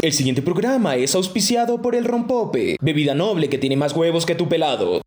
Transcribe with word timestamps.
El 0.00 0.12
siguiente 0.12 0.42
programa 0.42 0.94
es 0.94 1.16
auspiciado 1.16 1.82
por 1.82 1.96
el 1.96 2.04
Rompope, 2.04 2.76
bebida 2.80 3.16
noble 3.16 3.48
que 3.48 3.58
tiene 3.58 3.76
más 3.76 3.92
huevos 3.94 4.26
que 4.26 4.36
tu 4.36 4.48
pelado. 4.48 5.02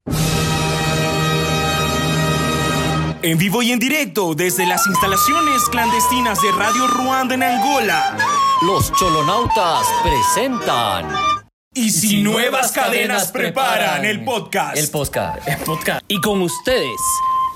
En 3.21 3.37
vivo 3.37 3.63
y 3.63 3.71
en 3.71 3.79
directo 3.79 4.35
desde 4.35 4.65
las 4.65 4.85
instalaciones 4.87 5.61
clandestinas 5.71 6.41
de 6.41 6.51
Radio 6.51 6.87
Ruanda 6.87 7.35
en 7.35 7.43
Angola. 7.43 8.17
Los 8.63 8.91
cholonautas 8.91 9.87
presentan 10.03 11.07
Y 11.73 11.89
si 11.91 12.21
nuevas 12.21 12.73
cadenas 12.73 13.31
preparan 13.31 14.03
el 14.03 14.25
podcast. 14.25 14.75
el 14.75 14.89
podcast. 14.89 15.63
podcast. 15.63 16.03
Y 16.09 16.19
con 16.19 16.41
ustedes, 16.41 16.99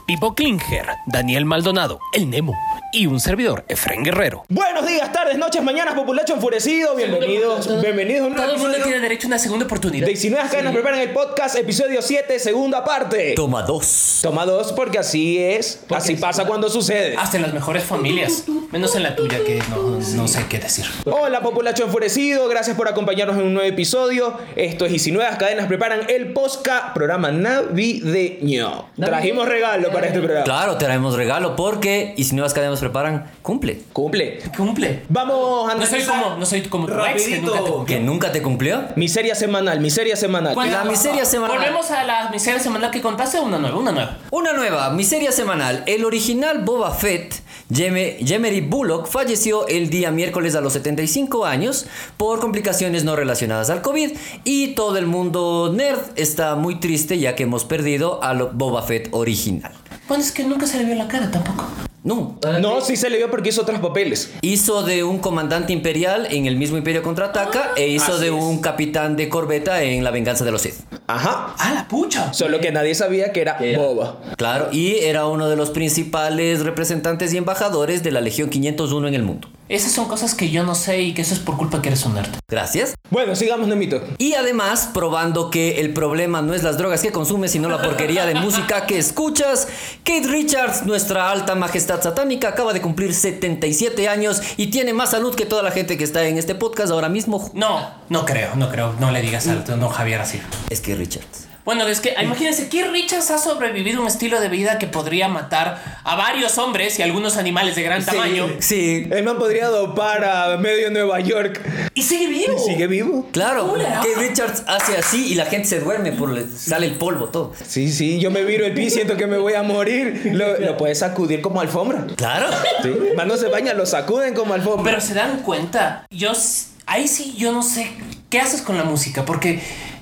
Pipo 0.05 0.35
Klinger, 0.35 0.85
Daniel 1.07 1.45
Maldonado, 1.45 1.99
el 2.13 2.29
Nemo 2.29 2.53
y 2.93 3.07
un 3.07 3.19
servidor, 3.19 3.65
Efren 3.67 4.03
Guerrero. 4.03 4.45
Buenos 4.49 4.85
días, 4.85 5.11
tardes, 5.11 5.35
noches, 5.35 5.63
mañanas, 5.63 5.95
populacho 5.95 6.35
enfurecido. 6.35 6.95
Bienvenidos, 6.95 7.81
bienvenidos 7.81 8.21
a 8.21 8.27
un 8.27 8.33
nuevo 8.35 8.45
Todo 8.45 8.55
el 8.55 8.61
mundo 8.61 8.77
tiene 8.83 8.99
derecho 8.99 9.25
a 9.25 9.29
una 9.29 9.39
segunda 9.39 9.65
oportunidad. 9.65 10.05
de 10.05 10.11
19 10.11 10.47
cadenas 10.49 10.73
preparan 10.73 10.99
el 10.99 11.09
podcast, 11.09 11.55
episodio 11.55 12.03
7, 12.03 12.37
segunda 12.37 12.85
parte. 12.85 13.33
Toma 13.35 13.63
dos. 13.63 14.19
Toma 14.21 14.45
dos 14.45 14.73
porque 14.73 14.99
así 14.99 15.39
es, 15.39 15.83
así 15.89 16.15
pasa 16.15 16.45
cuando 16.45 16.69
sucede. 16.69 17.15
Hasta 17.17 17.37
en 17.37 17.43
las 17.43 17.53
mejores 17.53 17.83
familias, 17.83 18.43
menos 18.71 18.95
en 18.95 19.01
la 19.01 19.15
tuya 19.15 19.43
que 19.43 19.59
no, 19.71 19.99
no 20.15 20.27
sé 20.27 20.45
qué 20.47 20.59
decir. 20.59 20.85
Hola, 21.05 21.41
populacho 21.41 21.83
enfurecido, 21.83 22.47
gracias 22.47 22.77
por 22.77 22.87
acompañarnos 22.87 23.37
en 23.37 23.43
un 23.47 23.53
nuevo 23.55 23.67
episodio. 23.67 24.37
Esto 24.55 24.85
es 24.85 24.93
Y 24.93 24.99
si 24.99 25.11
nuevas 25.11 25.37
cadenas 25.37 25.65
preparan 25.65 26.01
el 26.09 26.31
podcast, 26.31 26.93
programa 26.93 27.31
navideño. 27.31 28.89
Trajimos 28.95 29.47
regalo 29.49 29.94
para 29.95 30.07
este 30.07 30.19
programa. 30.19 30.43
Claro, 30.45 30.77
traemos 30.77 31.15
regalo 31.15 31.55
porque, 31.55 32.13
y 32.17 32.23
si 32.25 32.35
nuevas 32.35 32.53
cadenas 32.53 32.79
preparan, 32.79 33.31
cumple. 33.41 33.81
Cumple. 33.93 34.39
Cumple. 34.55 35.03
Vamos 35.09 35.69
a 35.69 35.75
No 35.75 35.85
soy 35.85 35.99
analizar 36.01 36.21
como, 36.23 36.37
no 36.37 36.45
soy 36.45 36.61
como 36.63 36.85
tu 36.87 36.93
ex 37.05 37.23
que 37.23 37.39
nunca 37.41 37.53
te 37.53 37.61
cumplió. 37.71 37.85
¿Que 37.85 37.99
nunca 37.99 38.31
te 38.31 38.41
cumplió? 38.41 38.83
miseria 38.95 39.35
semanal, 39.35 39.79
miseria 39.79 40.15
semanal. 40.15 40.53
¿Cuál- 40.53 40.71
La 40.71 40.83
miseria 40.83 41.25
semanal. 41.25 41.57
Volvemos 41.57 41.89
a 41.91 42.03
la 42.03 42.29
miseria 42.29 42.59
semanal 42.59 42.91
que 42.91 43.01
contaste, 43.01 43.39
una 43.39 43.57
nueva, 43.57 43.77
una 43.77 43.91
nueva. 43.91 44.17
Una 44.31 44.53
nueva, 44.53 44.89
miseria 44.91 45.31
semanal. 45.31 45.83
El 45.85 46.05
original 46.05 46.63
Boba 46.63 46.91
Fett, 46.91 47.33
Jeme- 47.71 48.17
Jemery 48.25 48.61
Bullock, 48.61 49.07
falleció 49.07 49.67
el 49.67 49.89
día 49.89 50.11
miércoles 50.11 50.55
a 50.55 50.61
los 50.61 50.73
75 50.73 51.45
años 51.45 51.85
por 52.17 52.39
complicaciones 52.39 53.03
no 53.03 53.15
relacionadas 53.15 53.69
al 53.69 53.81
COVID. 53.81 54.11
Y 54.43 54.69
todo 54.75 54.97
el 54.97 55.07
mundo 55.07 55.71
nerd 55.73 55.99
está 56.15 56.55
muy 56.55 56.79
triste 56.79 57.17
ya 57.17 57.35
que 57.35 57.43
hemos 57.43 57.65
perdido 57.65 58.23
al 58.23 58.43
Boba 58.53 58.81
Fett 58.83 59.09
original. 59.11 59.71
Bueno, 60.07 60.23
es 60.23 60.31
que 60.31 60.43
nunca 60.43 60.67
se 60.67 60.77
le 60.77 60.85
vio 60.85 60.95
la 60.95 61.07
cara 61.07 61.31
tampoco. 61.31 61.65
No, 62.05 62.37
No, 62.61 62.81
sí 62.81 62.95
se 62.95 63.09
le 63.09 63.17
vio 63.17 63.31
porque 63.31 63.49
hizo 63.49 63.63
otros 63.63 63.79
papeles. 63.79 64.31
Hizo 64.41 64.83
de 64.83 65.03
un 65.03 65.17
comandante 65.17 65.73
imperial 65.73 66.27
en 66.29 66.45
el 66.45 66.55
mismo 66.55 66.77
Imperio 66.77 67.01
Contraataca 67.01 67.71
e 67.75 67.87
hizo 67.87 68.19
de 68.19 68.29
un 68.29 68.61
capitán 68.61 69.15
de 69.15 69.27
corbeta 69.27 69.81
en 69.81 70.03
La 70.03 70.11
Venganza 70.11 70.45
de 70.45 70.51
los 70.51 70.61
Sith. 70.61 70.75
Ajá. 71.07 71.55
¡Ah, 71.57 71.73
la 71.73 71.87
pucha! 71.87 72.31
Solo 72.31 72.59
que 72.59 72.71
nadie 72.71 72.93
sabía 72.93 73.31
que 73.33 73.41
era 73.41 73.57
boba. 73.75 74.19
Claro, 74.37 74.69
y 74.71 74.97
era 74.99 75.25
uno 75.25 75.49
de 75.49 75.55
los 75.55 75.71
principales 75.71 76.63
representantes 76.63 77.33
y 77.33 77.37
embajadores 77.37 78.03
de 78.03 78.11
la 78.11 78.21
Legión 78.21 78.49
501 78.49 79.07
en 79.07 79.13
el 79.15 79.23
mundo. 79.23 79.49
Esas 79.67 79.93
son 79.93 80.07
cosas 80.07 80.35
que 80.35 80.51
yo 80.51 80.63
no 80.63 80.75
sé 80.75 81.01
y 81.01 81.15
que 81.15 81.23
eso 81.23 81.33
es 81.33 81.39
por 81.39 81.57
culpa 81.57 81.81
que 81.81 81.89
eres 81.89 82.05
un 82.05 82.13
nerd. 82.13 82.29
Gracias. 82.47 82.93
Bueno, 83.09 83.35
sigamos, 83.35 83.67
Nemito. 83.67 83.99
Y 84.19 84.33
además, 84.33 84.91
probando 84.93 85.49
que 85.49 85.79
el 85.79 85.91
problema 85.91 86.43
no 86.43 86.53
es 86.53 86.61
las 86.61 86.77
drogas 86.77 87.01
que 87.01 87.11
consumes, 87.11 87.51
sino 87.51 87.67
la 87.67 87.81
porquería 87.81 88.27
de 88.27 88.35
música 88.35 88.85
que 88.85 88.99
escuchas, 88.99 89.67
Kate 90.03 90.27
Richards, 90.27 90.85
nuestra 90.85 91.31
alta 91.31 91.55
majestad 91.55 91.94
satánica, 92.01 92.49
acaba 92.49 92.73
de 92.73 92.81
cumplir 92.81 93.13
77 93.13 94.07
años 94.07 94.41
y 94.57 94.67
tiene 94.67 94.93
más 94.93 95.11
salud 95.11 95.35
que 95.35 95.45
toda 95.45 95.63
la 95.63 95.71
gente 95.71 95.97
que 95.97 96.03
está 96.03 96.25
en 96.27 96.37
este 96.37 96.55
podcast 96.55 96.91
ahora 96.91 97.09
mismo. 97.09 97.49
No, 97.53 97.91
no 98.09 98.25
creo, 98.25 98.55
no 98.55 98.69
creo. 98.69 98.93
No 98.99 99.11
le 99.11 99.21
digas 99.21 99.47
al 99.47 99.63
don 99.65 99.89
Javier 99.89 100.21
así. 100.21 100.39
Es 100.69 100.81
que 100.81 100.95
Richards. 100.95 101.54
Bueno, 101.65 101.87
es 101.87 101.99
que 101.99 102.13
imagínense 102.21 102.69
que 102.69 102.83
Richards 102.87 103.31
ha 103.31 103.37
sobrevivido 103.39 103.99
un 104.01 104.07
estilo 104.07 104.39
de 104.39 104.49
vida 104.49 104.77
que 104.77 104.85
podría 104.87 105.27
matar 105.27 105.81
a 106.03 106.15
varios 106.15 106.59
hombres 106.59 106.99
y 106.99 107.01
algunos 107.01 107.37
animales 107.37 107.75
de 107.75 107.81
gran 107.81 108.05
tamaño. 108.05 108.47
Sí, 108.59 109.07
El 109.11 109.23
man 109.23 109.39
podría 109.39 109.67
dopar 109.69 110.23
a 110.23 110.57
medio 110.57 110.91
Nueva 110.91 111.19
York. 111.21 111.59
Y 111.95 112.03
sigue 112.03 112.27
vivo. 112.27 112.59
¿Sigue 112.59 112.85
vivo? 112.87 113.27
claro. 113.31 113.73
Kate 113.73 114.15
Richards 114.15 114.63
hace 114.67 114.95
así 114.97 115.31
y 115.31 115.35
la 115.35 115.45
gente 115.47 115.67
se 115.67 115.79
duerme, 115.79 116.11
por 116.11 116.29
le- 116.29 116.45
sale 116.47 116.85
el 116.85 116.95
polvo, 116.95 117.29
todo. 117.29 117.53
Sí, 117.67 117.91
sí, 117.91 118.19
yo 118.19 118.29
me 118.29 118.43
viro 118.43 118.65
el 118.65 118.73
pie 118.75 118.85
y 118.85 118.89
siento 118.91 119.17
que 119.17 119.25
me 119.25 119.37
voy 119.39 119.53
a 119.53 119.63
morir. 119.63 120.21
Lo, 120.33 120.59
lo 120.59 120.77
puedes 120.77 120.99
sacudir 120.99 121.41
como 121.41 121.61
alfombra. 121.61 122.05
Claro. 122.15 122.47
Sí. 122.83 122.91
Man 123.17 123.27
no 123.27 123.37
se 123.37 123.47
baña, 123.47 123.73
lo 123.73 123.87
sacuden 123.87 124.35
como 124.35 124.53
alfombra. 124.53 124.83
Pero 124.83 125.01
se 125.01 125.15
dan 125.15 125.39
cuenta, 125.41 126.05
yo 126.11 126.31
s- 126.33 126.67
ahí 126.85 127.07
sí 127.07 127.33
yo 127.37 127.51
no 127.51 127.63
sé 127.63 127.89
qué 128.29 128.39
haces 128.39 128.61
con 128.61 128.77
la 128.77 128.83
música, 128.83 129.25
porque 129.25 129.59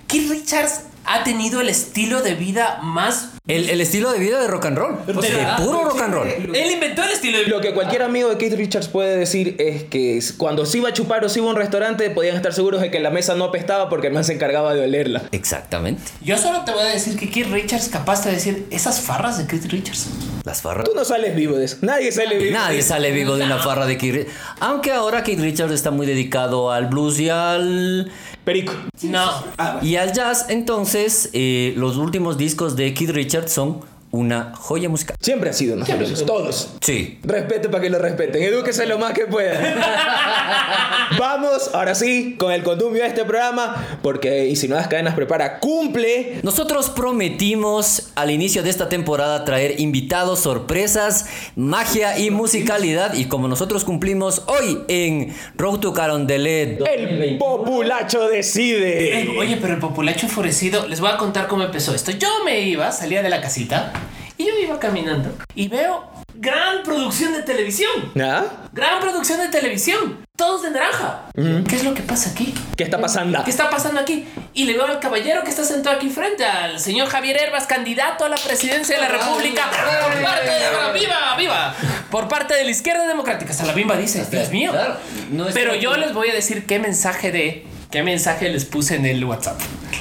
Keith 0.07 0.29
Richards 0.29 0.81
ha 1.05 1.23
tenido 1.23 1.61
el 1.61 1.69
estilo 1.69 2.21
de 2.21 2.35
vida 2.35 2.79
más. 2.81 3.29
El, 3.47 3.69
el 3.69 3.81
estilo 3.81 4.11
de 4.11 4.19
vida 4.19 4.39
de 4.39 4.47
rock 4.47 4.65
and 4.65 4.77
roll. 4.77 4.97
O 5.15 5.21
sea, 5.21 5.57
de 5.57 5.63
puro 5.63 5.83
rock 5.83 6.01
and 6.01 6.13
roll. 6.13 6.27
Él 6.27 6.71
inventó 6.71 7.03
el 7.03 7.11
estilo 7.11 7.37
de 7.37 7.45
vida. 7.45 7.55
Lo 7.55 7.61
que 7.61 7.73
cualquier 7.73 8.03
amigo 8.03 8.29
de 8.29 8.37
Keith 8.37 8.53
Richards 8.53 8.87
puede 8.87 9.17
decir 9.17 9.55
es 9.59 9.83
que 9.83 10.21
cuando 10.37 10.65
se 10.65 10.77
iba 10.77 10.89
a 10.89 10.93
chupar 10.93 11.23
o 11.25 11.29
se 11.29 11.39
iba 11.39 11.47
a 11.47 11.51
un 11.51 11.57
restaurante, 11.57 12.09
podían 12.09 12.35
estar 12.35 12.53
seguros 12.53 12.81
de 12.81 12.91
que 12.91 12.99
la 12.99 13.09
mesa 13.09 13.35
no 13.35 13.45
apestaba 13.45 13.89
porque 13.89 14.07
el 14.07 14.13
man 14.13 14.23
se 14.23 14.33
encargaba 14.33 14.73
de 14.73 14.83
olerla. 14.83 15.23
Exactamente. 15.31 16.01
Yo 16.21 16.37
solo 16.37 16.63
te 16.63 16.71
voy 16.71 16.83
a 16.83 16.85
decir 16.85 17.17
que 17.17 17.29
Keith 17.29 17.47
Richards 17.51 17.85
es 17.85 17.89
capaz 17.89 18.23
de 18.23 18.31
decir 18.31 18.65
esas 18.71 19.01
farras 19.01 19.37
de 19.37 19.47
Keith 19.47 19.65
Richards. 19.65 20.07
Las 20.43 20.61
farras. 20.61 20.89
Tú 20.89 20.91
no 20.93 21.05
sales 21.05 21.35
vivo 21.35 21.55
de 21.55 21.65
eso. 21.65 21.77
Nadie 21.81 22.11
sale 22.11 22.37
vivo. 22.37 22.51
Nadie 22.51 22.81
sale 22.81 23.11
vivo 23.11 23.37
de 23.37 23.45
una 23.45 23.59
farra 23.59 23.85
de 23.85 23.97
Keith 23.97 24.13
Richards. 24.13 24.37
Aunque 24.59 24.91
ahora 24.91 25.23
Keith 25.23 25.39
Richards 25.39 25.73
está 25.73 25.89
muy 25.89 26.05
dedicado 26.05 26.71
al 26.71 26.87
blues 26.87 27.17
y 27.19 27.29
al, 27.29 28.11
Perico. 28.43 28.73
No. 29.03 29.43
y 29.81 29.95
al 29.95 30.11
jazz. 30.11 30.47
Entonces, 30.49 31.29
eh, 31.31 31.73
los 31.77 31.95
últimos 31.95 32.37
discos 32.37 32.75
de 32.75 32.93
Keith 32.93 33.11
Richards 33.11 33.53
son 33.53 33.81
una 34.13 34.53
joya 34.55 34.89
musical. 34.89 35.17
Siempre 35.19 35.49
ha 35.49 35.53
sido 35.53 35.75
nosotros. 35.75 36.23
Todos. 36.25 36.69
Sí. 36.81 37.17
Respete 37.23 37.67
para 37.67 37.81
que 37.81 37.89
lo 37.89 37.97
respeten. 37.97 38.43
Edúquese 38.43 38.85
lo 38.85 38.99
más 38.99 39.13
que 39.13 39.25
puedan. 39.25 39.59
Vamos, 41.17 41.71
ahora 41.73 41.95
sí, 41.95 42.35
con 42.37 42.51
el 42.51 42.61
condumio 42.61 43.01
de 43.01 43.07
este 43.07 43.25
programa. 43.25 43.99
Porque 44.03 44.45
Y 44.45 44.55
si 44.55 44.67
nuevas 44.67 44.87
cadenas 44.87 45.15
prepara, 45.15 45.59
cumple. 45.59 46.41
Nosotros 46.43 46.91
prometimos 46.91 48.11
al 48.13 48.29
inicio 48.29 48.61
de 48.61 48.69
esta 48.69 48.87
temporada 48.87 49.45
traer 49.45 49.79
invitados, 49.79 50.41
sorpresas, 50.41 51.25
magia 51.55 52.19
y 52.19 52.29
musicalidad. 52.29 53.15
Y 53.15 53.25
como 53.25 53.47
nosotros 53.47 53.83
cumplimos 53.83 54.43
hoy 54.45 54.77
en 54.89 55.35
Road 55.57 55.79
to 55.79 55.91
Carondelet 55.91 56.79
El 56.85 57.39
populacho 57.39 58.29
decide. 58.29 59.27
Oye, 59.39 59.57
pero 59.59 59.73
el 59.73 59.79
populacho 59.79 60.27
enfurecido, 60.27 60.87
les 60.87 60.99
voy 60.99 61.09
a 61.09 61.17
contar 61.17 61.47
cómo 61.47 61.63
empezó 61.63 61.95
esto. 61.95 62.11
Yo 62.11 62.27
me 62.45 62.61
iba, 62.61 62.91
salía 62.91 63.23
de 63.23 63.29
la 63.31 63.41
casita 63.41 63.91
y 64.37 64.45
yo 64.45 64.59
iba 64.59 64.79
caminando 64.79 65.35
y 65.55 65.67
veo 65.67 66.11
gran 66.35 66.83
producción 66.83 67.33
de 67.33 67.43
televisión. 67.43 68.11
¿Ah? 68.19 68.45
Gran 68.71 68.99
producción 68.99 69.39
de 69.39 69.49
televisión. 69.49 70.25
Todos 70.35 70.63
de 70.63 70.71
naranja. 70.71 71.25
¿Qué 71.35 71.75
es 71.75 71.83
lo 71.83 71.93
que 71.93 72.01
pasa 72.01 72.31
aquí? 72.31 72.53
¿Qué 72.75 72.83
está 72.83 72.99
pasando? 72.99 73.43
¿Qué 73.43 73.51
está 73.51 73.69
pasando 73.69 73.99
aquí? 73.99 74.27
Y 74.53 74.65
le 74.65 74.73
veo 74.73 74.85
al 74.85 74.99
caballero 74.99 75.43
que 75.43 75.51
está 75.51 75.63
sentado 75.63 75.95
aquí 75.95 76.09
frente, 76.09 76.43
al 76.43 76.79
señor 76.79 77.07
Javier 77.07 77.37
Herbas, 77.37 77.67
candidato 77.67 78.25
a 78.25 78.29
la 78.29 78.37
presidencia 78.37 78.95
de 78.95 79.01
la 79.01 79.09
República 79.09 79.69
por 79.69 80.23
parte 80.23 80.49
de... 80.49 80.99
¡Viva, 80.99 81.35
viva! 81.37 81.75
Por 82.09 82.27
parte 82.27 82.55
de 82.55 82.63
la 82.63 82.71
izquierda 82.71 83.07
democrática. 83.07 83.51
Hasta 83.51 83.65
la 83.65 83.73
bimba 83.73 83.95
dice, 83.95 84.25
Dios 84.25 84.49
mío. 84.49 84.71
Claro, 84.71 84.97
no 85.31 85.47
es 85.47 85.53
Pero 85.53 85.75
yo 85.75 85.95
les 85.97 86.13
voy 86.13 86.29
a 86.29 86.33
decir 86.33 86.65
qué 86.65 86.79
mensaje 86.79 87.31
de... 87.31 87.65
¿Qué 87.91 88.01
mensaje 88.01 88.49
les 88.49 88.65
puse 88.65 88.95
en 88.95 89.05
el 89.05 89.23
WhatsApp? 89.23 89.59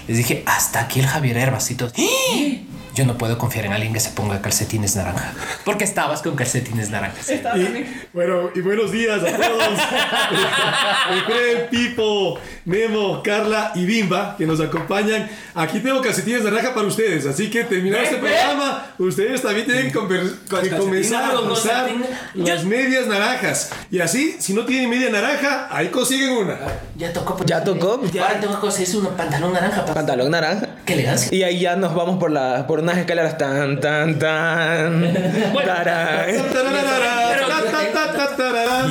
Les 0.09 0.17
dije, 0.17 0.43
hasta 0.47 0.81
aquí 0.81 1.01
el 1.01 1.07
Javier 1.07 1.37
Herbas 1.37 1.71
y 1.71 1.75
todos, 1.75 1.93
¡Ah! 1.99 2.72
Yo 2.95 3.07
no 3.07 3.17
puedo 3.17 3.39
confiar 3.39 3.65
en 3.67 3.73
alguien 3.73 3.93
que 3.95 4.01
se 4.01 4.11
ponga 4.11 4.43
calcetines 4.43 4.97
naranja. 4.97 5.33
Porque 5.65 5.85
estabas 5.85 6.21
con 6.21 6.37
calcetines 6.37 6.91
naranjas. 6.91 7.27
Y, 7.31 7.41
bueno, 8.13 8.51
y 8.55 8.61
buenos 8.61 8.93
días 8.93 9.23
a 9.23 9.37
todos. 9.37 9.69
Efraín, 11.17 11.69
Pipo, 11.71 12.39
Nemo, 12.67 13.23
Carla 13.23 13.73
y 13.75 13.87
Bimba 13.87 14.37
que 14.37 14.47
nos 14.47 14.61
acompañan. 14.61 15.29
Aquí 15.55 15.81
tengo 15.81 16.03
calcetines 16.03 16.45
naranja 16.45 16.75
para 16.75 16.87
ustedes, 16.87 17.27
así 17.27 17.49
que 17.49 17.65
terminado 17.65 18.03
este 18.03 18.17
programa, 18.17 18.87
ustedes 18.99 19.41
también 19.43 19.67
tienen 19.67 19.87
que, 19.87 19.99
comenzar 20.77 21.35
a 21.35 21.41
usar 21.41 21.91
las 22.35 22.65
medias 22.65 23.07
naranjas. 23.07 23.71
Y 23.91 24.01
así, 24.01 24.37
si 24.39 24.53
no 24.53 24.65
tienen 24.67 24.91
media 24.91 25.09
naranja, 25.11 25.69
ahí 25.71 25.89
consiguen 25.89 26.31
una. 26.33 26.59
Ya 26.97 27.13
tocó. 27.13 27.37
pues. 27.37 27.49
Ya 27.49 27.65
tocó. 27.65 28.03
Ahora 28.21 28.41
tengo 28.41 28.55
que 28.55 28.61
conseguirse 28.61 28.99
un 28.99 29.07
pantalón 29.17 29.53
naranja. 29.53 29.85
pa- 29.87 29.95
Pantalón 29.95 30.31
naranja. 30.31 30.69
Qué 30.85 30.95
elegancia. 30.95 31.35
Y 31.35 31.43
ahí 31.43 31.61
ya 31.61 31.77
nos 31.77 31.95
vamos 31.95 32.19
por, 32.19 32.31
la, 32.31 32.67
por 32.67 32.82
unas 32.83 32.99
escaleras 32.99 33.39
tan, 33.39 33.81
tan, 33.81 34.19
tan. 34.19 35.03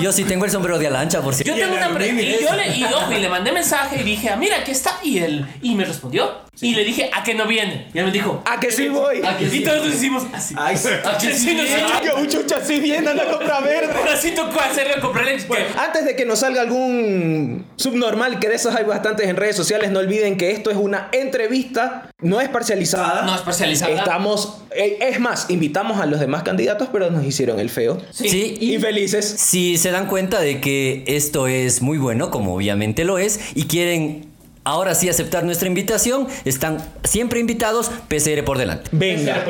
yo 0.02 0.12
sí 0.12 0.24
tengo 0.24 0.46
el 0.46 0.52
sombrero 0.52 0.80
de 0.80 0.88
alancha, 0.88 1.22
por 1.22 1.36
si. 1.36 1.44
Yo 1.44 1.54
tengo 1.56 1.76
una 1.76 1.90
pre- 1.94 2.06
aluminio. 2.10 2.40
y 2.40 2.44
yo 2.44 2.56
le 2.56 2.68
y 2.78 2.84
ojo, 2.86 3.12
y 3.12 3.20
le 3.20 3.30
mandé 3.30 3.52
mensaje 3.52 4.02
y 4.02 4.04
dije, 4.04 4.30
ah, 4.30 4.36
mira, 4.36 4.58
aquí 4.58 4.72
está 4.72 4.98
y 5.04 5.20
él 5.20 5.46
y 5.62 5.76
me 5.76 5.86
respondió. 5.86 6.42
Y 6.62 6.76
le 6.76 6.84
dije, 6.84 7.10
¿a 7.14 7.24
que 7.24 7.34
no 7.34 7.48
viene? 7.48 7.88
Y 7.94 7.98
él 8.00 8.06
me 8.06 8.12
dijo, 8.12 8.44
¿A 8.46 8.60
que 8.60 8.72
sí 8.72 8.88
voy? 8.88 9.22
¿A 9.26 9.38
que 9.38 9.50
sí? 9.50 9.58
Y 9.60 9.64
todos 9.64 9.86
nos 9.86 9.96
hicimos 9.96 10.24
así. 10.34 10.54
Ay, 10.58 10.78
sí. 10.78 10.90
¿A 11.04 11.18
que 11.18 11.34
sí 11.34 11.54
nos 11.56 11.66
Ay, 11.70 12.08
que 12.08 12.22
un 12.22 12.28
chucha 12.28 12.60
bien 12.82 13.08
anda 13.08 13.24
a 13.24 13.32
comprar 13.32 13.64
verde. 13.64 13.94
Ahora 13.98 14.16
sí 14.16 14.32
tocó 14.32 14.60
hacerle 14.60 15.00
comprarle. 15.02 15.38
que- 15.38 15.66
Antes 15.80 16.06
de 16.06 16.16
que 16.16 16.26
nos 16.26 16.40
salga 16.40 16.62
algún 16.62 17.66
subnormal, 17.76 18.40
que 18.40 18.50
de 18.50 18.56
esos 18.56 18.76
hay 18.76 18.84
bastantes 18.86 19.28
en 19.28 19.36
redes 19.36 19.56
sociales, 19.56 19.92
no 19.92 20.00
olviden 20.00 20.38
que 20.38 20.52
esto 20.52 20.70
es 20.72 20.78
una 20.78 21.10
entrevista, 21.12 22.10
no 22.20 22.40
es 22.42 22.50
parcializada. 22.50 23.24
No 23.24 23.36
es 23.36 23.42
parcializada. 23.42 23.94
Estamos, 23.98 24.62
eh, 24.76 24.98
es 25.02 25.20
más, 25.20 25.50
invitamos 25.50 26.00
a 26.00 26.06
los 26.06 26.20
demás 26.20 26.44
candidatos, 26.44 26.90
pero 26.92 27.10
nos 27.12 27.26
hicieron 27.26 27.60
el 27.60 27.70
feo. 27.70 28.02
Sí, 28.12 28.58
y 28.60 28.76
Infelices. 28.76 29.26
si 29.26 29.78
se 29.78 29.92
dan 29.92 30.08
cuenta 30.08 30.40
de 30.42 30.62
que 30.62 31.04
esto 31.08 31.48
es 31.48 31.82
muy 31.82 31.98
bueno, 31.98 32.32
como 32.32 32.56
obviamente 32.56 33.04
lo 33.04 33.18
es, 33.18 33.40
y 33.56 33.66
quieren 33.66 34.31
ahora 34.64 34.96
sí 34.96 35.10
aceptar 35.10 35.44
nuestra 35.44 35.68
invitación, 35.68 36.28
están 36.46 36.78
siempre 37.04 37.40
invitados, 37.40 37.92
PCR 38.08 38.44
por 38.44 38.58
delante. 38.58 38.90
Venga. 38.92 39.44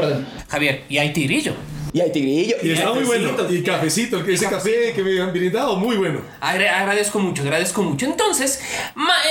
Javier, 0.47 0.83
y 0.89 0.97
hay 0.97 1.13
tigrillo. 1.13 1.53
Y 1.93 1.99
hay 2.01 2.11
tigrillo. 2.11 2.55
Y 2.63 2.71
está 2.71 2.93
muy 2.93 3.03
bueno. 3.03 3.31
Y 3.49 3.61
cafecito, 3.63 4.17
el 4.19 4.25
que 4.25 4.33
ese 4.33 4.47
café 4.47 4.93
que 4.93 5.03
me 5.03 5.19
han 5.21 5.31
brindado, 5.33 5.75
muy 5.75 5.97
bueno. 5.97 6.21
Agra- 6.39 6.79
agradezco 6.79 7.19
mucho, 7.19 7.41
agradezco 7.41 7.81
mucho. 7.83 8.05
Entonces, 8.05 8.61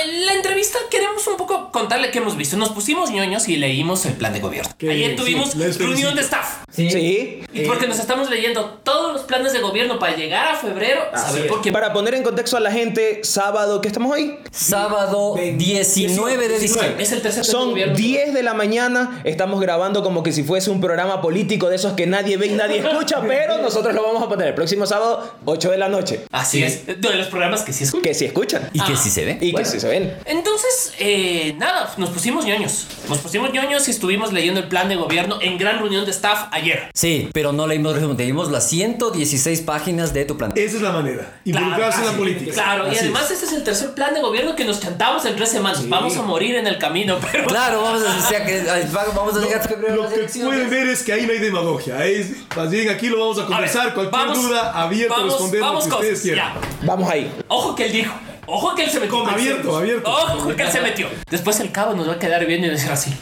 en 0.03 0.25
la 0.25 0.33
entrevista 0.33 0.77
queremos 0.89 1.25
un 1.27 1.37
poco 1.37 1.71
contarle 1.71 2.11
qué 2.11 2.19
hemos 2.19 2.37
visto. 2.37 2.57
Nos 2.57 2.69
pusimos 2.69 3.09
ñoños 3.11 3.47
y 3.47 3.57
leímos 3.57 4.05
el 4.05 4.13
plan 4.13 4.33
de 4.33 4.39
gobierno. 4.39 4.71
Que 4.77 4.91
Ayer 4.91 5.11
sí, 5.11 5.15
tuvimos 5.15 5.55
reunión 5.77 6.15
de 6.15 6.21
staff. 6.21 6.63
Sí. 6.71 7.43
Y 7.53 7.61
porque 7.65 7.87
nos 7.87 7.99
estamos 7.99 8.29
leyendo 8.29 8.79
todos 8.83 9.13
los 9.13 9.23
planes 9.23 9.53
de 9.53 9.59
gobierno 9.59 9.97
para 9.99 10.15
llegar 10.15 10.47
a 10.49 10.55
febrero, 10.55 11.01
saber 11.15 11.47
por 11.47 11.61
qué. 11.61 11.71
Para 11.71 11.91
poner 11.93 12.13
en 12.13 12.23
contexto 12.23 12.57
a 12.57 12.59
la 12.59 12.71
gente, 12.71 13.21
sábado, 13.23 13.81
¿qué 13.81 13.87
estamos 13.87 14.11
hoy? 14.13 14.37
Sábado 14.51 15.35
19 15.35 16.47
de 16.47 16.59
diciembre. 16.59 16.95
Es 17.03 17.11
el 17.11 17.21
tercer 17.21 17.43
de 17.43 17.49
Son 17.51 17.71
gobierno. 17.71 17.95
10 17.95 18.33
de 18.33 18.43
la 18.43 18.53
mañana, 18.53 19.21
estamos 19.23 19.59
grabando 19.59 20.03
como 20.03 20.23
que 20.23 20.31
si 20.31 20.43
fuese 20.43 20.69
un 20.69 20.79
programa 20.79 21.21
político 21.21 21.69
de 21.69 21.75
esos 21.75 21.93
que 21.93 22.07
nadie 22.07 22.37
ve 22.37 22.47
y 22.47 22.50
nadie 22.51 22.79
escucha, 22.79 23.21
pero 23.27 23.57
nosotros 23.57 23.93
lo 23.93 24.03
vamos 24.03 24.23
a 24.23 24.29
poner 24.29 24.49
el 24.49 24.53
próximo 24.53 24.85
sábado, 24.85 25.35
8 25.45 25.71
de 25.71 25.77
la 25.77 25.89
noche. 25.89 26.25
Así 26.31 26.63
es, 26.63 26.85
de 26.85 27.15
los 27.15 27.27
programas 27.27 27.61
que 27.63 27.73
sí 27.73 27.83
escuchan. 27.83 28.03
Que 28.03 28.13
sí 28.13 28.25
escuchan. 28.25 28.69
Y 28.73 28.79
que 28.81 28.93
Ah. 28.93 28.97
sí 28.97 29.09
se 29.09 29.25
ve. 29.25 29.37
Y 29.41 29.53
que 29.53 29.65
sí 29.65 29.79
se 29.79 29.87
ven. 29.87 30.15
Entonces, 30.25 30.93
eh, 30.99 31.55
nada, 31.57 31.93
nos 31.97 32.09
pusimos 32.09 32.45
ñoños. 32.45 32.87
Nos 33.09 33.19
pusimos 33.19 33.51
ñoños 33.53 33.87
y 33.87 33.91
estuvimos 33.91 34.33
leyendo 34.33 34.59
el 34.59 34.67
plan 34.67 34.89
de 34.89 34.95
gobierno 34.95 35.39
en 35.41 35.57
gran 35.57 35.79
reunión 35.79 36.05
de 36.05 36.11
staff 36.11 36.47
ayer. 36.51 36.89
Sí, 36.93 37.29
pero 37.33 37.51
no 37.53 37.67
leímos 37.67 37.93
resumen, 37.95 38.17
leímos 38.17 38.51
las 38.51 38.67
116 38.69 39.61
páginas 39.61 40.13
de 40.13 40.25
tu 40.25 40.37
plan. 40.37 40.51
Esa 40.55 40.75
es 40.77 40.81
la 40.81 40.91
manera. 40.91 41.39
Involucrarse 41.45 42.01
en 42.01 42.05
la 42.07 42.13
política. 42.13 42.51
Claro, 42.53 42.91
y 42.91 42.97
además 42.97 43.25
es. 43.25 43.31
este 43.31 43.45
es 43.45 43.53
el 43.53 43.63
tercer 43.63 43.93
plan 43.93 44.13
de 44.13 44.21
gobierno 44.21 44.55
que 44.55 44.65
nos 44.65 44.79
chantamos 44.79 45.25
en 45.25 45.35
tres 45.35 45.49
semanas. 45.49 45.87
Vamos 45.89 46.15
a 46.17 46.21
morir 46.21 46.55
en 46.55 46.67
el 46.67 46.77
camino, 46.77 47.17
pero... 47.31 47.45
Claro, 47.45 47.81
vamos 47.81 48.01
a, 48.03 48.17
o 48.17 48.29
sea 48.29 48.45
que, 48.45 48.63
vamos 48.93 49.35
a 49.35 49.39
llegar 49.39 49.61
a 49.61 49.91
Lo 49.95 50.09
que 50.09 50.23
pueden 50.43 50.69
ver 50.69 50.87
es 50.87 51.03
que 51.03 51.13
ahí 51.13 51.25
no 51.25 51.31
hay 51.33 51.39
demagogia. 51.39 52.05
Es, 52.05 52.27
más 52.55 52.69
bien 52.69 52.89
aquí 52.89 53.07
lo 53.07 53.19
vamos 53.19 53.37
a 53.37 53.41
A 53.41 53.43
ver, 53.45 53.53
conversar. 53.53 53.93
Cualquier 53.93 54.21
vamos- 54.27 54.43
duda, 54.43 54.71
abierto, 54.81 55.13
vamos- 55.15 55.31
respondemos 55.33 55.67
vamos 55.69 55.87
lo 55.87 55.89
que 55.89 55.95
ustedes 56.01 56.21
quieran. 56.21 56.53
ya. 56.53 56.85
Vamos 56.87 57.09
ahí. 57.09 57.31
Ojo 57.47 57.75
que 57.75 57.85
él 57.85 57.91
dijo. 57.91 58.13
Ojo 58.53 58.75
que 58.75 58.83
él 58.83 58.89
se 58.89 58.99
metió. 58.99 59.25
Abierto, 59.25 59.77
abierto. 59.77 60.09
Ojo 60.09 60.55
que 60.55 60.61
él 60.61 60.69
se 60.71 60.81
metió. 60.81 61.07
Después 61.29 61.57
el 61.61 61.71
cabo 61.71 61.93
nos 61.93 62.09
va 62.09 62.13
a 62.13 62.19
quedar 62.19 62.45
viendo 62.45 62.67
y 62.67 62.71
decir 62.71 62.91
así. 62.91 63.15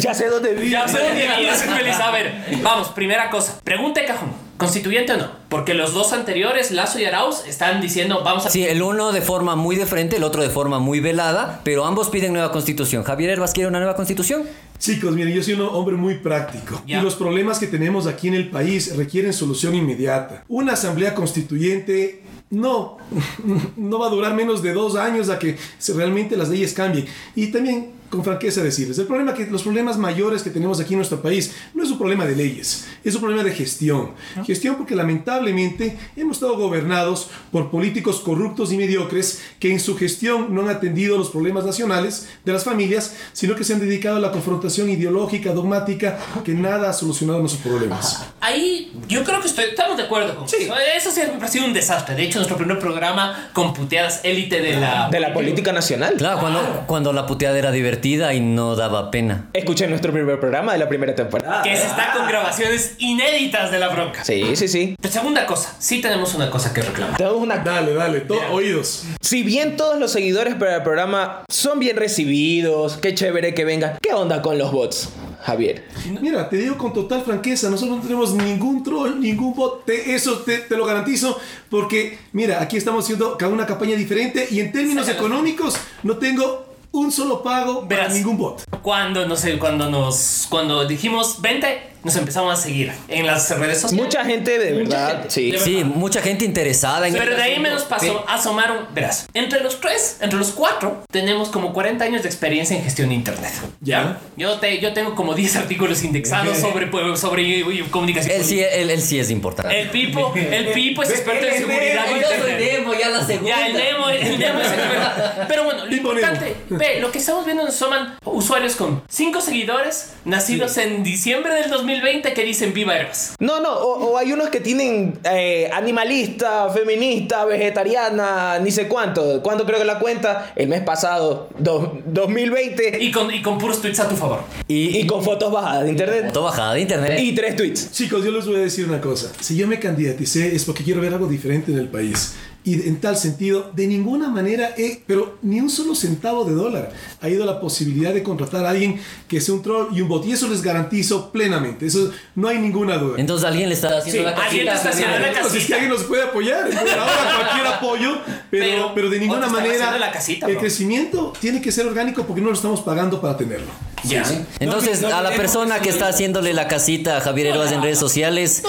Ya 0.00 0.12
sé 0.12 0.28
dónde 0.28 0.54
vive. 0.54 0.70
Ya 0.70 0.86
sé 0.86 0.98
dónde 0.98 1.26
vienes, 1.26 1.62
feliz. 1.62 1.96
A 1.96 2.10
ver, 2.10 2.60
vamos, 2.62 2.88
primera 2.88 3.30
cosa. 3.30 3.58
Pregunta 3.64 4.00
de 4.00 4.06
cajón. 4.06 4.32
¿Constituyente 4.56 5.12
o 5.12 5.16
no? 5.16 5.30
Porque 5.48 5.74
los 5.74 5.94
dos 5.94 6.12
anteriores, 6.12 6.70
Lazo 6.70 7.00
y 7.00 7.04
Arauz, 7.04 7.44
están 7.46 7.80
diciendo 7.80 8.22
vamos 8.24 8.46
a... 8.46 8.50
Sí, 8.50 8.64
el 8.64 8.82
uno 8.82 9.10
de 9.10 9.20
forma 9.20 9.56
muy 9.56 9.74
de 9.74 9.84
frente, 9.84 10.16
el 10.16 10.22
otro 10.22 10.42
de 10.42 10.50
forma 10.50 10.78
muy 10.78 11.00
velada, 11.00 11.60
pero 11.64 11.84
ambos 11.84 12.08
piden 12.08 12.32
nueva 12.32 12.52
constitución. 12.52 13.02
Javier 13.02 13.30
Herbas 13.30 13.52
quiere 13.52 13.68
una 13.68 13.78
nueva 13.78 13.96
constitución. 13.96 14.44
Chicos, 14.78 15.12
miren, 15.12 15.34
yo 15.34 15.42
soy 15.42 15.54
un 15.54 15.62
hombre 15.62 15.96
muy 15.96 16.16
práctico 16.16 16.82
y 16.86 16.94
los 16.94 17.14
problemas 17.14 17.58
que 17.58 17.66
tenemos 17.66 18.06
aquí 18.06 18.28
en 18.28 18.34
el 18.34 18.50
país 18.50 18.94
requieren 18.96 19.32
solución 19.32 19.74
inmediata. 19.74 20.44
Una 20.48 20.74
asamblea 20.74 21.14
constituyente 21.14 22.22
no, 22.50 22.98
no 23.76 23.98
va 23.98 24.06
a 24.06 24.10
durar 24.10 24.34
menos 24.34 24.62
de 24.62 24.72
dos 24.72 24.96
años 24.96 25.28
a 25.28 25.38
que 25.38 25.56
realmente 25.94 26.36
las 26.36 26.48
leyes 26.48 26.72
cambien. 26.72 27.06
Y 27.34 27.48
también, 27.48 27.92
con 28.10 28.22
franqueza 28.22 28.62
decirles, 28.62 28.98
el 28.98 29.06
problema 29.06 29.34
que, 29.34 29.46
los 29.46 29.62
problemas 29.62 29.98
mayores 29.98 30.42
que 30.42 30.50
tenemos 30.50 30.80
aquí 30.80 30.94
en 30.94 30.98
nuestro 30.98 31.20
país 31.20 31.54
no 31.74 31.82
es 31.82 31.90
un 31.90 31.98
problema 31.98 32.24
de 32.26 32.36
leyes, 32.36 32.86
es 33.02 33.14
un 33.14 33.20
problema 33.20 33.42
de 33.42 33.52
gestión. 33.52 34.12
Gestión 34.46 34.76
porque 34.76 34.94
lamentablemente 34.94 35.98
hemos 36.16 36.36
estado 36.36 36.56
gobernados 36.56 37.30
por 37.50 37.70
políticos 37.70 38.20
corruptos 38.20 38.72
y 38.72 38.76
mediocres 38.76 39.42
que 39.58 39.72
en 39.72 39.80
su 39.80 39.96
gestión 39.96 40.54
no 40.54 40.62
han 40.62 40.68
atendido 40.68 41.18
los 41.18 41.30
problemas 41.30 41.64
nacionales 41.64 42.28
de 42.44 42.52
las 42.52 42.64
familias, 42.64 43.16
sino 43.32 43.56
que 43.56 43.64
se 43.64 43.72
han 43.72 43.80
dedicado 43.80 44.16
a 44.16 44.20
la 44.20 44.30
confrontación 44.30 44.88
ideológica, 44.90 45.52
dogmática, 45.52 46.18
que 46.44 46.54
nada 46.54 46.90
ha 46.90 46.92
solucionado 46.92 47.40
nuestros 47.40 47.62
problemas. 47.62 48.26
Ahí 48.40 48.92
yo 49.08 49.24
creo 49.24 49.40
que 49.40 49.48
estoy, 49.48 49.64
estamos 49.64 49.96
de 49.96 50.04
acuerdo 50.04 50.36
con 50.36 50.44
eso. 50.44 50.56
Eso 50.96 51.10
sí 51.10 51.20
me 51.20 51.34
ha 51.34 51.38
parecido 51.38 51.66
un 51.66 51.72
desastre. 51.72 52.14
De 52.14 52.24
hecho, 52.24 52.38
nuestro 52.38 52.56
primer 52.56 52.78
programa 52.78 53.50
con 53.52 53.72
puteadas 53.72 54.20
élite 54.22 54.60
de 54.60 54.76
la... 54.76 55.08
De 55.10 55.20
la 55.20 55.32
política 55.32 55.72
nacional. 55.72 56.14
Claro, 56.16 56.40
cuando, 56.40 56.84
cuando 56.86 57.12
la 57.12 57.26
puteada 57.26 57.58
era 57.58 57.72
divertida 57.72 57.93
y 58.34 58.40
no 58.40 58.76
daba 58.76 59.10
pena. 59.10 59.48
Escuchen 59.52 59.90
nuestro 59.90 60.12
primer 60.12 60.38
programa 60.40 60.72
de 60.72 60.78
la 60.78 60.88
primera 60.88 61.14
temporada. 61.14 61.62
Que 61.62 61.76
se 61.76 61.86
está 61.86 62.12
con 62.16 62.26
grabaciones 62.26 62.94
inéditas 62.98 63.70
de 63.70 63.78
la 63.78 63.88
bronca. 63.88 64.24
Sí, 64.24 64.56
sí, 64.56 64.68
sí. 64.68 64.96
Pero 65.00 65.12
segunda 65.14 65.46
cosa, 65.46 65.74
sí 65.78 66.00
tenemos 66.00 66.34
una 66.34 66.50
cosa 66.50 66.72
que 66.72 66.82
reclamar. 66.82 67.16
Tenemos 67.16 67.38
una 67.40 67.54
Dale, 67.58 67.94
dale, 67.94 68.20
to- 68.20 68.38
oídos. 68.52 69.04
Si 69.20 69.42
bien 69.42 69.76
todos 69.76 69.98
los 69.98 70.12
seguidores 70.12 70.54
para 70.56 70.76
el 70.76 70.82
programa 70.82 71.44
son 71.48 71.78
bien 71.78 71.96
recibidos, 71.96 72.98
qué 72.98 73.14
chévere 73.14 73.54
que 73.54 73.64
vengan, 73.64 73.96
¿qué 74.02 74.12
onda 74.12 74.42
con 74.42 74.58
los 74.58 74.70
bots, 74.70 75.08
Javier? 75.42 75.84
Mira, 76.20 76.48
te 76.50 76.56
digo 76.56 76.76
con 76.76 76.92
total 76.92 77.22
franqueza, 77.22 77.70
nosotros 77.70 77.96
no 77.98 78.02
tenemos 78.02 78.34
ningún 78.34 78.82
troll, 78.82 79.18
ningún 79.20 79.54
bot, 79.54 79.84
te- 79.86 80.14
eso 80.14 80.38
te, 80.40 80.58
te 80.58 80.76
lo 80.76 80.84
garantizo, 80.84 81.38
porque 81.70 82.18
mira, 82.32 82.60
aquí 82.60 82.76
estamos 82.76 83.04
haciendo 83.04 83.38
cada 83.38 83.50
una 83.52 83.66
campaña 83.66 83.96
diferente 83.96 84.46
y 84.50 84.60
en 84.60 84.72
términos 84.72 85.08
económicos 85.08 85.76
no 86.02 86.16
tengo 86.18 86.73
un 86.94 87.10
solo 87.10 87.42
pago 87.42 87.80
para 87.80 88.02
Verás. 88.02 88.14
ningún 88.14 88.38
bot. 88.38 88.62
Cuando, 88.80 89.26
no 89.26 89.34
sé, 89.36 89.58
cuando 89.58 89.90
nos, 89.90 90.46
cuando 90.48 90.86
dijimos 90.86 91.42
20, 91.42 91.93
nos 92.04 92.14
empezamos 92.16 92.58
a 92.58 92.62
seguir 92.62 92.92
en 93.08 93.26
las 93.26 93.50
redes 93.58 93.80
sociales. 93.80 94.04
Mucha 94.06 94.24
gente 94.24 94.58
de 94.58 94.72
Mucha 94.84 94.88
verdad, 94.96 95.12
gente. 95.14 95.30
sí. 95.30 95.50
De 95.50 95.58
Sí, 95.58 95.74
verdad. 95.76 95.90
mucha 95.94 96.20
gente 96.22 96.44
interesada 96.44 97.08
en 97.08 97.14
Pero 97.14 97.34
de 97.36 97.42
ahí 97.42 97.58
me 97.58 97.70
nos 97.70 97.82
Sí. 97.82 97.86
pasó, 97.88 98.24
asomaron, 98.28 98.86
verás, 98.94 99.26
entre 99.34 99.60
los 99.60 99.80
tres, 99.80 100.18
entre 100.20 100.38
los 100.38 100.50
cuatro, 100.52 101.02
tenemos 101.10 101.48
como 101.48 101.72
40 101.72 102.04
años 102.04 102.22
de 102.22 102.28
experiencia 102.28 102.76
en 102.76 102.84
gestión 102.84 103.08
de 103.08 103.14
internet. 103.16 103.52
Ya. 103.80 104.18
Yo, 104.36 104.58
te, 104.58 104.78
yo 104.80 104.92
tengo 104.92 105.14
como 105.14 105.34
10 105.34 105.56
artículos 105.56 106.02
indexados 106.04 106.58
sobre, 106.58 106.90
sobre 107.16 107.64
comunicación. 107.90 108.36
Él 108.36 108.44
sí, 108.44 108.60
él, 108.60 108.90
él 108.90 109.02
sí 109.02 109.18
es 109.18 109.30
importante. 109.30 109.80
El 109.80 109.88
Pipo, 109.90 110.32
el 110.36 110.66
Pipo 110.72 111.02
es 111.02 111.10
experto 111.14 111.46
en 111.46 111.56
seguridad 111.58 112.06
de 112.06 112.12
internet. 112.12 112.98
ya 113.00 113.08
la 113.08 113.24
segunda. 113.24 113.56
Ya, 113.56 113.66
el 113.66 113.72
Nemo, 113.74 114.08
el 114.10 114.38
Nemo 114.38 114.60
es 114.60 114.66
experto. 114.68 115.44
Pero 115.48 115.64
bueno, 115.64 115.86
lo 115.86 115.94
importante, 115.96 116.56
ve, 116.68 117.00
lo 117.00 117.10
que 117.10 117.18
estamos 117.18 117.44
viendo 117.44 117.64
nos 117.64 117.74
suman 117.74 118.16
usuarios 118.24 118.76
con 118.76 119.02
5 119.08 119.40
seguidores, 119.40 120.12
nacidos 120.24 120.76
en 120.78 121.02
diciembre 121.02 121.54
del 121.54 121.70
2020, 122.00 122.32
que 122.34 122.44
dicen 122.44 122.72
viva 122.74 122.96
Herbas. 122.96 123.34
No, 123.38 123.60
no, 123.60 123.72
o, 123.72 124.10
o 124.12 124.18
hay 124.18 124.32
unos 124.32 124.48
que 124.48 124.60
tienen 124.60 125.18
eh, 125.24 125.70
animalista, 125.72 126.68
feminista, 126.70 127.44
vegetariana, 127.44 128.58
ni 128.58 128.70
sé 128.70 128.88
cuánto. 128.88 129.42
¿Cuánto 129.42 129.64
creo 129.64 129.78
que 129.78 129.84
la 129.84 129.98
cuenta? 129.98 130.52
El 130.56 130.68
mes 130.68 130.82
pasado, 130.82 131.48
dos- 131.58 131.88
2020, 132.06 132.98
Y 133.00 133.10
con, 133.10 133.32
y 133.32 133.42
con 133.42 133.58
puros 133.58 133.80
tweets 133.80 134.00
a 134.00 134.08
tu 134.08 134.16
favor. 134.16 134.40
Y, 134.68 134.98
y 134.98 135.06
con 135.06 135.22
fotos 135.22 135.52
bajadas 135.52 135.84
de 135.84 135.90
internet 135.90 136.26
foto 136.26 136.42
bajada 136.44 136.74
de 136.74 136.80
internet. 136.80 137.18
y 137.20 137.32
tres 137.34 137.56
tweets. 137.56 137.92
Chicos, 137.92 138.24
yo 138.24 138.30
les 138.30 138.46
voy 138.46 138.56
a 138.56 138.60
decir 138.60 138.86
una 138.86 139.00
cosa. 139.00 139.30
Si 139.40 139.56
yo 139.56 139.66
me 139.66 139.78
candidaticé 139.78 140.54
es 140.54 140.64
porque 140.64 140.82
quiero 140.84 141.00
ver 141.00 141.12
algo 141.12 141.26
diferente 141.26 141.72
en 141.72 141.78
el 141.78 141.88
país. 141.88 142.34
Y 142.66 142.88
en 142.88 142.98
tal 142.98 143.16
sentido, 143.18 143.70
de 143.74 143.86
ninguna 143.86 144.28
manera 144.30 144.70
he, 144.78 145.02
pero 145.06 145.36
ni 145.42 145.60
un 145.60 145.68
solo 145.68 145.94
centavo 145.94 146.44
de 146.46 146.54
dólar, 146.54 146.92
ha 147.20 147.28
ido 147.28 147.44
la 147.44 147.60
posibilidad 147.60 148.14
de 148.14 148.22
contratar 148.22 148.64
a 148.64 148.70
alguien 148.70 148.98
que 149.28 149.38
sea 149.40 149.54
un 149.54 149.60
troll 149.62 149.88
y 149.94 150.00
un 150.00 150.08
bot. 150.08 150.24
Y 150.24 150.32
eso 150.32 150.48
les 150.48 150.62
garantizo 150.62 151.30
plenamente. 151.30 151.84
Eso 151.86 152.10
no 152.34 152.48
hay 152.48 152.56
ninguna 152.58 152.96
duda. 152.96 153.16
Entonces 153.18 153.46
alguien 153.46 153.68
le 153.68 153.74
está 153.74 153.98
haciendo 153.98 154.22
Sí, 154.22 154.24
la 154.24 154.42
alguien 154.42 154.66
casita. 154.66 154.72
le 154.72 154.76
está 154.76 154.88
haciendo 154.88 155.18
la 155.18 155.40
Pues 155.42 155.54
es 155.56 155.66
que 155.66 155.74
alguien 155.74 155.90
nos 155.90 156.04
puede 156.04 156.22
apoyar. 156.22 156.66
Entonces, 156.70 156.96
ahora 156.96 157.36
cualquier 157.38 157.66
apoyo, 157.66 158.18
pero, 158.50 158.64
Pero, 158.64 158.92
pero, 158.94 159.10
de 159.10 159.18
ninguna 159.20 159.46
manera 159.48 159.98
la 159.98 160.10
casita, 160.10 160.46
el 160.46 160.52
bro. 160.52 160.60
crecimiento 160.62 161.32
tiene 161.38 161.60
que 161.60 161.70
ser 161.70 161.86
orgánico 161.86 162.24
porque 162.24 162.40
no 162.40 162.48
lo 162.48 162.54
estamos 162.54 162.80
pagando 162.80 163.20
para 163.20 163.36
tenerlo. 163.36 163.66
Ya. 164.04 164.22
Entonces, 164.58 165.02
No, 165.02 165.08
a 165.14 165.20
la 165.22 165.32
persona 165.32 165.80
que 165.80 165.90
está 165.90 166.08
haciéndole 166.08 166.54
la 166.54 166.66
casita 166.68 167.18
a 167.18 167.20
Javier 167.20 167.48
Herbas 167.48 167.72
en 167.72 167.82
redes 167.82 167.98
sociales, 167.98 168.62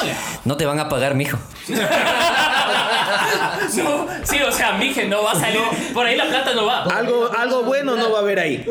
no 0.44 0.58
te 0.58 0.66
van 0.66 0.80
a 0.80 0.90
pagar, 0.90 1.16
mijo. 1.16 1.38
No, 3.84 4.08
sí, 4.24 4.42
o 4.42 4.52
sea, 4.52 4.74
mije, 4.74 5.06
no 5.08 5.24
va 5.24 5.32
a 5.32 5.40
salir. 5.40 5.60
Por 5.94 6.06
ahí 6.06 6.16
la 6.16 6.26
plata 6.26 6.54
no 6.54 6.66
va. 6.66 6.84
Algo, 6.84 7.32
algo 7.38 7.64
bueno 7.64 7.96
no 7.96 8.12
va 8.12 8.20
a 8.20 8.22
haber 8.22 8.40
ahí. 8.40 8.66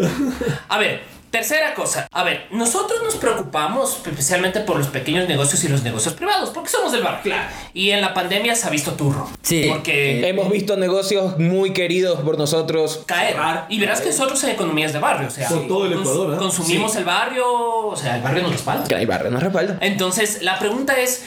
A 0.69 0.79
ver, 0.79 1.03
Tercera 1.35 1.75
cosa, 1.75 2.07
a 2.13 2.23
ver, 2.23 2.47
nosotros 2.53 3.03
nos 3.03 3.17
preocupamos 3.17 4.01
especialmente 4.07 4.61
por 4.61 4.79
los 4.79 4.87
pequeños 4.87 5.29
negocios 5.29 5.65
y 5.65 5.69
los 5.69 5.83
negocios 5.83 6.15
privados, 6.15 6.51
porque 6.51 6.71
somos 6.71 6.93
del 6.93 7.03
barrio. 7.03 7.23
Claro. 7.25 7.49
Y 7.73 7.91
en 7.91 8.01
la 8.01 8.15
pandemia 8.15 8.55
se 8.55 8.69
ha 8.69 8.71
visto 8.71 8.93
turro. 8.93 9.29
Sí. 9.43 9.67
Porque 9.69 10.29
Hemos 10.29 10.49
visto 10.49 10.77
negocios 10.77 11.37
muy 11.41 11.73
queridos 11.73 12.21
por 12.21 12.39
nosotros. 12.39 13.03
caer. 13.07 13.35
Y 13.69 13.81
verás 13.81 14.01
que 14.01 14.11
nosotros 14.11 14.45
en 14.45 14.51
economías 14.51 14.93
de 14.93 15.01
barrio, 15.01 15.27
o 15.27 15.31
sea, 15.33 15.49
Por 15.49 15.67
todo 15.67 15.87
el 15.87 15.95
Ecuador, 15.95 16.35
¿eh? 16.35 16.37
consumimos 16.37 16.95
el 16.95 17.05
barrio, 17.05 17.45
o 17.49 17.97
sea, 17.97 18.15
el 18.15 18.23
barrio 18.23 18.45
nos 18.45 18.53
respalda. 18.53 18.97
Hay 18.97 19.05
barrio 19.05 19.33
nos 19.33 19.43
respalda. 19.43 19.79
Entonces, 19.81 20.41
la 20.41 20.61
pregunta 20.61 21.01
es, 21.01 21.25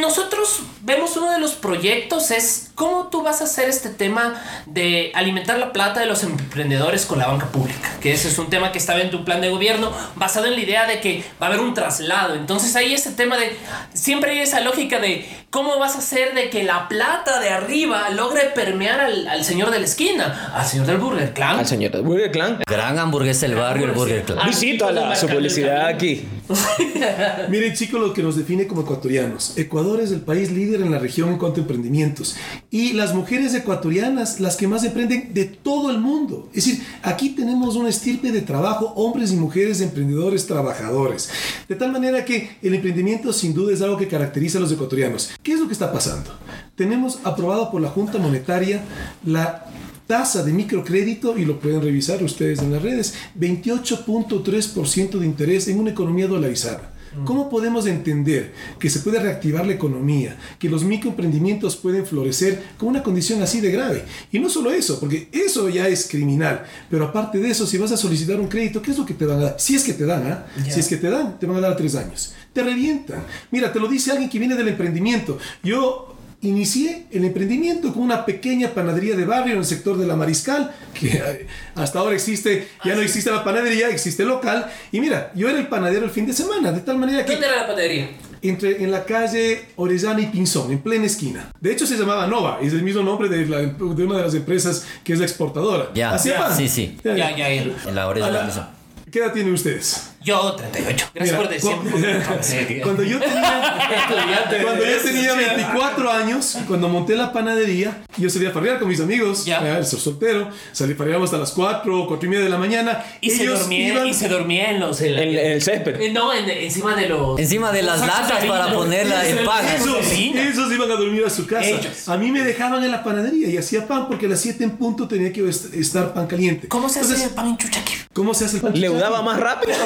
nosotros 0.00 0.60
vemos 0.82 1.16
uno 1.16 1.32
de 1.32 1.40
los 1.40 1.54
proyectos 1.54 2.30
es 2.30 2.70
cómo 2.76 3.08
tú 3.08 3.24
vas 3.24 3.40
a 3.40 3.44
hacer 3.44 3.68
este 3.68 3.88
tema 3.88 4.40
de 4.66 5.10
alimentar 5.16 5.58
la 5.58 5.72
plata 5.72 5.98
de 5.98 6.06
los 6.06 6.22
emprendedores 6.22 7.06
con 7.06 7.18
la 7.18 7.26
banca 7.26 7.46
pública, 7.46 7.90
que 8.00 8.12
ese 8.12 8.28
es 8.28 8.38
un 8.38 8.50
tema 8.50 8.70
que 8.70 8.78
estaba 8.78 9.00
en 9.00 9.10
tu 9.10 9.24
plan 9.24 9.40
de 9.40 9.47
gobierno 9.50 9.92
basado 10.16 10.46
en 10.46 10.54
la 10.54 10.60
idea 10.60 10.86
de 10.86 11.00
que 11.00 11.24
va 11.40 11.46
a 11.46 11.48
haber 11.50 11.60
un 11.60 11.74
traslado. 11.74 12.34
Entonces, 12.34 12.74
ahí 12.76 12.94
ese 12.94 13.12
tema 13.12 13.36
de 13.36 13.56
siempre 13.94 14.32
hay 14.32 14.38
esa 14.40 14.60
lógica 14.60 14.98
de 15.00 15.26
cómo 15.50 15.78
vas 15.78 15.94
a 15.94 15.98
hacer 15.98 16.34
de 16.34 16.50
que 16.50 16.62
la 16.62 16.88
plata 16.88 17.40
de 17.40 17.50
arriba 17.50 18.10
logre 18.10 18.50
permear 18.54 19.00
al, 19.00 19.26
al 19.28 19.44
señor 19.44 19.70
de 19.70 19.78
la 19.78 19.84
esquina, 19.86 20.52
al 20.54 20.66
señor 20.66 20.86
del 20.86 20.98
Burger 20.98 21.32
Clan. 21.32 21.58
Al 21.58 21.66
señor 21.66 21.92
del 21.92 22.02
Burger 22.02 22.30
Clan. 22.30 22.58
Gran 22.66 22.98
hamburguesa 22.98 23.46
del 23.46 23.56
barrio, 23.56 23.86
el 23.86 23.92
Burger 23.92 24.22
Club. 24.24 24.38
Ah, 24.40 24.46
Visito 24.46 24.86
a 24.86 24.92
la, 24.92 25.16
su 25.16 25.26
publicidad 25.26 25.86
aquí. 25.86 26.24
Miren 27.48 27.74
chicos 27.74 28.00
lo 28.00 28.12
que 28.12 28.22
nos 28.22 28.36
define 28.36 28.66
como 28.66 28.82
ecuatorianos. 28.82 29.56
Ecuador 29.56 30.00
es 30.00 30.10
el 30.12 30.20
país 30.20 30.50
líder 30.50 30.80
en 30.82 30.90
la 30.90 30.98
región 30.98 31.28
en 31.30 31.38
cuanto 31.38 31.60
a 31.60 31.62
emprendimientos. 31.62 32.36
Y 32.70 32.92
las 32.92 33.14
mujeres 33.14 33.54
ecuatorianas, 33.54 34.40
las 34.40 34.56
que 34.56 34.66
más 34.66 34.84
emprenden 34.84 35.32
de 35.34 35.44
todo 35.44 35.90
el 35.90 35.98
mundo. 35.98 36.48
Es 36.54 36.66
decir, 36.66 36.84
aquí 37.02 37.30
tenemos 37.30 37.76
una 37.76 37.88
estirpe 37.88 38.32
de 38.32 38.42
trabajo, 38.42 38.92
hombres 38.96 39.32
y 39.32 39.36
mujeres 39.38 39.80
emprendedores, 39.80 40.46
trabajadores. 40.46 41.30
De 41.68 41.74
tal 41.74 41.92
manera 41.92 42.24
que 42.24 42.58
el 42.62 42.74
emprendimiento 42.74 43.32
sin 43.32 43.54
duda 43.54 43.72
es 43.72 43.82
algo 43.82 43.96
que 43.96 44.08
caracteriza 44.08 44.58
a 44.58 44.60
los 44.60 44.72
ecuatorianos. 44.72 45.30
¿Qué 45.42 45.52
es 45.52 45.60
lo 45.60 45.66
que 45.66 45.72
está 45.72 45.92
pasando? 45.92 46.30
Tenemos 46.76 47.18
aprobado 47.24 47.70
por 47.70 47.80
la 47.80 47.88
Junta 47.88 48.18
Monetaria 48.18 48.82
la 49.24 49.66
tasa 50.06 50.42
de 50.42 50.52
microcrédito, 50.52 51.38
y 51.38 51.44
lo 51.44 51.60
pueden 51.60 51.82
revisar 51.82 52.22
ustedes 52.22 52.60
en 52.60 52.72
las 52.72 52.82
redes, 52.82 53.14
28.3% 53.38 55.18
de 55.18 55.26
interés 55.26 55.68
en 55.68 55.78
una 55.78 55.90
economía 55.90 56.26
dolarizada. 56.26 56.94
¿Cómo 57.24 57.48
podemos 57.48 57.86
entender 57.86 58.52
que 58.78 58.90
se 58.90 59.00
puede 59.00 59.20
reactivar 59.20 59.66
la 59.66 59.72
economía, 59.72 60.36
que 60.58 60.68
los 60.68 60.84
microemprendimientos 60.84 61.76
pueden 61.76 62.06
florecer 62.06 62.62
con 62.76 62.88
una 62.88 63.02
condición 63.02 63.42
así 63.42 63.60
de 63.60 63.70
grave? 63.70 64.04
Y 64.32 64.38
no 64.38 64.48
solo 64.48 64.70
eso, 64.70 64.98
porque 65.00 65.28
eso 65.32 65.68
ya 65.68 65.88
es 65.88 66.08
criminal, 66.08 66.64
pero 66.90 67.04
aparte 67.04 67.38
de 67.38 67.50
eso, 67.50 67.66
si 67.66 67.78
vas 67.78 67.92
a 67.92 67.96
solicitar 67.96 68.40
un 68.40 68.48
crédito, 68.48 68.82
¿qué 68.82 68.90
es 68.90 68.98
lo 68.98 69.06
que 69.06 69.14
te 69.14 69.26
van 69.26 69.38
a 69.38 69.42
dar? 69.42 69.56
Si 69.58 69.74
es 69.74 69.84
que 69.84 69.92
te 69.92 70.04
dan, 70.04 70.26
¿ah? 70.26 70.46
Si 70.68 70.80
es 70.80 70.88
que 70.88 70.96
te 70.96 71.08
dan, 71.08 71.38
te 71.38 71.46
van 71.46 71.56
a 71.56 71.60
dar 71.60 71.76
tres 71.76 71.94
años. 71.94 72.34
Te 72.52 72.62
revientan. 72.62 73.24
Mira, 73.50 73.72
te 73.72 73.78
lo 73.78 73.88
dice 73.88 74.10
alguien 74.10 74.28
que 74.28 74.38
viene 74.38 74.56
del 74.56 74.68
emprendimiento. 74.68 75.38
Yo 75.62 76.17
Inicié 76.40 77.06
el 77.10 77.24
emprendimiento 77.24 77.92
con 77.92 78.02
una 78.04 78.24
pequeña 78.24 78.68
panadería 78.70 79.16
de 79.16 79.24
barrio 79.24 79.54
en 79.54 79.58
el 79.58 79.64
sector 79.64 79.98
de 79.98 80.06
la 80.06 80.14
Mariscal, 80.14 80.72
que 80.94 81.46
hasta 81.74 81.98
ahora 81.98 82.14
existe, 82.14 82.68
ya 82.84 82.94
no 82.94 83.00
existe 83.00 83.28
la 83.32 83.42
panadería, 83.42 83.88
existe 83.90 84.22
el 84.22 84.28
local. 84.28 84.70
Y 84.92 85.00
mira, 85.00 85.32
yo 85.34 85.48
era 85.48 85.58
el 85.58 85.66
panadero 85.66 86.04
el 86.04 86.12
fin 86.12 86.26
de 86.26 86.32
semana, 86.32 86.70
de 86.70 86.80
tal 86.80 86.96
manera 86.96 87.24
que 87.24 87.32
¿Dónde 87.32 87.46
era 87.48 87.56
la 87.56 87.66
panadería? 87.66 88.10
entre, 88.40 88.84
en 88.84 88.92
la 88.92 89.04
calle 89.04 89.62
Orellana 89.74 90.20
y 90.20 90.26
Pinzón, 90.26 90.70
en 90.70 90.78
plena 90.78 91.06
esquina. 91.06 91.50
De 91.60 91.72
hecho, 91.72 91.86
se 91.88 91.96
llamaba 91.96 92.28
Nova, 92.28 92.60
es 92.62 92.72
el 92.72 92.82
mismo 92.84 93.02
nombre 93.02 93.28
de, 93.28 93.44
la- 93.46 93.58
de 93.62 94.04
una 94.04 94.18
de 94.18 94.22
las 94.22 94.34
empresas 94.34 94.86
que 95.02 95.14
es 95.14 95.18
la 95.18 95.24
exportadora. 95.24 95.90
Ya, 95.92 96.12
Hacía 96.12 96.34
ya, 96.34 96.38
pan. 96.38 96.56
sí, 96.56 96.68
sí. 96.68 96.96
Ya, 97.02 97.16
ya. 97.16 97.30
Ya, 97.36 97.48
ya, 97.48 97.64
ya. 97.64 97.88
En 97.88 97.94
la 97.96 98.06
hora 98.06 98.24
A 98.24 98.30
la 98.30 98.38
la- 98.42 98.46
misa. 98.46 98.74
¿Qué 99.10 99.20
edad 99.20 99.32
tienen 99.32 99.54
ustedes? 99.54 100.10
Yo, 100.22 100.52
38. 100.56 101.06
Gracias 101.14 101.36
Mira, 101.38 101.38
por 101.38 101.48
decirme. 101.48 101.76
cu- 101.90 102.82
cuando 102.82 103.02
yo 103.04 103.18
tenía, 103.18 103.62
cuando 104.62 104.84
yo 104.84 104.98
tenía 105.02 105.34
24 105.56 106.10
años, 106.12 106.58
cuando 106.66 106.88
monté 106.88 107.16
la 107.16 107.32
panadería, 107.32 108.02
yo 108.18 108.28
salía 108.28 108.50
a 108.50 108.52
farrear 108.52 108.78
con 108.78 108.88
mis 108.88 109.00
amigos, 109.00 109.44
Ya. 109.46 109.82
soy 109.84 110.00
soltero, 110.00 110.50
salí 110.72 110.94
farreábamos 110.94 111.28
hasta 111.28 111.38
las 111.38 111.52
4, 111.52 112.06
4 112.08 112.26
y 112.26 112.28
media 112.30 112.44
de 112.44 112.50
la 112.50 112.58
mañana. 112.58 113.04
Y 113.20 113.30
se, 113.30 113.44
Ellos 113.44 113.60
dormía, 113.60 113.88
iban- 113.94 114.06
y 114.08 114.14
se 114.14 114.28
dormía 114.28 114.70
en 114.72 114.80
los. 114.80 115.00
En, 115.00 115.14
En, 115.18 115.28
en 115.38 115.52
el 115.52 115.62
césped. 115.62 116.00
Eh, 116.00 116.10
no, 116.12 116.34
en- 116.34 116.50
encima 116.50 116.94
de 116.96 117.08
los. 117.08 117.38
Encima 117.38 117.72
de 117.72 117.82
las 117.82 118.00
latas 118.00 118.44
para 118.44 118.66
vino. 118.66 118.78
poner 118.78 119.06
la- 119.06 119.26
el 119.26 119.38
pan. 119.44 119.64
Esos, 119.66 119.98
esos 120.12 120.72
iban 120.72 120.90
a 120.90 120.94
dormir 120.96 121.24
a 121.24 121.30
su 121.30 121.46
casa. 121.46 121.66
Ellos. 121.68 122.08
A 122.08 122.16
mí 122.18 122.30
me 122.32 122.42
dejaban 122.44 122.82
en 122.84 122.90
la 122.90 123.02
panadería 123.02 123.48
y 123.48 123.56
hacía 123.56 123.86
pan 123.86 124.08
porque 124.08 124.26
a 124.26 124.30
las 124.30 124.40
7 124.40 124.64
en 124.64 124.72
punto 124.72 125.08
tenía 125.08 125.32
que 125.32 125.48
est- 125.48 125.72
estar 125.72 126.12
pan 126.12 126.26
caliente. 126.26 126.68
¿Cómo 126.68 126.88
se 126.88 127.00
hace 127.00 127.08
Entonces, 127.14 127.28
el 127.30 127.34
pan 127.34 127.46
en 127.48 127.56
chuchaquí? 127.56 127.94
¿Cómo 128.12 128.34
se 128.34 128.46
hace 128.46 128.56
el 128.56 128.62
pan? 128.62 128.72
Leudaba 128.80 129.22
más 129.22 129.38
rápido. 129.38 129.76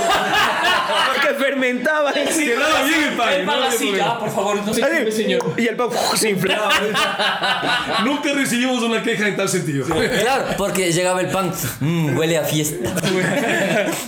Porque 1.13 1.35
fermentaba. 1.35 2.13
Quedaba 2.13 2.83
bien 2.85 3.03
el 3.03 3.17
pan. 3.17 3.33
El 3.35 3.45
pan 3.45 3.61
no 3.61 3.67
había 3.67 4.19
por 4.19 4.31
favor, 4.31 4.57
no 4.65 4.73
se 4.73 4.83
Así, 4.83 5.13
señor. 5.13 5.55
Y 5.59 5.67
el 5.67 5.77
pan 5.77 5.89
se 6.17 6.31
inflaba. 6.31 6.71
Nunca 8.05 8.33
recibimos 8.33 8.83
una 8.83 9.03
queja 9.03 9.29
en 9.29 9.37
tal 9.37 9.49
sentido. 9.49 9.85
Claro, 9.87 10.45
porque 10.57 10.93
llegaba 10.93 11.21
el 11.21 11.29
pan, 11.29 11.53
mm, 11.81 12.17
huele 12.17 12.39
a 12.39 12.45
fiesta. 12.45 12.91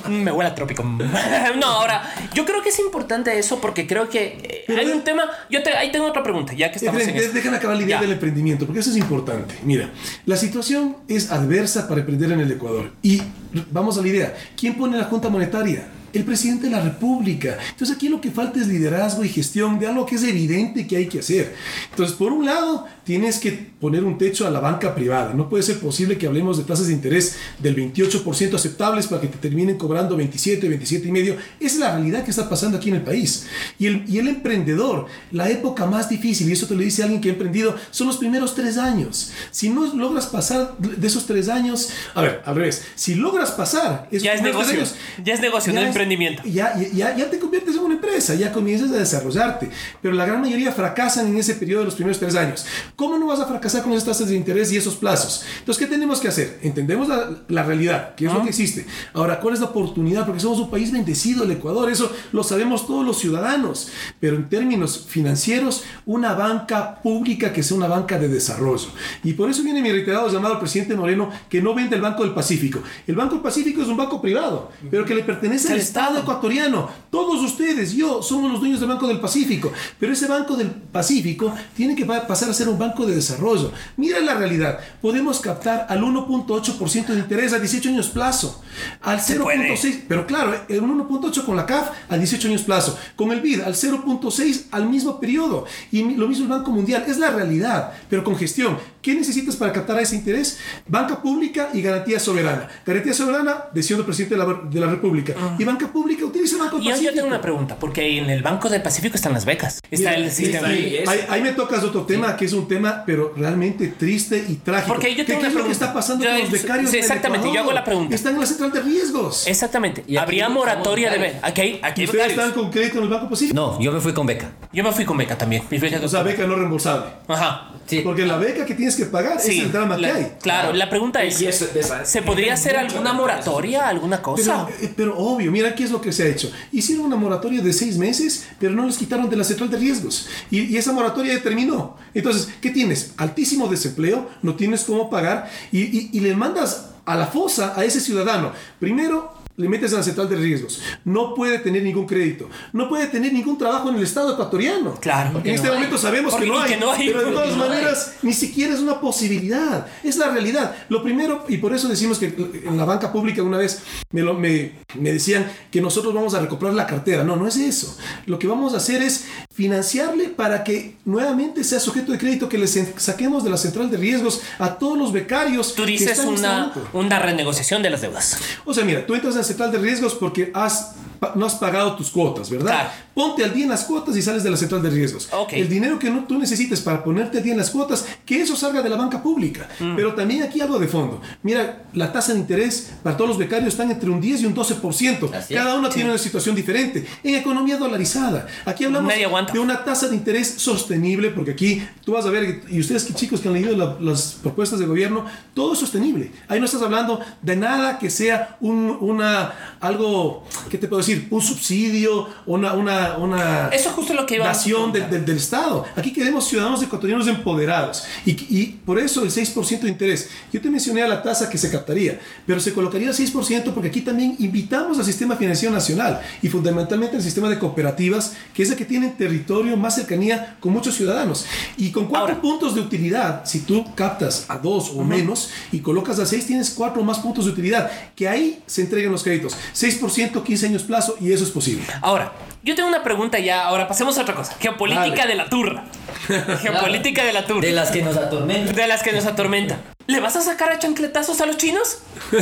Mm, 0.07 0.23
Me 0.23 0.31
huele 0.33 0.51
a 0.51 0.55
trópico. 0.55 0.83
No, 0.83 1.67
ahora, 1.67 2.03
yo 2.35 2.45
creo 2.45 2.63
que 2.63 2.69
es 2.69 2.79
importante 2.79 3.37
eso 3.39 3.61
porque 3.61 3.87
creo 3.87 4.09
que 4.09 4.65
eh, 4.69 4.77
hay 4.79 4.87
un 4.91 5.03
tema. 5.03 5.25
Yo 5.51 5.63
te, 5.63 5.71
ahí 5.73 5.91
tengo 5.91 6.07
otra 6.07 6.23
pregunta, 6.23 6.53
ya 6.55 6.71
que 6.71 6.79
estamos 6.79 7.01
en 7.03 7.17
eso. 7.17 7.33
Dejan 7.33 7.55
acabar 7.55 7.77
la 7.77 7.83
idea 7.83 7.97
Ya. 7.97 8.03
del 8.03 8.13
emprendimiento, 8.13 8.67
porque 8.67 8.81
eso 8.81 8.91
es 8.91 8.97
importante. 8.97 9.55
Mira, 9.63 9.91
la 10.27 10.37
situación 10.37 10.97
es 11.09 11.31
adversa 11.31 11.89
para 11.89 12.01
emprender 12.01 12.33
en 12.33 12.41
el 12.41 12.53
Ecuador. 12.53 12.93
Y 13.03 13.23
vamos 13.71 13.99
a 13.99 14.03
la 14.03 14.09
idea. 14.09 14.35
¿Quién 14.57 14.77
pone 14.77 14.97
la 14.97 15.05
Junta 15.05 15.29
Monetaria? 15.29 15.87
El 16.15 16.25
presidente 16.25 16.67
de 16.67 16.71
la 16.71 16.81
República. 16.81 17.59
Entonces 17.71 17.95
aquí 17.97 18.09
lo 18.09 18.21
que 18.21 18.31
falta 18.31 18.61
es 18.61 18.69
liderazgo 18.69 19.25
y 19.25 19.29
gestión 19.29 19.79
de 19.79 19.87
algo 19.89 20.07
que 20.07 20.15
es 20.15 20.23
evidente 20.23 20.87
que 20.87 20.97
hay 20.97 21.07
que 21.09 21.19
hacer. 21.19 21.55
Entonces, 21.91 22.17
por 22.17 22.33
un 22.33 22.47
lado, 22.47 22.87
tienes 23.05 23.39
que 23.39 23.53
poner 23.81 24.05
un 24.05 24.17
techo 24.17 24.47
a 24.47 24.51
la 24.51 24.61
banca 24.61 24.95
privada. 24.95 25.35
No 25.35 25.49
puede 25.49 25.63
ser 25.63 25.79
posible 25.81 26.17
que 26.17 26.27
hablemos 26.27 26.57
de 26.57 26.65
tasas 26.65 26.87
de 26.87 26.93
interés 26.95 27.37
del 27.59 27.77
28% 27.77 28.55
aceptables 28.55 29.07
para 29.09 29.21
que 29.21 29.29
te 29.29 29.39
terminen 29.39 29.77
cobrando 29.77 30.17
27, 30.17 30.69
27 30.69 31.09
y 31.09 31.13
medio. 31.13 31.35
Esa 31.61 31.75
es 31.75 31.77
la 31.79 31.93
realidad 31.97 32.25
que 32.25 32.31
está 32.31 32.49
pasando 32.49 32.79
aquí 32.79 32.89
en 32.91 32.97
el 32.97 33.03
país. 33.03 33.47
Y 33.79 33.87
el, 33.87 34.05
y 34.09 34.19
el 34.19 34.29
emprendedor, 34.29 35.07
la 35.33 35.51
época 35.51 35.87
más 35.87 36.09
difícil, 36.09 36.49
y 36.49 36.53
eso 36.53 36.67
te 36.67 36.75
lo 36.75 36.81
dice 36.81 37.03
alguien 37.03 37.21
que 37.21 37.29
ha 37.29 37.33
emprendido, 37.33 37.75
son 37.91 38.07
los 38.07 38.17
primeros 38.19 38.55
tres 38.55 38.79
años. 38.79 39.33
Si 39.51 39.69
no 39.69 39.93
logras 39.95 40.27
pasar 40.27 40.77
de 40.79 41.07
esos 41.07 41.27
tres 41.27 41.49
años, 41.49 41.91
a 42.15 42.23
ver, 42.23 42.43
al 42.45 42.55
revés, 42.55 42.85
si 42.95 43.15
logras 43.17 43.51
pasar 43.51 44.09
esos 44.11 44.23
Ya 44.25 44.35
es 44.35 44.43
negocio. 44.43 44.79
Ya 45.25 45.35
es 45.35 45.41
negocio, 45.41 45.73
no 45.73 45.81
es- 45.81 45.95
emprendimiento. 46.05 46.43
Ya, 46.45 46.79
ya, 46.93 47.17
ya, 47.17 47.31
te 47.31 47.39
conviertes 47.39 47.75
en 47.75 47.83
una 47.83 47.95
empresa, 47.95 48.35
ya 48.35 48.53
comienzas 48.53 48.91
a 48.93 48.97
desarrollarte. 48.97 49.69
Pero 50.01 50.15
la 50.15 50.27
gran 50.27 50.41
mayoría 50.41 50.73
fracasan 50.73 51.27
en 51.27 51.37
ese 51.37 51.55
periodo 51.55 51.81
de 51.81 51.87
los 51.87 51.95
primeros 51.95 52.19
tres 52.19 52.35
años. 52.37 52.65
¿Cómo 52.97 53.19
no 53.19 53.27
vas 53.27 53.41
a 53.41 53.47
fracasar 53.47 53.83
con 53.83 53.93
esas 53.93 54.05
tasas 54.05 54.29
de 54.29 54.37
interés 54.37 54.73
y 54.73 54.77
esos 54.77 54.95
plazos? 54.97 55.45
Entonces, 55.59 55.85
¿qué 55.85 55.91
tenemos 55.91 56.21
que 56.21 56.29
hacer? 56.29 56.59
Entendemos 56.63 57.09
la, 57.09 57.31
la 57.49 57.63
realidad, 57.63 58.15
que 58.15 58.27
es 58.27 58.33
lo 58.33 58.43
que 58.43 58.51
existe. 58.51 58.87
Ahora, 59.13 59.41
¿cuál 59.41 59.55
es 59.55 59.61
la 59.61 59.67
oportunidad? 59.67 60.27
Porque 60.27 60.41
somos 60.41 60.59
un 60.59 60.71
país 60.71 60.93
bendecido, 60.93 61.45
el 61.45 61.51
Ecuador, 61.51 61.91
eso 61.91 62.11
lo 62.33 62.45
sabemos 62.45 62.87
todos 62.87 63.05
los 63.05 63.19
ciudadanos. 63.19 63.89
Pero 64.21 64.37
en 64.37 64.49
términos 64.49 65.07
financieros, 65.09 65.85
una 66.07 66.35
banca 66.35 67.01
pública 67.03 67.53
que 67.53 67.63
sea 67.63 67.77
una 67.77 67.89
banca 67.89 68.19
de 68.19 68.29
desarrollo. 68.29 68.89
Y 69.23 69.33
por 69.33 69.51
eso 69.51 69.63
viene 69.63 69.83
mi 69.83 69.91
reiterado 69.91 70.31
llamado 70.31 70.55
al 70.55 70.61
presidente 70.61 70.95
Moreno 70.95 71.31
que 71.49 71.63
no 71.63 71.75
vende 71.75 71.97
el 71.97 72.03
Banco 72.03 72.23
del 72.23 72.35
Pacífico. 72.35 72.83
El 73.07 73.15
Banco 73.15 73.35
del 73.35 73.43
Pacífico 73.43 73.83
es 73.83 73.89
un 73.89 73.97
banco 73.97 74.21
privado, 74.21 74.71
pero 74.91 75.05
que 75.05 75.15
le 75.15 75.23
pertenece 75.23 75.73
al 75.73 75.79
Estado 75.79 75.94
ecuatoriano. 75.99 76.89
Todos 77.11 77.41
ustedes, 77.43 77.93
yo, 77.93 78.23
somos 78.23 78.51
los 78.51 78.61
dueños 78.61 78.81
del 78.81 78.89
Banco 78.89 79.07
del 79.07 79.21
Pacífico. 79.21 79.73
Pero 80.01 80.13
ese 80.13 80.27
Banco 80.27 80.57
del 80.57 80.69
Pacífico 80.71 81.55
tiene 81.77 81.95
que 81.95 82.05
pa- 82.05 82.27
pasar 82.27 82.51
a 82.51 82.55
ser 82.55 82.69
un 82.69 82.79
banco 82.79 83.07
de 83.07 83.15
desarrollo. 83.15 83.71
Mira 83.97 84.21
la 84.21 84.35
realidad. 84.35 84.79
Podemos 85.01 85.41
captar 85.41 85.87
al 85.89 86.03
1.8% 86.03 87.07
de 87.07 87.19
interés 87.21 87.53
a 87.53 87.59
18 87.59 87.89
años 87.91 88.09
plazo. 88.09 88.63
Al 89.03 89.21
0.6, 89.21 90.05
pero 90.09 90.27
claro, 90.27 90.55
el 90.69 90.83
1.8 90.83 91.45
con 91.45 91.57
la 91.57 91.67
CAF 91.67 91.91
a 92.09 92.17
18 92.17 92.49
años 92.49 92.63
plazo. 92.63 92.99
Con 93.17 93.31
el 93.33 93.41
BID 93.41 93.61
al 93.63 93.75
0.6 93.75 94.65
al 94.71 94.89
mismo 94.89 95.21
periodo. 95.21 95.65
Y 95.93 96.03
lo 96.17 96.27
mismo 96.29 96.45
el 96.45 96.51
Banco 96.51 96.71
Mundial. 96.71 97.05
Es 97.07 97.19
la 97.19 97.31
realidad, 97.31 97.93
pero 98.09 98.25
con 98.25 98.37
gestión. 98.37 98.77
¿Qué 99.05 99.15
necesitas 99.15 99.55
para 99.57 99.71
captar 99.71 100.01
ese 100.01 100.17
interés? 100.17 100.59
Banca 100.89 101.21
pública 101.21 101.69
y 101.75 101.83
garantía 101.83 102.19
soberana. 102.19 102.69
Garantía 102.87 103.13
soberana, 103.13 103.65
decisión 103.75 103.99
del 103.99 104.07
presidente 104.07 104.35
de 104.35 104.39
la, 104.47 104.61
de 104.71 104.81
la 104.81 104.87
República. 104.87 105.35
Y 105.59 105.65
banca 105.65 105.89
pública 105.89 106.25
utiliza 106.25 106.57
el 106.57 106.63
Banco 106.63 106.77
del 106.79 106.87
Y 106.87 106.89
yo, 106.89 106.91
yo 106.93 106.97
Pacífico. 106.97 107.15
tengo 107.17 107.29
una 107.29 107.41
pregunta, 107.43 107.77
porque 107.79 108.17
en 108.19 108.31
el 108.31 108.43
Banco 108.43 108.71
del 108.71 108.81
Pacífico 108.81 109.17
están 109.17 109.35
las 109.35 109.45
becas. 109.45 109.81
Está 109.91 110.11
Mira, 110.11 110.15
el 110.25 110.31
sistema. 110.33 110.69
ahí, 110.69 111.05
ahí- 111.07 111.21
ahí 111.29 111.43
me 111.43 111.53
tocas 111.53 111.85
otro 111.85 112.07
tema 112.07 112.35
que 112.35 112.47
es 112.47 112.55
un 112.55 112.67
tema, 112.67 113.03
pero 113.05 113.35
realmente 113.37 113.89
triste 113.89 114.43
y 114.49 114.55
trágico. 114.55 114.95
Porque 114.95 115.11
yo 115.11 115.17
¿Qué, 115.19 115.25
tengo 115.25 115.41
qué 115.41 115.47
una 115.47 115.49
es 115.49 115.55
lo 115.55 115.61
que 115.61 115.65
pregunta. 115.69 115.85
está 115.85 115.93
pasando 115.95 116.25
Yo- 116.25 116.31
con 116.31 116.41
los 116.41 116.51
becarios? 116.51 116.91
sí, 116.91 116.97
exactamente, 116.97 117.53
yo 117.53 117.61
hago 117.61 117.73
la 117.73 117.85
pregunta. 117.85 118.15
Están 118.15 118.35
en 118.35 118.41
la 118.41 118.47
central 118.47 118.73
de 118.73 118.81
riesgos. 118.81 119.47
Exactamente. 119.47 120.03
Y 120.07 120.17
Habría 120.17 120.49
moratoria 120.49 121.11
de 121.11 121.19
becas. 121.19 121.41
Aquí 121.45 121.79
aquí 121.83 122.05
¿Ustedes 122.05 122.13
becarios. 122.13 122.39
están 122.39 122.53
con 122.53 122.71
crédito 122.71 122.99
en 122.99 123.05
el 123.05 123.11
Banco 123.11 123.29
Pacífico? 123.29 123.55
No, 123.55 123.79
yo 123.79 123.93
me 123.93 124.01
fui 124.01 124.15
con 124.15 124.27
beca. 124.27 124.51
Yo 124.73 124.83
me 124.83 124.93
fui 124.93 125.05
con 125.05 125.19
beca 125.19 125.37
también. 125.37 125.63
Mi 125.71 125.77
beca 125.77 125.99
de 125.99 126.07
O 126.07 126.09
sea, 126.09 126.23
beca 126.23 126.47
no 126.47 126.55
reembolsable. 126.57 127.05
Ajá. 127.29 127.71
Sí. 127.87 128.01
Porque 128.03 128.25
la 128.25 128.39
beca 128.39 128.65
que 128.65 128.75
tienes 128.75 128.94
que 128.97 129.07
pagar 129.07 129.41
Sí, 129.41 129.59
es 129.59 129.65
el 129.67 129.73
drama 129.73 129.97
la- 129.97 130.09
que 130.09 130.15
hay. 130.15 130.33
Claro, 130.43 130.73
la 130.73 130.89
pregunta 130.91 131.23
es, 131.23 131.41
Y 131.41 131.47
eso- 131.47 131.67
de 131.73 131.81
esa- 131.81 132.05
¿se 132.05 132.23
podría 132.23 132.55
hacer 132.55 132.77
alguna 132.77 133.13
moratoria, 133.13 133.89
alguna 133.89 134.21
cosa? 134.23 134.67
Pero, 134.67 134.79
eh, 134.87 134.93
pero 134.97 135.19
obvio, 135.19 135.51
mira 135.53 135.75
qué 135.75 135.85
es 135.85 135.91
lo 135.91 136.01
que 136.01 136.13
se 136.13 136.23
ha 136.23 136.27
hecho. 136.27 136.51
Hicieron 136.73 137.07
una 137.07 137.17
moratoria 137.17 137.61
de 137.63 137.73
seis 137.73 137.97
meses, 137.99 138.47
pero 138.59 138.73
no 138.75 138.87
les 138.87 138.97
quitaron 138.97 139.29
de 139.29 139.37
la 139.37 139.45
central 139.45 139.71
de 139.71 139.77
riesgos. 139.79 140.27
Y, 140.51 140.61
y 140.63 140.77
esa 140.77 140.93
moratoria 140.93 141.35
ya 141.35 141.43
terminó. 141.43 141.97
Entonces, 142.15 142.49
¿qué 142.61 142.71
tienes? 142.71 143.13
Altísimo 143.17 143.69
desempleo, 143.69 144.29
no 144.43 144.55
tienes 144.55 144.85
cómo 144.85 145.11
pagar 145.11 145.51
y, 145.73 145.81
y- 145.83 146.11
y 146.13 146.21
le 146.21 146.35
mandas 146.37 146.91
a 147.05 147.15
la 147.17 147.27
fosa 147.27 147.75
a 147.77 147.85
ese 147.85 148.01
ciudadano. 148.01 148.53
Primero, 148.81 149.33
le 149.57 149.69
metes 149.69 149.93
a 149.93 149.99
la 149.99 150.03
central 150.03 150.29
de 150.29 150.37
riesgos. 150.37 150.81
No 151.05 151.35
puede 151.35 151.59
tener 151.59 151.83
ningún 151.83 152.07
crédito. 152.07 152.49
No 152.73 152.89
puede 152.89 153.07
tener 153.07 153.33
ningún 153.33 153.57
trabajo 153.57 153.89
en 153.91 153.97
el 153.97 154.03
Estado 154.03 154.33
ecuatoriano. 154.33 154.95
Claro, 155.01 155.41
En 155.45 155.55
este 155.55 155.69
no 155.69 155.75
momento 155.75 155.97
hay. 155.97 156.03
sabemos 156.03 156.33
Porque 156.33 156.47
que 156.47 156.53
no, 156.53 156.61
hay, 156.61 156.71
que 156.73 156.77
no 156.79 156.91
hay, 156.91 157.07
Pero 157.09 157.19
de 157.25 157.31
todas 157.33 157.57
no 157.57 157.63
hay. 157.65 157.69
maneras, 157.71 158.15
ni 158.23 158.33
siquiera 158.33 158.75
es 158.75 158.81
una 158.81 159.01
posibilidad. 159.01 159.87
Es 160.03 160.17
la 160.17 160.29
realidad. 160.31 160.75
Lo 160.89 161.03
primero, 161.03 161.45
y 161.49 161.59
por 161.59 161.73
eso 161.75 161.89
decimos 161.89 162.19
que 162.19 162.35
en 162.65 162.77
la 162.77 162.85
banca 162.85 163.13
pública 163.13 163.43
una 163.43 163.59
vez 163.59 163.83
me, 164.11 164.23
lo- 164.23 164.35
me, 164.35 164.73
me 164.95 165.13
decían 165.13 165.51
que 165.71 165.81
nosotros 165.81 166.13
vamos 166.13 166.35
a 166.35 166.41
recuperar 166.41 166.75
la 166.75 166.87
cartera. 166.87 167.23
No, 167.23 167.37
no 167.37 167.47
es 167.47 167.57
eso. 167.57 167.97
Lo 168.27 168.39
que 168.39 168.47
vamos 168.47 168.75
a 168.75 168.79
hacer 168.79 169.03
es 169.03 169.27
financiarle 169.55 170.29
para 170.31 170.65
que 170.65 170.97
nuevamente 171.05 171.63
sea 171.65 171.79
sujeto 171.81 172.13
de 172.13 172.19
crédito, 172.19 172.49
que 172.49 172.59
le 172.59 172.67
saquemos 172.67 173.45
de 173.45 173.51
la 173.51 173.57
central 173.57 173.91
de 173.91 173.97
riesgos 173.97 174.41
a 174.59 174.75
todos 174.79 174.99
los 174.99 175.13
becarios. 175.13 175.75
Tú 175.75 175.85
que 175.85 175.93
dices 175.93 176.11
están 176.19 176.29
en 176.29 176.35
este 176.35 176.47
una, 176.49 176.73
una 176.93 177.19
renegociación 177.21 177.83
de 177.83 177.91
las 177.91 178.01
deudas. 178.03 178.37
O 178.65 178.75
sea, 178.75 178.85
mira, 178.85 179.07
tú 179.07 179.15
entras 179.15 179.37
central 179.45 179.71
de 179.73 179.79
riesgos 179.79 180.15
porque 180.15 180.51
has, 180.55 180.93
no 181.35 181.47
has 181.47 181.55
pagado 181.55 181.95
tus 181.97 182.11
cuotas, 182.11 182.51
¿verdad? 182.51 182.73
Claro. 182.73 182.91
Ponte 183.15 183.45
al 183.45 183.55
día 183.55 183.63
en 183.65 183.71
las 183.71 183.85
cuotas 183.85 184.17
y 184.17 184.23
sales 184.23 184.43
de 184.43 184.51
la 184.51 184.57
central 184.57 184.83
de 184.83 184.91
riesgos. 184.91 185.29
Ok. 185.33 185.53
El 185.53 185.69
dinero 185.69 185.99
que 186.01 186.11
no- 186.11 186.25
tú 186.25 186.37
necesites 186.37 186.81
para 186.81 187.05
ponerte 187.05 187.39
al 187.39 187.45
día 187.45 187.53
en 187.53 187.59
las 187.59 187.71
cuotas, 187.71 188.05
que 188.27 188.43
eso 188.43 188.57
salga 188.57 188.83
de 188.83 188.91
la 188.91 188.97
banca 188.97 189.23
pública. 189.23 189.69
Mm. 189.79 189.95
Pero 189.95 190.15
también 190.15 190.43
aquí 190.43 190.61
algo 190.61 190.79
de 190.81 190.89
fondo. 190.89 191.21
Mira, 191.45 191.85
la 191.93 192.13
tasa 192.13 192.33
de 192.33 192.41
interés 192.41 192.91
para 193.05 193.17
todos 193.17 193.29
los 193.29 193.39
becarios 193.39 193.69
están 193.69 193.91
entre 193.93 194.11
un 194.11 194.21
10 194.21 194.41
y 194.43 194.47
un 194.47 194.55
12%. 194.55 195.33
Así. 195.33 195.55
Cada 195.55 195.77
uno 195.77 195.89
tiene 195.91 196.11
una 196.11 196.19
situación 196.19 196.57
diferente. 196.57 197.07
En 197.23 197.37
economía 197.37 197.77
dolarizada. 197.77 198.49
Aquí 198.65 198.85
hablamos 198.85 199.13
de 199.53 199.59
una 199.61 199.85
tasa 199.85 200.09
de 200.09 200.17
interés 200.17 200.49
sostenible, 200.59 201.31
porque 201.31 201.53
aquí 201.53 201.83
tú 202.05 202.13
vas 202.13 202.27
a 202.27 202.31
ver, 202.31 202.63
y 202.69 202.81
ustedes 202.81 203.05
que 203.05 203.15
chicos 203.15 203.41
que 203.41 203.47
han 203.49 203.55
leído 203.55 203.77
la- 203.77 203.97
las 204.01 204.33
propuestas 204.43 204.81
de 204.81 204.87
gobierno, 204.87 205.25
todo 205.55 205.75
es 205.75 205.79
sostenible. 205.79 206.33
Ahí 206.49 206.59
no 206.59 206.67
estás 206.67 206.83
hablando 206.83 207.21
de 207.43 207.55
nada 207.55 207.99
que 208.01 208.11
sea 208.11 208.57
un, 208.61 208.99
una, 209.35 209.77
algo, 209.81 210.45
¿qué 210.71 210.79
te 210.79 210.89
puedo 210.89 211.01
decir? 211.01 211.27
Un 211.31 211.41
subsidio, 211.43 212.29
una, 212.47 212.73
una, 212.75 213.17
una 213.19 213.69
Eso 213.69 213.89
es 213.91 213.95
justo 213.95 214.15
lo 214.15 214.25
que 214.27 214.37
iba 214.37 214.45
a 214.45 214.49
nación 214.49 214.93
del, 214.93 215.03
preguntar. 215.03 215.11
del- 215.11 215.25
del 215.27 215.37
Estado. 215.37 215.85
Aquí 215.97 216.13
queremos 216.13 216.47
ciudadanos 216.49 216.83
ecuatorianos 216.83 217.27
empoderados. 217.27 218.05
Y, 218.25 218.31
y 218.49 218.81
por 218.85 218.99
eso 218.99 219.23
el 219.23 219.31
6% 219.31 219.81
de 219.81 219.89
interés. 219.89 220.29
Yo 220.53 220.61
te 220.61 220.71
mencioné 220.71 221.03
a 221.03 221.09
la 221.09 221.23
tasa 221.23 221.51
que 221.51 221.59
se 221.59 221.71
captaría, 221.71 222.21
pero 222.47 222.61
se 222.61 222.73
colocaría 222.73 223.09
el 223.09 223.15
6% 223.15 223.73
porque 223.73 223.89
aquí 223.89 224.01
también 224.01 224.37
invitamos 224.39 224.99
al 224.99 225.05
sistema 225.05 225.37
financiero 225.37 225.75
nacional 225.75 226.21
y 226.43 226.49
fundamentalmente 226.49 227.17
al 227.17 227.23
sistema 227.23 227.49
de 227.49 227.59
cooperativas, 227.59 228.35
que 228.55 228.63
es 228.63 228.71
el 228.71 228.77
que 228.77 228.85
tiene 228.85 229.09
territorio 229.09 229.77
más 229.77 229.97
cercanía 229.97 230.57
con 230.61 230.73
muchos 230.73 230.95
ciudadanos. 230.95 231.45
Y 231.77 231.91
con 231.91 232.07
cuatro 232.07 232.29
Ahora. 232.29 232.41
puntos 232.41 232.75
de 232.75 232.81
utilidad, 232.81 233.45
si 233.45 233.61
tú 233.61 233.85
captas 233.95 234.47
a 234.49 234.59
dos 234.59 234.91
o 234.95 235.03
menos 235.03 235.51
y 235.73 235.81
colocas 235.81 236.19
a 236.19 236.27
seis, 236.27 236.47
tienes 236.47 236.71
cuatro 236.71 237.03
más 237.03 237.19
puntos 237.19 237.45
de 237.47 237.51
utilidad, 237.51 237.91
que 238.15 238.29
ahí 238.29 238.63
se 238.67 238.83
entregan 238.83 239.11
los 239.13 239.24
créditos. 239.25 239.57
6%, 239.75 240.43
15 240.43 240.67
años 240.67 240.83
plazo 240.85 241.17
y 241.21 241.33
eso 241.33 241.43
es 241.43 241.51
posible. 241.51 241.83
Ahora, 242.01 242.33
yo 242.63 242.75
tengo 242.75 242.89
una 242.89 243.03
pregunta 243.03 243.39
ya. 243.39 243.67
Ahora 243.67 243.89
pasemos 243.89 244.17
a 244.19 244.23
otra 244.23 244.35
cosa. 244.35 244.55
Geopolítica 244.61 245.17
Dale. 245.17 245.31
de 245.31 245.35
la 245.35 245.49
turra. 245.49 245.85
Geopolítica 246.63 247.25
de 247.25 247.33
la 247.33 247.47
turra. 247.47 247.61
De 247.61 247.73
las 247.73 247.91
que 247.91 248.03
nos 248.03 248.17
atormentan. 248.17 248.75
De 248.75 248.87
las 248.87 249.03
que 249.03 249.13
nos 249.13 249.27
atormenta. 249.27 249.79
¿Le 250.07 250.21
vas 250.21 250.37
a 250.37 250.43
sacar 250.43 250.71
a 250.71 250.79
chancletazos 250.79 251.41
a 251.41 251.47
los 251.47 251.57
chinos? 251.57 251.99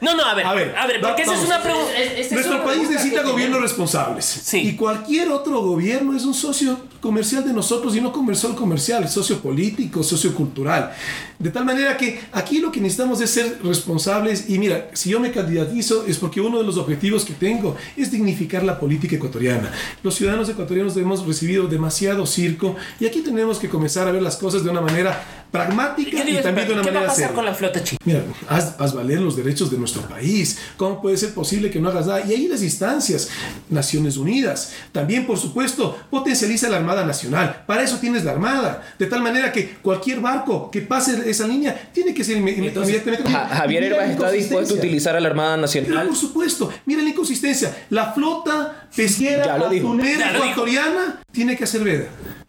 No, 0.00 0.14
no, 0.14 0.24
a 0.24 0.34
ver. 0.34 0.46
A 0.46 0.54
ver, 0.54 0.76
a 0.76 0.86
ver 0.86 1.02
va- 1.02 1.08
porque 1.08 1.22
esa 1.22 1.34
es 1.34 1.44
una 1.44 1.62
pregunta. 1.62 1.90
Nuestro 2.32 2.64
país 2.64 2.88
necesita 2.90 3.22
gobiernos 3.22 3.60
responsables. 3.60 4.24
Sí. 4.24 4.58
Y 4.58 4.76
cualquier 4.76 5.30
otro 5.30 5.62
gobierno 5.62 6.14
es 6.16 6.24
un 6.24 6.34
socio 6.34 6.78
comercial 7.00 7.44
de 7.44 7.52
nosotros 7.52 7.96
y 7.96 8.00
no 8.00 8.12
comercial 8.12 8.54
comercial, 8.54 9.04
es 9.04 9.12
socio 9.12 9.38
político, 9.40 10.02
socio 10.02 10.34
cultural. 10.34 10.92
De 11.38 11.50
tal 11.50 11.64
manera 11.64 11.96
que 11.96 12.20
aquí 12.32 12.58
lo 12.58 12.70
que 12.70 12.80
necesitamos 12.80 13.20
es 13.20 13.30
ser 13.30 13.58
responsables. 13.64 14.48
Y 14.50 14.58
mira, 14.58 14.88
si 14.92 15.10
yo 15.10 15.18
me 15.20 15.32
candidatizo 15.32 16.04
es 16.06 16.18
porque 16.18 16.40
uno 16.40 16.58
de 16.58 16.64
los 16.64 16.76
objetivos 16.76 17.24
que 17.24 17.32
tengo 17.34 17.76
es 17.96 18.10
dignificar 18.10 18.62
la 18.62 18.78
política 18.78 19.16
ecuatoriana. 19.16 19.70
Los 20.02 20.14
ciudadanos 20.14 20.48
ecuatorianos 20.48 20.96
hemos 20.96 21.26
recibido 21.26 21.66
demasiado 21.66 22.26
circo 22.26 22.76
y 23.00 23.06
aquí 23.06 23.20
tenemos 23.20 23.58
que 23.58 23.68
comenzar 23.68 24.06
a 24.08 24.12
ver 24.12 24.22
las 24.22 24.36
cosas 24.36 24.62
de 24.64 24.70
una 24.70 24.80
manera 24.80 25.45
pragmática 25.56 26.24
y 26.28 26.42
también 26.42 26.68
de 26.68 26.74
una 26.74 26.82
¿Qué 26.82 26.90
va 26.90 26.98
a 26.98 27.00
manera 27.00 27.00
pasar 27.06 27.16
seria. 27.16 27.34
con 27.34 27.44
la 27.44 27.54
flota 27.54 27.82
china? 27.82 27.98
Mira, 28.04 28.22
haz, 28.48 28.74
haz 28.78 28.94
valer 28.94 29.20
los 29.20 29.36
derechos 29.36 29.70
de 29.70 29.78
nuestro 29.78 30.02
país. 30.02 30.58
¿Cómo 30.76 31.00
puede 31.02 31.16
ser 31.16 31.32
posible 31.34 31.70
que 31.70 31.80
no 31.80 31.88
hagas 31.88 32.06
nada? 32.06 32.22
Y 32.26 32.32
ahí 32.32 32.48
las 32.48 32.62
instancias, 32.62 33.28
Naciones 33.70 34.16
Unidas. 34.16 34.72
También, 34.92 35.26
por 35.26 35.38
supuesto, 35.38 35.98
potencializa 36.10 36.68
la 36.68 36.76
Armada 36.76 37.04
Nacional. 37.04 37.64
Para 37.66 37.82
eso 37.82 37.98
tienes 37.98 38.24
la 38.24 38.32
Armada. 38.32 38.82
De 38.98 39.06
tal 39.06 39.22
manera 39.22 39.52
que 39.52 39.70
cualquier 39.82 40.20
barco 40.20 40.70
que 40.70 40.80
pase 40.82 41.28
esa 41.28 41.46
línea 41.46 41.90
tiene 41.92 42.14
que 42.14 42.22
ser 42.24 42.36
inme- 42.38 42.56
inmediatamente. 42.56 43.30
Ja- 43.30 43.48
Javier 43.48 43.84
Herbas 43.84 44.10
está 44.10 44.30
dispuesto 44.30 44.74
a 44.74 44.78
utilizar 44.78 45.16
a 45.16 45.20
la 45.20 45.28
Armada 45.28 45.50
Pero 45.56 45.62
Nacional. 45.62 46.06
por 46.08 46.16
supuesto, 46.16 46.72
mira 46.86 47.02
la 47.02 47.08
inconsistencia. 47.10 47.76
La 47.90 48.12
flota 48.12 48.88
pesquera 48.94 49.68
dijo. 49.68 49.94
ecuatoriana 50.00 51.20
tiene 51.32 51.56
que 51.56 51.64
hacer 51.64 51.82
veda. 51.82 52.06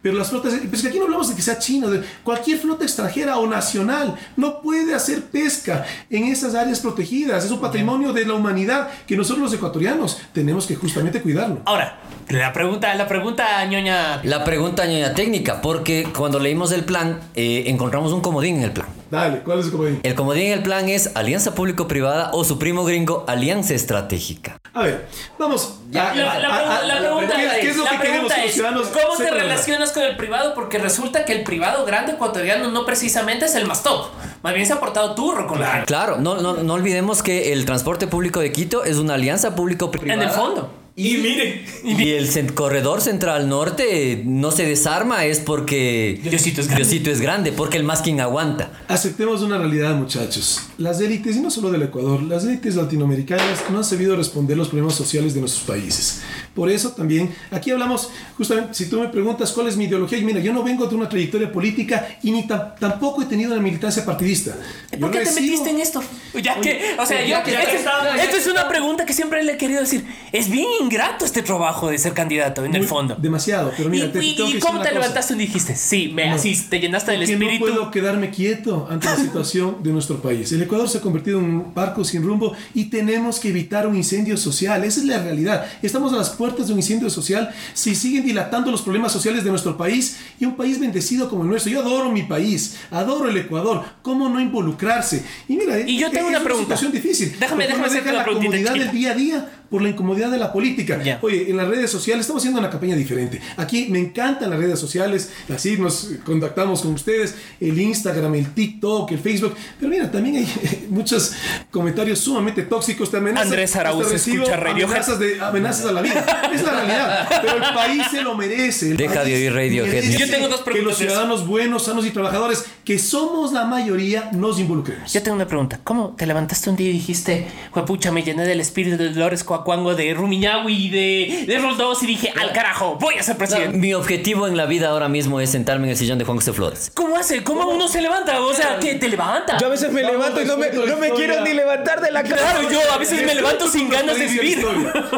Pero 0.07 0.19
las 0.19 0.29
flotas, 0.29 0.53
pues 0.69 0.85
aquí 0.85 0.99
no 0.99 1.03
hablamos 1.03 1.27
de 1.27 1.35
que 1.35 1.41
sea 1.41 1.59
chino, 1.59 1.89
de 1.89 2.01
cualquier 2.23 2.57
flota 2.59 2.85
extranjera 2.85 3.37
o 3.39 3.45
nacional 3.45 4.15
no 4.37 4.61
puede 4.61 4.95
hacer 4.95 5.21
pesca 5.23 5.85
en 6.09 6.23
esas 6.27 6.55
áreas 6.55 6.79
protegidas. 6.79 7.43
Es 7.43 7.51
un 7.51 7.59
patrimonio 7.59 8.13
de 8.13 8.25
la 8.25 8.33
humanidad 8.35 8.87
que 9.05 9.17
nosotros 9.17 9.43
los 9.43 9.53
ecuatorianos 9.53 10.17
tenemos 10.33 10.65
que 10.65 10.75
justamente 10.77 11.21
cuidarlo. 11.21 11.57
Ahora, 11.65 11.99
la 12.29 12.53
pregunta, 12.53 12.95
la 12.95 13.05
pregunta, 13.09 13.65
ñoña. 13.65 14.21
La 14.23 14.45
pregunta 14.45 14.85
ñoña 14.85 15.13
técnica, 15.13 15.59
porque 15.61 16.07
cuando 16.17 16.39
leímos 16.39 16.71
el 16.71 16.85
plan, 16.85 17.19
eh, 17.35 17.65
encontramos 17.67 18.13
un 18.13 18.21
comodín 18.21 18.55
en 18.59 18.63
el 18.63 18.71
plan. 18.71 18.87
Dale, 19.11 19.39
¿cuál 19.39 19.59
es 19.59 19.65
el 19.65 19.71
comodín? 19.71 19.99
El 20.03 20.15
comodín 20.15 20.47
en 20.47 20.51
el 20.53 20.63
plan 20.63 20.87
es 20.89 21.11
alianza 21.15 21.53
público-privada 21.55 22.31
o 22.33 22.43
su 22.45 22.59
primo 22.59 22.83
gringo, 22.85 23.23
alianza 23.27 23.73
estratégica. 23.73 24.57
A 24.73 24.83
ver, 24.83 25.07
vamos. 25.39 25.79
La, 25.91 26.11
a- 26.11 26.15
la- 26.15 26.31
a- 26.33 26.39
la 26.39 26.47
a- 26.47 26.57
pregunta- 26.59 26.79
a- 26.79 26.83
la 26.85 26.97
pregunta 26.99 27.35
¿qué, 27.37 27.45
es, 27.45 27.53
qué 27.61 27.69
es 27.69 27.77
lo 27.77 27.83
la 27.85 27.89
que 27.91 27.97
queremos 27.99 28.31
que 28.33 28.37
los 28.41 28.47
es, 28.49 28.53
ciudadanos 28.53 28.87
¿cómo 28.89 29.17
te 29.17 29.31
relacionas 29.31 29.91
con 29.97 30.05
el 30.05 30.15
privado? 30.15 30.53
Porque 30.53 30.77
resulta 30.77 31.25
que 31.25 31.33
el 31.33 31.43
privado 31.43 31.85
grande 31.85 32.13
ecuatoriano 32.13 32.69
no 32.69 32.85
precisamente 32.85 33.45
es 33.45 33.55
el 33.55 33.65
más 33.65 33.83
top. 33.83 34.07
Más 34.43 34.53
bien 34.53 34.65
se 34.65 34.73
ha 34.73 34.79
portado 34.79 35.15
turro 35.15 35.47
con 35.47 35.59
la. 35.59 35.83
Claro, 35.85 36.17
no, 36.17 36.39
no, 36.39 36.55
no 36.55 36.73
olvidemos 36.73 37.23
que 37.23 37.51
el 37.53 37.65
transporte 37.65 38.07
público 38.07 38.39
de 38.39 38.51
Quito 38.51 38.83
es 38.83 38.97
una 38.97 39.15
alianza 39.15 39.55
público-privada. 39.55 40.13
En 40.13 40.21
el 40.21 40.33
fondo. 40.33 40.69
Y 40.99 41.17
miren. 41.17 41.63
Y 41.83 42.09
el 42.13 42.55
corredor 42.55 43.01
central 43.01 43.47
norte 43.47 44.23
no 44.25 44.49
se 44.49 44.65
desarma 44.65 45.25
es 45.25 45.37
porque 45.37 46.19
Diosito 46.23 46.59
es 46.61 46.67
grande. 46.67 46.83
Diosito 46.83 47.11
es 47.11 47.21
grande, 47.21 47.51
porque 47.51 47.77
el 47.77 47.83
masking 47.83 48.19
aguanta. 48.19 48.71
Aceptemos 48.87 49.43
una 49.43 49.59
realidad, 49.59 49.93
muchachos. 49.93 50.59
Las 50.79 50.99
élites, 50.99 51.35
y 51.35 51.39
no 51.39 51.51
solo 51.51 51.69
del 51.69 51.83
Ecuador, 51.83 52.23
las 52.23 52.45
élites 52.45 52.75
latinoamericanas 52.75 53.65
no 53.69 53.77
han 53.77 53.83
sabido 53.83 54.15
responder 54.15 54.57
los 54.57 54.69
problemas 54.69 54.95
sociales 54.95 55.35
de 55.35 55.39
nuestros 55.41 55.65
países. 55.65 56.21
Por 56.55 56.71
eso 56.71 56.89
también, 56.93 57.31
aquí 57.51 57.69
hablamos, 57.69 58.09
justamente, 58.35 58.73
si 58.73 58.89
tú 58.89 58.99
me 58.99 59.09
preguntas 59.09 59.51
cuál 59.51 59.67
es 59.67 59.77
mi 59.77 59.83
ideología, 59.85 60.17
y 60.17 60.23
mira, 60.25 60.39
yo 60.39 60.51
no 60.51 60.63
vengo 60.63 60.87
de 60.87 60.95
una 60.95 61.07
trayectoria 61.07 61.51
política 61.51 62.07
y 62.23 62.31
ni 62.31 62.47
tam- 62.47 62.73
tampoco 62.79 63.21
he 63.21 63.25
tenido 63.25 63.51
una 63.53 63.61
militancia 63.61 64.03
partidista. 64.03 64.55
¿Por 64.89 64.99
Yo 64.99 65.11
qué 65.11 65.19
te 65.19 65.31
metiste 65.31 65.69
en 65.69 65.79
esto? 65.79 66.01
Ya 66.41 66.59
que, 66.59 66.95
o 66.97 67.05
sea, 67.05 67.23
ya 67.23 67.43
que- 67.43 67.51
esto, 67.53 67.91
ya 68.17 68.31
que 68.31 68.37
es 68.37 68.47
una 68.47 68.67
pregunta 68.67 69.05
que 69.05 69.13
siempre 69.13 69.43
le 69.43 69.51
he 69.53 69.57
querido 69.57 69.81
decir. 69.81 70.03
Es 70.31 70.49
bien 70.49 70.86
ingrato 70.87 71.25
este 71.25 71.41
trabajo 71.43 71.89
de 71.89 71.97
ser 71.97 72.13
candidato 72.13 72.63
en 72.65 72.73
el 72.73 72.81
Muy- 72.81 72.87
fondo. 72.87 73.15
Demasiado, 73.19 73.71
pero 73.75 73.89
mira, 73.89 74.05
¿Y, 74.05 74.09
te, 74.09 74.23
y- 74.23 74.35
tengo 74.35 74.51
que 74.51 74.59
cómo 74.59 74.81
te 74.81 74.91
levantaste 74.93 75.33
y 75.33 75.37
dijiste? 75.37 75.75
Sí, 75.75 76.09
me, 76.13 76.27
No. 76.29 76.35
así 76.35 76.55
te 76.69 76.79
llenaste 76.79 77.11
del 77.11 77.23
espíritu. 77.23 77.53
no 77.53 77.59
puedo 77.73 77.91
quedarme 77.91 78.29
quieto 78.31 78.87
ante 78.89 79.07
la 79.07 79.15
situación 79.27 79.77
de 79.83 79.91
nuestro 79.91 80.21
país. 80.21 80.51
El 80.51 80.61
Ecuador 80.61 80.87
se 80.89 80.97
ha 80.99 81.01
convertido 81.01 81.39
en 81.39 81.45
un 81.45 81.73
barco 81.73 82.03
sin 82.03 82.23
rumbo 82.23 82.53
y 82.73 82.85
tenemos 82.85 83.39
que 83.39 83.49
evitar 83.49 83.85
un 83.87 83.95
incendio 83.95 84.37
social. 84.37 84.83
Esa 84.83 84.99
es 85.01 85.05
la 85.05 85.21
realidad. 85.21 85.65
Estamos 85.81 86.13
a 86.13 86.17
las 86.17 86.29
puertas 86.31 86.67
de 86.67 86.73
un 86.73 86.79
incendio 86.79 87.09
social 87.09 87.49
si 87.73 87.93
siguen 87.95 88.25
dilatando 88.25 88.71
los 88.71 88.81
problemas 88.81 89.11
sociales 89.11 89.43
de 89.43 89.49
nuestro 89.49 89.77
país 89.77 90.17
y 90.39 90.45
un 90.45 90.55
país 90.55 90.79
bendecido 90.79 91.29
como 91.29 91.43
el 91.43 91.49
nuestro. 91.49 91.71
Yo 91.71 91.81
adoro 91.81 92.11
mi 92.11 92.23
país, 92.23 92.77
adoro 92.91 93.29
el 93.29 93.37
Ecuador. 93.37 93.83
¿Cómo 94.01 94.29
no 94.29 94.39
involucrarse? 94.39 95.23
Y 95.47 95.55
mira, 95.57 95.79
Y 95.79 95.97
yo 95.99 96.09
tengo 96.09 96.27
es 96.29 96.35
una 96.35 96.43
pregunta. 96.43 96.75
situación 96.77 96.91
difícil. 96.91 97.35
Déjame- 97.39 97.67
déjame 97.67 97.89
deja 97.89 98.09
una 98.09 98.13
la 98.19 98.25
comodidad 98.25 98.73
chiquita. 98.73 98.85
del 98.85 98.91
día 98.91 99.11
a 99.11 99.15
día 99.15 99.49
por 99.69 99.81
la 99.81 99.89
incomodidad 99.89 100.31
de 100.31 100.37
la 100.37 100.53
política. 100.53 100.76
Oye, 101.21 101.49
en 101.49 101.57
las 101.57 101.67
redes 101.67 101.89
sociales 101.89 102.21
estamos 102.21 102.41
haciendo 102.41 102.59
una 102.59 102.69
campaña 102.69 102.95
diferente. 102.95 103.41
Aquí 103.57 103.87
me 103.89 103.99
encantan 103.99 104.49
las 104.49 104.59
redes 104.59 104.79
sociales, 104.79 105.31
así 105.53 105.77
nos 105.77 106.09
contactamos 106.23 106.81
con 106.81 106.93
ustedes, 106.93 107.35
el 107.59 107.79
Instagram, 107.79 108.35
el 108.35 108.53
TikTok, 108.53 109.11
el 109.11 109.19
Facebook. 109.19 109.55
Pero 109.79 109.89
mira, 109.89 110.11
también 110.11 110.37
hay 110.37 110.87
muchos 110.89 111.33
comentarios 111.71 112.19
sumamente 112.19 112.63
tóxicos. 112.63 113.09
Te 113.09 113.17
amenazan, 113.17 113.47
Andrés 113.47 113.75
Arauz 113.75 114.11
escucha 114.11 114.55
Radiohead. 114.55 114.85
amenazas, 114.85 115.19
de, 115.19 115.41
amenazas 115.41 115.85
a 115.85 115.91
la 115.91 116.01
vida. 116.01 116.49
Es 116.53 116.63
la 116.63 116.71
realidad. 116.71 117.29
Pero 117.41 117.55
el 117.57 117.73
país 117.73 118.03
se 118.11 118.21
lo 118.21 118.35
merece. 118.35 118.91
El 118.91 118.97
Deja 118.97 119.23
de 119.23 119.35
oír 119.35 119.51
merece 119.83 120.17
Yo 120.17 120.29
tengo 120.29 120.47
dos 120.47 120.59
Que 120.61 120.71
preguntas 120.71 120.83
los 120.91 120.99
de 120.99 121.05
eso. 121.05 121.13
ciudadanos 121.13 121.47
buenos, 121.47 121.85
sanos 121.85 122.05
y 122.05 122.11
trabajadores, 122.11 122.65
que 122.83 122.99
somos 122.99 123.53
la 123.53 123.65
mayoría, 123.65 124.29
nos 124.33 124.59
involucremos. 124.59 125.11
Yo 125.11 125.21
tengo 125.23 125.35
una 125.35 125.47
pregunta. 125.47 125.79
¿Cómo 125.83 126.15
te 126.17 126.25
levantaste 126.25 126.69
un 126.69 126.75
día 126.75 126.89
y 126.89 126.93
dijiste, 126.93 127.47
pucha, 127.85 128.11
me 128.11 128.23
llené 128.23 128.45
del 128.45 128.59
espíritu 128.61 128.97
de 128.97 129.09
Dolores 129.09 129.43
Coacuango, 129.43 129.95
de 129.95 130.13
Rumiñahui 130.13 130.66
y 130.69 130.89
de, 130.89 131.45
de 131.47 131.59
Roldós 131.59 132.03
y 132.03 132.07
dije, 132.07 132.31
al 132.39 132.51
carajo, 132.53 132.97
voy 132.99 133.15
a 133.15 133.23
ser 133.23 133.37
presidente? 133.37 133.77
Mi 133.77 133.93
objetivo 133.93 134.47
en 134.47 134.57
la 134.57 134.65
vida 134.65 134.89
ahora 134.89 135.09
mismo 135.09 135.39
es 135.39 135.49
sentarme 135.51 135.85
en 135.85 135.91
el 135.91 135.97
sillón 135.97 136.17
de 136.17 136.25
Juan 136.25 136.37
José 136.37 136.53
Flores. 136.53 136.91
¿Cómo 136.93 137.15
hace? 137.17 137.43
¿Cómo 137.43 137.67
uno 137.69 137.87
se 137.87 138.01
levanta? 138.01 138.39
O 138.41 138.53
sea, 138.53 138.77
¿qué 138.79 138.95
te 138.95 139.07
levanta? 139.09 139.57
Yo 139.59 139.67
a 139.67 139.69
veces 139.69 139.91
me 139.91 140.01
Vamos 140.03 140.17
levanto 140.17 140.41
y 140.41 140.45
no 140.45 140.57
me, 140.57 140.69
no 140.71 140.97
me 140.97 141.09
quiero 141.11 141.43
ni 141.43 141.53
levantar 141.53 142.01
de 142.01 142.11
la 142.11 142.23
cama. 142.23 142.35
Claro, 142.37 142.69
yo 142.71 142.79
a 142.93 142.97
veces 142.97 143.25
me 143.25 143.35
levanto 143.35 143.67
sin 143.67 143.89
ganas 143.89 144.17
de 144.17 144.27
vivir. 144.27 144.65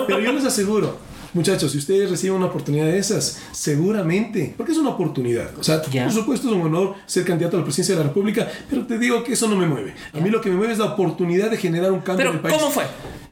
Pero 0.07 0.19
yo 0.19 0.31
les 0.31 0.45
aseguro, 0.45 0.97
muchachos, 1.33 1.71
si 1.71 1.77
ustedes 1.77 2.09
reciben 2.09 2.37
una 2.37 2.47
oportunidad 2.47 2.85
de 2.85 2.97
esas, 2.97 3.39
seguramente, 3.51 4.53
porque 4.57 4.71
es 4.71 4.77
una 4.77 4.89
oportunidad. 4.89 5.49
O 5.57 5.63
sea, 5.63 5.81
Ya. 5.91 6.03
por 6.05 6.13
supuesto 6.13 6.47
es 6.49 6.53
un 6.55 6.61
honor 6.61 6.95
ser 7.05 7.23
candidato 7.25 7.57
a 7.57 7.59
la 7.59 7.65
presidencia 7.65 7.95
de 7.95 8.01
la 8.01 8.07
República, 8.07 8.47
pero 8.69 8.85
te 8.85 8.97
digo 8.97 9.23
que 9.23 9.33
eso 9.33 9.47
no 9.47 9.55
me 9.55 9.65
mueve. 9.67 9.93
A 10.13 10.19
mí 10.19 10.29
lo 10.29 10.41
que 10.41 10.49
me 10.49 10.55
mueve 10.55 10.73
es 10.73 10.79
la 10.79 10.85
oportunidad 10.85 11.49
de 11.49 11.57
generar 11.57 11.91
un 11.91 11.99
cambio 11.99 12.17
Pero, 12.17 12.29
en 12.31 12.35
el 12.37 12.41
país. 12.41 12.55
¿cómo 12.55 12.71
fue? 12.71 12.83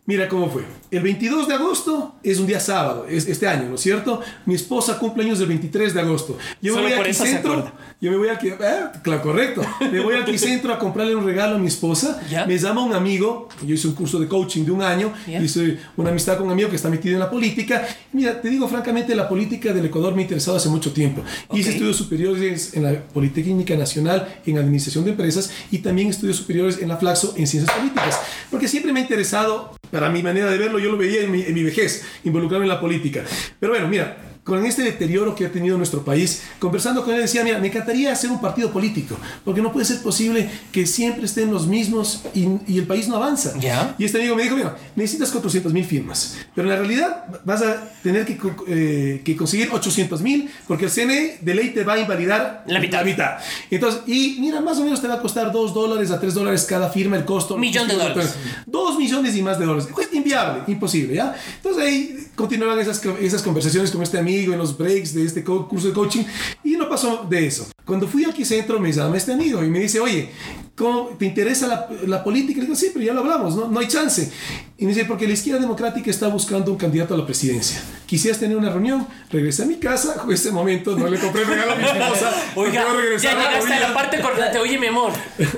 Mira 0.08 0.30
cómo 0.30 0.50
fue. 0.50 0.64
El 0.90 1.04
22 1.04 1.50
de 1.50 1.54
agosto 1.56 2.16
es 2.24 2.40
un 2.40 2.48
día 2.48 2.62
sábado, 2.62 3.06
es 3.10 3.28
este 3.28 3.46
año, 3.46 3.68
¿no 3.68 3.76
es 3.76 3.82
cierto? 3.82 4.22
Mi 4.46 4.56
esposa 4.56 4.98
cumple 4.98 5.26
años 5.26 5.38
el 5.42 5.48
23 5.48 5.94
de 5.94 6.00
agosto. 6.00 6.38
Yo 6.62 6.76
me 6.76 6.78
Solo 6.78 6.88
voy 6.88 6.98
por 6.98 7.06
a 7.06 7.10
eso 7.10 7.24
se 7.24 7.30
Quicentro. 7.30 7.52
acuerda. 7.52 7.74
Yo 8.00 8.12
me 8.12 8.18
voy 8.18 8.30
a 8.30 8.34
eh, 8.42 9.00
claro, 9.04 9.22
correcto. 9.22 9.62
Me 9.92 10.00
voy 10.00 10.16
al 10.16 10.24
Quicentro 10.24 10.74
a 10.74 10.80
comprarle 10.80 11.14
un 11.14 11.26
regalo 11.26 11.56
a 11.58 11.60
mi 11.60 11.68
esposa. 11.68 12.22
¿Ya? 12.30 12.46
Me 12.46 12.58
llama 12.58 12.86
un 12.86 12.94
amigo. 12.94 13.50
Yo 13.66 13.74
hice 13.76 13.86
un 13.90 13.96
curso 13.96 14.18
de 14.18 14.30
coaching 14.30 14.64
de 14.64 14.72
un 14.72 14.82
año. 14.82 15.12
¿Ya? 15.28 15.42
Hice 15.42 15.78
una 15.98 16.12
amistad 16.12 16.38
con 16.38 16.46
un 16.46 16.54
amigo 16.54 16.70
que 16.70 16.78
está 16.78 16.90
metido 16.90 17.16
en 17.16 17.20
la 17.20 17.30
política. 17.30 17.86
Mira, 18.14 18.40
te 18.40 18.50
digo 18.50 18.66
francamente, 18.70 19.14
la 19.14 19.28
política 19.28 19.74
del 19.74 19.88
Ecuador 19.88 20.16
me 20.16 20.22
ha 20.22 20.24
interesado 20.24 20.56
hace 20.56 20.70
mucho 20.70 20.94
tiempo. 20.94 21.22
Hice 21.52 21.70
Ok. 21.72 21.74
estudios 21.76 21.98
superiores 21.98 22.74
en 22.76 22.84
la 22.84 22.94
Politécnica 23.08 23.76
Nacional 23.76 24.40
en 24.46 24.58
Administración 24.58 25.04
de 25.04 25.12
Empresas 25.12 25.52
y 25.70 25.80
también 25.80 26.08
estudios 26.08 26.38
superiores 26.38 26.82
en 26.82 26.88
la 26.88 26.96
Flaxo 26.96 27.34
en 27.36 27.46
Ciencias 27.46 27.76
Políticas. 27.76 28.22
Porque 28.50 28.70
siempre 28.70 28.94
me 28.94 29.00
ha 29.02 29.04
interesado, 29.04 29.76
para 29.98 30.12
mi 30.12 30.22
manera 30.22 30.52
de 30.52 30.60
verlo, 30.60 30.78
yo 30.78 30.92
lo 30.92 30.98
veía 30.98 31.22
en 31.22 31.32
mi, 31.32 31.42
en 31.42 31.56
mi 31.56 31.64
vejez, 31.64 32.06
involucrarme 32.24 32.66
en 32.66 32.70
la 32.70 32.80
política. 32.80 33.24
Pero 33.60 33.72
bueno, 33.72 33.88
mira, 33.88 34.16
con 34.48 34.66
este 34.66 34.82
deterioro 34.82 35.36
que 35.36 35.46
ha 35.46 35.52
tenido 35.52 35.78
nuestro 35.78 36.06
país, 36.06 36.44
conversando 36.58 37.04
con 37.04 37.14
él 37.14 37.20
decía, 37.20 37.44
mira, 37.44 37.60
me 37.60 37.68
encantaría 37.68 38.14
hacer 38.14 38.32
un 38.32 38.40
partido 38.40 38.72
político, 38.72 39.18
porque 39.44 39.62
no 39.62 39.74
puede 39.74 39.86
ser 39.86 40.02
posible 40.02 40.50
que 40.72 40.88
siempre 40.88 41.26
estén 41.26 41.52
los 41.52 41.68
mismos 41.68 42.22
y, 42.34 42.48
y 42.66 42.80
el 42.80 42.88
país 42.88 43.10
no 43.10 43.18
avanza. 43.18 43.60
Ya. 43.60 43.94
Y 43.98 44.06
este 44.06 44.20
amigo 44.20 44.38
me 44.38 44.44
dijo, 44.44 44.56
mira, 44.56 44.78
necesitas 44.96 45.32
400 45.32 45.74
mil 45.74 45.84
firmas, 45.84 46.38
pero 46.56 46.66
en 46.66 46.74
la 46.74 46.80
realidad 46.80 47.26
vas 47.44 47.62
a 47.62 47.92
tener 48.02 48.26
que, 48.26 48.40
eh, 48.70 49.22
que 49.26 49.36
conseguir 49.36 49.70
800 49.70 50.22
mil, 50.22 50.50
porque 50.66 50.86
el 50.86 50.92
CNE 50.92 51.40
de 51.42 51.54
ley 51.54 51.72
te 51.72 51.84
va 51.84 51.96
a 51.96 52.00
invalidar 52.00 52.64
La 52.68 53.04
mitad. 53.04 53.40
Entonces, 53.70 54.04
y 54.08 54.38
mira, 54.40 54.62
más 54.62 54.78
o 54.78 54.84
menos 54.86 55.02
te 55.02 55.10
va 55.10 55.16
a 55.16 55.22
costar 55.22 55.52
2 55.52 55.74
dólares 55.74 56.10
a 56.10 56.22
3 56.22 56.34
dólares 56.34 56.64
cada 56.64 56.90
firma 56.90 57.18
el 57.18 57.26
costo. 57.26 57.58
Millón 57.58 57.90
de 57.90 57.96
dólares. 57.96 58.36
2 58.66 58.98
millones 58.98 59.36
y 59.36 59.42
más 59.42 59.60
de 59.60 59.66
dólares. 59.66 59.90
Es 60.00 60.14
inviable, 60.14 60.64
imposible, 60.68 61.16
¿ya? 61.16 61.36
Entonces 61.58 61.84
ahí 61.84 62.28
continuaban 62.36 62.80
esas, 62.80 63.04
esas 63.20 63.42
conversaciones 63.42 63.92
con 63.92 64.02
este 64.04 64.18
amigo 64.18 64.37
en 64.46 64.58
los 64.58 64.78
breaks 64.78 65.14
de 65.14 65.26
este 65.26 65.44
curso 65.44 65.88
de 65.88 65.94
coaching 65.94 66.24
y 66.64 66.72
no 66.72 66.88
pasó 66.90 67.26
de 67.30 67.48
eso. 67.48 67.68
Cuando 67.86 68.08
fui 68.08 68.26
aquí 68.26 68.46
centro 68.46 68.80
me 68.80 68.92
llama 68.92 69.18
este 69.18 69.34
amigo 69.34 69.64
y 69.64 69.70
me 69.70 69.80
dice, 69.80 70.00
oye, 70.00 70.30
¿cómo 70.76 71.10
te 71.18 71.26
interesa 71.26 71.68
la, 71.68 71.90
la 72.06 72.24
política? 72.24 72.60
Le 72.60 72.66
digo, 72.66 72.76
sí, 72.76 72.92
pero 72.94 73.06
ya 73.06 73.14
lo 73.14 73.22
hablamos, 73.22 73.56
¿no? 73.56 73.68
no 73.68 73.80
hay 73.80 73.88
chance. 73.88 74.32
Y 74.80 74.86
me 74.86 74.94
dice, 74.94 75.06
porque 75.06 75.26
la 75.26 75.34
izquierda 75.34 75.60
democrática 75.60 76.12
está 76.12 76.28
buscando 76.28 76.72
un 76.72 76.78
candidato 76.78 77.16
a 77.16 77.18
la 77.18 77.26
presidencia. 77.26 77.82
Quisieras 78.06 78.40
tener 78.40 78.56
una 78.56 78.70
reunión, 78.70 79.08
regresé 79.32 79.64
a 79.64 79.66
mi 79.66 79.78
casa, 79.78 80.22
en 80.24 80.32
ese 80.32 80.52
momento 80.52 80.96
no 80.96 81.08
le 81.08 81.18
compré 81.18 81.44
regalo 81.46 81.72
a 81.72 81.76
mi 81.76 81.84
esposa. 81.84 82.32
Oiga, 82.56 82.86
ya 83.20 83.36
llegaste 83.36 83.74
a 83.74 83.80
la 83.80 83.94
parte 83.96 84.20
cortante. 84.22 84.60
Oye, 84.60 84.78
mi 84.78 84.86
amor, 84.88 85.14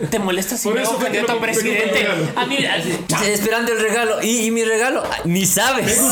¿te 0.10 0.20
molesta 0.20 0.56
si 0.56 0.64
Por 0.70 0.76
me 0.76 0.84
eso 0.84 0.92
hago 0.92 1.00
candidato 1.02 1.34
a 1.34 1.36
no- 1.36 1.42
presidente? 1.42 1.92
regalo. 2.00 2.28
A 2.36 2.46
mí, 2.46 2.58
Esperando 3.26 3.74
el 3.74 3.82
regalo. 3.82 4.24
¿Y, 4.24 4.46
y 4.46 4.52
mi 4.52 4.64
regalo? 4.64 5.04
Ah, 5.06 5.18
Ni 5.26 5.46
sabes. 5.46 6.00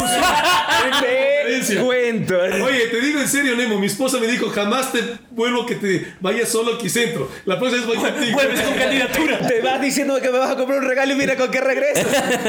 Te 1.67 1.75
cuento. 1.77 2.35
Oye, 2.63 2.87
te 2.91 3.01
digo 3.01 3.19
en 3.19 3.27
serio, 3.27 3.55
Nemo, 3.55 3.79
mi 3.79 3.87
esposa 3.87 4.17
me 4.19 4.27
dijo, 4.27 4.49
jamás 4.49 4.91
te 4.91 4.99
vuelvo 5.31 5.65
que 5.65 5.75
te 5.75 6.13
vayas 6.19 6.49
solo 6.49 6.73
al 6.73 6.77
Quicentro. 6.77 7.29
La 7.45 7.57
próxima 7.59 7.85
vez 7.85 7.95
voy 7.99 8.11
contigo. 8.11 8.33
vuelves 8.33 8.61
con 8.61 8.73
candidatura. 8.75 9.47
Te 9.47 9.61
vas 9.61 9.81
diciendo 9.81 10.19
que 10.21 10.29
me 10.29 10.37
vas 10.39 10.51
a 10.51 10.55
comprar 10.55 10.79
un 10.79 10.85
regalo 10.87 11.13
y 11.13 11.15
mira 11.15 11.35
con 11.35 11.49
qué 11.49 11.61
regresas. 11.61 12.05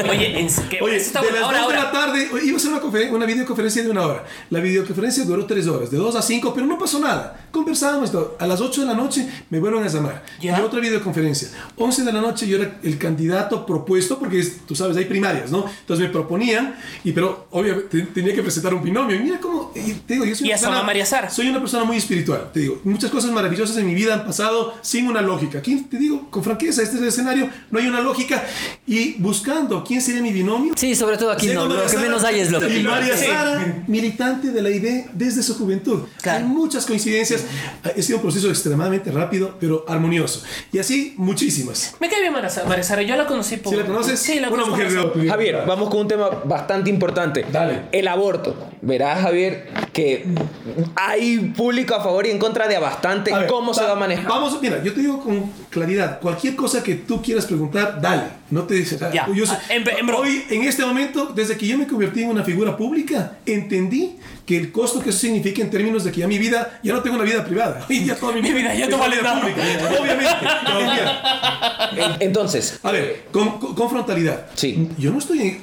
Oye, 0.09 0.39
en, 0.39 0.48
Oye, 0.81 0.97
está 0.97 1.21
de 1.21 1.31
las 1.31 1.41
Ahora, 1.43 1.59
2 1.61 1.69
de 1.69 1.75
la 1.75 1.91
tarde, 1.91 2.29
iba 2.43 2.53
a 2.53 2.57
hacer 2.57 2.71
una, 2.71 3.11
una 3.15 3.25
videoconferencia 3.25 3.83
de 3.83 3.89
una 3.89 4.05
hora. 4.05 4.25
La 4.49 4.59
videoconferencia 4.59 5.23
duró 5.25 5.45
3 5.45 5.67
horas, 5.67 5.91
de 5.91 5.97
2 5.97 6.15
a 6.15 6.21
5, 6.21 6.53
pero 6.53 6.65
no 6.65 6.77
pasó 6.77 6.99
nada. 6.99 7.47
Conversábamos. 7.51 8.11
A 8.39 8.47
las 8.47 8.61
8 8.61 8.81
de 8.81 8.87
la 8.87 8.93
noche 8.93 9.27
me 9.49 9.59
vuelven 9.59 9.83
a 9.83 9.87
llamar. 9.87 10.23
¿Ya? 10.41 10.57
Y 10.59 10.61
otra 10.61 10.79
videoconferencia. 10.79 11.49
11 11.77 12.03
de 12.03 12.11
la 12.13 12.21
noche 12.21 12.47
yo 12.47 12.57
era 12.57 12.79
el 12.83 12.97
candidato 12.97 13.65
propuesto, 13.65 14.17
porque 14.19 14.39
es- 14.39 14.65
tú 14.65 14.75
sabes, 14.75 14.95
hay 14.97 15.05
primarias, 15.05 15.51
¿no? 15.51 15.65
Entonces 15.81 16.05
me 16.07 16.11
proponían, 16.11 16.75
y 17.03 17.11
pero 17.11 17.47
obviamente 17.51 18.01
tenía 18.13 18.33
que 18.33 18.41
presentar 18.41 18.73
un 18.73 18.83
binomio. 18.83 19.15
Y 19.15 19.19
mira 19.19 19.39
cómo, 19.39 19.71
y 19.75 19.93
te 19.93 20.13
digo, 20.13 20.25
yo 20.25 20.35
soy 20.35 20.47
Y 20.47 20.49
una 20.51 20.55
a 20.55 20.59
Sama 20.59 20.83
María 20.83 21.05
Sara. 21.05 21.29
Soy 21.29 21.47
una 21.49 21.59
persona 21.59 21.83
muy 21.83 21.97
espiritual, 21.97 22.49
te 22.53 22.61
digo. 22.61 22.79
Muchas 22.83 23.11
cosas 23.11 23.31
maravillosas 23.31 23.77
en 23.77 23.85
mi 23.87 23.93
vida 23.95 24.13
han 24.13 24.25
pasado 24.25 24.73
sin 24.81 25.07
una 25.07 25.21
lógica. 25.21 25.59
Aquí 25.59 25.75
te 25.89 25.97
digo, 25.97 26.29
con 26.29 26.43
franqueza, 26.43 26.81
este 26.81 26.95
es 26.95 27.01
el 27.01 27.07
escenario, 27.07 27.49
no 27.71 27.79
hay 27.79 27.87
una 27.87 28.01
lógica. 28.01 28.43
Y 28.87 29.13
buscando 29.21 29.83
quién 29.83 30.01
sería 30.01 30.21
mi 30.21 30.31
binomio, 30.39 30.73
Sí, 30.75 30.95
sobre 30.95 31.17
todo 31.17 31.31
aquí 31.31 31.47
no. 31.47 31.65
Lo 31.65 31.81
que 31.83 31.89
Sara, 31.89 32.01
menos 32.01 32.23
hay 32.23 32.39
es 32.39 32.51
lo 32.51 32.57
Y 32.67 32.83
María 32.83 33.15
Sí. 33.17 33.25
Sara, 33.27 33.83
militante 33.87 34.51
de 34.51 34.61
la 34.61 34.69
ID 34.69 35.05
desde 35.13 35.43
su 35.43 35.55
juventud. 35.57 36.03
Claro. 36.21 36.39
Hay 36.39 36.43
muchas 36.51 36.85
coincidencias. 36.85 37.43
Ha 37.83 38.01
sido 38.01 38.17
un 38.17 38.23
proceso 38.23 38.49
extremadamente 38.49 39.11
rápido, 39.11 39.55
pero 39.59 39.85
armonioso. 39.87 40.43
Y 40.71 40.79
así, 40.79 41.13
muchísimas. 41.17 41.95
Me 41.99 42.09
cae 42.09 42.21
bien 42.21 42.33
María 42.33 42.49
Sara. 42.49 43.01
Yo 43.03 43.15
la 43.15 43.25
conocí 43.25 43.57
por. 43.57 43.73
¿Sí 43.73 43.79
la 43.79 43.85
conoces? 43.85 44.19
Sí, 44.19 44.39
la 44.39 44.49
Una 44.49 44.63
conozco. 44.63 44.71
mujer 44.75 45.13
de 45.13 45.29
Javier, 45.29 45.63
vamos 45.67 45.89
con 45.89 46.01
un 46.01 46.07
tema 46.07 46.29
bastante 46.45 46.89
importante. 46.89 47.45
Dale. 47.51 47.83
El 47.91 48.07
aborto. 48.07 48.55
Verás, 48.81 49.21
Javier, 49.21 49.67
que 49.93 50.25
hay 50.95 51.37
público 51.55 51.95
a 51.95 52.01
favor 52.01 52.25
y 52.25 52.31
en 52.31 52.39
contra 52.39 52.67
de 52.67 52.75
a 52.75 52.79
bastante. 52.79 53.33
A 53.33 53.39
ver, 53.39 53.47
¿Cómo 53.47 53.73
se 53.73 53.83
va 53.83 53.91
a 53.93 53.95
manejar? 53.95 54.27
Vamos, 54.27 54.57
mira, 54.61 54.81
yo 54.83 54.93
te 54.93 55.01
digo 55.01 55.19
con 55.21 55.51
claridad, 55.69 56.19
cualquier 56.19 56.55
cosa 56.55 56.81
que 56.83 56.95
tú 56.95 57.21
quieras 57.21 57.45
preguntar, 57.45 57.99
dale. 58.01 58.23
No 58.51 58.63
te 58.63 58.73
dice 58.75 58.97
Ya. 59.13 59.27
yo 59.33 59.45
sé- 59.45 59.53
Ah, 59.53 59.61
en- 59.69 59.83
en 59.87 60.07
bro- 60.07 60.19
hoy, 60.19 60.43
en 60.49 60.63
este 60.63 60.83
momento, 60.85 61.27
desde 61.35 61.55
que 61.57 61.67
yo 61.67 61.77
me 61.77 61.85
convertí 61.87 62.23
en 62.23 62.29
una 62.29 62.43
figura 62.43 62.75
pública, 62.75 63.33
entendí 63.45 64.17
que 64.49 64.57
el 64.57 64.71
costo 64.71 64.99
que 64.99 65.11
eso 65.11 65.19
significa 65.19 65.61
en 65.61 65.69
términos 65.69 66.03
de 66.03 66.11
que 66.11 66.21
ya 66.21 66.27
mi 66.27 66.39
vida, 66.39 66.79
ya 66.81 66.91
no 66.93 67.03
tengo 67.03 67.17
una 67.17 67.23
vida 67.23 67.45
privada. 67.45 67.85
Hoy 67.87 68.03
ya 68.07 68.15
toda 68.15 68.33
mi, 68.33 68.41
Mi 68.41 68.51
vida 68.51 68.73
ya 68.73 68.85
es 68.85 68.89
no 68.89 68.97
vale 68.97 69.17
vida 69.17 69.23
nada. 69.35 69.41
pública. 69.41 69.61
Obviamente. 70.01 70.25
Entonces, 72.25 72.79
a 72.81 72.91
ver, 72.91 73.25
con, 73.31 73.59
con- 73.59 73.75
con 73.75 73.89
frontalidad. 73.91 74.47
Sí. 74.55 74.89
Yo 74.97 75.11
no 75.11 75.19
estoy 75.19 75.61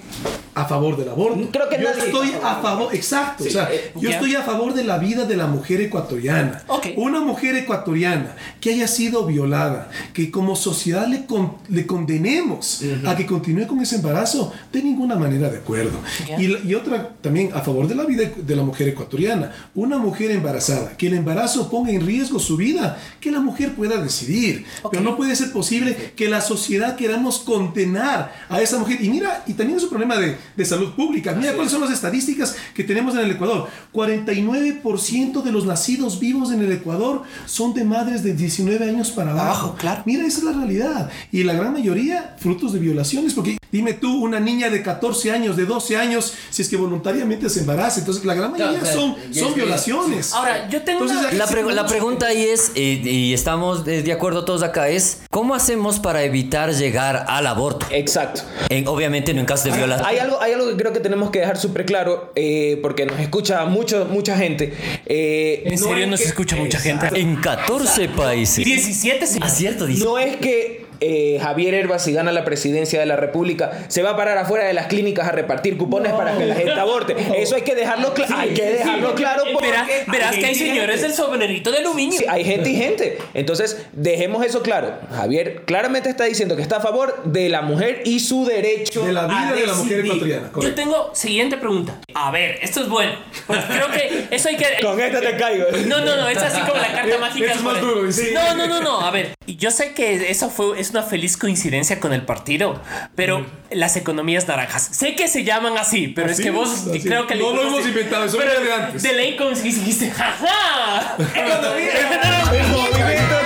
a 0.55 0.65
favor 0.65 0.97
del 0.97 1.09
aborto. 1.09 1.49
Creo 1.53 1.69
que 1.69 1.77
yo 1.83 1.89
nadie- 1.91 2.05
estoy 2.07 2.33
a 2.43 2.57
favor, 2.63 2.95
exacto. 2.95 3.45
o 3.45 3.51
sea, 3.51 3.69
eh, 3.73 3.91
yo 3.97 4.09
ya. 4.09 4.17
estoy 4.17 4.35
a 4.37 4.43
favor 4.43 4.73
de 4.73 4.85
la 4.85 4.99
vida 4.99 5.25
de 5.25 5.37
la 5.37 5.47
mujer 5.47 5.81
ecuatoriana. 5.81 6.63
Ok. 6.69 6.87
Una 6.97 7.21
mujer 7.21 7.57
ecuatoriana 7.57 8.37
que 8.61 8.71
haya 8.71 8.89
sido 8.89 9.27
violada, 9.27 9.91
que 10.15 10.31
como 10.31 10.55
sociedad 10.57 11.07
le, 11.09 11.27
con- 11.27 11.57
le 11.69 11.87
condenemos 11.87 12.83
a 13.05 13.17
que 13.17 13.27
continúe 13.27 13.67
con 13.67 13.81
ese 13.81 13.97
embarazo, 13.97 14.53
de 14.73 14.83
ninguna 14.83 15.17
manera 15.17 15.51
de 15.51 15.59
acuerdo. 15.59 15.99
Ya. 16.29 16.41
Y, 16.41 16.57
y 16.67 16.75
otra 16.75 17.11
también 17.21 17.51
a 17.53 17.61
favor 17.61 17.87
de 17.89 17.95
la 17.97 18.05
vida 18.05 18.31
de 18.37 18.57
la 18.57 18.63
mujer 18.63 18.76
ecuatoriana. 18.85 19.53
Una 19.75 19.99
mujer 19.99 20.31
embarazada, 20.31 20.97
que 20.97 21.07
el 21.07 21.15
embarazo 21.15 21.71
ponga 21.71 21.91
en 21.91 22.05
riesgo 22.05 22.39
su 22.39 22.57
vida, 22.57 22.99
que 23.21 23.31
la 23.31 23.41
mujer 23.41 23.75
pueda 23.75 24.01
decidir. 24.01 24.65
Ok. 24.83 24.93
Pero 24.93 25.03
no 25.03 25.17
puede 25.17 25.35
ser 25.37 25.53
posible 25.53 26.13
que 26.15 26.29
la 26.29 26.41
sociedad 26.41 26.97
queramos 26.97 27.39
condenar 27.39 28.33
a 28.49 28.61
esa 28.61 28.79
mujer. 28.79 29.03
Y 29.03 29.09
mira, 29.09 29.43
y 29.47 29.55
también 29.55 29.79
es 29.79 29.85
un 29.85 29.91
problema 29.91 30.17
de, 30.17 30.37
de 30.57 30.65
salud 30.65 30.95
pública. 30.95 31.33
Mira 31.33 31.55
cuáles 31.55 31.73
son 31.73 31.81
las 31.81 31.91
estadísticas 31.91 32.57
que 32.75 32.85
tenemos 32.85 33.15
en 33.15 33.21
el 33.21 33.31
Ecuador. 33.31 33.69
49% 33.93 35.43
de 35.43 35.53
los 35.53 35.67
nacidos 35.67 36.21
vivos 36.21 36.53
en 36.53 36.63
el 36.63 36.73
Ecuador 36.73 37.23
son 37.47 37.75
de 37.75 37.85
madres 37.85 38.23
de 38.23 38.35
19 38.35 38.89
años 38.89 39.11
para 39.11 39.31
abajo. 39.31 39.47
Abajo, 39.47 39.77
claro. 39.79 40.03
Mira, 40.07 40.25
esa 40.27 40.39
es 40.39 40.45
la 40.45 40.53
realidad. 40.53 41.11
Y 41.31 41.45
la 41.45 41.55
gran 41.55 41.73
mayoría 41.73 42.37
frutos 42.39 42.73
de 42.73 42.79
violaciones. 42.79 43.35
Porque 43.35 43.59
dime 43.71 43.93
tú, 43.93 44.23
una 44.23 44.41
niña 44.41 44.71
de 44.71 44.83
14 44.83 45.33
años, 45.33 45.57
de 45.57 45.67
12 45.67 45.97
años, 45.97 46.33
si 46.51 46.63
es 46.63 46.69
que 46.69 46.77
voluntariamente 46.77 47.49
se 47.49 47.61
embaraza. 47.61 48.01
Entonces, 48.01 48.25
la 48.25 48.35
gran 48.35 48.53
mayoría 48.53 48.66
o 48.71 48.85
sea, 48.85 48.93
son, 48.95 49.55
violaciones. 49.55 50.33
Ahora, 50.33 50.69
yo 50.69 50.83
tengo 50.83 51.03
Entonces, 51.03 51.33
una. 51.33 51.73
La, 51.75 51.87
pregunta 51.87 52.27
ahí 52.27 52.43
es, 52.45 52.73
eh, 52.75 53.01
y 53.05 53.33
estamos 53.35 53.85
de 53.85 54.13
acuerdo 54.13 54.45
todos 54.45 54.63
acá, 54.63 54.89
es 54.89 55.23
¿cómo 55.31 55.55
hacemos 55.55 55.99
para 55.99 56.23
evitar 56.25 56.73
llegar 56.73 57.25
al 57.29 57.47
aborto? 57.47 57.87
exacto. 57.91 58.43
En, 58.69 58.89
obviamente 58.89 59.33
no 59.35 59.41
en 59.41 59.47
caso 59.47 59.69
de 59.69 59.77
violación. 59.77 60.09
Hay 60.09 60.19
algo 60.19 60.41
hay 60.41 60.53
algo 60.53 60.69
que 60.69 60.77
creo 60.77 60.93
que 60.93 61.01
tenemos 61.01 61.31
que 61.31 61.41
dejar 61.41 61.57
súper 61.59 61.85
claro, 61.85 62.33
eh, 62.35 62.79
porque 62.83 63.07
nos 63.07 63.19
escucha 63.21 63.65
mucho, 63.67 64.07
mucha 64.11 64.37
gente. 64.37 64.75
eh, 65.07 65.63
En 65.67 65.81
no 65.81 65.87
serio 65.89 66.07
nos 66.07 66.21
que- 66.21 66.27
escucha 66.27 66.57
mucha 66.57 66.79
gente. 66.79 67.09
En 67.21 67.37
14 67.37 68.09
países. 68.09 68.65
17 68.65 69.27
sí. 69.27 69.39
Ah, 69.43 69.49
cierto, 69.49 69.87
dice. 69.87 70.05
No 70.05 70.19
es 70.19 70.37
que 70.37 70.86
eh, 71.01 71.39
Javier 71.41 71.75
Herbas, 71.75 72.05
si 72.05 72.13
gana 72.13 72.33
la 72.33 72.45
presidencia 72.45 73.01
de 73.01 73.07
la 73.07 73.17
República, 73.17 73.73
se 73.89 74.03
va 74.03 74.11
a 74.11 74.17
parar 74.17 74.39
afuera 74.39 74.65
de 74.65 74.73
las 74.73 74.87
clínicas 74.87 75.27
a 75.29 75.33
repartir 75.33 75.77
cupones 75.77 76.13
para 76.13 76.37
que 76.37 76.47
la 76.47 76.55
gente 76.55 76.73
aborte. 76.73 77.17
Eso 77.37 77.57
hay 77.57 77.63
que 77.63 77.75
dejarlo 77.75 78.15
claro. 78.15 78.37
hay 78.37 78.55
que 78.55 78.63
dejarlo 78.65 79.15
claro 79.15 79.45
porque 79.53 79.67
Verás, 79.69 79.89
verás 80.07 80.37
que 80.37 80.47
hay 80.47 80.55
señores 80.55 81.03
del 81.03 81.13
sombrerito 81.13 81.71
de 81.73 81.79
aluminio. 81.79 82.19
Sí, 82.19 82.25
hay 82.29 82.45
gente 82.45 82.71
y 82.71 82.77
gente. 82.77 83.19
Entonces, 83.35 83.87
dejemos 83.93 84.45
eso 84.45 84.63
claro. 84.63 84.95
Javier 85.11 85.63
claramente 85.65 86.09
está 86.09 86.25
diciendo 86.25 86.57
que 86.57 86.63
está 86.63 86.77
a 86.77 86.81
favor 86.81 87.23
de 87.25 87.49
la 87.49 87.63
mujer 87.63 88.03
y 88.05 88.21
su 88.21 88.45
derecho 88.45 89.05
De 89.05 89.13
la 89.13 89.25
a 89.25 89.27
vida 89.27 89.53
de 89.55 89.67
la 89.67 89.75
mujer 89.75 90.03
decidir. 90.03 90.07
ecuatoriana. 90.07 90.51
Yo 90.61 90.75
tengo 90.75 91.11
siguiente 91.15 91.57
pregunta. 91.57 91.99
A 92.15 92.31
ver, 92.31 92.59
esto 92.63 92.81
es 92.83 92.89
bueno. 92.89 93.13
Porque 93.47 93.63
creo 93.69 93.91
que 93.91 94.27
eso 94.35 94.49
hay 94.49 94.57
que. 94.57 94.67
Con 94.83 95.01
esta 95.01 95.21
te 95.21 95.37
caigo. 95.37 95.67
No, 95.87 96.01
no, 96.01 96.17
no, 96.17 96.29
es 96.29 96.39
así 96.39 96.61
como 96.61 96.81
la 96.81 96.93
carta 96.93 97.19
mágica. 97.19 97.53
Es 97.53 97.63
más 97.63 97.81
duro, 97.81 98.11
sí. 98.13 98.31
No, 98.33 98.55
no, 98.55 98.67
no, 98.67 98.81
no. 98.81 99.01
A 99.01 99.11
ver, 99.11 99.35
yo 99.47 99.71
sé 99.71 99.93
que 99.93 100.31
eso 100.31 100.51
fue 100.51 100.79
es 100.87 100.91
una 100.91 101.03
feliz 101.03 101.37
coincidencia 101.37 102.01
con 102.01 102.13
el 102.13 102.23
partido, 102.23 102.81
pero 103.15 103.47
las 103.71 103.97
economías 103.97 104.49
naranjas. 104.49 104.89
Sé 104.93 105.15
que 105.15 105.29
se 105.29 105.45
llaman 105.45 105.77
así, 105.79 106.09
pero 106.09 106.31
Así 106.31 106.43
es 106.43 106.47
que 106.47 106.51
vos 106.51 106.87
es, 106.93 107.03
creo 107.05 107.27
que 107.27 107.35
No 107.35 107.53
lo 107.53 107.63
hemos 107.63 107.87
inventado, 107.87 108.25
eso 108.25 108.39
Pero 108.39 108.51
viene 108.53 108.67
de 108.67 108.73
antes. 108.73 109.03
De 109.03 109.13
ley 109.13 109.37
dijiste, 109.75 110.11
jaja. 110.11 111.17
El 111.19 111.63
movimiento 111.63 112.17
naranja. 112.23 112.53
Movimiento- 112.53 113.37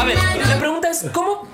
A 0.00 0.04
ver, 0.04 0.16
la 0.46 0.58
pregunta 0.58 0.90
es, 0.90 1.04
¿cómo, 1.12 1.48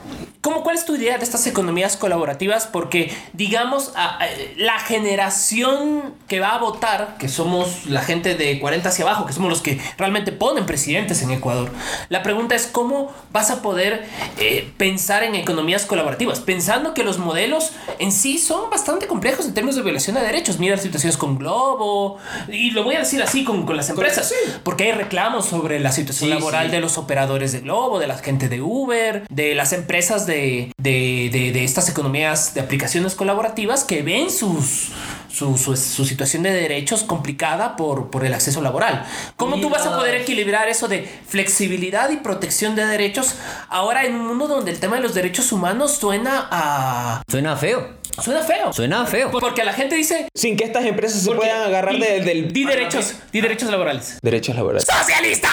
cómo, 0.45 0.63
¿cuál 0.63 0.77
es 0.77 0.85
tu 0.85 0.95
idea 0.95 1.17
de 1.17 1.25
estas 1.25 1.47
economías 1.47 1.97
colaborativas? 1.97 2.67
Porque, 2.67 3.11
digamos, 3.33 3.93
a- 3.97 4.19
a- 4.23 4.27
la 4.57 4.79
generación 4.79 6.15
que 6.29 6.39
va 6.41 6.55
a 6.55 6.59
votar, 6.59 7.17
que 7.19 7.29
somos 7.29 7.87
la 7.87 8.03
gente 8.03 8.35
de 8.35 8.61
40 8.61 8.91
hacia 8.91 9.05
abajo, 9.05 9.25
que 9.27 9.33
somos 9.33 9.49
los 9.51 9.63
que 9.63 9.81
realmente 9.97 10.33
ponen 10.33 10.67
presidentes 10.67 11.23
en 11.23 11.31
Ecuador, 11.31 11.71
la 12.11 12.23
pregunta 12.23 12.55
es, 12.55 12.67
¿cómo 12.67 13.11
vas 13.33 13.51
a 13.51 13.63
poder 13.63 14.05
eh, 14.39 14.71
pensar 14.77 15.23
en 15.25 15.35
economías 15.35 15.87
colaborativas? 15.87 16.41
Pensando 16.41 16.93
que 16.95 17.05
los 17.05 17.19
modelos 17.19 17.73
en 17.99 18.13
sí 18.13 18.39
son 18.39 18.69
bastante 18.71 19.07
complejos 19.07 19.47
en 19.47 19.55
términos 19.55 19.77
de 19.77 19.83
violación 19.83 20.15
de 20.17 20.23
derechos. 20.23 20.59
Mira 20.59 20.77
situaciones 20.77 21.17
con 21.17 21.39
Globo, 21.39 22.19
y 22.49 22.71
lo 22.73 22.85
voy 22.85 22.97
a 22.97 22.99
decir 23.01 23.23
así 23.23 23.45
con, 23.45 23.65
con 23.65 23.77
las 23.79 23.89
empresas, 23.89 24.33
porque 24.63 24.85
hay 24.85 24.93
reclamos 24.93 25.47
sobre 25.47 25.81
la 25.81 25.91
situación 25.93 26.29
laboral 26.31 26.71
de 26.71 26.81
los 26.81 26.99
operadores 26.99 27.53
de 27.53 27.61
Globo, 27.61 27.99
de 27.99 28.07
la 28.07 28.19
gente 28.19 28.49
de 28.51 28.61
Uber, 28.61 29.27
de 29.31 29.55
las 29.55 29.73
empresas 29.73 30.27
de, 30.27 30.34
de, 30.35 31.31
de- 31.31 31.53
de 31.53 31.65
estas 31.65 31.89
economías 31.89 32.55
de 32.55 32.61
aplicaciones 32.61 33.15
colaborativas 33.15 33.85
que 33.85 34.03
ven 34.03 34.31
sus, 34.31 34.91
su, 35.33 35.57
su- 35.57 35.77
su 35.77 36.05
situación 36.05 36.43
de 36.43 36.53
derechos 36.53 37.03
complicada 37.03 37.77
por, 37.77 38.11
por 38.11 38.25
el 38.25 38.35
acceso 38.35 38.61
laboral. 38.63 39.05
¿Cómo 39.37 39.61
tú 39.61 39.69
vas 39.71 39.87
a 39.87 39.97
poder 39.97 40.15
equilibrar 40.17 40.69
eso 40.69 40.89
de 40.89 41.09
flexibilidad 41.29 42.11
y 42.11 42.17
protección 42.17 42.75
de 42.77 42.87
derechos 42.87 43.35
ahora 43.69 44.05
en 44.05 44.15
un 44.17 44.27
mundo 44.27 44.47
donde 44.49 44.71
el 44.71 44.79
tema 44.81 44.97
de 44.97 45.03
los 45.03 45.15
derechos 45.15 45.53
humanos 45.53 45.93
suena 45.99 46.49
a... 46.51 47.23
Suena 47.29 47.57
feo. 47.57 47.89
suena 48.23 48.43
feo? 48.43 48.73
Suena 48.73 49.07
feo. 49.07 49.31
Porque 49.31 49.65
la 49.65 49.73
gente 49.73 49.95
dice... 49.97 50.29
Sin 50.35 50.57
que 50.57 50.65
estas 50.65 50.85
empresas 50.85 51.23
se 51.23 51.31
puedan 51.33 51.63
agarrar 51.63 51.95
di- 51.95 52.01
de- 52.01 52.21
del 52.21 52.53
Di 52.53 52.65
derechos, 52.65 53.15
di 53.33 53.41
derechos 53.41 53.71
laborales. 53.71 54.19
derechos 54.23 54.55
laborales. 54.55 54.87
¡Socialista! 54.87 55.49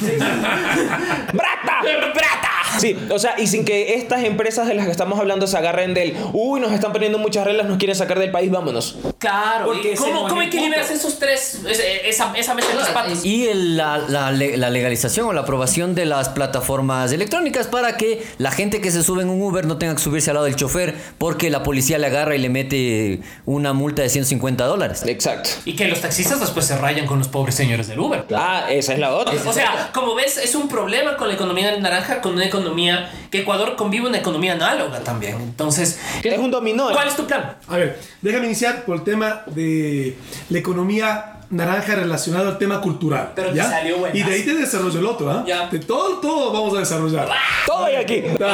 ¡Brata! 1.32 1.75
¡Brata! 2.14 2.50
Sí, 2.78 2.96
o 3.10 3.18
sea, 3.18 3.36
y 3.38 3.46
sin 3.46 3.64
que 3.64 3.94
estas 3.94 4.22
empresas 4.24 4.66
de 4.66 4.74
las 4.74 4.84
que 4.84 4.90
estamos 4.90 5.18
hablando 5.18 5.46
se 5.46 5.56
agarren 5.56 5.94
del, 5.94 6.14
uy, 6.34 6.60
nos 6.60 6.72
están 6.72 6.92
poniendo 6.92 7.18
muchas 7.18 7.44
reglas, 7.46 7.66
nos 7.66 7.78
quieren 7.78 7.96
sacar 7.96 8.18
del 8.18 8.30
país, 8.30 8.50
vámonos. 8.50 8.96
Claro. 9.18 9.66
Porque 9.66 9.90
¿y 9.90 9.92
ese 9.92 10.02
¿Cómo, 10.02 10.28
cómo 10.28 10.42
equilibras 10.42 10.90
esos 10.90 11.18
tres? 11.18 11.60
ese- 11.66 12.08
Esa, 12.08 12.32
esa 12.36 12.54
mesa 12.54 12.68
de 12.68 12.74
los 12.74 12.88
patos. 12.90 13.24
Y 13.24 13.46
el- 13.48 13.76
la, 13.76 13.98
la 13.98 14.30
la 14.30 14.70
legalización 14.70 15.26
o 15.28 15.32
la 15.32 15.42
aprobación 15.42 15.94
de 15.94 16.04
las 16.04 16.28
plataformas 16.28 17.12
electrónicas 17.12 17.66
para 17.66 17.96
que 17.96 18.22
la 18.38 18.50
gente 18.50 18.80
que 18.80 18.90
se 18.90 19.02
sube 19.02 19.22
en 19.22 19.30
un 19.30 19.40
Uber 19.42 19.66
no 19.66 19.78
tenga 19.78 19.94
que 19.94 20.02
subirse 20.02 20.30
al 20.30 20.34
lado 20.34 20.46
del 20.46 20.56
chofer 20.56 20.94
porque 21.18 21.48
la 21.50 21.62
policía 21.62 21.98
le 21.98 22.06
agarra 22.08 22.34
y 22.34 22.38
le 22.38 22.48
mete 22.48 23.20
una 23.46 23.72
multa 23.72 24.02
de 24.02 24.08
150 24.10 24.64
dólares. 24.66 25.02
Exacto. 25.06 25.48
Y 25.64 25.76
que 25.76 25.86
los 25.88 26.00
taxistas 26.00 26.40
después 26.40 26.66
se 26.66 26.76
rayan 26.76 27.06
con 27.06 27.18
los 27.18 27.28
pobres 27.28 27.54
señores 27.54 27.86
del 27.88 27.98
Uber. 28.00 28.24
Ah, 28.34 28.66
esa 28.70 28.92
es 28.92 28.98
la 28.98 29.14
otra. 29.14 29.34
O 29.46 29.52
sea, 29.52 29.90
como 29.94 30.14
ves, 30.14 30.36
es 30.38 30.54
un 30.54 30.68
problema 30.68 31.16
con 31.16 31.28
la 31.28 31.34
economía 31.34 31.70
naranja, 31.80 32.20
con 32.20 32.34
una 32.34 32.44
economía 32.44 33.10
que 33.30 33.40
Ecuador 33.40 33.76
convive 33.76 34.08
una 34.08 34.18
economía 34.18 34.52
análoga 34.54 35.00
también. 35.00 35.36
Entonces, 35.40 35.98
Es 36.22 36.38
un 36.38 36.50
dominó. 36.50 36.90
¿cuál 36.92 37.08
es 37.08 37.16
tu 37.16 37.26
plan? 37.26 37.56
A 37.68 37.76
ver, 37.76 37.98
déjame 38.22 38.46
iniciar 38.46 38.84
por 38.84 38.96
el 38.96 39.04
tema 39.04 39.42
de 39.46 40.16
la 40.50 40.58
economía 40.58 41.35
naranja 41.50 41.94
relacionado 41.94 42.48
al 42.48 42.58
tema 42.58 42.80
cultural. 42.80 43.32
Pero 43.34 43.50
te 43.50 43.56
¿ya? 43.56 43.70
salió 43.70 43.98
buenazo. 43.98 44.18
Y 44.18 44.22
de 44.22 44.34
ahí 44.34 44.42
te 44.42 44.54
desarrollo 44.54 44.98
el 44.98 45.06
otro, 45.06 45.30
¿ah? 45.30 45.44
Ya. 45.46 45.68
De 45.68 45.78
todo, 45.78 46.18
todo 46.18 46.52
vamos 46.52 46.74
a 46.76 46.80
desarrollar. 46.80 47.28
Todo 47.66 47.84
hay 47.84 47.96
aquí. 47.96 48.22
Todo, 48.38 48.48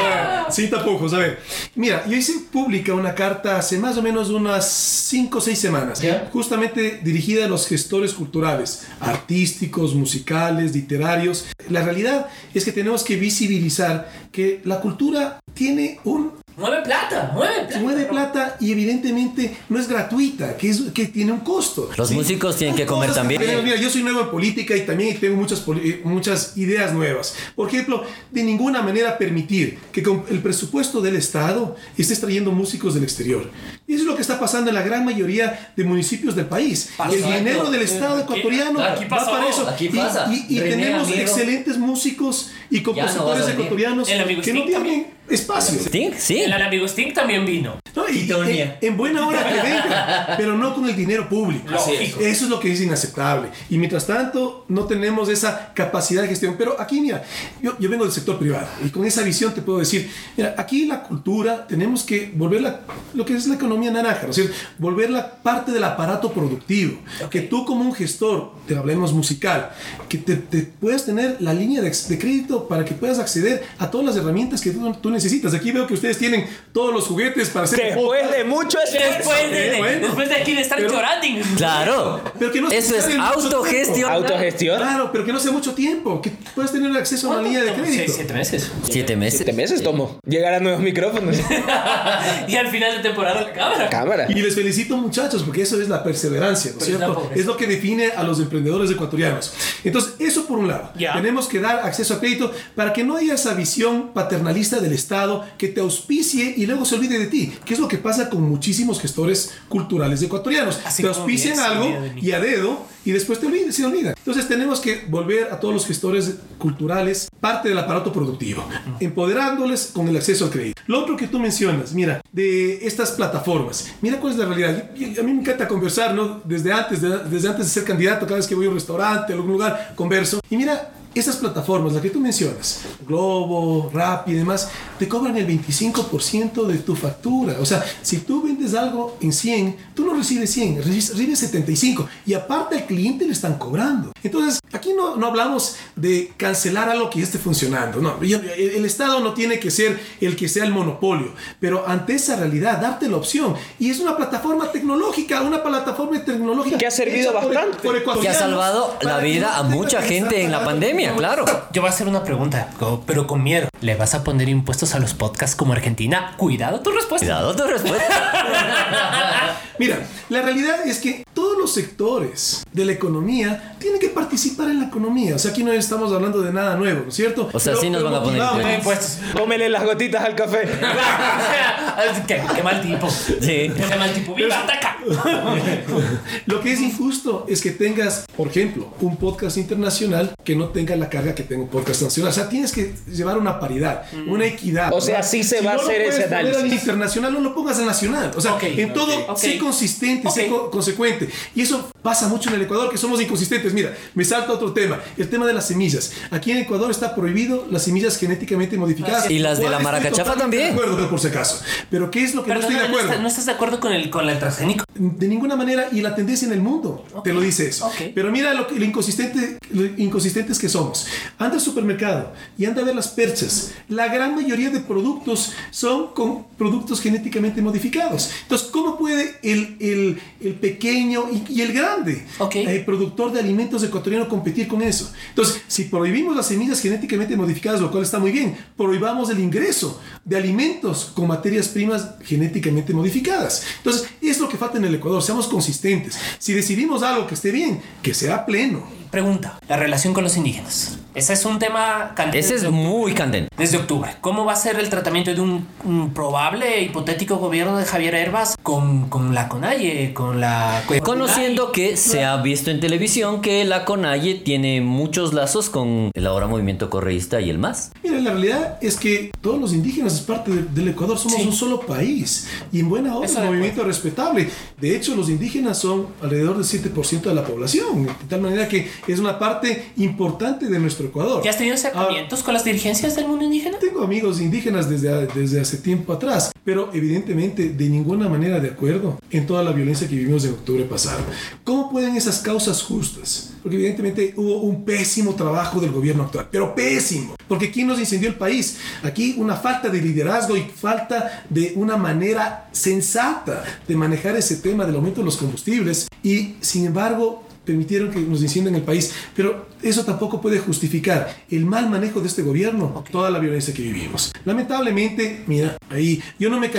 ah, 0.00 0.46
sin 0.50 0.70
tapujos. 0.70 1.12
A 1.14 1.18
ver, 1.18 1.38
mira, 1.74 2.04
yo 2.06 2.16
hice 2.16 2.32
pública 2.52 2.94
una 2.94 3.14
carta 3.14 3.58
hace 3.58 3.78
más 3.78 3.96
o 3.96 4.02
menos 4.02 4.30
unas 4.30 4.68
5 4.70 5.38
o 5.38 5.40
6 5.40 5.58
semanas, 5.58 6.00
Ya. 6.00 6.28
justamente 6.32 7.00
dirigida 7.02 7.44
a 7.44 7.48
los 7.48 7.66
gestores 7.66 8.12
culturales, 8.14 8.86
artísticos, 9.00 9.94
musicales, 9.94 10.74
literarios. 10.74 11.46
La 11.68 11.82
realidad 11.82 12.28
es 12.54 12.64
que 12.64 12.72
tenemos 12.72 13.02
que 13.02 13.16
visibilizar 13.16 14.08
que 14.32 14.60
la 14.64 14.80
cultura 14.80 15.40
tiene 15.54 16.00
un 16.04 16.32
Mueve 16.56 16.82
plata, 16.84 17.32
mueve 17.34 17.52
plata. 17.66 17.78
mueve 17.80 18.04
plata 18.06 18.56
y 18.60 18.72
evidentemente 18.72 19.56
no 19.68 19.78
es 19.78 19.88
gratuita, 19.88 20.56
que, 20.56 20.70
es, 20.70 20.80
que 20.94 21.04
tiene 21.06 21.32
un 21.32 21.40
costo. 21.40 21.90
Los 21.98 22.10
músicos 22.12 22.56
tienen 22.56 22.74
Hay 22.74 22.82
que 22.82 22.86
comer 22.86 23.12
también. 23.12 23.42
Mira, 23.62 23.76
yo 23.76 23.90
soy 23.90 24.02
nuevo 24.02 24.20
en 24.20 24.30
política 24.30 24.74
y 24.74 24.86
también 24.86 25.20
tengo 25.20 25.36
muchas, 25.36 25.60
poli- 25.60 25.88
eh, 25.90 26.00
muchas 26.04 26.56
ideas 26.56 26.94
nuevas. 26.94 27.34
Por 27.54 27.68
ejemplo, 27.68 28.04
de 28.30 28.42
ninguna 28.42 28.80
manera 28.80 29.18
permitir 29.18 29.78
que 29.92 30.02
con 30.02 30.24
el 30.30 30.40
presupuesto 30.40 31.02
del 31.02 31.16
Estado 31.16 31.76
estés 31.98 32.20
trayendo 32.20 32.50
músicos 32.52 32.94
del 32.94 33.02
exterior. 33.04 33.50
Y 33.88 33.94
eso 33.94 34.02
es 34.02 34.08
lo 34.08 34.16
que 34.16 34.22
está 34.22 34.38
pasando 34.40 34.68
en 34.70 34.74
la 34.74 34.82
gran 34.82 35.04
mayoría 35.04 35.70
de 35.76 35.84
municipios 35.84 36.34
del 36.34 36.46
país. 36.46 36.90
Pasó. 36.96 37.14
el 37.14 37.22
dinero 37.24 37.70
del 37.70 37.82
Estado 37.82 38.16
Aquí- 38.16 38.22
ecuatoriano 38.32 38.82
aquí 38.82 39.04
va 39.04 39.10
pasó. 39.18 39.30
para 39.30 39.48
eso. 39.48 39.68
Aquí 39.68 39.86
Y- 39.86 39.88
pasa. 39.90 40.26
Y, 40.32 40.56
y 40.56 40.60
René, 40.60 40.76
tenemos 40.76 41.06
amigo. 41.06 41.20
excelentes 41.22 41.78
músicos 41.78 42.50
y 42.68 42.80
compositores 42.82 43.42
venir. 43.46 43.54
ecuatorianos 43.60 44.08
El 44.08 44.26
que 44.26 44.34
no 44.34 44.40
Sting 44.42 44.72
también. 44.72 44.82
tienen 44.82 45.06
espacio. 45.28 45.78
¿Sí? 45.90 46.10
Sí. 46.18 46.38
El 46.40 46.52
amigo 46.52 46.84
Sting 46.86 47.12
también 47.12 47.46
vino. 47.46 47.78
No, 47.94 48.06
y, 48.10 48.30
en, 48.30 48.74
en 48.82 48.96
buena 48.96 49.26
hora 49.26 49.42
que 49.48 49.54
venga, 49.54 50.34
pero 50.36 50.54
no 50.56 50.74
con 50.74 50.86
el 50.86 50.94
dinero 50.94 51.28
público. 51.30 51.70
Lógico. 51.70 52.20
Eso 52.20 52.44
es 52.44 52.50
lo 52.50 52.60
que 52.60 52.70
es 52.72 52.80
inaceptable. 52.82 53.48
Y 53.70 53.78
mientras 53.78 54.06
tanto, 54.06 54.66
no 54.68 54.84
tenemos 54.84 55.30
esa 55.30 55.72
capacidad 55.72 56.20
de 56.22 56.28
gestión. 56.28 56.56
Pero 56.58 56.78
aquí, 56.78 57.00
mira, 57.00 57.24
yo, 57.62 57.74
yo 57.78 57.88
vengo 57.88 58.04
del 58.04 58.12
sector 58.12 58.38
privado 58.38 58.66
y 58.84 58.90
con 58.90 59.04
esa 59.06 59.22
visión 59.22 59.54
te 59.54 59.62
puedo 59.62 59.78
decir, 59.78 60.10
mira, 60.36 60.54
aquí 60.58 60.84
la 60.84 61.02
cultura 61.04 61.66
tenemos 61.66 62.02
que 62.02 62.30
volverla, 62.34 62.80
lo 63.14 63.24
que 63.24 63.34
es 63.34 63.46
la 63.46 63.54
economía 63.54 63.75
naranja, 63.76 64.22
¿no 64.24 64.30
es 64.30 64.36
cierto? 64.36 64.54
Volverla 64.78 65.36
parte 65.42 65.72
del 65.72 65.84
aparato 65.84 66.32
productivo. 66.32 66.98
Que 67.30 67.40
tú 67.40 67.64
como 67.64 67.82
un 67.82 67.94
gestor, 67.94 68.52
te 68.66 68.76
hablemos 68.76 69.12
musical, 69.12 69.70
que 70.08 70.18
te, 70.18 70.36
te 70.36 70.62
puedas 70.62 71.04
tener 71.06 71.36
la 71.40 71.52
línea 71.54 71.80
de, 71.82 71.90
de 71.90 72.18
crédito 72.18 72.66
para 72.68 72.84
que 72.84 72.94
puedas 72.94 73.18
acceder 73.18 73.64
a 73.78 73.90
todas 73.90 74.06
las 74.06 74.16
herramientas 74.16 74.60
que 74.60 74.70
tú, 74.70 74.92
tú 74.94 75.10
necesitas. 75.10 75.54
Aquí 75.54 75.72
veo 75.72 75.86
que 75.86 75.94
ustedes 75.94 76.18
tienen 76.18 76.46
todos 76.72 76.92
los 76.94 77.04
juguetes 77.06 77.50
para 77.50 77.64
hacer 77.64 77.94
Después 77.94 78.30
de 78.30 78.44
mucho 78.44 78.78
esfuerzo. 78.80 79.18
Después 79.18 79.50
de, 79.50 79.66
Eh, 79.74 79.78
bueno. 79.78 80.06
después 80.06 80.28
de 80.28 80.34
aquí 80.36 80.54
de 80.54 80.60
estar 80.62 80.78
Pero- 80.78 80.90
llorando. 80.92 81.16
Claro. 81.56 82.20
Pero 82.38 82.52
que 82.52 82.60
no 82.60 82.68
Eso 82.70 82.94
es 82.96 83.06
autogestión. 83.18 84.10
Autogestión. 84.10 84.76
Claro, 84.78 85.10
pero 85.12 85.24
que 85.24 85.32
no 85.32 85.40
sea 85.40 85.50
mucho 85.52 85.72
tiempo, 85.74 86.20
que 86.20 86.30
puedas 86.54 86.72
tener 86.72 86.94
acceso 86.96 87.28
a 87.28 87.38
una 87.38 87.42
línea 87.42 87.62
de 87.64 87.74
Sí, 87.74 87.80
crédito. 87.80 88.12
siete 88.14 88.32
meses. 88.34 88.70
Siete 88.84 89.16
meses. 89.16 89.36
Siete 89.38 89.52
meses 89.52 89.82
tomo. 89.82 90.18
Llegar 90.26 90.54
a 90.54 90.60
nuevos 90.60 90.80
micrófonos. 90.82 91.36
y 92.48 92.56
al 92.56 92.68
final 92.68 92.96
de 92.96 93.02
temporada 93.02 93.40
la 93.42 93.52
cámara. 93.70 93.90
Cámara. 93.90 94.26
Y 94.28 94.34
les 94.34 94.54
felicito 94.54 94.96
muchachos, 94.96 95.42
porque 95.42 95.62
eso 95.62 95.80
es 95.80 95.88
la 95.88 96.02
perseverancia, 96.02 96.72
¿no 96.72 96.78
es 96.78 96.84
cierto? 96.84 97.30
Es 97.34 97.46
lo 97.46 97.56
que 97.56 97.66
define 97.66 98.08
a 98.08 98.22
los 98.22 98.40
emprendedores 98.40 98.90
ecuatorianos. 98.90 99.52
Entonces, 99.84 100.14
eso 100.18 100.46
por 100.46 100.58
un 100.58 100.68
lado. 100.68 100.90
Ya. 100.96 101.14
Tenemos 101.14 101.46
que 101.48 101.60
dar 101.60 101.80
acceso 101.80 102.14
a 102.14 102.20
crédito 102.20 102.52
para 102.74 102.92
que 102.92 103.04
no 103.04 103.16
haya 103.16 103.34
esa 103.34 103.54
visión 103.54 104.12
paternalista 104.12 104.80
del 104.80 104.92
Estado 104.92 105.44
que 105.58 105.68
te 105.68 105.80
auspicie 105.80 106.54
y 106.56 106.66
luego 106.66 106.84
se 106.84 106.96
olvide 106.96 107.18
de 107.18 107.26
ti, 107.26 107.52
que 107.64 107.74
es 107.74 107.80
lo 107.80 107.88
que 107.88 107.98
pasa 107.98 108.28
con 108.30 108.42
muchísimos 108.42 109.00
gestores 109.00 109.54
culturales 109.68 110.22
ecuatorianos. 110.22 110.80
Así 110.84 111.02
te 111.02 111.08
auspician 111.08 111.58
algo 111.58 111.86
olvida 111.86 112.14
y 112.20 112.32
a 112.32 112.40
dedo 112.40 112.84
y 113.04 113.12
después 113.12 113.38
te 113.38 113.46
olvidan, 113.46 113.72
se 113.72 113.84
olvidan. 113.84 114.14
Entonces, 114.16 114.48
tenemos 114.48 114.80
que 114.80 115.04
volver 115.08 115.52
a 115.52 115.60
todos 115.60 115.72
los 115.72 115.86
gestores 115.86 116.34
culturales 116.58 117.28
parte 117.40 117.68
del 117.68 117.78
aparato 117.78 118.12
productivo, 118.12 118.68
empoderándoles 118.98 119.90
con 119.92 120.08
el 120.08 120.16
acceso 120.16 120.46
al 120.46 120.50
crédito. 120.50 120.82
Lo 120.86 121.00
otro 121.00 121.16
que 121.16 121.28
tú 121.28 121.38
mencionas, 121.38 121.92
mira, 121.92 122.20
de 122.32 122.86
estas 122.86 123.12
plataformas, 123.12 123.55
mira 124.00 124.18
cuál 124.20 124.32
es 124.32 124.38
la 124.38 124.46
realidad. 124.46 124.90
A 125.18 125.22
mí 125.22 125.32
me 125.32 125.40
encanta 125.40 125.66
conversar, 125.68 126.14
¿no? 126.14 126.40
Desde 126.44 126.72
antes, 126.72 127.00
de- 127.02 127.18
desde 127.30 127.48
antes 127.48 127.66
de 127.66 127.70
ser 127.72 127.84
candidato, 127.84 128.26
cada 128.26 128.36
vez 128.36 128.46
que 128.46 128.54
voy 128.54 128.66
a 128.66 128.68
un 128.68 128.74
restaurante, 128.74 129.32
a 129.32 129.36
algún 129.36 129.52
lugar, 129.52 129.92
converso. 129.94 130.40
Y 130.50 130.56
mira, 130.56 130.90
Estas 131.18 131.36
plataformas, 131.36 131.92
las 131.94 132.02
que 132.02 132.10
tú 132.10 132.20
mencionas, 132.20 132.80
Globo, 133.06 133.90
Rappi 133.92 134.32
y 134.32 134.34
demás, 134.34 134.68
te 134.98 135.08
cobran 135.08 135.36
el 135.36 135.46
25% 135.46 136.66
de 136.66 136.78
tu 136.78 136.94
factura. 136.94 137.56
O 137.60 137.64
sea, 137.66 137.84
si 138.02 138.18
tú 138.18 138.42
vendes 138.42 138.74
algo 138.74 139.16
en 139.20 139.32
100, 139.32 139.76
tú 139.94 140.04
no 140.04 140.14
recibes 140.14 140.50
100, 140.52 140.76
recibes 140.82 141.08
recibes 141.10 141.38
75. 141.38 142.06
Y 142.26 142.34
aparte 142.34 142.76
al 142.76 142.86
cliente 142.86 143.24
le 143.24 143.32
están 143.32 143.58
cobrando. 143.58 144.12
Entonces, 144.22 144.58
aquí 144.72 144.92
no, 144.92 145.16
no 145.16 145.26
hablamos 145.28 145.76
de 145.96 146.32
cancelar 146.36 146.88
algo 146.90 147.08
que 147.10 147.20
ya 147.20 147.24
esté 147.24 147.38
funcionando. 147.38 148.00
No, 148.00 148.18
el, 148.20 148.34
el 148.34 148.84
Estado 148.84 149.20
no 149.20 149.32
tiene 149.32 149.58
que 149.58 149.70
ser 149.70 149.98
el 150.20 150.36
que 150.36 150.48
sea 150.48 150.64
el 150.64 150.72
monopolio. 150.72 151.32
Pero 151.60 151.88
ante 151.88 152.14
esa 152.14 152.36
realidad, 152.36 152.78
darte 152.80 153.08
la 153.08 153.16
opción. 153.16 153.54
Y 153.78 153.90
es 153.90 154.00
una 154.00 154.16
plataforma 154.16 154.70
tecnológica, 154.70 155.40
una 155.42 155.62
plataforma 155.62 156.22
tecnológica. 156.24 156.78
Que 156.78 156.86
ha 156.86 156.90
servido 156.90 157.30
hecha 157.30 157.40
por- 157.40 157.54
bastante. 157.54 158.02
por 158.04 158.20
Que 158.20 158.28
ha 158.28 158.34
salvado 158.34 158.96
la 159.02 159.18
vida 159.18 159.50
no 159.52 159.54
a 159.54 159.62
mucha 159.62 160.02
gente 160.02 160.42
en 160.42 160.50
la 160.52 160.64
pandemia, 160.64 161.05
claro. 161.16 161.44
Yo 161.72 161.82
voy 161.82 161.90
a 161.90 161.92
hacer 161.92 162.08
una 162.08 162.22
pregunta, 162.22 162.70
pero 163.06 163.26
con 163.26 163.42
miedo. 163.42 163.68
¿Le 163.80 163.94
vas 163.94 164.14
a 164.14 164.24
poner 164.24 164.48
impuestos 164.48 164.94
a 164.94 164.98
los 164.98 165.14
podcasts 165.14 165.56
como 165.56 165.72
Argentina? 165.72 166.34
Cuidado 166.36 166.80
tu 166.80 166.90
respuesta. 166.90 167.26
Cuidado 167.26 167.54
tu 167.54 167.64
respuesta. 167.64 169.56
Mira, 169.78 169.98
la 170.30 170.42
realidad 170.42 170.86
es 170.86 170.98
que 170.98 171.22
todos 171.34 171.58
los 171.58 171.72
sectores 171.74 172.64
de 172.72 172.84
la 172.84 172.92
economía 172.92 173.76
tienen 173.78 174.00
que 174.00 174.08
participar 174.08 174.68
en 174.68 174.80
la 174.80 174.86
economía. 174.86 175.34
O 175.34 175.38
sea, 175.38 175.50
aquí 175.50 175.62
no 175.62 175.72
estamos 175.72 176.12
hablando 176.12 176.40
de 176.40 176.52
nada 176.52 176.76
nuevo, 176.76 177.02
¿no 177.02 177.08
es 177.08 177.14
cierto? 177.14 177.50
O 177.52 177.60
sea, 177.60 177.76
sí 177.76 177.90
nos 177.90 178.02
van 178.02 178.14
a 178.14 178.22
poner 178.22 178.42
motivamos. 178.42 178.74
Impuestos. 178.74 179.18
Tómele 179.34 179.68
las 179.68 179.84
gotitas 179.84 180.24
al 180.24 180.34
café. 180.34 180.62
qué, 182.26 182.42
qué 182.54 182.62
mal 182.62 182.80
tipo. 182.80 183.10
Sí. 183.10 183.70
Qué 183.70 183.96
mal 183.98 184.12
tipo. 184.12 184.34
¡Viva, 184.34 184.60
ataca! 184.60 184.95
Lo 186.46 186.60
que 186.60 186.72
es 186.72 186.80
injusto 186.80 187.46
es 187.48 187.60
que 187.60 187.70
tengas, 187.70 188.24
por 188.36 188.48
ejemplo, 188.48 188.92
un 189.00 189.16
podcast 189.16 189.56
internacional 189.56 190.34
que 190.44 190.54
no 190.56 190.68
tenga 190.68 190.96
la 190.96 191.08
carga 191.08 191.34
que 191.34 191.42
tenga 191.42 191.62
un 191.62 191.68
podcast 191.68 192.02
nacional. 192.02 192.30
O 192.30 192.34
sea, 192.34 192.48
tienes 192.48 192.72
que 192.72 192.94
llevar 193.12 193.38
una 193.38 193.58
paridad, 193.60 194.02
una 194.26 194.46
equidad. 194.46 194.92
O 194.92 195.00
sea, 195.00 195.22
sí 195.22 195.42
se 195.42 195.58
Si 195.60 195.64
va 195.64 195.72
a 195.72 195.76
no 195.76 195.82
hacer 195.82 196.02
ese 196.02 196.24
análisis. 196.24 196.62
al 196.62 196.72
internacional, 196.72 197.32
no 197.32 197.40
lo 197.40 197.54
pongas 197.54 197.78
al 197.78 197.86
nacional. 197.86 198.30
O 198.36 198.40
sea, 198.40 198.58
en 198.62 198.92
todo, 198.92 199.26
ok, 199.28 199.36
sé 199.38 199.58
consistente, 199.58 200.30
sé 200.30 200.48
co- 200.48 200.70
consecuente. 200.70 201.28
Y 201.54 201.62
eso 201.62 201.90
pasa 202.02 202.28
mucho 202.28 202.48
en 202.50 202.56
el 202.56 202.62
Ecuador, 202.62 202.90
que 202.90 202.98
somos 202.98 203.20
inconsistentes. 203.20 203.72
Mira, 203.72 203.94
me 204.14 204.24
salto 204.24 204.52
a 204.52 204.54
otro 204.56 204.72
tema, 204.72 205.00
el 205.16 205.28
tema 205.28 205.46
de 205.46 205.52
las 205.52 205.66
semillas. 205.68 206.12
Aquí 206.30 206.50
en 206.52 206.58
Ecuador 206.58 206.90
está 206.90 207.14
prohibido 207.14 207.66
las 207.70 207.82
semillas 207.82 208.16
genéticamente 208.18 208.76
modificadas. 208.76 209.30
Y 209.30 209.38
las 209.38 209.58
de 209.58 209.68
la 209.70 209.78
maracachafa 209.80 210.34
también. 210.34 210.74
De 210.76 210.82
acuerdo, 210.82 211.08
por 211.10 211.20
si 211.20 211.28
acaso. 211.28 211.60
Pero 211.90 212.10
¿qué 212.10 212.24
es 212.24 212.34
lo 212.34 212.44
que 212.44 212.50
no 212.54 212.60
estoy 212.60 212.74
de 212.74 212.80
Perdóname, 212.80 212.88
¿no, 212.88 212.88
acuerdo? 212.88 213.08
estás, 213.10 213.22
no 213.22 213.28
estás 213.28 213.46
de 213.46 213.52
acuerdo 213.52 213.80
con 213.80 213.92
el, 213.92 214.10
con 214.10 214.28
el 214.28 214.38
transgénico? 214.38 214.84
De 214.98 215.28
ninguna 215.28 215.56
manera, 215.56 215.88
y 215.92 216.00
la 216.00 216.14
tendencia 216.14 216.46
en 216.46 216.52
el 216.52 216.60
mundo 216.60 217.04
te 217.24 217.32
lo 217.32 217.40
dice 217.40 217.68
eso. 217.68 217.86
ok. 217.86 218.12
Pero 218.14 218.30
mira 218.30 218.54
lo, 218.54 218.66
que, 218.66 218.74
lo, 218.78 218.84
inconsistente, 218.84 219.58
lo 219.70 219.84
inconsistentes 219.96 220.58
que 220.58 220.68
somos. 220.68 221.06
Anda 221.38 221.54
al 221.56 221.60
supermercado 221.60 222.32
y 222.58 222.64
anda 222.64 222.82
a 222.82 222.84
ver 222.84 222.94
las 222.94 223.08
perchas. 223.08 223.72
La 223.88 224.08
gran 224.08 224.34
mayoría 224.34 224.70
de 224.70 224.80
productos 224.80 225.52
son 225.70 226.08
con 226.14 226.44
productos 226.56 227.00
genéticamente 227.00 227.60
modificados. 227.62 228.30
Entonces, 228.42 228.68
¿cómo 228.70 228.96
puede 228.98 229.36
el, 229.42 229.76
el, 229.80 230.20
el 230.40 230.54
pequeño 230.54 231.24
y, 231.30 231.52
y 231.52 231.60
el 231.62 231.72
grande 231.72 232.24
Ok. 232.38 232.56
eh, 232.56 232.82
productor 232.86 233.32
de 233.32 233.40
alimentos 233.40 233.82
ecuatoriano 233.82 234.28
competir 234.28 234.66
con 234.68 234.82
eso? 234.82 235.12
Entonces, 235.30 235.62
si 235.68 235.84
prohibimos 235.84 236.34
las 236.36 236.46
semillas 236.48 236.80
genéticamente 236.80 237.36
modificadas, 237.36 237.80
lo 237.80 237.90
cual 237.90 238.02
está 238.04 238.18
muy 238.18 238.32
bien, 238.32 238.56
prohibamos 238.76 239.30
el 239.30 239.40
ingreso 239.40 240.00
de 240.24 240.36
alimentos 240.36 241.10
con 241.14 241.26
materias 241.28 241.68
primas 241.68 242.10
genéticamente 242.24 242.92
modificadas. 242.92 243.64
Entonces, 243.78 244.08
es 244.22 244.40
lo 244.40 244.48
que 244.48 244.56
falta 244.56 244.78
en 244.78 244.84
el 244.86 244.94
Ecuador, 244.94 245.22
seamos 245.22 245.48
consistentes. 245.48 246.18
Si 246.38 246.52
decidimos 246.52 247.02
algo 247.02 247.26
que 247.26 247.34
esté 247.34 247.50
bien, 247.50 247.82
que 248.02 248.14
sea 248.14 248.46
pleno. 248.46 248.84
Pregunta, 249.20 249.58
la 249.66 249.78
relación 249.78 250.12
con 250.12 250.24
los 250.24 250.36
indígenas. 250.36 250.98
Ese 251.14 251.32
es 251.32 251.46
un 251.46 251.58
tema 251.58 252.12
candente. 252.14 252.38
Ese 252.40 252.56
es 252.56 252.70
muy 252.70 253.14
candente. 253.14 253.48
Desde 253.56 253.78
octubre. 253.78 254.10
¿Cómo 254.20 254.44
va 254.44 254.52
a 254.52 254.56
ser 254.56 254.78
el 254.78 254.90
tratamiento 254.90 255.32
de 255.32 255.40
un, 255.40 255.66
un 255.84 256.12
probable 256.12 256.82
hipotético 256.82 257.36
gobierno 257.38 257.78
de 257.78 257.86
Javier 257.86 258.14
Herbas 258.14 258.56
con, 258.62 259.08
con 259.08 259.34
la 259.34 259.48
CONAIE, 259.48 260.12
con 260.12 260.42
la... 260.42 260.82
Conociendo 261.02 261.72
que 261.72 261.96
se 261.96 262.26
ha 262.26 262.36
visto 262.42 262.70
en 262.70 262.78
televisión 262.80 263.40
que 263.40 263.64
la 263.64 263.86
CONAIE 263.86 264.34
tiene 264.44 264.82
muchos 264.82 265.32
lazos 265.32 265.70
con 265.70 266.10
el 266.12 266.26
ahora 266.26 266.46
movimiento 266.46 266.90
correísta 266.90 267.40
y 267.40 267.48
el 267.48 267.56
MAS. 267.56 267.92
Mira, 268.02 268.18
la 268.18 268.32
realidad 268.32 268.76
es 268.82 268.98
que 268.98 269.30
todos 269.40 269.58
los 269.58 269.72
indígenas 269.72 270.12
es 270.12 270.20
parte 270.20 270.50
de- 270.50 270.64
del 270.64 270.88
Ecuador, 270.88 271.16
somos 271.16 271.38
Sí. 271.38 271.46
un 271.46 271.54
solo 271.54 271.80
país 271.80 272.48
y 272.70 272.80
en 272.80 272.90
buena 272.90 273.16
hora 273.16 273.24
es 273.24 273.34
un 273.34 273.46
movimiento 273.46 273.82
respetable. 273.82 274.50
De 274.78 274.94
hecho, 274.94 275.14
los 275.16 275.30
indígenas 275.30 275.78
son 275.78 276.08
alrededor 276.22 276.56
del 276.56 276.66
7% 276.66 277.30
de 277.30 277.34
la 277.34 277.44
población, 277.44 278.04
de 278.04 278.12
tal 278.28 278.42
manera 278.42 278.68
que 278.68 278.90
es 279.06 279.18
una 279.18 279.38
parte 279.38 279.92
importante 279.96 280.66
de 280.66 280.78
nuestro 280.78 281.06
Ecuador. 281.06 281.42
¿Ya 281.44 281.50
has 281.50 281.58
tenido 281.58 281.74
acercamientos 281.74 282.42
con 282.42 282.54
las 282.54 282.64
dirigencias 282.64 283.16
del 283.16 283.28
mundo 283.28 283.44
indígena? 283.44 283.78
Tengo 283.78 284.02
amigos 284.02 284.40
indígenas 284.40 284.88
desde, 284.88 285.26
desde 285.28 285.60
hace 285.60 285.78
tiempo 285.78 286.12
atrás, 286.12 286.50
pero 286.64 286.90
evidentemente 286.92 287.70
de 287.70 287.88
ninguna 287.88 288.28
manera 288.28 288.60
de 288.60 288.68
acuerdo 288.68 289.18
en 289.30 289.46
toda 289.46 289.62
la 289.62 289.72
violencia 289.72 290.08
que 290.08 290.16
vivimos 290.16 290.44
en 290.44 290.52
octubre 290.52 290.84
pasado. 290.84 291.20
¿Cómo 291.64 291.90
pueden 291.90 292.16
esas 292.16 292.40
causas 292.40 292.82
justas? 292.82 293.52
Porque 293.62 293.76
evidentemente 293.76 294.34
hubo 294.36 294.60
un 294.60 294.84
pésimo 294.84 295.34
trabajo 295.34 295.80
del 295.80 295.92
gobierno 295.92 296.24
actual, 296.24 296.48
pero 296.50 296.74
pésimo. 296.74 297.34
Porque 297.48 297.70
¿quién 297.70 297.86
nos 297.86 297.98
incendió 297.98 298.28
el 298.28 298.34
país? 298.34 298.78
Aquí 299.02 299.36
una 299.38 299.56
falta 299.56 299.88
de 299.88 300.00
liderazgo 300.00 300.56
y 300.56 300.62
falta 300.62 301.44
de 301.48 301.72
una 301.76 301.96
manera 301.96 302.68
sensata 302.72 303.64
de 303.86 303.96
manejar 303.96 304.36
ese 304.36 304.56
tema 304.56 304.84
del 304.84 304.96
aumento 304.96 305.20
de 305.20 305.26
los 305.26 305.36
combustibles 305.36 306.08
y 306.22 306.56
sin 306.60 306.86
embargo 306.86 307.45
permitieron 307.66 308.10
que 308.10 308.20
nos 308.20 308.40
incendien 308.42 308.74
el 308.76 308.82
país, 308.82 309.12
pero 309.34 309.66
eso 309.82 310.04
tampoco 310.04 310.40
puede 310.40 310.58
justificar 310.58 311.36
el 311.50 311.64
mal 311.66 311.90
manejo 311.90 312.20
de 312.20 312.28
este 312.28 312.42
gobierno, 312.42 313.04
toda 313.10 313.28
la 313.30 313.38
violencia 313.38 313.74
que 313.74 313.82
vivimos. 313.82 314.32
Lamentablemente, 314.44 315.42
mira, 315.46 315.76
ahí 315.90 316.22
yo 316.38 316.48
no 316.50 316.58
me, 316.58 316.70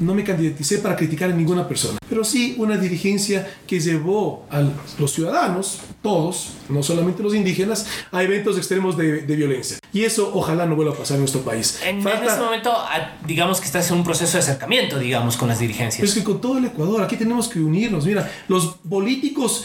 no 0.00 0.14
me 0.14 0.24
candidaticé 0.24 0.78
para 0.78 0.96
criticar 0.96 1.30
a 1.30 1.34
ninguna 1.34 1.66
persona, 1.68 1.98
pero 2.08 2.24
sí 2.24 2.54
una 2.58 2.76
dirigencia 2.76 3.48
que 3.66 3.78
llevó 3.80 4.46
a 4.50 4.62
los 4.98 5.12
ciudadanos, 5.12 5.80
todos, 6.02 6.54
no 6.68 6.82
solamente 6.82 7.22
los 7.22 7.34
indígenas, 7.34 7.86
a 8.10 8.22
eventos 8.22 8.56
extremos 8.56 8.96
de, 8.96 9.22
de 9.22 9.36
violencia. 9.36 9.78
Y 9.92 10.04
eso 10.04 10.30
ojalá 10.34 10.64
no 10.66 10.74
vuelva 10.74 10.92
a 10.94 10.96
pasar 10.96 11.16
en 11.16 11.20
nuestro 11.22 11.42
país. 11.42 11.78
En, 11.86 11.96
en 11.96 12.02
Falta- 12.02 12.26
este 12.26 12.40
momento, 12.40 12.72
ah, 12.74 13.16
digamos 13.26 13.60
que 13.60 13.66
estás 13.66 13.90
en 13.90 13.98
un 13.98 14.04
proceso 14.04 14.32
de 14.32 14.38
acercamiento, 14.38 14.98
digamos, 14.98 15.36
con 15.36 15.48
las 15.48 15.58
dirigencias. 15.58 16.06
es 16.08 16.14
que 16.14 16.24
con 16.24 16.40
todo 16.40 16.58
el 16.58 16.64
Ecuador, 16.64 17.02
aquí 17.02 17.16
tenemos 17.16 17.48
que 17.48 17.60
unirnos. 17.60 18.06
Mira, 18.06 18.30
los 18.48 18.76
políticos 18.88 19.64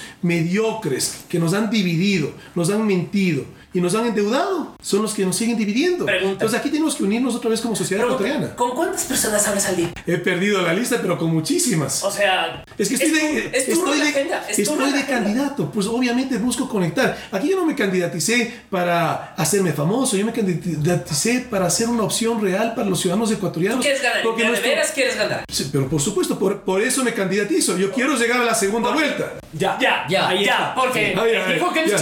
mediocres 0.58 1.26
que 1.30 1.40
nos 1.40 1.54
han 1.54 1.70
dividido, 1.70 2.32
nos 2.56 2.70
han 2.70 2.86
mentido 2.86 3.44
y 3.78 3.82
nos 3.82 3.94
han 3.96 4.08
endeudado, 4.08 4.76
son 4.82 5.02
los 5.04 5.14
que 5.14 5.26
nos 5.26 5.36
siguen 5.36 5.58
dividiendo. 5.58 6.06
Pregunta. 6.06 6.32
Entonces 6.32 6.60
aquí 6.60 6.70
tenemos 6.70 6.96
que 6.96 7.04
unirnos 7.04 7.36
otra 7.36 7.50
vez 7.50 7.62
como 7.62 7.76
sociedad 7.76 8.04
ecuatoriana. 8.06 8.56
¿Con 8.56 8.72
cuántas 8.72 9.04
personas 9.04 9.48
hablas 9.48 9.68
al 9.68 9.76
día? 9.76 9.92
He 10.06 10.18
perdido 10.18 10.62
la 10.62 10.74
lista, 10.74 10.98
pero 11.02 11.18
con 11.18 11.34
muchísimas. 11.34 12.04
O 12.04 12.12
sea, 12.12 12.64
Es 12.78 12.90
que 12.90 12.96
estoy, 12.96 13.10
tu- 13.12 13.16
de, 13.16 13.52
es 13.54 13.66
tu 13.66 13.72
estoy, 13.74 14.00
de, 14.00 14.08
agenda, 14.10 14.46
es 14.50 14.56
tu 14.56 14.62
estoy 14.64 14.78
de 14.92 15.00
agenda. 15.00 15.08
candidato, 15.08 15.72
pues 15.72 15.86
obviamente 15.88 16.38
busco 16.38 16.68
conectar. 16.68 17.18
Aquí 17.32 17.50
yo 17.50 17.56
no 17.56 17.66
me 17.66 17.76
candidaticé 17.76 18.52
para 18.70 19.34
hacerme 19.36 19.72
famoso, 19.74 20.18
yo 20.18 20.26
me 20.26 20.34
candidaticé 20.34 21.46
para 21.50 21.70
ser 21.70 21.90
una 21.90 22.04
opción 22.04 22.42
real 22.42 22.74
para 22.76 22.90
los 22.90 23.00
ciudadanos 23.00 23.32
ecuatorianos. 23.32 23.80
¿Tú 23.80 23.84
quieres 23.84 24.02
ganar? 24.02 24.24
porque 24.24 24.42
¿De 24.44 24.48
nuestro- 24.50 24.70
veras 24.70 24.92
quieres 24.92 25.16
ganar? 25.18 25.44
Sí, 25.52 25.70
pero 25.72 25.88
por 25.88 26.02
supuesto, 26.02 26.38
por, 26.40 26.62
por 26.62 26.82
eso 26.82 27.04
me 27.04 27.14
candidatizo. 27.14 27.78
Yo 27.78 27.92
quiero 27.92 28.16
llegar 28.18 28.42
a 28.42 28.46
la 28.46 28.56
segunda 28.56 28.92
vuelta. 28.92 29.34
Ya, 29.54 29.78
ya, 29.80 30.06
Ya. 30.10 30.34
ya, 30.34 30.42
ya, 30.42 30.76
porque 30.76 31.16
dijo 31.54 31.72
que 31.74 31.88
ya. 31.88 31.96
es. 31.96 32.02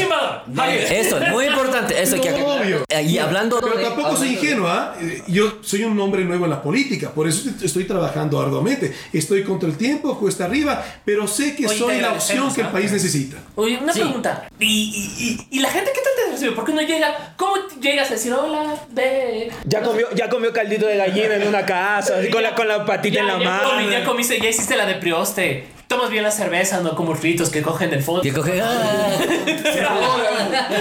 Javier. 0.55 0.93
Esto 0.93 1.17
es 1.17 1.31
muy 1.31 1.45
importante. 1.45 1.64
Esto 1.67 2.15
hay 2.15 2.21
que 2.21 2.43
obvio. 2.43 2.84
Eh, 2.89 3.01
Y 3.04 3.17
hablando 3.17 3.60
Pero 3.62 3.78
de- 3.78 3.84
tampoco 3.84 4.15
soy 4.15 4.28
hablando 4.30 4.41
de- 4.41 4.47
ingenuo, 4.47 4.67
¿ah? 4.67 4.95
Eh, 5.01 5.23
Yo 5.28 5.58
soy 5.62 5.84
un 5.84 5.99
hombre 5.99 6.23
nuevo 6.25 6.45
en 6.45 6.51
la 6.51 6.62
política, 6.62 7.10
por 7.12 7.28
eso 7.28 7.49
estoy 7.62 7.86
trabajando 7.86 8.39
arduamente. 8.41 8.93
Estoy 9.13 9.43
contra 9.43 9.67
el 9.69 9.78
tiempo, 9.78 10.17
cuesta 10.19 10.45
arriba, 10.45 10.84
pero 11.04 11.28
sé 11.28 11.56
que 11.56 11.67
Oye, 11.67 11.78
soy 11.78 11.99
la 12.01 12.13
opción 12.13 12.54
que 12.54 12.62
el 12.62 12.67
¿ah? 12.67 12.71
país 12.71 12.91
necesita. 12.91 13.38
Oye, 13.56 13.78
una 13.82 13.93
Sí. 13.93 13.99
pregunta. 14.01 14.47
¿Y, 14.60 14.65
y, 14.65 15.23
y, 15.51 15.58
y 15.58 15.60
la 15.60 15.69
gente 15.69 15.91
qué 15.93 16.01
tal 16.01 16.12
te 16.25 16.32
recibe? 16.32 16.51
¿Por 16.51 16.65
qué 16.65 16.73
no 16.73 16.82
llega? 16.82 17.34
¿Cómo 17.38 17.56
llegas 17.82 18.10
a 18.10 18.13
decir 18.13 18.34
hola, 18.34 18.75
ve? 18.91 19.51
Ya 19.65 19.82
comió, 19.82 20.08
ya 20.15 20.30
comió 20.30 20.51
caldito 20.54 20.86
de 20.88 20.97
gallina 20.97 21.36
en 21.36 21.47
una 21.47 21.65
casa, 21.65 22.15
con 22.32 22.41
la, 22.43 22.56
con 22.56 22.67
la 22.67 22.86
patita 22.86 23.15
Ya, 23.15 23.21
en 23.21 23.28
la 23.28 23.39
ya 23.39 23.45
mano. 23.49 23.69
comí- 23.71 23.91
ya 23.91 24.04
comiste, 24.04 24.39
ya 24.39 24.49
hiciste 24.49 24.75
la 24.75 24.86
de 24.86 24.95
prioste. 24.95 25.74
Tomas 25.88 26.10
bien 26.10 26.24
la 26.24 26.32
cerveza, 26.32 26.82
no 26.82 26.95
como 26.95 27.13
fritos 27.15 27.50
que 27.50 27.62
cogen 27.62 27.91
del 27.91 28.02
fondo. 28.02 28.21
Que 28.24 28.34
coge- 28.34 28.60
ah. 28.63 29.17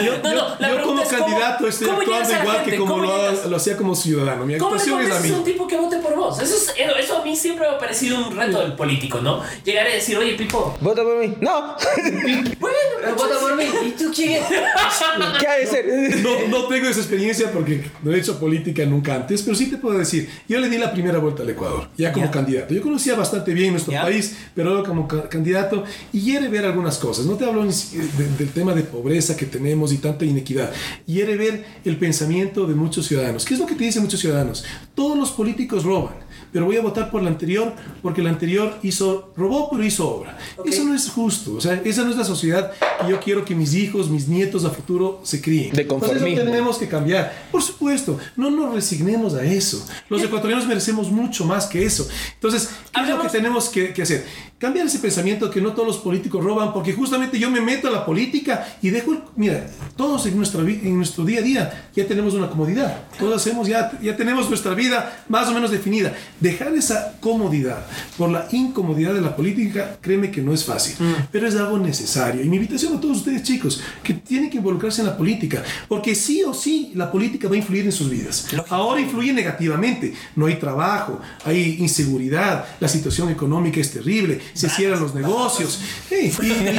Yo, 0.03 0.19
No, 0.23 0.33
yo- 0.33 0.35
no, 0.35 0.57
la 0.59 0.69
yo 0.69 0.75
pregunta 0.77 0.83
como 0.85 1.03
es 1.03 1.09
cómo- 1.09 1.27
candidato 1.27 1.69
estoy 1.69 1.87
¿cómo 1.89 2.01
llegas 2.01 2.21
actuando 2.23 2.39
a 2.39 2.43
igual 2.43 2.57
gente? 2.57 2.71
que 2.71 2.77
como 2.79 2.95
¿Cómo 2.95 3.07
lo, 3.07 3.49
lo 3.51 3.57
hacía 3.57 3.77
como 3.77 3.95
ciudadano. 3.95 4.47
Mi 4.47 4.57
¿Cómo 4.59 4.77
le 4.77 4.81
es 4.83 4.87
la 5.09 5.17
a 5.17 5.39
un 5.39 5.45
tipo 5.45 5.67
que 5.67 5.77
vote 5.77 5.97
por 5.99 6.17
vos? 6.17 6.41
Eso, 6.41 6.55
es- 6.57 6.75
eso 6.99 7.19
a 7.19 7.25
mí 7.25 7.37
siempre 7.37 7.69
me 7.69 7.75
ha 7.75 7.79
parecido 7.79 8.17
un 8.29 8.35
reto 8.37 8.61
del 8.61 8.73
político, 8.75 9.21
¿no? 9.21 9.43
Llegar 9.65 9.87
y 9.89 9.93
decir, 9.95 10.17
oye, 10.17 10.35
Pipo, 10.35 10.77
¿Vota 10.81 11.03
por 11.03 11.19
mí? 11.19 11.35
No. 11.41 11.77
bueno, 12.61 12.77
Vota 13.17 13.39
por 13.41 13.57
mí. 13.57 13.65
¿Y 13.87 13.91
tú 13.91 14.11
quién? 14.15 14.43
¿Qué 15.41 15.47
ha 15.47 15.55
de 15.57 15.67
ser? 15.67 15.87
No, 16.23 16.49
no 16.49 16.65
tengo 16.67 16.89
esa 16.89 17.01
experiencia 17.01 17.51
porque 17.53 17.85
no 18.03 18.13
he 18.13 18.19
hecho 18.19 18.39
política 18.39 18.85
nunca 18.87 19.15
antes, 19.15 19.43
pero 19.43 19.55
sí 19.55 19.71
te 19.71 19.77
puedo 19.77 19.99
decir, 19.99 20.31
yo 20.49 20.59
le 20.61 20.69
di 20.69 20.79
la 20.79 20.93
primera 20.93 21.19
vuelta 21.19 21.43
al 21.43 21.51
Ecuador, 21.51 21.89
ya 21.97 22.13
como 22.13 22.25
Ya. 22.27 22.31
candidato. 22.31 22.73
Yo 22.75 22.83
conocía 22.83 23.15
bastante 23.15 23.53
bien 23.53 23.73
nuestro 23.73 23.93
Ya. 23.93 24.03
país, 24.03 24.37
pero 24.55 24.71
luego 24.71 24.85
como 24.95 25.09
ca- 25.09 25.29
candidato 25.29 25.85
y 26.13 26.21
quiere 26.23 26.49
ver 26.49 26.65
algunas 26.65 26.99
cosas. 26.99 27.27
No 27.27 27.35
te 27.35 27.45
hablo 27.45 27.65
ni 27.65 27.73
si- 27.73 27.97
de- 27.99 28.29
del 28.39 28.51
tema 28.51 28.73
de 28.75 28.83
pobreza 28.83 29.37
que 29.37 29.47
tenemos 29.47 29.93
y 29.93 29.99
tanta 29.99 30.25
inequidad. 30.25 30.73
Quiere 31.07 31.37
ver 31.37 31.65
el 31.85 31.97
pensamiento 31.99 32.67
de 32.67 32.75
muchos 32.75 33.07
ciudadanos. 33.07 33.45
¿Qué 33.45 33.55
es 33.55 33.61
lo 33.61 33.67
que 33.67 33.75
te 33.75 33.85
dicen 33.85 34.03
muchos 34.03 34.21
ciudadanos? 34.21 34.65
Todos 34.95 35.19
los 35.19 35.31
políticos 35.33 35.85
roban. 35.85 36.15
Pero 36.53 36.67
voy 36.67 36.77
a 36.77 36.83
votar 36.83 37.11
por 37.11 37.21
la 37.21 37.31
anterior 37.31 37.73
porque 38.01 38.23
la 38.23 38.31
anterior 38.31 38.79
hizo, 38.85 39.33
robó 39.37 39.69
pero 39.71 39.83
hizo 39.85 40.09
obra. 40.09 40.39
Eso 40.65 40.85
no 40.85 40.95
es 40.95 41.09
justo. 41.11 41.55
O 41.55 41.61
sea, 41.61 41.83
esa 41.85 42.05
no 42.05 42.11
es 42.11 42.17
la 42.17 42.23
sociedad 42.25 42.71
que 43.01 43.11
yo 43.11 43.19
quiero 43.19 43.45
que 43.45 43.57
mis 43.57 43.75
hijos, 43.75 44.09
mis 44.09 44.29
nietos 44.29 44.65
a 44.65 44.71
futuro 44.71 45.21
se 45.25 45.41
críen. 45.41 45.73
De 45.75 45.83
Entonces, 45.83 46.11
eso 46.23 46.25
tenemos 46.45 46.79
que 46.79 46.87
cambiar. 46.87 47.49
Por 47.51 47.61
supuesto, 47.61 48.19
no 48.37 48.51
nos 48.53 48.73
resignemos 48.73 49.35
a 49.35 49.45
eso. 49.45 49.85
Los 50.09 50.23
ecuatorianos 50.23 50.65
merecemos 50.69 51.11
mucho 51.11 51.45
más 51.45 51.67
que 51.67 51.85
eso. 51.85 52.07
Entonces, 52.35 52.69
¿qué 52.95 53.01
es 53.01 53.09
lo 53.09 53.21
que 53.21 53.29
tenemos 53.31 53.69
que, 53.69 53.93
que 53.93 54.03
hacer? 54.03 54.25
Cambiar 54.65 54.87
ese 54.87 54.99
pensamiento 54.99 55.51
que 55.51 55.61
no 55.61 55.73
todos 55.75 55.87
los 55.89 55.99
políticos 55.99 56.43
roban, 56.43 56.73
porque 56.73 56.95
justamente 56.95 57.39
yo 57.39 57.51
me 57.51 57.61
meto 57.61 57.87
a 57.89 57.91
la 57.91 58.07
política 58.07 58.67
y 58.81 58.89
dejo, 58.89 59.15
mira, 59.37 59.67
todos 59.95 60.25
en, 60.25 60.39
nuestra, 60.39 60.63
vi- 60.63 60.81
en 60.85 60.97
nuestro 60.97 61.23
día 61.23 61.41
a 61.41 61.43
día 61.43 61.89
ya 61.95 62.07
tenemos 62.07 62.33
una 62.33 62.49
comodidad. 62.49 63.03
Todos 63.19 63.37
hacemos, 63.43 63.69
ya, 63.69 63.93
ya 64.01 64.17
tenemos 64.17 64.49
nuestra 64.49 64.73
vida 64.73 65.25
más 65.29 65.49
o 65.49 65.53
menos 65.53 65.71
definida. 65.71 66.15
Dejar 66.41 66.73
esa 66.75 67.13
comodidad 67.21 67.85
por 68.17 68.31
la 68.31 68.49
incomodidad 68.53 69.13
de 69.13 69.21
la 69.21 69.37
política, 69.37 69.99
créeme 70.01 70.31
que 70.31 70.41
no 70.41 70.55
es 70.55 70.65
fácil, 70.65 70.95
pero 71.31 71.47
es 71.47 71.55
algo 71.57 71.79
necesario. 71.79 72.43
Y 72.43 72.49
mi 72.49 72.57
invitación 72.57 72.97
a 72.97 73.01
todos 73.03 73.19
ustedes, 73.19 73.43
chicos, 73.43 73.83
que 74.03 74.15
tienen 74.15 74.49
que 74.49 74.57
involucrarse 74.57 75.03
en 75.03 75.09
la 75.09 75.17
política, 75.19 75.63
porque 75.89 76.15
sí 76.15 76.43
o 76.43 76.55
sí 76.55 76.91
la 76.95 77.13
política 77.13 77.49
va 77.49 77.55
a 77.55 77.59
influir 77.59 77.85
en 77.85 77.93
sus 77.93 78.09
vidas. 78.09 78.47
Ahora 78.71 78.99
influye 79.03 79.31
negativamente. 79.35 80.15
No 80.37 80.47
hay 80.47 80.55
trabajo, 80.55 81.21
hay 81.45 81.77
inseguridad, 81.81 82.65
la 82.81 82.89
situación 82.89 83.29
económica 83.29 83.79
es 83.79 83.91
terrible, 83.91 84.41
se 84.55 84.69
cierran 84.71 85.01
los 85.01 85.15
negocios. 85.15 85.81
Hey, 86.11 86.33
y- 86.43 86.47
y- 86.47 86.79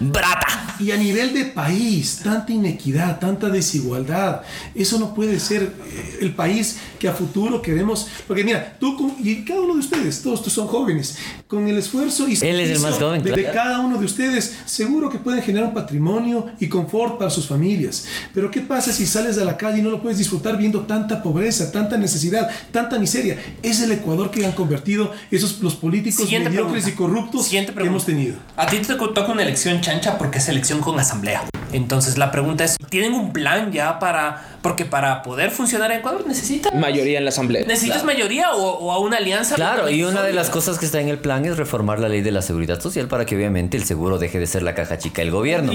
¡Brata! 0.00 0.76
y 0.80 0.90
a 0.90 0.96
nivel 0.96 1.32
de 1.32 1.44
país, 1.44 2.20
tanta 2.24 2.52
inequidad, 2.52 3.20
tanta 3.20 3.48
desigualdad, 3.48 4.42
eso 4.74 4.98
no 4.98 5.14
puede 5.14 5.38
ser 5.38 5.62
eh, 5.62 6.18
el 6.20 6.34
país 6.34 6.78
que 6.98 7.08
a 7.08 7.12
futuro 7.12 7.62
queremos. 7.62 8.08
Porque 8.26 8.42
mira, 8.42 8.76
tú 8.80 8.96
con- 8.96 9.14
y 9.22 9.44
cada 9.44 9.60
uno 9.60 9.74
de 9.74 9.80
ustedes, 9.80 10.20
todos 10.22 10.42
tú 10.42 10.50
son 10.50 10.66
jóvenes, 10.66 11.16
con 11.46 11.68
el 11.68 11.78
esfuerzo 11.78 12.26
y 12.28 12.32
Él 12.42 12.58
es 12.60 12.70
el 12.70 12.80
más 12.80 12.94
sacrificio 12.96 13.06
joven, 13.06 13.22
de, 13.22 13.50
cada 13.52 13.78
uno 13.80 13.98
de 13.98 14.04
ustedes, 14.04 14.56
seguro 14.64 15.08
que 15.10 15.18
pueden 15.18 15.42
generar 15.42 15.68
un 15.68 15.74
patrimonio 15.74 16.46
y 16.58 16.66
confort 16.68 17.18
para 17.18 17.30
sus 17.30 17.46
familias. 17.46 18.06
Pero 18.34 18.50
¿qué 18.50 18.60
pasa 18.60 18.92
si 18.92 19.06
sales 19.06 19.38
a 19.38 19.44
la 19.44 19.56
calle 19.56 19.78
y 19.78 19.82
no 19.82 19.90
lo 19.90 20.02
puedes 20.02 20.18
disfrutar 20.18 20.56
viendo 20.56 20.80
tanta 20.80 21.22
pobreza, 21.22 21.70
tanta 21.70 21.96
necesidad, 21.96 22.50
tanta 22.72 22.98
miseria? 22.98 23.38
Es 23.62 23.80
el 23.80 23.92
Ecuador 23.92 24.30
que 24.32 24.44
han 24.44 24.52
convertido 24.52 25.12
esos 25.30 25.60
los 25.60 25.76
políticos 25.76 26.24
Siguiente 26.24 26.50
mediocres 26.54 26.86
y 26.88 26.92
corruptos 26.92 27.48
que 27.82 27.88
hemos 27.88 28.06
tenido. 28.06 28.36
A 28.56 28.66
ti 28.66 28.78
te 28.78 28.94
toca 28.94 29.32
una 29.32 29.42
elección 29.42 29.80
chancha 29.80 30.16
porque 30.16 30.38
es 30.38 30.48
elección 30.48 30.80
con 30.80 30.98
asamblea. 30.98 31.42
Entonces 31.74 32.16
la 32.18 32.30
pregunta 32.30 32.64
es, 32.64 32.76
¿tienen 32.88 33.12
un 33.14 33.32
plan 33.32 33.72
ya 33.72 33.98
para... 33.98 34.50
Porque 34.62 34.86
para 34.86 35.22
poder 35.22 35.50
funcionar 35.50 35.90
en 35.92 35.98
Ecuador 35.98 36.24
necesitas... 36.26 36.72
Mayoría 36.74 37.18
en 37.18 37.24
la 37.24 37.28
asamblea. 37.28 37.66
¿Necesitas 37.66 38.02
mayoría 38.04 38.52
o, 38.52 38.62
o 38.78 38.92
a 38.92 38.98
una 38.98 39.18
alianza? 39.18 39.56
Claro, 39.56 39.90
y 39.90 40.02
una 40.04 40.22
de 40.22 40.32
las 40.32 40.48
cosas 40.48 40.78
que 40.78 40.86
está 40.86 41.00
en 41.00 41.08
el 41.08 41.18
plan 41.18 41.44
es 41.44 41.58
reformar 41.58 41.98
la 41.98 42.08
ley 42.08 42.22
de 42.22 42.30
la 42.30 42.40
seguridad 42.40 42.80
social 42.80 43.06
para 43.08 43.26
que 43.26 43.36
obviamente 43.36 43.76
el 43.76 43.84
seguro 43.84 44.18
deje 44.18 44.38
de 44.38 44.46
ser 44.46 44.62
la 44.62 44.74
caja 44.74 44.96
chica 44.96 45.20
del 45.20 45.30
gobierno. 45.32 45.70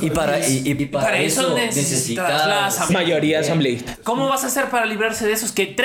Y 0.00 0.10
para, 0.10 0.38
y, 0.48 0.62
y- 0.64 0.70
y 0.82 0.86
para, 0.86 1.04
Para 1.06 1.18
eso 1.18 1.42
eso 1.42 1.54
necesitas 1.54 2.46
la 2.46 2.66
asamblea. 2.66 3.02
Mayoría 3.02 3.40
asambleísta. 3.40 3.96
¿Cómo 4.04 4.28
vas 4.28 4.44
a 4.44 4.46
hacer 4.46 4.66
para 4.70 4.86
librarse 4.86 5.26
de 5.26 5.32
esos 5.32 5.52
que 5.52 5.76
3% 5.76 5.78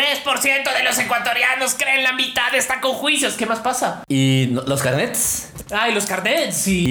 de 0.77 0.83
los 0.83 0.97
ecuatorianos 0.99 1.73
creen 1.75 2.03
la 2.03 2.13
mitad 2.13 2.53
está 2.55 2.79
con 2.79 2.93
juicios? 2.93 3.33
¿Qué 3.33 3.45
más 3.45 3.59
pasa? 3.59 4.03
Y 4.07 4.45
los 4.65 4.81
carnets. 4.81 5.49
Ah, 5.71 5.89
y 5.89 5.93
los 5.93 6.05
carnets 6.05 6.67
y, 6.67 6.83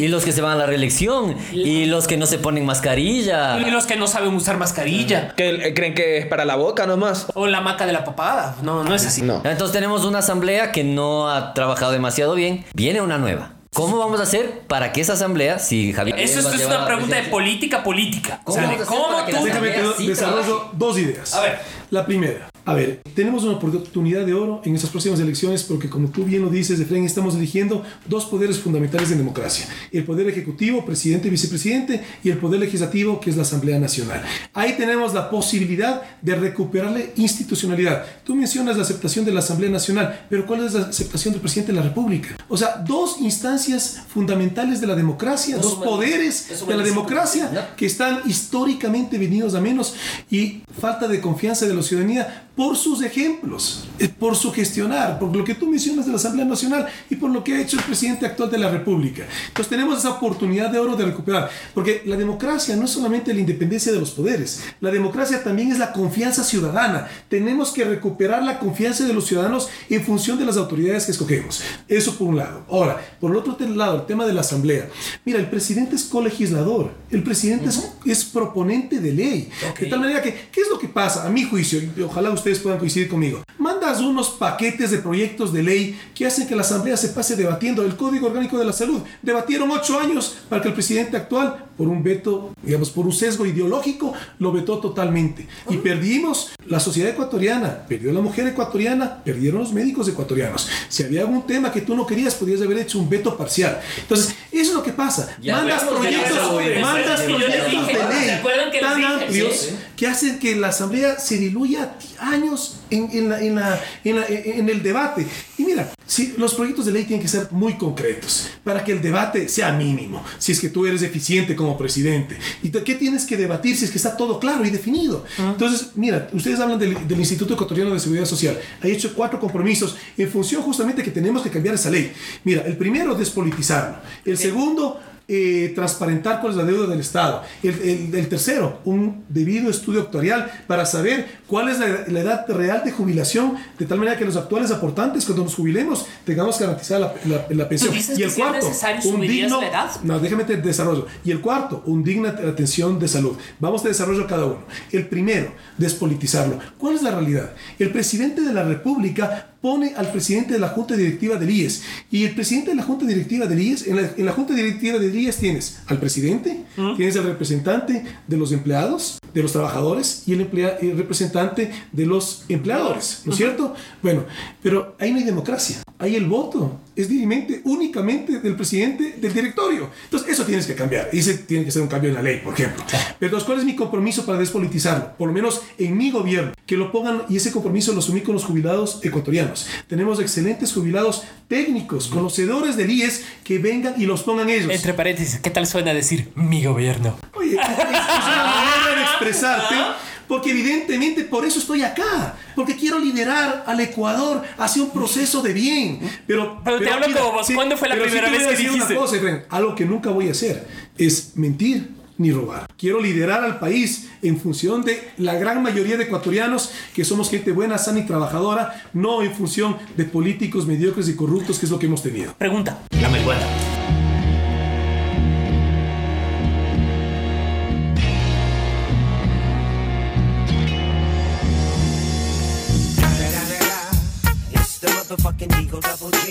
Y, 0.00 0.04
y 0.04 0.08
los 0.08 0.24
que 0.24 0.32
se 0.32 0.40
van 0.40 0.52
a 0.52 0.56
la 0.56 0.66
reelección. 0.66 1.36
Y 1.52 1.86
los 1.90 2.06
que 2.06 2.16
no 2.16 2.26
se 2.26 2.38
ponen 2.38 2.64
mascarilla. 2.64 3.58
y 3.58 3.70
los 3.70 3.86
que 3.86 3.96
no 3.96 4.06
saben 4.06 4.34
usar 4.34 4.56
mascarilla. 4.56 5.34
Que 5.34 5.50
eh, 5.50 5.74
creen 5.74 5.94
que 5.94 6.18
es 6.18 6.26
para 6.26 6.44
la 6.44 6.56
boca 6.56 6.86
nomás. 6.86 7.26
O 7.34 7.46
la 7.46 7.60
maca 7.60 7.86
de 7.86 7.92
la 7.92 8.04
papada. 8.04 8.56
No, 8.62 8.84
no 8.84 8.94
es 8.94 9.06
así. 9.06 9.22
No. 9.22 9.42
Entonces 9.44 9.72
tenemos 9.72 10.04
una 10.04 10.20
asamblea 10.20 10.72
que 10.72 10.84
no 10.84 11.30
ha 11.30 11.54
trabajado 11.54 11.92
demasiado 11.92 12.34
bien. 12.34 12.64
Viene 12.74 13.00
una 13.00 13.18
nueva. 13.18 13.52
¿Cómo 13.72 13.98
vamos 13.98 14.18
a 14.18 14.24
hacer 14.24 14.62
para 14.66 14.92
que 14.92 15.00
esa 15.00 15.12
asamblea, 15.12 15.60
si 15.60 15.92
Javier... 15.92 16.18
Eso 16.18 16.40
es, 16.40 16.66
una 16.66 16.84
pregunta 16.86 17.14
de 17.14 17.22
política 17.24 17.84
política. 17.84 18.40
¿Cómo 18.42 18.58
o 18.58 18.60
sea, 18.60 18.84
cómo 18.84 19.06
tú... 19.30 19.44
Déjame 19.44 19.70
desarrollo 19.70 20.42
trabaje? 20.42 20.70
dos 20.72 20.98
ideas. 20.98 21.34
A 21.34 21.40
ver. 21.40 21.60
La 21.90 22.04
primera, 22.04 22.49
a 22.64 22.74
ver, 22.74 23.02
tenemos 23.14 23.44
una 23.44 23.54
oportunidad 23.54 24.26
de 24.26 24.34
oro 24.34 24.60
en 24.64 24.74
estas 24.74 24.90
próximas 24.90 25.18
elecciones 25.20 25.62
porque 25.62 25.88
como 25.88 26.08
tú 26.08 26.24
bien 26.24 26.42
lo 26.42 26.50
dices, 26.50 26.78
Efraín, 26.78 27.04
estamos 27.04 27.34
eligiendo 27.34 27.82
dos 28.06 28.26
poderes 28.26 28.58
fundamentales 28.58 29.10
en 29.10 29.18
democracia. 29.18 29.66
El 29.90 30.04
poder 30.04 30.28
ejecutivo, 30.28 30.84
presidente 30.84 31.28
y 31.28 31.30
vicepresidente, 31.30 32.02
y 32.22 32.30
el 32.30 32.38
poder 32.38 32.60
legislativo, 32.60 33.20
que 33.20 33.30
es 33.30 33.36
la 33.36 33.42
Asamblea 33.42 33.78
Nacional. 33.78 34.22
Ahí 34.52 34.74
tenemos 34.76 35.14
la 35.14 35.30
posibilidad 35.30 36.02
de 36.20 36.34
recuperarle 36.34 37.12
institucionalidad. 37.16 38.04
Tú 38.24 38.34
mencionas 38.34 38.76
la 38.76 38.82
aceptación 38.82 39.24
de 39.24 39.32
la 39.32 39.40
Asamblea 39.40 39.70
Nacional, 39.70 40.26
pero 40.28 40.46
¿cuál 40.46 40.64
es 40.64 40.74
la 40.74 40.82
aceptación 40.82 41.32
del 41.32 41.40
presidente 41.40 41.72
de 41.72 41.78
la 41.78 41.84
República? 41.84 42.36
O 42.48 42.56
sea, 42.56 42.76
dos 42.86 43.20
instancias 43.20 44.02
fundamentales 44.12 44.80
de 44.80 44.86
la 44.86 44.94
democracia, 44.94 45.56
dos 45.56 45.74
humanismo. 45.74 45.90
poderes 45.90 46.50
Es 46.50 46.66
de 46.66 46.76
la 46.76 46.82
democracia 46.82 47.74
que 47.76 47.86
están 47.86 48.20
históricamente 48.26 49.18
venidos 49.18 49.54
a 49.54 49.60
menos 49.60 49.94
y 50.30 50.62
falta 50.80 51.08
de 51.08 51.20
confianza 51.20 51.66
de 51.66 51.74
la 51.74 51.82
ciudadanía 51.82 52.46
por 52.60 52.76
sus 52.76 53.00
ejemplos, 53.00 53.88
eh, 53.98 54.06
por 54.06 54.36
su 54.36 54.52
gestionar, 54.52 55.18
por 55.18 55.34
lo 55.34 55.42
que 55.44 55.54
tú 55.54 55.66
mencionas 55.66 56.04
de 56.04 56.12
la 56.12 56.18
Asamblea 56.18 56.44
Nacional 56.44 56.86
y 57.08 57.16
por 57.16 57.30
lo 57.30 57.42
que 57.42 57.54
ha 57.54 57.60
hecho 57.62 57.78
el 57.78 57.84
presidente 57.84 58.26
actual 58.26 58.50
de 58.50 58.58
la 58.58 58.68
República. 58.68 59.26
Entonces 59.48 59.70
tenemos 59.70 59.98
esa 59.98 60.10
oportunidad 60.10 60.68
de 60.68 60.78
oro 60.78 60.94
de 60.94 61.06
recuperar, 61.06 61.48
porque 61.72 62.02
la 62.04 62.16
democracia 62.16 62.76
no 62.76 62.84
es 62.84 62.90
solamente 62.90 63.32
la 63.32 63.40
independencia 63.40 63.90
de 63.90 63.98
los 63.98 64.10
poderes, 64.10 64.62
la 64.82 64.90
democracia 64.90 65.42
también 65.42 65.72
es 65.72 65.78
la 65.78 65.90
confianza 65.90 66.44
ciudadana. 66.44 67.08
Tenemos 67.30 67.70
que 67.70 67.82
recuperar 67.82 68.42
la 68.42 68.58
confianza 68.58 69.06
de 69.06 69.14
los 69.14 69.24
ciudadanos 69.24 69.70
en 69.88 70.04
función 70.04 70.38
de 70.38 70.44
las 70.44 70.58
autoridades 70.58 71.06
que 71.06 71.12
escogemos. 71.12 71.62
Eso 71.88 72.14
por 72.18 72.28
un 72.28 72.36
lado. 72.36 72.66
Ahora, 72.68 73.00
por 73.18 73.30
el 73.30 73.38
otro 73.38 73.56
lado, 73.74 74.00
el 74.00 74.06
tema 74.06 74.26
de 74.26 74.34
la 74.34 74.42
Asamblea. 74.42 74.86
Mira, 75.24 75.38
el 75.38 75.48
presidente 75.48 75.96
es 75.96 76.04
colegislador, 76.04 76.92
el 77.10 77.22
presidente 77.22 77.70
es, 77.70 77.90
es 78.04 78.22
proponente 78.22 79.00
de 79.00 79.12
ley. 79.12 79.48
De 79.80 79.86
tal 79.86 80.00
manera 80.00 80.20
que, 80.20 80.48
¿qué 80.52 80.60
es 80.60 80.68
lo 80.68 80.78
que 80.78 80.88
pasa? 80.88 81.26
A 81.26 81.30
mi 81.30 81.44
juicio, 81.44 81.80
y 81.96 82.02
ojalá 82.02 82.28
ustedes 82.50 82.62
puedan 82.62 82.78
coincidir 82.78 83.08
conmigo. 83.08 83.42
Mandas 83.58 84.00
unos 84.00 84.30
paquetes 84.30 84.90
de 84.90 84.98
proyectos 84.98 85.52
de 85.52 85.62
ley 85.62 86.00
que 86.14 86.26
hacen 86.26 86.48
que 86.48 86.56
la 86.56 86.62
Asamblea 86.62 86.96
se 86.96 87.10
pase 87.10 87.36
debatiendo 87.36 87.84
el 87.84 87.94
Código 87.96 88.26
Orgánico 88.26 88.58
de 88.58 88.64
la 88.64 88.72
Salud. 88.72 89.02
Debatieron 89.22 89.70
ocho 89.70 90.00
años 90.00 90.38
para 90.48 90.60
que 90.62 90.68
el 90.68 90.74
presidente 90.74 91.16
actual, 91.16 91.66
por 91.76 91.88
un 91.88 92.02
veto, 92.02 92.52
digamos, 92.62 92.90
por 92.90 93.06
un 93.06 93.12
sesgo 93.12 93.46
ideológico, 93.46 94.12
lo 94.38 94.52
vetó 94.52 94.78
totalmente. 94.78 95.46
Y 95.68 95.76
perdimos 95.76 96.50
la 96.66 96.80
sociedad 96.80 97.10
ecuatoriana, 97.10 97.86
perdió 97.86 98.12
la 98.12 98.20
mujer 98.20 98.48
ecuatoriana, 98.48 99.22
perdieron 99.22 99.60
los 99.60 99.72
médicos 99.72 100.08
ecuatorianos. 100.08 100.68
Si 100.88 101.04
había 101.04 101.20
algún 101.20 101.46
tema 101.46 101.70
que 101.70 101.82
tú 101.82 101.94
no 101.94 102.06
querías, 102.06 102.34
podías 102.34 102.60
haber 102.62 102.78
hecho 102.78 102.98
un 102.98 103.08
veto 103.08 103.36
parcial. 103.36 103.80
Entonces, 104.00 104.34
eso 104.50 104.70
es 104.70 104.74
lo 104.74 104.82
que 104.82 104.92
pasa. 104.92 105.36
Ya 105.40 105.58
mandas 105.58 105.84
proyectos, 105.84 106.38
mandas 106.80 107.20
proyectos 107.20 107.86
de 107.86 107.92
¿Se 107.92 108.08
ley 108.08 108.80
tan 108.80 109.04
amplios 109.04 109.50
Sí. 109.60 109.76
Que 110.00 110.06
hacen 110.06 110.38
que 110.38 110.56
la 110.56 110.68
asamblea 110.68 111.18
se 111.20 111.36
diluya 111.36 111.94
años 112.18 112.80
en, 112.88 113.10
en 113.12 113.28
la- 113.28 113.42
en 113.42 113.54
la- 113.54 113.78
en 114.02 114.16
la- 114.16 114.26
en 114.26 114.66
el 114.70 114.82
debate. 114.82 115.26
Y 115.58 115.64
mira, 115.64 115.92
si 116.06 116.32
los 116.38 116.54
proyectos 116.54 116.86
de 116.86 116.92
ley 116.92 117.04
tienen 117.04 117.20
que 117.20 117.28
ser 117.28 117.48
muy 117.50 117.74
concretos 117.74 118.48
para 118.64 118.82
que 118.82 118.92
el 118.92 119.02
debate 119.02 119.46
sea 119.50 119.72
mínimo, 119.72 120.24
si 120.38 120.52
es 120.52 120.60
que 120.60 120.70
tú 120.70 120.86
eres 120.86 121.02
eficiente 121.02 121.54
como 121.54 121.76
presidente. 121.76 122.38
¿Y 122.62 122.70
qué 122.70 122.94
tienes 122.94 123.26
que 123.26 123.36
debatir 123.36 123.76
si 123.76 123.84
es 123.84 123.90
que 123.90 123.98
está 123.98 124.16
todo 124.16 124.40
claro 124.40 124.64
y 124.64 124.70
definido? 124.70 125.22
Entonces, 125.38 125.90
mira, 125.96 126.30
ustedes 126.32 126.58
hablan 126.60 126.78
del, 126.78 127.06
del 127.06 127.18
Instituto 127.18 127.52
Ecuatoriano 127.52 127.92
de 127.92 128.00
Seguridad 128.00 128.24
Social. 128.24 128.58
Ha 128.82 128.86
hecho 128.88 129.12
cuatro 129.14 129.38
compromisos 129.38 129.96
en 130.16 130.30
función 130.30 130.62
justamente 130.62 131.02
que 131.02 131.10
tenemos 131.10 131.42
que 131.42 131.50
cambiar 131.50 131.74
esa 131.74 131.90
ley. 131.90 132.10
Mira, 132.44 132.62
el 132.62 132.78
primero, 132.78 133.14
despolitizarlo. 133.14 133.98
El 134.24 134.38
segundo, 134.38 134.98
eh, 135.30 135.72
transparentar 135.74 136.40
es 136.52 136.56
la 136.56 136.64
deuda 136.64 136.88
del 136.88 137.00
Estado. 137.00 137.42
El, 137.62 137.74
el- 137.80 138.14
el 138.14 138.28
tercero, 138.28 138.80
un 138.84 139.24
debido 139.28 139.70
estudio 139.70 140.00
actuarial 140.02 140.50
para 140.66 140.84
saber 140.84 141.39
cuál 141.50 141.68
es 141.68 141.78
la, 141.80 141.88
la 142.06 142.20
edad 142.20 142.46
real 142.48 142.82
de 142.84 142.92
jubilación, 142.92 143.54
de 143.78 143.84
tal 143.84 143.98
manera 143.98 144.16
que 144.16 144.24
los 144.24 144.36
actuales 144.36 144.70
aportantes, 144.70 145.24
cuando 145.26 145.44
nos 145.44 145.54
jubilemos, 145.56 146.06
tengamos 146.24 146.58
garantizada 146.58 147.00
la, 147.00 147.14
la- 147.36 147.46
la 147.50 147.68
pensión. 147.68 147.92
y 148.16 148.22
el 148.22 148.30
cuarto, 148.44 148.66
un 149.08 149.20
digno, 149.20 149.60
la 149.60 149.68
edad? 149.68 149.90
no, 150.04 150.18
déjame 150.20 150.44
te 150.44 150.56
desarrollo. 150.56 151.06
Y 151.24 151.30
el 151.32 151.40
cuarto, 151.40 151.82
un 151.86 152.04
digna 152.04 152.28
atención 152.30 152.98
de 152.98 153.08
salud. 153.08 153.36
Vamos 153.58 153.82
de 153.82 153.88
desarrollo 153.90 154.26
cada 154.28 154.44
uno. 154.46 154.60
El 154.92 155.06
primero, 155.08 155.52
despolitizarlo. 155.76 156.58
¿Cuál 156.78 156.94
es 156.94 157.02
la 157.02 157.10
realidad? 157.10 157.50
El 157.78 157.90
presidente 157.90 158.42
de 158.42 158.52
la 158.52 158.62
República 158.62 159.48
pone 159.60 159.92
al 159.94 160.10
presidente 160.10 160.54
de 160.54 160.58
la 160.58 160.68
Junta 160.68 160.96
Directiva 160.96 161.36
del 161.36 161.50
IES. 161.50 161.82
Y 162.10 162.24
el 162.24 162.34
presidente 162.34 162.70
de 162.70 162.76
la 162.76 162.82
Junta 162.82 163.04
Directiva 163.04 163.44
del 163.46 163.60
IES, 163.60 163.86
en 163.88 163.96
la, 163.96 164.10
en 164.16 164.24
la 164.24 164.32
Junta 164.32 164.54
Directiva 164.54 164.98
del 164.98 165.14
IES 165.14 165.36
tienes 165.36 165.78
al 165.86 165.98
presidente, 165.98 166.64
tienes 166.96 167.16
al 167.16 167.24
representante 167.24 168.04
de 168.26 168.36
los 168.38 168.52
empleados, 168.52 169.18
de 169.34 169.42
los 169.42 169.52
trabajadores 169.52 170.22
y 170.26 170.32
el, 170.32 170.50
emplea- 170.50 170.78
el 170.80 170.96
representante 170.96 171.39
representante 171.40 171.70
de 171.92 172.06
los 172.06 172.44
empleadores, 172.48 173.22
¿no 173.24 173.32
es 173.32 173.38
cierto? 173.38 173.74
Bueno, 174.02 174.24
pero 174.62 174.96
ahí 174.98 175.10
no 175.10 175.18
hay 175.18 175.24
democracia. 175.24 175.78
Ahí 175.98 176.16
el 176.16 176.26
voto 176.26 176.80
es 176.96 177.08
dirimente 177.08 177.60
únicamente 177.64 178.40
del 178.40 178.56
presidente 178.56 179.16
del 179.20 179.32
directorio. 179.32 179.90
Entonces, 180.04 180.30
eso 180.30 180.44
tienes 180.44 180.66
que 180.66 180.74
cambiar. 180.74 181.10
Y 181.12 181.18
ese 181.18 181.34
tiene 181.38 181.64
que 181.64 181.70
ser 181.70 181.82
un 181.82 181.88
cambio 181.88 182.08
en 182.08 182.16
la 182.16 182.22
ley, 182.22 182.40
por 182.42 182.54
ejemplo. 182.54 182.82
Pero 183.18 183.44
¿cuál 183.44 183.58
es 183.58 183.64
mi 183.64 183.76
compromiso 183.76 184.24
para 184.24 184.38
despolitizarlo? 184.38 185.16
Por 185.18 185.28
lo 185.28 185.34
menos 185.34 185.62
en 185.78 185.96
mi 185.96 186.10
gobierno, 186.10 186.52
que 186.66 186.76
lo 186.76 186.90
pongan, 186.90 187.22
y 187.28 187.36
ese 187.36 187.52
compromiso 187.52 187.92
lo 187.92 187.98
asumí 187.98 188.22
con 188.22 188.34
los 188.34 188.44
jubilados 188.44 189.00
ecuatorianos. 189.02 189.66
Tenemos 189.88 190.20
excelentes 190.20 190.72
jubilados 190.72 191.24
técnicos, 191.48 192.08
conocedores 192.08 192.76
del 192.76 192.90
IES, 192.90 193.24
que 193.44 193.58
vengan 193.58 193.94
y 193.98 194.06
los 194.06 194.22
pongan 194.22 194.48
ellos. 194.48 194.70
Entre 194.72 194.94
paréntesis, 194.94 195.38
¿qué 195.40 195.50
tal 195.50 195.66
suena 195.66 195.92
decir 195.92 196.30
mi 196.34 196.64
gobierno? 196.64 197.18
Oye, 197.34 197.56
es, 197.56 197.68
es 197.68 197.68
una 197.68 198.44
manera 198.44 198.94
de 198.96 199.02
expresarte, 199.02 199.74
porque 200.30 200.52
evidentemente 200.52 201.24
por 201.24 201.44
eso 201.44 201.58
estoy 201.58 201.82
acá, 201.82 202.36
porque 202.54 202.76
quiero 202.76 203.00
liderar 203.00 203.64
al 203.66 203.80
Ecuador 203.80 204.44
hacia 204.58 204.80
un 204.80 204.90
proceso 204.90 205.42
de 205.42 205.52
bien. 205.52 205.98
Pero, 206.24 206.60
Pero 206.64 206.78
te 206.78 206.88
hablo 206.88 207.06
como 207.18 207.32
vos, 207.32 207.48
¿cuándo 207.52 207.76
fue 207.76 207.88
la 207.88 207.96
pero 207.96 208.06
primera 208.06 208.30
vez 208.30 208.46
que 208.46 208.56
dijiste? 208.56 208.92
Una 208.92 208.94
cosa, 208.94 209.16
Efraín, 209.16 209.40
algo 209.48 209.74
que 209.74 209.84
nunca 209.84 210.10
voy 210.10 210.28
a 210.28 210.30
hacer 210.30 210.68
es 210.96 211.32
mentir 211.34 211.90
ni 212.18 212.30
robar. 212.30 212.68
Quiero 212.78 213.00
liderar 213.00 213.42
al 213.42 213.58
país 213.58 214.08
en 214.22 214.38
función 214.38 214.82
de 214.82 215.02
la 215.18 215.34
gran 215.34 215.64
mayoría 215.64 215.96
de 215.96 216.04
ecuatorianos 216.04 216.70
que 216.94 217.04
somos 217.04 217.28
gente 217.28 217.50
buena, 217.50 217.76
sana 217.76 217.98
y 217.98 218.06
trabajadora, 218.06 218.84
no 218.92 219.22
en 219.22 219.34
función 219.34 219.78
de 219.96 220.04
políticos 220.04 220.64
mediocres 220.64 221.08
y 221.08 221.16
corruptos, 221.16 221.58
que 221.58 221.66
es 221.66 221.72
lo 221.72 221.80
que 221.80 221.86
hemos 221.86 222.04
tenido. 222.04 222.34
Pregunta. 222.34 222.78
La 223.02 223.08
marihuana. 223.08 223.44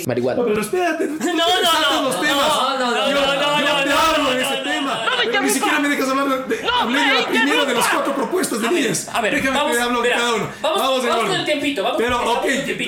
Marihuana. 0.09 0.41
No, 0.41 0.47
pero 0.47 0.61
espérate, 0.61 1.05
no, 1.07 1.15
no, 1.17 1.33
no, 1.33 2.01
los 2.03 2.15
no, 2.15 2.21
temas. 2.21 2.47
no, 2.49 2.79
no, 2.79 3.09
yo, 3.09 3.13
no, 3.13 3.21
no, 3.21 3.59
yo 3.59 3.69
no, 3.77 3.83
te 3.83 3.89
no, 3.89 3.99
hablo 3.99 4.23
no, 4.23 4.29
de 4.31 4.41
ese 4.41 4.57
no, 4.57 4.63
tema. 4.63 4.99
no, 5.33 5.41
ni 5.41 5.49
siquiera 5.49 5.79
me 5.79 5.89
dejas 5.89 6.09
hablar 6.09 6.47
de, 6.47 6.57
hablé 6.81 6.99
de 6.99 7.13
la 7.13 7.27
primera 7.27 7.65
de 7.65 7.73
las 7.75 7.87
cuatro 7.87 8.15
propuestas 8.15 8.61
de 8.61 8.67
A 8.67 8.71
ver, 8.71 8.83
Díaz. 8.83 9.09
a 9.13 9.21
ver, 9.21 9.35
Déjame 9.35 9.57
vamos, 9.57 9.75
que 9.77 9.81
hablo 9.83 10.01
de 10.01 10.09
cada 10.09 10.33
uno. 10.35 10.47
vamos- 10.61 10.79
vamos 10.79 11.03
en 11.05 11.09
con 11.27 11.35
el 11.39 11.45
tiempito, 11.45 11.83
vamos- 11.83 11.97
Pero, 11.97 12.17
vamos 12.17 12.37
ok, 12.39 12.45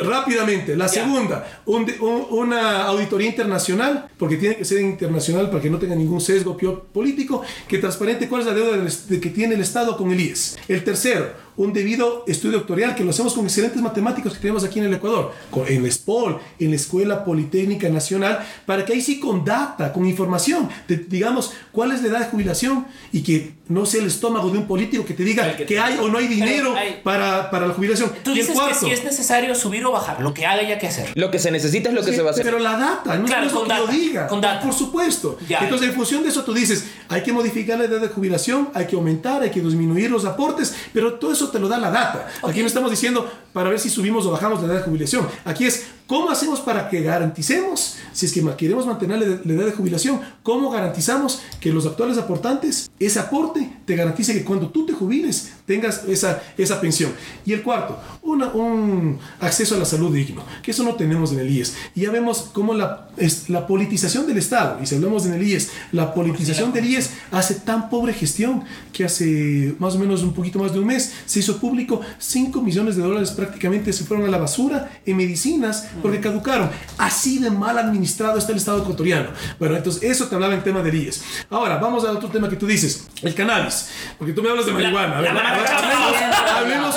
rápidamente. 0.08 0.76
La 0.76 0.86
Ya. 0.88 0.92
segunda, 0.94 1.62
un 1.66 1.86
de- 1.86 2.00
un- 2.00 2.28
una 2.32 2.84
auditoría 2.88 3.28
internacional, 3.28 4.08
porque 4.18 4.38
tiene 4.38 4.58
que 4.58 4.66
ser 4.66 4.82
internacional 4.82 5.50
para 5.50 5.62
que 5.62 5.70
no 5.70 5.78
tenga 5.78 5.96
ningún 5.96 6.20
sesgo 6.22 6.58
político, 6.94 7.42
que 7.68 7.78
transparente 7.78 8.28
cuál 8.28 8.42
es 8.42 8.48
la 8.48 8.54
deuda 8.54 8.78
que 9.22 9.30
tiene 9.30 9.56
el 9.56 9.62
Estado 9.62 9.96
con 9.98 10.12
el 10.12 10.20
IES. 10.20 10.58
El 10.68 10.84
tercero, 10.84 11.34
un 11.64 11.74
debido 11.74 12.24
estudio 12.28 12.58
doctoral 12.60 12.96
que 12.96 13.04
lo 13.04 13.12
hacemos 13.12 13.34
con 13.34 13.46
excelentes 13.46 13.82
matemáticos 13.82 14.34
que 14.34 14.40
tenemos 14.40 14.64
aquí 14.64 14.80
en 14.80 14.86
el 14.86 14.94
Ecuador, 14.94 15.32
con- 15.50 15.68
en 15.68 15.84
la 15.84 15.92
SPOL, 15.92 16.40
en 16.60 16.70
la 16.70 16.76
Escuela 16.76 17.24
Politécnica 17.24 17.88
Nacional, 17.90 18.40
para 18.66 18.84
que 18.86 18.94
ahí 18.94 19.02
sí 19.02 19.20
con 19.20 19.46
data, 19.46 19.94
con 19.94 20.06
información, 20.06 20.70
te 20.88 20.98
digamos 20.98 21.54
cuál 21.72 21.92
es 21.92 22.02
la 22.02 22.08
edad 22.10 22.20
de 22.20 22.26
jubilación 22.26 22.86
y 23.12 23.22
que 23.22 23.54
no 23.68 23.86
sea 23.86 24.02
el 24.02 24.08
estómago 24.08 24.50
de 24.50 24.58
un 24.58 24.68
político 24.68 25.06
que 25.06 25.14
te 25.14 25.24
diga 25.24 25.56
que 25.56 25.66
que, 25.66 25.80
hay 25.80 25.98
o 26.00 26.08
no 26.10 26.18
hay 26.18 26.28
dinero 26.28 26.76
hay- 26.76 27.00
para, 27.04 27.50
para 27.52 27.68
la 27.68 27.74
jubilación. 27.74 28.12
Tú 28.24 28.32
y 28.32 28.40
el 28.40 28.48
dices 28.48 28.60
que 28.68 28.74
si 28.76 28.92
es 28.92 29.04
necesario 29.04 29.54
subir 29.56 29.86
o 29.86 29.92
bajar, 29.92 30.22
lo 30.22 30.34
que 30.34 30.46
haga 30.46 30.64
ya 30.68 30.78
que 30.80 30.88
hacer. 30.88 31.12
Lo 31.16 31.30
que 31.32 31.40
se 31.40 31.52
necesita 31.52 31.90
es 31.90 31.96
lo 31.96 32.02
que 32.02 32.10
Sí, 32.12 32.16
se 32.18 32.22
va 32.22 32.30
a 32.30 32.32
hacer. 32.34 32.44
Pero 32.44 32.60
la 32.60 32.78
data, 32.78 33.18
no 33.18 33.26
Claro, 33.26 33.46
es 33.46 33.52
lo 33.54 33.60
con 33.60 33.68
que 33.70 33.74
data, 33.76 33.92
diga. 33.92 34.28
con 34.28 34.42
data. 34.42 34.62
Por 34.66 34.74
supuesto. 34.74 35.38
Ya. 35.48 35.60
Entonces, 35.60 35.90
en 35.90 35.96
función 35.96 36.24
de 36.24 36.30
eso, 36.30 36.44
tú 36.44 36.54
dices, 36.54 36.86
hay 37.08 37.22
que 37.24 37.32
modificar 37.32 37.78
la 37.78 37.86
edad 37.86 38.02
de 38.02 38.08
jubilación, 38.10 38.70
hay 38.74 38.88
que 38.88 38.96
aumentar, 38.96 39.42
hay 39.44 39.52
que 39.52 39.62
disminuir 39.62 40.10
los 40.12 40.26
aportes, 40.26 40.74
pero 40.94 41.14
todo 41.14 41.32
eso 41.32 41.50
te 41.52 41.60
lo 41.60 41.68
da 41.68 41.78
la 41.78 41.92
data. 41.92 42.28
Aquí 42.48 42.62
no 42.62 42.68
estamos 42.68 42.90
diciendo 42.90 43.30
para 43.54 43.70
ver 43.70 43.80
si 43.80 43.90
subimos 43.90 44.26
o 44.26 44.32
bajamos 44.32 44.62
la 44.62 44.68
edad 44.68 44.76
de 44.78 44.82
jubilación. 44.84 45.28
Aquí 45.46 45.66
es, 45.66 45.86
¿cómo 46.08 46.30
hacemos 46.30 46.60
para 46.60 46.90
que 46.90 47.02
garanticemos, 47.02 47.98
si 48.14 48.26
es 48.26 48.32
que 48.34 48.44
queremos 48.58 48.86
mantener 48.86 49.42
la 49.44 49.54
edad 49.54 49.66
de 49.66 49.72
jubilación, 49.72 50.20
cómo 50.44 50.70
garantizamos 50.70 51.42
que 51.60 51.72
los 51.72 51.86
actuales 51.86 52.18
aportantes, 52.18 52.90
ese 53.00 53.20
aporte, 53.20 53.70
te 53.86 53.96
garantice 53.96 54.34
que 54.34 54.44
cuando 54.44 54.70
tú 54.70 54.86
te 54.86 54.94
jubiles 54.94 55.52
tengas 55.66 56.04
esa, 56.08 56.42
esa 56.58 56.82
pensión? 56.82 57.12
Y 57.46 57.54
el 57.54 57.62
cuarto, 57.64 58.00
una- 58.22 58.48
un 58.54 59.20
acceso 59.40 59.76
a 59.76 59.80
la 59.80 59.86
salud 59.86 60.14
digno, 60.14 60.44
que 60.62 60.72
eso 60.72 60.84
no 60.84 60.96
tenemos 60.96 61.32
en 61.32 61.40
el 61.40 61.50
IES. 61.50 61.74
Y 61.96 62.02
ya 62.02 62.12
vemos 62.12 62.50
cómo 62.54 62.74
la, 62.74 63.10
es, 63.18 63.50
la 63.50 63.66
politización 63.68 64.28
del 64.28 64.38
Estado, 64.38 64.80
y 64.82 64.86
si 64.86 64.96
hablamos 64.96 65.26
en 65.26 65.34
el 65.34 65.44
IES, 65.44 65.70
la 65.92 66.14
politización 66.14 66.74
del 66.74 66.86
IES 66.86 67.10
hace 67.32 67.56
tan 67.56 67.90
pobre 67.90 68.14
gestión 68.14 68.64
que 68.94 69.06
hace 69.06 69.76
más 69.80 69.96
o 69.96 70.00
menos 70.00 70.24
un 70.24 70.34
poquito 70.34 70.60
más 70.60 70.74
de 70.74 70.80
un 70.80 70.86
mes 70.88 71.14
se 71.26 71.40
hizo 71.40 71.58
público 71.58 72.02
5 72.20 72.62
millones 72.62 72.96
de 72.96 73.04
dólares 73.04 73.32
prácticamente 73.42 73.92
se 73.92 74.04
fueron 74.04 74.28
a 74.28 74.30
la 74.30 74.38
basura 74.38 74.92
en 75.04 75.18
medicinas 75.18 75.88
porque 76.02 76.20
caducaron. 76.20 76.70
Así 76.98 77.40
de 77.40 77.50
mal 77.50 77.78
administrado 77.78 78.38
está 78.38 78.52
el 78.52 78.60
Estado 78.60 78.84
ecuatoriano. 78.84 79.30
Bueno, 79.58 79.76
entonces 79.76 80.04
eso 80.04 80.28
te 80.28 80.36
hablaba 80.36 80.54
en 80.54 80.64
tema 80.64 80.82
del 80.84 80.94
IES. 80.94 81.24
Ahora, 81.50 81.78
vamos 81.78 82.06
al 82.06 82.18
otro 82.18 82.30
tema 82.30 82.48
que 82.48 82.56
tú 82.56 82.68
dices, 82.68 83.08
el 83.24 83.34
cannabis, 83.34 83.90
porque 84.20 84.34
tú 84.34 84.44
me 84.44 84.50
hablas 84.50 84.68
de 84.68 84.74
marihuana. 84.74 85.18
A 85.18 85.22
ver, 85.22 85.34
marihuana. 85.34 86.58
hablemos, 86.58 86.96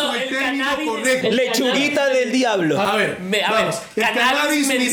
término 0.59 0.93
correcto. 0.93 1.31
Lechuguita 1.31 2.07
del 2.09 2.33
diablo. 2.33 2.81
A 2.81 2.97
ver, 2.97 3.19
Me- 3.21 3.43
a 3.43 3.53
ver, 3.53 3.61
vamos. 3.67 3.77
el 3.97 4.03
cannabis 4.03 4.25
cannabis, 4.31 4.67
medicinal, 4.69 4.85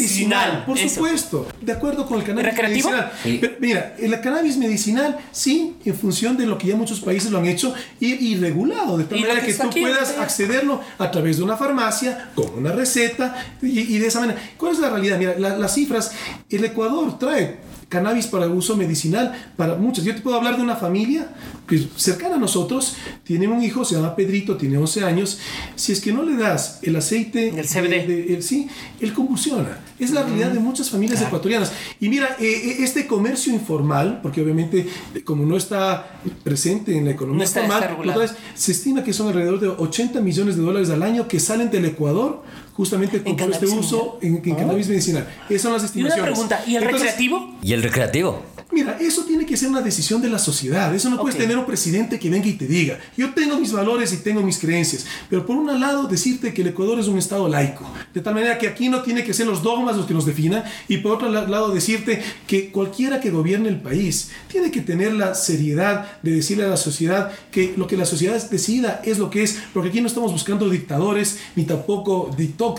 medicinal, 0.51 0.65
por 0.65 0.77
eso. 0.77 0.89
supuesto. 0.95 1.47
De 1.61 1.71
acuerdo 1.71 2.05
con 2.05 2.19
el 2.19 2.23
cannabis 2.25 2.51
¿Recreativo? 2.51 2.89
medicinal. 2.89 3.11
Sí. 3.23 3.37
Pero 3.41 3.53
mira, 3.59 3.95
el 3.99 4.21
cannabis 4.21 4.57
medicinal, 4.57 5.17
sí, 5.31 5.75
en 5.85 5.95
función 5.95 6.37
de 6.37 6.45
lo 6.45 6.57
que 6.57 6.67
ya 6.67 6.75
muchos 6.75 6.99
países 6.99 7.31
lo 7.31 7.37
han 7.39 7.45
hecho 7.45 7.73
y, 7.99 8.13
y 8.31 8.35
regulado, 8.37 8.97
de 8.97 9.03
tal 9.05 9.17
Y 9.17 9.21
manera 9.21 9.41
que 9.45 9.53
tú 9.53 9.63
aquí, 9.67 9.81
puedas 9.81 10.17
accederlo 10.17 10.81
a 10.97 11.11
través 11.11 11.37
de 11.37 11.43
una 11.43 11.57
farmacia, 11.57 12.29
con 12.35 12.49
una 12.57 12.71
receta 12.71 13.35
y, 13.61 13.95
y 13.95 13.97
de 13.99 14.07
esa 14.07 14.19
manera. 14.19 14.39
¿Cuál 14.57 14.73
es 14.73 14.79
la 14.79 14.89
realidad? 14.89 15.17
Mira, 15.17 15.35
la- 15.37 15.57
las 15.57 15.73
cifras, 15.73 16.11
el 16.49 16.63
Ecuador 16.65 17.17
trae 17.19 17.57
cannabis 17.91 18.25
para 18.27 18.47
uso 18.47 18.77
medicinal 18.77 19.33
para 19.57 19.75
muchas. 19.75 20.05
Yo 20.05 20.15
te 20.15 20.21
puedo 20.21 20.37
hablar 20.37 20.55
de 20.55 20.63
una 20.63 20.77
familia 20.77 21.27
que 21.67 21.85
cercana 21.97 22.35
a 22.35 22.39
nosotros, 22.39 22.95
tiene 23.25 23.47
un 23.49 23.61
hijo, 23.61 23.83
se 23.83 23.95
llama 23.95 24.15
Pedrito, 24.15 24.55
tiene 24.55 24.77
11 24.77 25.03
años. 25.03 25.37
Si 25.75 25.91
es 25.91 25.99
que 25.99 26.13
no 26.13 26.23
le 26.23 26.37
das 26.37 26.79
el 26.83 26.95
aceite, 26.95 27.49
El 27.49 27.67
CBD. 27.67 27.89
de- 27.89 28.07
de- 28.07 28.33
el- 28.35 28.43
sí, 28.43 28.67
él 29.01 29.13
convulsiona. 29.13 29.77
Es 29.99 30.11
la 30.11 30.23
realidad 30.23 30.51
de 30.51 30.59
muchas 30.59 30.89
familias 30.89 31.21
ecuatorianas. 31.21 31.71
Y 31.99 32.07
mira, 32.09 32.37
eh, 32.39 32.45
eh, 32.45 32.75
este 32.79 33.05
comercio 33.05 33.53
informal, 33.53 34.19
porque 34.23 34.41
obviamente 34.41 34.87
como 35.25 35.45
no 35.45 35.57
está 35.57 36.19
presente 36.43 36.97
en 36.97 37.05
la 37.05 37.11
economía 37.11 37.39
No 37.39 37.43
está- 37.43 37.61
formal, 37.61 38.31
se 38.55 38.71
estima 38.71 39.03
que 39.03 39.11
son 39.13 39.27
alrededor 39.27 39.59
de 39.59 39.67
80 39.67 40.21
millones 40.21 40.55
de 40.55 40.61
dólares 40.63 40.89
al 40.89 41.03
año 41.03 41.27
que 41.27 41.39
salen 41.41 41.69
del 41.69 41.85
Ecuador 41.85 42.41
justamente 42.81 43.21
con 43.21 43.35
todo 43.35 43.51
este 43.51 43.67
uso 43.67 44.17
en, 44.23 44.41
en 44.43 44.55
cannabis 44.55 44.87
medicinal. 44.87 45.27
Esas 45.47 45.61
son 45.61 45.73
las 45.73 45.81
Y 45.95 45.99
una 45.99 46.09
estimaciones. 46.09 46.23
pregunta, 46.31 46.63
¿y 46.65 46.75
el 46.77 46.81
Entonces, 46.83 47.01
recreativo? 47.11 47.55
¿Y 47.61 47.73
el 47.73 47.83
recreativo? 47.83 48.43
Mira, 48.71 48.97
eso 49.01 49.25
tiene 49.25 49.45
que 49.45 49.55
ser 49.57 49.67
una 49.69 49.81
decisión 49.81 50.21
de 50.21 50.29
la 50.29 50.39
sociedad. 50.39 50.95
Eso 50.95 51.09
no 51.09 51.17
puedes 51.19 51.35
Ok. 51.35 51.41
tener 51.41 51.57
un 51.57 51.65
presidente 51.65 52.17
que 52.17 52.29
venga 52.29 52.47
y 52.47 52.53
te 52.53 52.65
diga, 52.65 52.97
yo 53.17 53.33
tengo 53.33 53.59
mis 53.59 53.71
valores 53.73 54.13
y 54.13 54.17
tengo 54.17 54.41
mis 54.41 54.57
creencias. 54.57 55.05
Pero 55.29 55.45
por 55.45 55.57
un 55.57 55.67
lado, 55.79 56.07
decirte 56.07 56.53
que 56.53 56.61
el 56.61 56.69
Ecuador 56.69 56.97
es 56.97 57.07
un 57.07 57.17
Estado 57.17 57.47
laico. 57.49 57.85
De 58.13 58.21
tal 58.21 58.33
manera 58.33 58.57
que 58.57 58.67
aquí 58.69 58.87
no 58.89 59.01
tiene 59.03 59.23
que 59.25 59.33
ser 59.33 59.45
los 59.45 59.61
dogmas 59.61 59.97
los 59.97 60.05
que 60.07 60.13
nos 60.13 60.25
definan. 60.25 60.63
Y 60.87 60.97
por 60.97 61.11
otro 61.11 61.29
la- 61.29 61.45
lado, 61.47 61.69
decirte 61.71 62.23
que 62.47 62.71
cualquiera 62.71 63.19
que 63.19 63.29
gobierne 63.29 63.67
el 63.69 63.79
país 63.81 64.29
tiene 64.49 64.71
que 64.71 64.79
tener 64.81 65.13
la 65.13 65.35
seriedad 65.35 66.05
de 66.23 66.31
decirle 66.31 66.63
a 66.63 66.67
la 66.69 66.77
sociedad 66.77 67.29
que 67.51 67.73
lo 67.75 67.87
que 67.87 67.97
la 67.97 68.05
sociedad 68.05 68.41
decida 68.49 69.01
es 69.03 69.17
lo 69.19 69.29
que 69.29 69.43
es. 69.43 69.59
Porque 69.73 69.89
aquí 69.89 69.99
no 69.99 70.07
estamos 70.07 70.31
buscando 70.31 70.69
dictadores 70.69 71.39
ni 71.57 71.65
tampoco 71.65 72.33
dictócratas. 72.37 72.70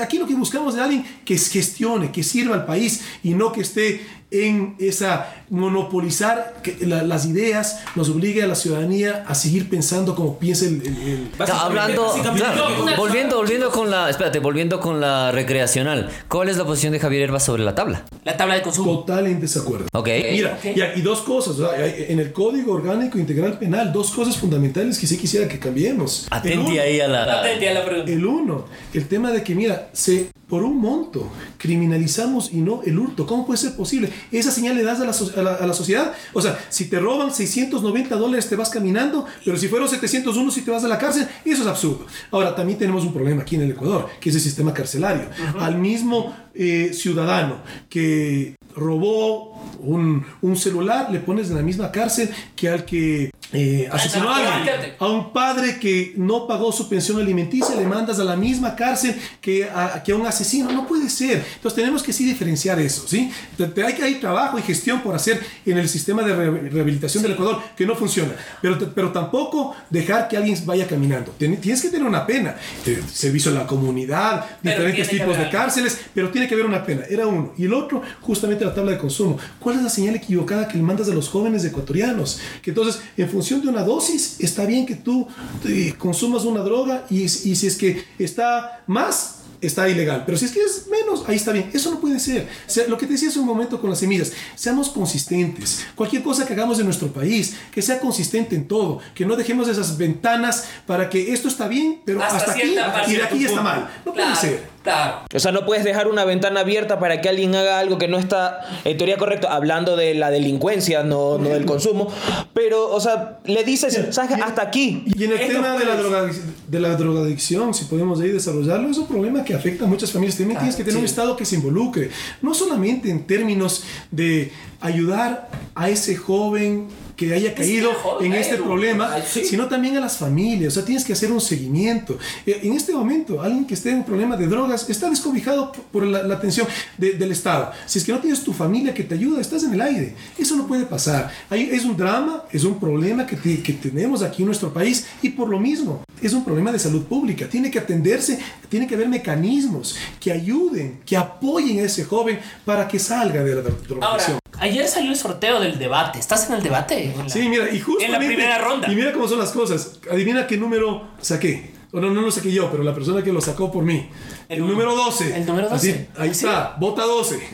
Aquí 0.00 0.18
lo 0.18 0.26
que 0.26 0.34
buscamos 0.34 0.74
es 0.74 0.80
alguien 0.80 1.04
que 1.24 1.36
gestione, 1.36 2.12
que 2.12 2.22
sirva 2.22 2.54
al 2.54 2.66
país 2.66 3.02
y 3.22 3.34
no 3.34 3.52
que 3.52 3.62
esté 3.62 4.00
en 4.30 4.76
esa 4.78 5.34
monopolizar 5.50 6.60
que 6.62 6.76
la- 6.86 7.02
las 7.02 7.26
ideas, 7.26 7.80
nos 7.96 8.08
obligue 8.10 8.42
a 8.42 8.46
la 8.46 8.54
ciudadanía 8.54 9.24
a 9.26 9.34
seguir 9.34 9.68
pensando 9.68 10.14
como 10.14 10.38
piensa 10.38 10.66
el... 10.66 10.82
el- 10.86 10.86
el- 11.08 11.30
Está 11.38 11.62
hablando, 11.62 12.04
básicamente- 12.06 12.40
claro, 12.44 12.82
una- 12.82 12.96
volviendo, 12.96 13.36
volviendo 13.36 13.70
con 13.70 13.90
la, 13.90 14.08
espérate, 14.10 14.38
volviendo 14.38 14.78
con 14.80 15.00
la 15.00 15.32
recreacional. 15.32 16.10
¿Cuál 16.28 16.48
es 16.48 16.56
la 16.56 16.64
posición 16.64 16.92
de 16.92 17.00
Javier 17.00 17.22
Herbas 17.22 17.44
sobre 17.44 17.64
la 17.64 17.74
tabla? 17.74 18.04
La 18.24 18.36
tabla 18.36 18.54
de 18.54 18.62
consumo. 18.62 19.00
Total 19.00 19.26
en 19.26 19.40
desacuerdo. 19.40 19.86
Ok. 19.92 20.08
Mira, 20.30 20.58
y, 20.64 20.98
y 20.98 21.02
dos 21.02 21.20
cosas, 21.22 21.58
o 21.58 21.68
sea, 21.70 21.78
hay- 21.82 22.06
en 22.08 22.20
el 22.20 22.32
Código 22.32 22.72
Orgánico 22.74 23.18
Integral 23.18 23.58
Penal, 23.58 23.92
dos 23.92 24.10
cosas 24.12 24.36
fundamentales 24.36 24.98
que 24.98 25.06
sí 25.06 25.16
quisiera 25.16 25.48
que 25.48 25.58
cambiemos. 25.58 26.26
Atenti 26.30 26.58
uno- 26.72 26.80
ahí 26.80 27.00
a 27.00 27.08
la... 27.08 27.40
Atendí 27.40 27.66
a 27.66 27.74
la 27.74 27.84
pregunta. 27.84 28.12
El 28.12 28.24
uno, 28.24 28.64
el 28.94 29.08
tema 29.08 29.30
de 29.32 29.42
que, 29.42 29.54
mira, 29.54 29.88
se, 29.92 30.30
por 30.48 30.62
un 30.62 30.78
monto 30.80 31.30
criminalizamos 31.58 32.52
y 32.52 32.56
no 32.58 32.82
el 32.84 32.98
hurto. 32.98 33.26
¿Cómo 33.26 33.46
puede 33.46 33.58
ser 33.58 33.74
posible? 33.76 34.10
Esa 34.32 34.50
señal 34.50 34.76
le 34.76 34.82
das 34.82 35.00
a 35.00 35.04
la, 35.04 35.12
so- 35.12 35.30
a 35.36 35.42
la- 35.42 35.54
a 35.54 35.66
la 35.66 35.72
sociedad. 35.74 36.12
O 36.32 36.40
sea, 36.40 36.58
si 36.68 36.86
te 36.88 36.98
roban 37.00 37.32
690 37.32 38.16
dólares 38.16 38.48
te 38.48 38.56
vas 38.56 38.70
caminando, 38.70 39.26
pero 39.44 39.56
si 39.56 39.68
fueron 39.68 39.88
701 39.88 40.50
si 40.50 40.62
te 40.62 40.70
vas 40.70 40.84
a 40.84 40.88
la 40.88 40.98
cárcel, 40.98 41.26
eso 41.44 41.62
es 41.62 41.68
absurdo. 41.68 42.06
Ahora, 42.30 42.54
también 42.54 42.78
tenemos 42.78 43.04
un 43.04 43.12
problema 43.12 43.42
aquí 43.42 43.56
en 43.56 43.62
el 43.62 43.70
Ecuador, 43.72 44.08
que 44.20 44.30
es 44.30 44.34
el 44.34 44.40
sistema 44.40 44.72
carcelario. 44.74 45.28
Al 45.58 45.76
mismo 45.78 46.34
eh, 46.54 46.92
ciudadano 46.94 47.56
que 47.88 48.54
robó 48.74 49.60
un, 49.80 50.24
un 50.42 50.56
celular, 50.56 51.10
le 51.10 51.20
pones 51.20 51.50
en 51.50 51.56
la 51.56 51.62
misma 51.62 51.90
cárcel 51.90 52.30
que 52.56 52.68
al 52.68 52.84
que 52.84 53.30
eh, 53.52 53.88
asesinó 53.90 54.30
a 54.30 54.36
alguien, 54.56 54.94
a 54.98 55.06
un 55.08 55.32
padre 55.32 55.78
que 55.80 56.12
no 56.16 56.46
pagó 56.46 56.70
su 56.72 56.88
pensión 56.88 57.20
alimenticia, 57.20 57.74
le 57.76 57.86
mandas 57.86 58.18
a 58.20 58.24
la 58.24 58.36
misma 58.36 58.76
cárcel 58.76 59.14
que 59.40 59.64
a, 59.64 60.02
que 60.04 60.12
a 60.12 60.16
un 60.16 60.26
asesino. 60.26 60.70
No 60.72 60.86
puede 60.86 61.08
ser. 61.10 61.44
Entonces 61.56 61.74
tenemos 61.74 62.02
que 62.02 62.12
sí 62.12 62.24
diferenciar 62.24 62.78
eso, 62.80 63.06
¿sí? 63.08 63.30
Te- 63.56 63.84
Hay, 63.84 63.94
hay 64.02 64.14
trabajo 64.16 64.58
y 64.58 64.62
gestión 64.62 65.00
por 65.00 65.14
hacer 65.14 65.40
en 65.66 65.78
el 65.78 65.88
sistema 65.88 66.22
de 66.22 66.34
re- 66.34 66.68
rehabilitación 66.70 67.22
del 67.22 67.32
Ecuador 67.32 67.60
que 67.76 67.86
no 67.86 67.94
funciona. 67.96 68.32
Pero, 68.62 68.78
pero 68.94 69.10
tampoco 69.10 69.74
dejar 69.90 70.28
que 70.28 70.36
alguien 70.36 70.56
vaya 70.64 70.86
caminando. 70.86 71.34
Tien- 71.38 71.60
Tienes 71.60 71.82
que 71.82 71.88
tener 71.88 72.06
una 72.06 72.26
pena. 72.26 72.56
Eh, 72.86 73.02
servicio 73.12 73.50
a 73.50 73.54
la 73.54 73.66
comunidad, 73.66 74.44
Pero 74.62 74.76
diferentes 74.76 75.08
tipos 75.08 75.36
de 75.36 75.48
cárceles, 75.50 75.98
pero 76.14 76.30
tiene 76.30 76.46
que 76.46 76.54
haber 76.54 76.66
una 76.66 76.84
pena. 76.84 77.02
Era 77.10 77.26
uno. 77.26 77.52
Y 77.58 77.64
el 77.64 77.74
otro, 77.74 78.00
justamente 78.20 78.64
la 78.64 78.74
tabla 78.74 78.92
de 78.92 78.98
consumo. 78.98 79.38
¿Cuál 79.58 79.76
es 79.76 79.82
la 79.82 79.88
señal 79.90 80.14
equivocada 80.14 80.68
que 80.68 80.76
le 80.76 80.82
mandas 80.82 81.08
a 81.08 81.12
los 81.14 81.28
jóvenes 81.28 81.64
ecuatorianos? 81.64 82.38
Que 82.62 82.70
entonces, 82.70 83.02
en 83.16 83.28
función 83.28 83.39
de 83.40 83.68
una 83.68 83.82
dosis, 83.82 84.36
está 84.38 84.64
bien 84.66 84.86
que 84.86 84.94
tú 84.94 85.26
eh, 85.66 85.94
consumas 85.98 86.44
una 86.44 86.60
droga 86.60 87.06
y, 87.10 87.22
y 87.22 87.28
si 87.28 87.66
es 87.66 87.76
que 87.76 88.04
está 88.18 88.82
más, 88.86 89.40
está 89.60 89.88
ilegal. 89.88 90.24
Pero 90.24 90.38
si 90.38 90.46
es 90.46 90.52
que 90.52 90.60
es 90.60 90.86
menos, 90.88 91.24
ahí 91.28 91.36
está 91.36 91.52
bien. 91.52 91.70
Eso 91.72 91.90
no 91.90 92.00
puede 92.00 92.18
ser. 92.18 92.48
O 92.66 92.70
sea, 92.70 92.86
lo 92.86 92.96
que 92.96 93.06
te 93.06 93.12
decía 93.12 93.28
hace 93.28 93.38
un 93.38 93.46
momento 93.46 93.80
con 93.80 93.90
las 93.90 93.98
semillas, 93.98 94.32
seamos 94.54 94.88
consistentes. 94.90 95.84
Cualquier 95.94 96.22
cosa 96.22 96.46
que 96.46 96.52
hagamos 96.52 96.78
en 96.78 96.86
nuestro 96.86 97.12
país, 97.12 97.54
que 97.72 97.82
sea 97.82 98.00
consistente 98.00 98.56
en 98.56 98.66
todo, 98.66 99.00
que 99.14 99.26
no 99.26 99.36
dejemos 99.36 99.68
esas 99.68 99.96
ventanas 99.96 100.64
para 100.86 101.08
que 101.10 101.32
esto 101.32 101.48
está 101.48 101.68
bien, 101.68 102.00
pero 102.04 102.22
hasta, 102.22 102.52
aquí 102.52 102.62
cierta 102.62 102.92
parte, 102.92 103.12
y 103.12 103.16
de 103.16 103.22
aquí 103.22 103.38
cierto 103.38 103.56
está 103.58 103.72
punto. 103.72 103.80
mal. 103.80 104.02
No 104.04 104.12
Claro, 104.12 104.34
puede 104.34 104.40
ser. 104.40 104.69
Claro. 104.82 105.20
O 105.34 105.38
sea, 105.38 105.52
no 105.52 105.66
puedes 105.66 105.84
dejar 105.84 106.08
una 106.08 106.24
ventana 106.24 106.60
abierta 106.60 106.98
para 106.98 107.20
que 107.20 107.28
alguien 107.28 107.54
haga 107.54 107.78
algo 107.78 107.98
que 107.98 108.08
no 108.08 108.18
está 108.18 108.60
en 108.84 108.96
teoría 108.96 109.18
correcto, 109.18 109.48
hablando 109.50 109.94
de 109.96 110.14
la 110.14 110.30
delincuencia, 110.30 111.02
no, 111.02 111.36
no 111.36 111.50
del 111.50 111.66
consumo. 111.66 112.08
Pero, 112.54 112.90
o 112.90 112.98
sea, 113.00 113.40
le 113.44 113.62
dices, 113.64 113.98
¿sabes? 114.10 114.32
Hasta 114.42 114.62
aquí. 114.62 115.04
Y 115.14 115.24
en 115.24 115.32
el 115.32 115.40
Esto 115.40 115.52
tema 115.54 115.72
de 115.78 115.84
la, 115.84 115.92
puede- 115.96 115.98
droga, 116.02 116.30
de 116.68 116.80
la 116.80 116.96
drogadicción, 116.96 117.74
si 117.74 117.84
podemos 117.84 118.20
ahí 118.20 118.28
desarrollarlo, 118.30 118.88
es 118.88 118.96
un 118.96 119.06
problema 119.06 119.44
que 119.44 119.54
afecta 119.54 119.84
a 119.84 119.86
muchas 119.88 120.12
familias. 120.12 120.38
También 120.38 120.58
tienes 120.58 120.76
que 120.76 120.84
tener 120.84 120.98
un 120.98 121.04
Estado 121.04 121.36
que 121.36 121.44
se 121.44 121.56
involucre, 121.56 122.10
no 122.40 122.54
solamente 122.54 123.10
en 123.10 123.26
términos 123.26 123.84
de 124.10 124.50
ayudar 124.80 125.50
a 125.74 125.90
ese 125.90 126.16
joven 126.16 126.88
que 127.20 127.34
haya 127.34 127.54
caído 127.54 127.90
en 128.22 128.32
este 128.32 128.54
Edu. 128.54 128.64
problema, 128.64 129.14
sí. 129.30 129.44
sino 129.44 129.66
también 129.68 129.94
a 129.98 130.00
las 130.00 130.16
familias. 130.16 130.72
O 130.72 130.74
sea, 130.76 130.84
tienes 130.86 131.04
que 131.04 131.12
hacer 131.12 131.30
un 131.30 131.40
seguimiento. 131.40 132.18
Eh, 132.46 132.60
En 132.62 132.72
este 132.72 132.94
momento, 132.94 133.42
alguien 133.42 133.66
que 133.66 133.74
esté 133.74 133.90
en 133.90 133.96
un 133.98 134.04
problema 134.04 134.38
de 134.38 134.46
drogas 134.46 134.88
está 134.88 135.10
descobijado 135.10 135.70
por- 135.92 136.06
la, 136.06 136.22
la 136.22 136.34
atención 136.36 136.66
de- 136.96 137.12
del 137.12 137.30
Estado. 137.32 137.72
Si 137.84 137.98
es 137.98 138.06
que 138.06 138.12
no 138.12 138.20
tienes 138.20 138.42
tu 138.42 138.54
familia 138.54 138.94
que 138.94 139.04
te 139.04 139.14
ayuda, 139.16 139.38
estás 139.42 139.64
en 139.64 139.74
el 139.74 139.82
aire. 139.82 140.14
Eso 140.38 140.56
no 140.56 140.66
puede 140.66 140.86
pasar. 140.86 141.30
Es 141.50 141.84
un 141.84 141.94
drama, 141.94 142.44
es 142.50 142.64
un 142.64 142.80
problema 142.80 143.26
que, 143.26 143.36
te- 143.36 143.62
que 143.62 143.74
tenemos 143.74 144.22
aquí 144.22 144.40
en 144.42 144.46
nuestro 144.46 144.72
país 144.72 145.04
y 145.20 145.28
por 145.28 145.48
lo 145.50 145.60
mismo 145.60 146.02
es 146.22 146.32
un 146.32 146.42
problema 146.42 146.72
de 146.72 146.78
salud 146.78 147.02
pública. 147.04 147.46
Tiene 147.50 147.70
que 147.70 147.78
atenderse, 147.78 148.38
tiene 148.70 148.86
que 148.86 148.94
haber 148.94 149.08
mecanismos 149.10 149.96
que 150.18 150.32
ayuden, 150.32 151.00
que 151.04 151.16
apoyen 151.18 151.80
a 151.80 151.82
ese 151.82 152.04
joven 152.04 152.38
para 152.64 152.88
que 152.88 152.98
salga 152.98 153.44
de 153.44 153.54
la 153.56 153.62
dro- 153.62 153.78
drogadicción. 153.86 154.39
Ayer 154.60 154.86
salió 154.86 155.10
el 155.10 155.16
sorteo 155.16 155.58
del 155.60 155.78
debate. 155.78 156.18
¿Estás 156.18 156.48
en 156.48 156.56
el 156.56 156.62
debate? 156.62 157.04
En 157.04 157.18
la- 157.18 157.28
Sí, 157.28 157.48
mira, 157.48 157.70
y 157.70 157.80
justamente. 157.80 158.26
primera 158.26 158.58
ronda. 158.58 158.90
Y 158.90 158.94
mira 158.94 159.12
cómo 159.12 159.26
son 159.26 159.38
las 159.38 159.50
cosas. 159.52 159.98
Adivina 160.10 160.46
qué 160.46 160.56
número 160.56 161.08
saqué. 161.20 161.78
O 161.92 161.98
no, 161.98 162.08
no 162.10 162.20
lo 162.20 162.30
saqué 162.30 162.52
yo, 162.52 162.70
pero 162.70 162.84
la 162.84 162.94
persona 162.94 163.20
que 163.20 163.32
lo 163.32 163.40
sacó 163.40 163.72
por 163.72 163.82
mí. 163.82 164.08
El, 164.48 164.58
El 164.58 164.66
número 164.68 164.94
12. 164.94 165.36
el 165.36 165.44
número 165.44 165.68
12. 165.68 165.90
Así, 165.90 166.06
ahí 166.16 166.30
Así. 166.30 166.44
está, 166.46 166.76
vota 166.78 167.02
12. 167.02 167.40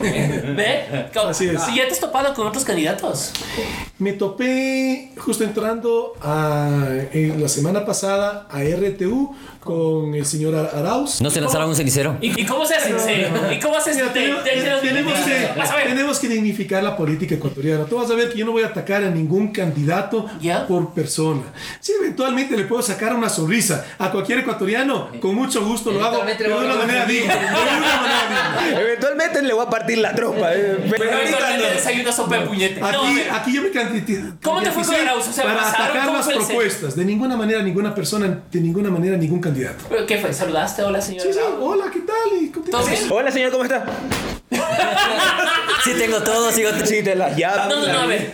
¿Ve? 0.55 1.09
Así 1.27 1.47
es. 1.49 1.63
Si 1.63 1.75
ya 1.75 1.87
te 1.87 1.93
has 1.93 1.99
topado 1.99 2.33
con 2.35 2.45
otros 2.45 2.63
candidatos. 2.63 3.31
Me 3.97 4.13
topé 4.13 5.11
justo 5.17 5.43
entrando 5.43 6.13
a, 6.21 6.87
en 7.13 7.41
la 7.41 7.49
semana 7.49 7.83
pasada 7.83 8.47
a 8.51 8.61
RTU 8.61 9.35
con 9.67 10.15
el 10.15 10.25
señor 10.25 10.55
Ar- 10.55 10.71
Arauz. 10.73 11.21
¿No 11.21 11.29
se 11.29 11.41
lanzaron 11.41 11.69
un 11.69 11.75
cenicero? 11.75 12.17
¿Y, 12.21 12.41
y 12.41 12.45
cómo 12.45 12.65
se 12.65 12.75
hace? 12.75 12.89
¿Y 13.51 13.59
cómo? 13.59 13.77
Mira, 13.93 14.13
te- 14.13 14.19
tenemos, 14.21 14.43
te- 14.43 14.49
te- 14.51 14.87
tenemos 14.87 15.13
que, 15.19 15.49
tenemos 15.87 16.19
dignificar 16.21 16.83
la 16.83 16.95
política 16.95 17.35
ecuatoriana. 17.35 17.85
Tú 17.85 17.97
vas 17.97 18.09
a 18.09 18.15
ver 18.15 18.29
que 18.31 18.37
yo 18.39 18.45
no 18.45 18.51
voy 18.53 18.63
a 18.63 18.67
atacar 18.67 19.03
a 19.03 19.09
ningún 19.09 19.51
candidato 19.51 20.25
¿Ya? 20.41 20.65
por 20.67 20.93
persona. 20.93 21.41
Si 21.79 21.91
eventualmente 21.93 22.55
le 22.57 22.63
puedo 22.63 22.81
sacar 22.81 23.13
una 23.15 23.29
sonrisa 23.29 23.85
a 23.99 24.11
cualquier 24.11 24.39
ecuatoriano, 24.39 25.09
con 25.21 25.35
mucho 25.35 25.63
gusto 25.65 25.91
lo 25.91 26.03
hago, 26.03 26.21
pero 26.37 26.59
de 26.59 26.67
le 26.67 26.73
una 26.73 26.75
voy 26.75 26.83
a 26.83 26.85
manera 26.85 27.05
digna. 27.05 27.33
Eventualmente 28.79 29.41
le 29.41 29.53
voy 29.53 29.65
a 29.65 29.69
partir 29.69 29.97
la 29.99 30.13
trompa. 30.13 30.53
eh, 30.53 30.77
Pero 30.77 30.95
Pero 30.97 31.03
ahorita 31.11 31.21
eventualmente 31.21 31.67
no. 31.69 31.75
desayuno 31.75 32.11
sopa 32.11 32.37
de 32.39 32.45
puñete. 32.45 32.79
No, 32.79 32.87
Aquí, 33.33 33.53
yo 33.53 33.61
me 33.61 33.71
candidaté 33.71 34.23
¿Cómo 34.43 34.61
te 34.61 34.71
fue 34.71 34.83
con 34.83 34.95
Arauz? 34.95 35.27
O 35.27 35.33
sea, 35.33 35.43
para 35.43 35.57
¿pasaron? 35.57 35.85
atacar 35.85 36.05
¿Cómo 36.07 36.17
las 36.17 36.27
propuestas. 36.27 36.95
De 36.95 37.05
ninguna 37.05 37.37
manera, 37.37 37.61
ninguna 37.61 37.93
persona, 37.95 38.39
de 38.51 38.59
ninguna 38.59 38.89
manera, 38.89 39.17
ningún 39.17 39.39
candidato. 39.39 39.56
¿Pero 39.89 40.05
¿Qué 40.05 40.17
fue? 40.19 40.33
¿Saludaste? 40.33 40.83
Hola, 40.83 41.01
señora. 41.01 41.23
Sí, 41.23 41.33
sí, 41.33 41.39
hola, 41.59 41.85
¿qué 41.91 41.99
tal? 42.01 42.41
¿Y 42.41 42.49
cómo 42.51 42.65
te 42.65 42.71
¿Todo 42.71 42.83
va? 42.83 42.89
bien? 42.89 43.07
Hola, 43.11 43.31
señor, 43.31 43.51
¿cómo 43.51 43.63
está? 43.63 43.85
Sí, 45.83 45.93
tengo 45.97 46.21
todo, 46.21 46.51
sigo. 46.51 46.69
Sí, 46.85 47.03
te 47.03 47.15
las 47.15 47.35
llaves. 47.35 47.67
No, 47.75 47.85
no, 47.85 47.93
no, 47.93 47.99
a 48.01 48.05
ver. 48.05 48.33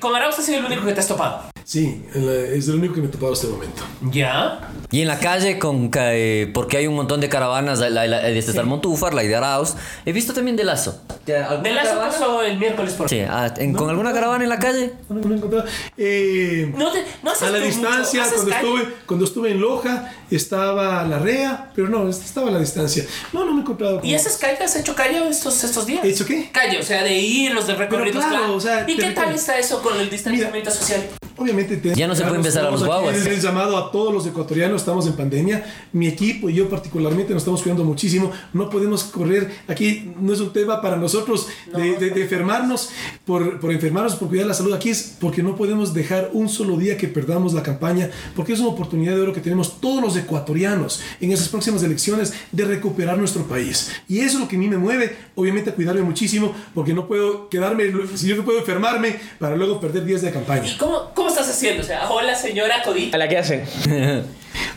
Con 0.00 0.14
Arauz 0.14 0.38
has 0.38 0.44
sido 0.44 0.58
el 0.58 0.64
único 0.66 0.84
que 0.84 0.92
te 0.92 1.00
has 1.00 1.08
topado. 1.08 1.51
Sí, 1.64 2.02
el- 2.14 2.28
es 2.28 2.68
el 2.68 2.74
único 2.76 2.94
que 2.94 3.00
me 3.00 3.06
he 3.06 3.10
topado 3.10 3.32
hasta 3.32 3.46
el 3.46 3.52
momento. 3.52 3.82
¿Ya? 4.10 4.68
Y 4.90 5.00
en 5.02 5.08
la 5.08 5.18
calle, 5.18 5.58
con, 5.58 5.90
eh, 5.94 6.50
porque 6.52 6.76
hay 6.76 6.86
un 6.86 6.94
montón 6.94 7.20
de 7.20 7.28
caravanas, 7.28 7.78
la, 7.78 7.88
la, 7.88 8.06
la- 8.06 8.20
de 8.22 8.42
César 8.42 8.66
Montúfar, 8.66 9.14
la 9.14 9.22
de 9.22 9.34
Arauz. 9.34 9.74
He 10.04 10.12
visto 10.12 10.34
también 10.34 10.56
de 10.56 10.64
Lazo. 10.64 11.00
De 11.24 11.38
Lazo 11.72 11.98
pasó 11.98 12.42
el 12.42 12.58
miércoles 12.58 12.94
por 12.94 13.08
Sí, 13.08 13.20
ah, 13.20 13.52
en- 13.56 13.72
¿con 13.74 13.88
alguna 13.88 14.12
caravana 14.12 14.42
en 14.44 14.50
la 14.50 14.58
calle? 14.58 14.92
No, 15.08 15.16
no 15.20 15.32
he 15.34 15.36
encontrado. 15.38 15.64
Eh, 15.96 16.72
No, 16.76 16.90
te, 16.90 17.04
no 17.22 17.30
a 17.30 17.50
la 17.50 17.58
distancia, 17.58 18.24
cuando 18.34 18.50
estuve, 18.52 18.94
cuando 19.06 19.24
estuve 19.24 19.50
en 19.52 19.60
Loja, 19.60 20.12
estaba 20.30 21.04
la 21.04 21.18
REA, 21.20 21.70
pero 21.74 21.88
no, 21.88 22.08
estaba 22.08 22.48
a 22.48 22.52
la 22.52 22.58
distancia. 22.58 23.04
No, 23.32 23.44
no 23.44 23.52
me 23.52 23.58
he 23.58 23.62
encontrado. 23.62 24.00
con- 24.00 24.08
¿Y 24.08 24.14
esas 24.14 24.36
calles 24.36 24.60
has 24.60 24.76
hecho 24.76 24.94
calle 24.94 25.26
estos, 25.28 25.62
estos 25.64 25.86
días? 25.86 26.04
¿Hecho 26.04 26.26
qué? 26.26 26.50
Calle, 26.52 26.78
o 26.80 26.82
sea, 26.82 27.02
de 27.02 27.16
ir, 27.18 27.52
los 27.52 27.66
de 27.66 27.76
recorridos. 27.76 28.24
claro, 28.24 28.54
o 28.56 28.60
sea, 28.60 28.84
¿Y 28.88 28.96
qué 28.96 29.10
tal 29.12 29.32
está 29.34 29.58
eso 29.58 29.80
con 29.80 29.98
el 29.98 30.10
distanciamiento 30.10 30.70
social? 30.70 31.02
Obviamente 31.36 31.51
tenemos 31.56 31.98
Ya 31.98 32.06
no 32.08 32.14
se 32.14 32.22
que 32.22 32.28
pueden 32.28 32.42
besar 32.42 32.66
a 32.66 32.70
los 32.70 32.84
guaguas. 32.84 33.26
El 33.26 33.40
llamado 33.40 33.76
a 33.76 33.90
todos 33.92 34.12
los 34.12 34.26
ecuatorianos, 34.26 34.80
estamos 34.82 35.06
en 35.06 35.12
pandemia. 35.14 35.64
Mi 35.92 36.08
equipo 36.08 36.48
y 36.50 36.54
yo 36.54 36.68
particularmente 36.68 37.32
nos 37.32 37.42
estamos 37.42 37.62
cuidando 37.62 37.84
muchísimo. 37.84 38.30
No 38.52 38.68
podemos 38.70 39.04
correr, 39.04 39.50
aquí 39.68 40.12
no 40.20 40.32
es 40.32 40.40
un 40.40 40.52
tema 40.52 40.80
para 40.82 40.96
nosotros 40.96 41.46
de, 41.76 41.96
de- 41.96 42.10
de 42.10 42.22
enfermarnos, 42.22 42.90
por, 43.24 43.60
por 43.60 43.72
enfermarnos, 43.72 44.16
por 44.16 44.28
cuidar 44.28 44.46
la 44.46 44.54
salud. 44.54 44.72
Aquí 44.72 44.90
es 44.90 45.16
porque 45.20 45.42
no 45.42 45.56
podemos 45.56 45.94
dejar 45.94 46.30
un 46.32 46.48
solo 46.48 46.76
día 46.76 46.96
que 46.96 47.08
perdamos 47.08 47.52
la 47.54 47.62
campaña, 47.62 48.10
porque 48.34 48.52
es 48.52 48.60
una 48.60 48.68
oportunidad 48.70 49.14
de 49.14 49.20
oro 49.20 49.32
que 49.32 49.40
tenemos 49.40 49.80
todos 49.80 50.02
los 50.02 50.16
ecuatorianos 50.16 51.00
en 51.20 51.32
esas 51.32 51.48
próximas 51.48 51.82
elecciones 51.82 52.32
de 52.52 52.64
recuperar 52.64 53.18
nuestro 53.18 53.44
país. 53.44 53.90
Y 54.08 54.20
eso 54.20 54.34
es 54.36 54.40
lo 54.40 54.48
que 54.48 54.56
a 54.56 54.58
mí 54.58 54.68
me 54.68 54.78
mueve, 54.78 55.16
obviamente 55.34 55.70
a 55.70 55.74
cuidarme 55.74 56.02
muchísimo, 56.02 56.54
porque 56.74 56.92
no 56.94 57.06
puedo 57.06 57.48
quedarme, 57.48 57.84
si 58.14 58.26
yo 58.28 58.36
no 58.36 58.44
puedo 58.44 58.58
enfermarme 58.58 59.16
para 59.38 59.56
luego 59.56 59.80
perder 59.80 60.04
días 60.04 60.22
de 60.22 60.30
campaña. 60.30 60.66
¿Y 60.66 60.76
cómo, 60.78 61.10
cómo 61.14 61.21
estás 61.32 61.48
haciendo? 61.50 61.82
O 61.82 61.86
sea, 61.86 62.10
hola, 62.10 62.34
señora 62.34 62.82
Codita. 62.82 63.16
¿A 63.16 63.18
la 63.18 63.28
que 63.28 63.38
hacen? 63.38 63.64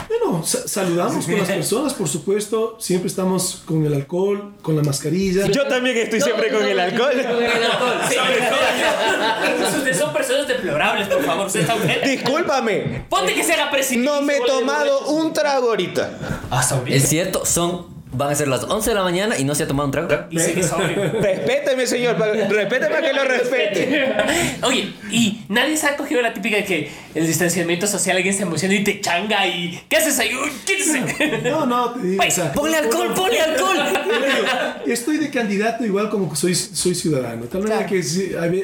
Bueno, 0.08 0.44
sa- 0.46 0.68
saludamos 0.68 1.26
con 1.26 1.38
las 1.38 1.48
personas, 1.50 1.94
por 1.94 2.08
supuesto. 2.08 2.78
Siempre 2.80 3.08
estamos 3.08 3.64
con 3.66 3.86
el 3.86 3.94
alcohol, 3.94 4.54
con 4.62 4.76
la 4.76 4.84
mascarilla. 4.84 5.48
Yo 5.48 5.68
también 5.68 5.98
estoy 5.98 6.22
siempre 6.22 6.50
con 6.52 6.66
el 6.66 6.80
alcohol. 6.80 7.12
Sí, 8.10 8.16
Ustedes 9.78 9.98
son 9.98 10.14
personas 10.14 10.48
deplorables, 10.48 11.08
por 11.08 11.24
favor. 11.24 11.48
Usted 11.48 11.62
está 11.62 11.76
bien. 11.76 12.00
Discúlpame. 12.04 13.06
Ponte 13.10 13.34
que 13.34 13.44
se 13.44 13.54
haga 13.54 13.70
presidente. 13.72 14.10
No 14.10 14.22
me 14.22 14.38
he 14.38 14.42
tomado 14.42 15.08
un 15.08 15.34
trago 15.34 15.70
ahorita. 15.70 16.12
Ahorita. 16.50 16.96
Es 16.96 17.10
cierto, 17.10 17.46
son. 17.46 17.95
Van 18.16 18.32
a 18.32 18.36
ser 18.36 18.48
las 18.48 18.64
11 18.64 18.90
de 18.90 18.96
la 18.96 19.04
mañana 19.04 19.38
y 19.38 19.44
no 19.44 19.56
se 19.56 19.64
ha 19.64 19.68
tomado 19.68 19.88
un 19.88 19.92
trago. 19.92 20.26
Y 20.30 20.40
sigue 20.40 20.64
sobrio. 20.64 21.12
Respéteme, 21.22 21.86
señor. 21.88 22.18
Respéteme 22.18 22.88
para 22.88 23.02
que 23.02 23.14
lo 23.14 23.24
respete. 23.24 24.14
Oye, 24.64 24.94
y 25.12 25.42
nadie 25.50 25.78
se 25.78 25.88
ha 25.88 25.96
cogido 25.96 26.22
la 26.22 26.34
típica 26.34 26.58
de 26.58 26.66
que 26.66 26.92
el 27.14 27.28
distanciamiento 27.28 27.88
social 27.88 28.18
alguien 28.18 28.34
se 28.34 28.44
emociona 28.44 28.76
y 28.76 28.84
te 28.84 29.02
changa 29.02 29.46
y 29.48 29.82
¿qué 29.90 29.98
haces 29.98 30.18
ahí? 30.20 30.32
Uy, 30.36 30.52
quítese. 30.66 31.02
No, 31.50 31.66
no, 31.66 31.92
te 31.92 32.08
digo. 32.08 32.22
Ay, 32.22 32.30
o 32.30 32.32
sea, 32.32 32.54
¡Ponle 32.54 32.78
alcohol, 32.78 33.14
ponle 33.14 33.40
alcohol! 33.40 33.78
Estoy 34.86 35.18
de 35.18 35.30
candidato 35.30 35.86
igual 35.86 36.10
como 36.10 36.30
que 36.30 36.36
soy, 36.36 36.56
soy 36.56 36.96
ciudadano. 36.96 37.46
Tal 37.46 37.62
manera 37.64 37.86
que 37.86 38.02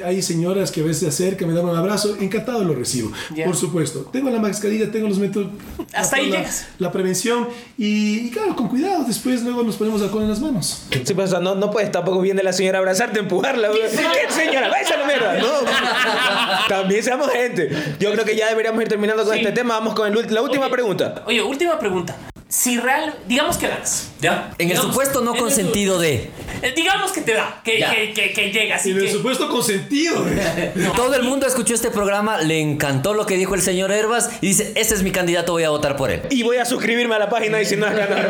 hay, 0.05 0.21
señoras 0.21 0.71
que 0.71 0.81
a 0.81 0.83
veces 0.83 0.99
se 0.99 1.07
acercan, 1.07 1.47
me 1.47 1.53
dan 1.53 1.65
un 1.65 1.75
abrazo, 1.75 2.17
encantado 2.19 2.63
lo 2.63 2.73
recibo. 2.73 3.11
Por 3.45 3.55
supuesto. 3.55 4.09
Tengo 4.11 4.29
la 4.29 4.39
mascarilla, 4.39 4.91
tengo 4.91 5.07
los 5.07 5.19
métodos. 5.19 5.49
Hasta 5.93 6.17
ahí 6.17 6.29
la, 6.29 6.37
llegas. 6.37 6.67
La 6.79 6.91
prevención 6.91 7.47
y, 7.77 8.27
y 8.27 8.31
claro, 8.31 8.55
con 8.55 8.67
cuidado. 8.67 9.03
Después 9.03 9.40
luego 9.43 9.63
nos 9.63 9.75
ponemos 9.75 10.01
alcohol 10.01 10.23
en 10.23 10.29
las 10.29 10.39
manos. 10.39 10.83
Sí, 11.03 11.13
pues, 11.13 11.29
o 11.29 11.31
sea, 11.31 11.39
no, 11.39 11.55
no 11.55 11.71
puedes 11.71 11.91
tampoco 11.91 12.21
bien 12.21 12.37
de 12.37 12.43
la 12.43 12.53
señora 12.53 12.79
abrazarte, 12.79 13.19
empujarla. 13.19 13.69
¿Qué 13.91 14.31
señora? 14.33 14.69
Váyase 14.69 14.93
a 14.93 14.97
la 14.97 15.05
mierda. 15.05 15.37
No. 15.41 16.67
También 16.67 17.03
seamos 17.03 17.29
gente. 17.31 17.69
Yo 17.99 18.11
creo 18.11 18.25
que 18.25 18.35
ya 18.35 18.49
deberíamos 18.49 18.81
ir 18.81 18.87
terminando 18.87 19.23
con 19.23 19.33
Sí. 19.33 19.39
este 19.39 19.51
tema. 19.51 19.75
Vamos 19.75 19.93
con 19.93 20.07
el 20.07 20.33
la 20.33 20.41
última 20.41 20.65
Oye, 20.65 20.71
pregunta. 20.73 21.23
Oye, 21.25 21.41
última 21.41 21.77
pregunta. 21.79 22.15
Si 22.53 22.77
real, 22.77 23.15
digamos 23.29 23.55
que 23.55 23.69
ganas, 23.69 24.11
¿ya? 24.19 24.53
En 24.57 24.69
el 24.71 24.75
supuesto 24.77 25.21
no 25.21 25.33
el 25.35 25.39
consentido 25.39 25.97
de. 25.99 26.29
Eh, 26.61 26.73
digamos 26.75 27.13
que 27.13 27.21
te 27.21 27.33
da, 27.33 27.61
que, 27.63 27.77
que, 27.77 28.11
que, 28.13 28.33
que 28.33 28.51
llega. 28.51 28.75
Así 28.75 28.89
Y 28.89 28.91
en 28.91 28.99
el 28.99 29.09
supuesto 29.09 29.47
consentido. 29.47 30.21
Todo 30.97 31.15
el 31.15 31.23
mundo 31.23 31.47
escuchó 31.47 31.73
este 31.73 31.91
programa, 31.91 32.41
le 32.41 32.59
encantó 32.59 33.13
lo 33.13 33.25
que 33.25 33.37
dijo 33.37 33.55
el 33.55 33.61
señor 33.61 33.93
Herbas 33.93 34.31
y 34.41 34.47
dice, 34.47 34.73
este 34.75 34.95
es 34.95 35.01
mi 35.01 35.11
candidato, 35.11 35.53
voy 35.53 35.63
a 35.63 35.69
votar 35.69 35.95
por 35.95 36.11
él. 36.11 36.23
Y 36.29 36.43
voy 36.43 36.57
a 36.57 36.65
suscribirme 36.65 37.15
a 37.15 37.19
la 37.19 37.29
página 37.29 37.57
diciendo 37.57 37.87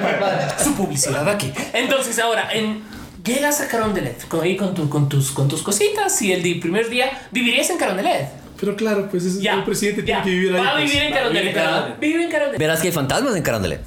su 0.64 0.76
publicidad 0.76 1.28
aquí. 1.28 1.52
Entonces 1.74 2.20
ahora, 2.20 2.48
en, 2.54 2.84
llegas 3.26 3.60
a 3.62 3.68
Carondelet, 3.68 4.28
con, 4.28 4.42
ahí 4.44 4.56
con, 4.56 4.76
tu, 4.76 4.88
con, 4.88 5.10
tus, 5.10 5.32
con 5.32 5.48
tus 5.48 5.64
cositas 5.64 6.22
y 6.22 6.32
el 6.32 6.44
di- 6.44 6.56
primer 6.60 6.90
día 6.90 7.10
vivirías 7.32 7.72
en 7.72 7.78
Carondelet. 7.80 8.28
Pero 8.60 8.76
claro, 8.76 9.08
pues 9.10 9.26
es- 9.26 9.42
Ya. 9.42 9.56
el 9.56 9.64
presidente 9.64 10.02
ya. 10.06 10.22
tiene 10.22 10.24
que 10.26 10.30
vivir 10.30 10.56
ahí. 10.56 10.62
Va 10.64 10.70
a 10.70 10.74
pues. 10.74 10.86
vivir 10.86 11.02
en 11.08 11.14
Carondelet. 11.14 11.54
Carondelet. 11.56 12.00
Vive 12.00 12.24
en 12.24 12.30
Carondelet. 12.30 12.60
Verás 12.60 12.80
que 12.82 12.88
hay 12.90 12.94
fantasmas 12.94 13.36
en 13.36 13.42
Carondelet. 13.42 13.82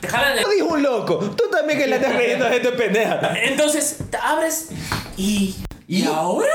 Te 0.00 0.08
jalan 0.08 0.42
Lo 0.42 0.48
dijo 0.50 0.66
un 0.68 0.82
loco. 0.82 1.18
Tú 1.36 1.44
también 1.50 1.78
que 1.78 1.86
le 1.86 1.96
estás 1.96 2.14
creyendo 2.14 2.46
a 2.46 2.50
gente 2.50 2.72
pendeja. 2.72 3.34
Entonces, 3.44 3.96
te 4.10 4.16
abres 4.16 4.68
y. 5.16 5.56
¿Y 5.86 6.04
ahora? 6.04 6.46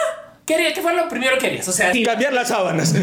¿Qué? 0.45 0.71
¿Qué 0.75 0.81
fue 0.81 0.93
lo 0.95 1.09
primero 1.09 1.37
que 1.39 1.47
harías? 1.47 1.67
O 1.67 1.71
sea, 1.71 1.91
Sin 1.91 2.05
cambiar 2.05 2.31
las 2.31 2.49
sábanas. 2.49 2.93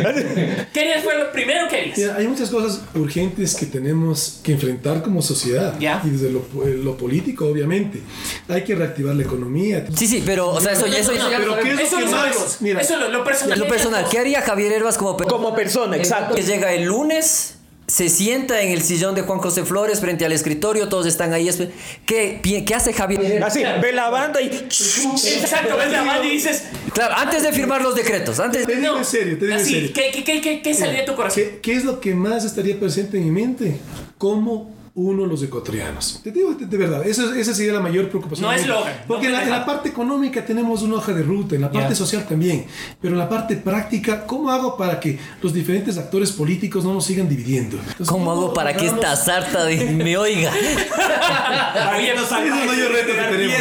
¿qué 0.72 0.94
fue 1.02 1.16
lo 1.18 1.32
primero 1.32 1.68
que 1.68 1.76
harías? 1.76 1.98
Mira, 1.98 2.14
hay 2.16 2.28
muchas 2.28 2.50
cosas 2.50 2.82
urgentes 2.94 3.56
que 3.56 3.66
tenemos 3.66 4.40
que 4.44 4.52
enfrentar 4.52 5.02
como 5.02 5.20
sociedad. 5.22 5.74
Ya. 5.80 6.00
Y 6.04 6.10
desde 6.10 6.30
lo, 6.30 6.40
po- 6.42 6.64
lo 6.64 6.96
político, 6.96 7.46
obviamente. 7.46 8.00
Hay 8.48 8.62
que 8.62 8.76
reactivar 8.76 9.16
la 9.16 9.24
economía. 9.24 9.84
Sí, 9.96 10.06
sí, 10.06 10.22
pero, 10.24 10.50
o 10.50 10.60
sea, 10.60 10.72
eso, 10.72 10.86
eso, 10.86 11.12
eso 11.12 11.28
ya 11.30 11.38
lo 11.40 11.56
pero 11.56 11.62
¿qué 11.64 11.72
es 11.72 11.80
Eso 11.88 11.98
lo 12.00 12.06
que 12.06 12.12
más- 12.12 12.56
mira. 12.60 12.80
Eso 12.80 12.96
lo, 12.96 13.08
lo 13.08 13.24
personal. 13.24 13.58
Lo 13.58 13.66
personal, 13.66 14.06
¿qué 14.08 14.18
haría 14.20 14.40
Javier 14.42 14.72
Herbas 14.72 14.96
como 14.96 15.16
persona? 15.16 15.36
Como 15.36 15.54
persona, 15.56 15.96
exacto. 15.96 16.34
Que 16.36 16.42
llega 16.42 16.72
el 16.72 16.84
lunes, 16.84 17.56
se 17.92 18.08
sienta 18.08 18.62
en 18.62 18.70
el 18.70 18.80
sillón 18.80 19.14
de 19.14 19.20
Juan 19.20 19.38
José 19.38 19.66
Flores 19.66 20.00
frente 20.00 20.24
al 20.24 20.32
escritorio, 20.32 20.88
todos 20.88 21.04
están 21.04 21.34
ahí. 21.34 21.50
¿Qué, 22.06 22.40
qué 22.66 22.74
hace 22.74 22.94
Javier? 22.94 23.44
Así, 23.44 23.62
ve 23.82 23.92
la 23.92 24.08
banda 24.08 24.40
y. 24.40 24.46
Exacto, 24.46 25.76
ves 25.76 25.92
la 25.92 26.02
banda 26.02 26.24
y 26.24 26.30
dices. 26.30 26.62
Claro, 26.94 27.16
antes 27.18 27.42
de 27.42 27.52
firmar 27.52 27.82
los 27.82 27.94
decretos, 27.94 28.40
antes... 28.40 28.66
Te 28.66 28.76
digo 28.76 28.96
en 28.96 29.04
serio, 29.04 29.38
te 29.38 29.44
digo 29.44 29.58
en 29.58 29.62
así, 29.62 29.74
serio. 29.74 29.90
¿qué, 29.94 30.10
qué, 30.10 30.24
qué, 30.24 30.40
qué, 30.40 30.62
qué 30.62 30.72
salía 30.72 31.00
de 31.00 31.06
tu 31.06 31.14
corazón? 31.14 31.42
¿Qué, 31.42 31.58
qué 31.60 31.74
es 31.74 31.84
lo 31.84 32.00
que 32.00 32.14
más 32.14 32.46
estaría 32.46 32.80
presente 32.80 33.18
en 33.18 33.24
mi 33.26 33.30
mente? 33.30 33.76
¿Cómo 34.16 34.70
uno 34.94 35.24
los 35.26 35.42
ecuatorianos? 35.42 36.20
Te 36.22 36.30
digo 36.30 36.52
de, 36.54 36.66
de 36.66 36.76
verdad, 36.76 37.06
eso, 37.06 37.32
esa 37.34 37.54
sería 37.54 37.72
la 37.72 37.80
mayor 37.80 38.08
preocupación. 38.10 38.46
No 38.46 38.52
es. 38.52 38.66
Logan, 38.66 38.92
Porque 39.08 39.28
no 39.28 39.30
en, 39.30 39.32
la, 39.32 39.42
en 39.44 39.50
la 39.50 39.56
pendeja. 39.56 39.66
parte 39.66 39.88
económica 39.88 40.44
tenemos 40.44 40.82
una 40.82 40.96
hoja 40.96 41.12
de 41.14 41.22
ruta, 41.22 41.54
en 41.54 41.62
la 41.62 41.70
parte 41.72 41.94
social 41.94 42.26
también, 42.28 42.66
pero 43.00 43.14
en 43.14 43.18
la 43.18 43.28
parte 43.28 43.56
práctica, 43.56 44.26
¿cómo 44.26 44.50
hago 44.50 44.76
para 44.76 45.00
que 45.00 45.18
los 45.40 45.54
diferentes 45.54 45.96
actores 45.96 46.32
políticos 46.32 46.84
no 46.84 46.92
nos 46.94 47.06
sigan 47.06 47.28
dividiendo? 47.28 47.78
Entonces, 47.78 48.06
¿Cómo 48.06 48.30
hago 48.32 48.52
para 48.52 48.74
que 48.76 48.86
esta 48.86 49.16
sarta 49.16 49.64
de- 49.64 49.76
me 49.92 50.16
oiga? 50.16 50.52
Oye, 51.96 52.12
Ese 52.12 52.22
es 52.22 52.32
el 52.32 52.66
mayor 52.66 52.92
reto 52.92 53.06
que 53.06 53.36
tenemos. 53.36 53.60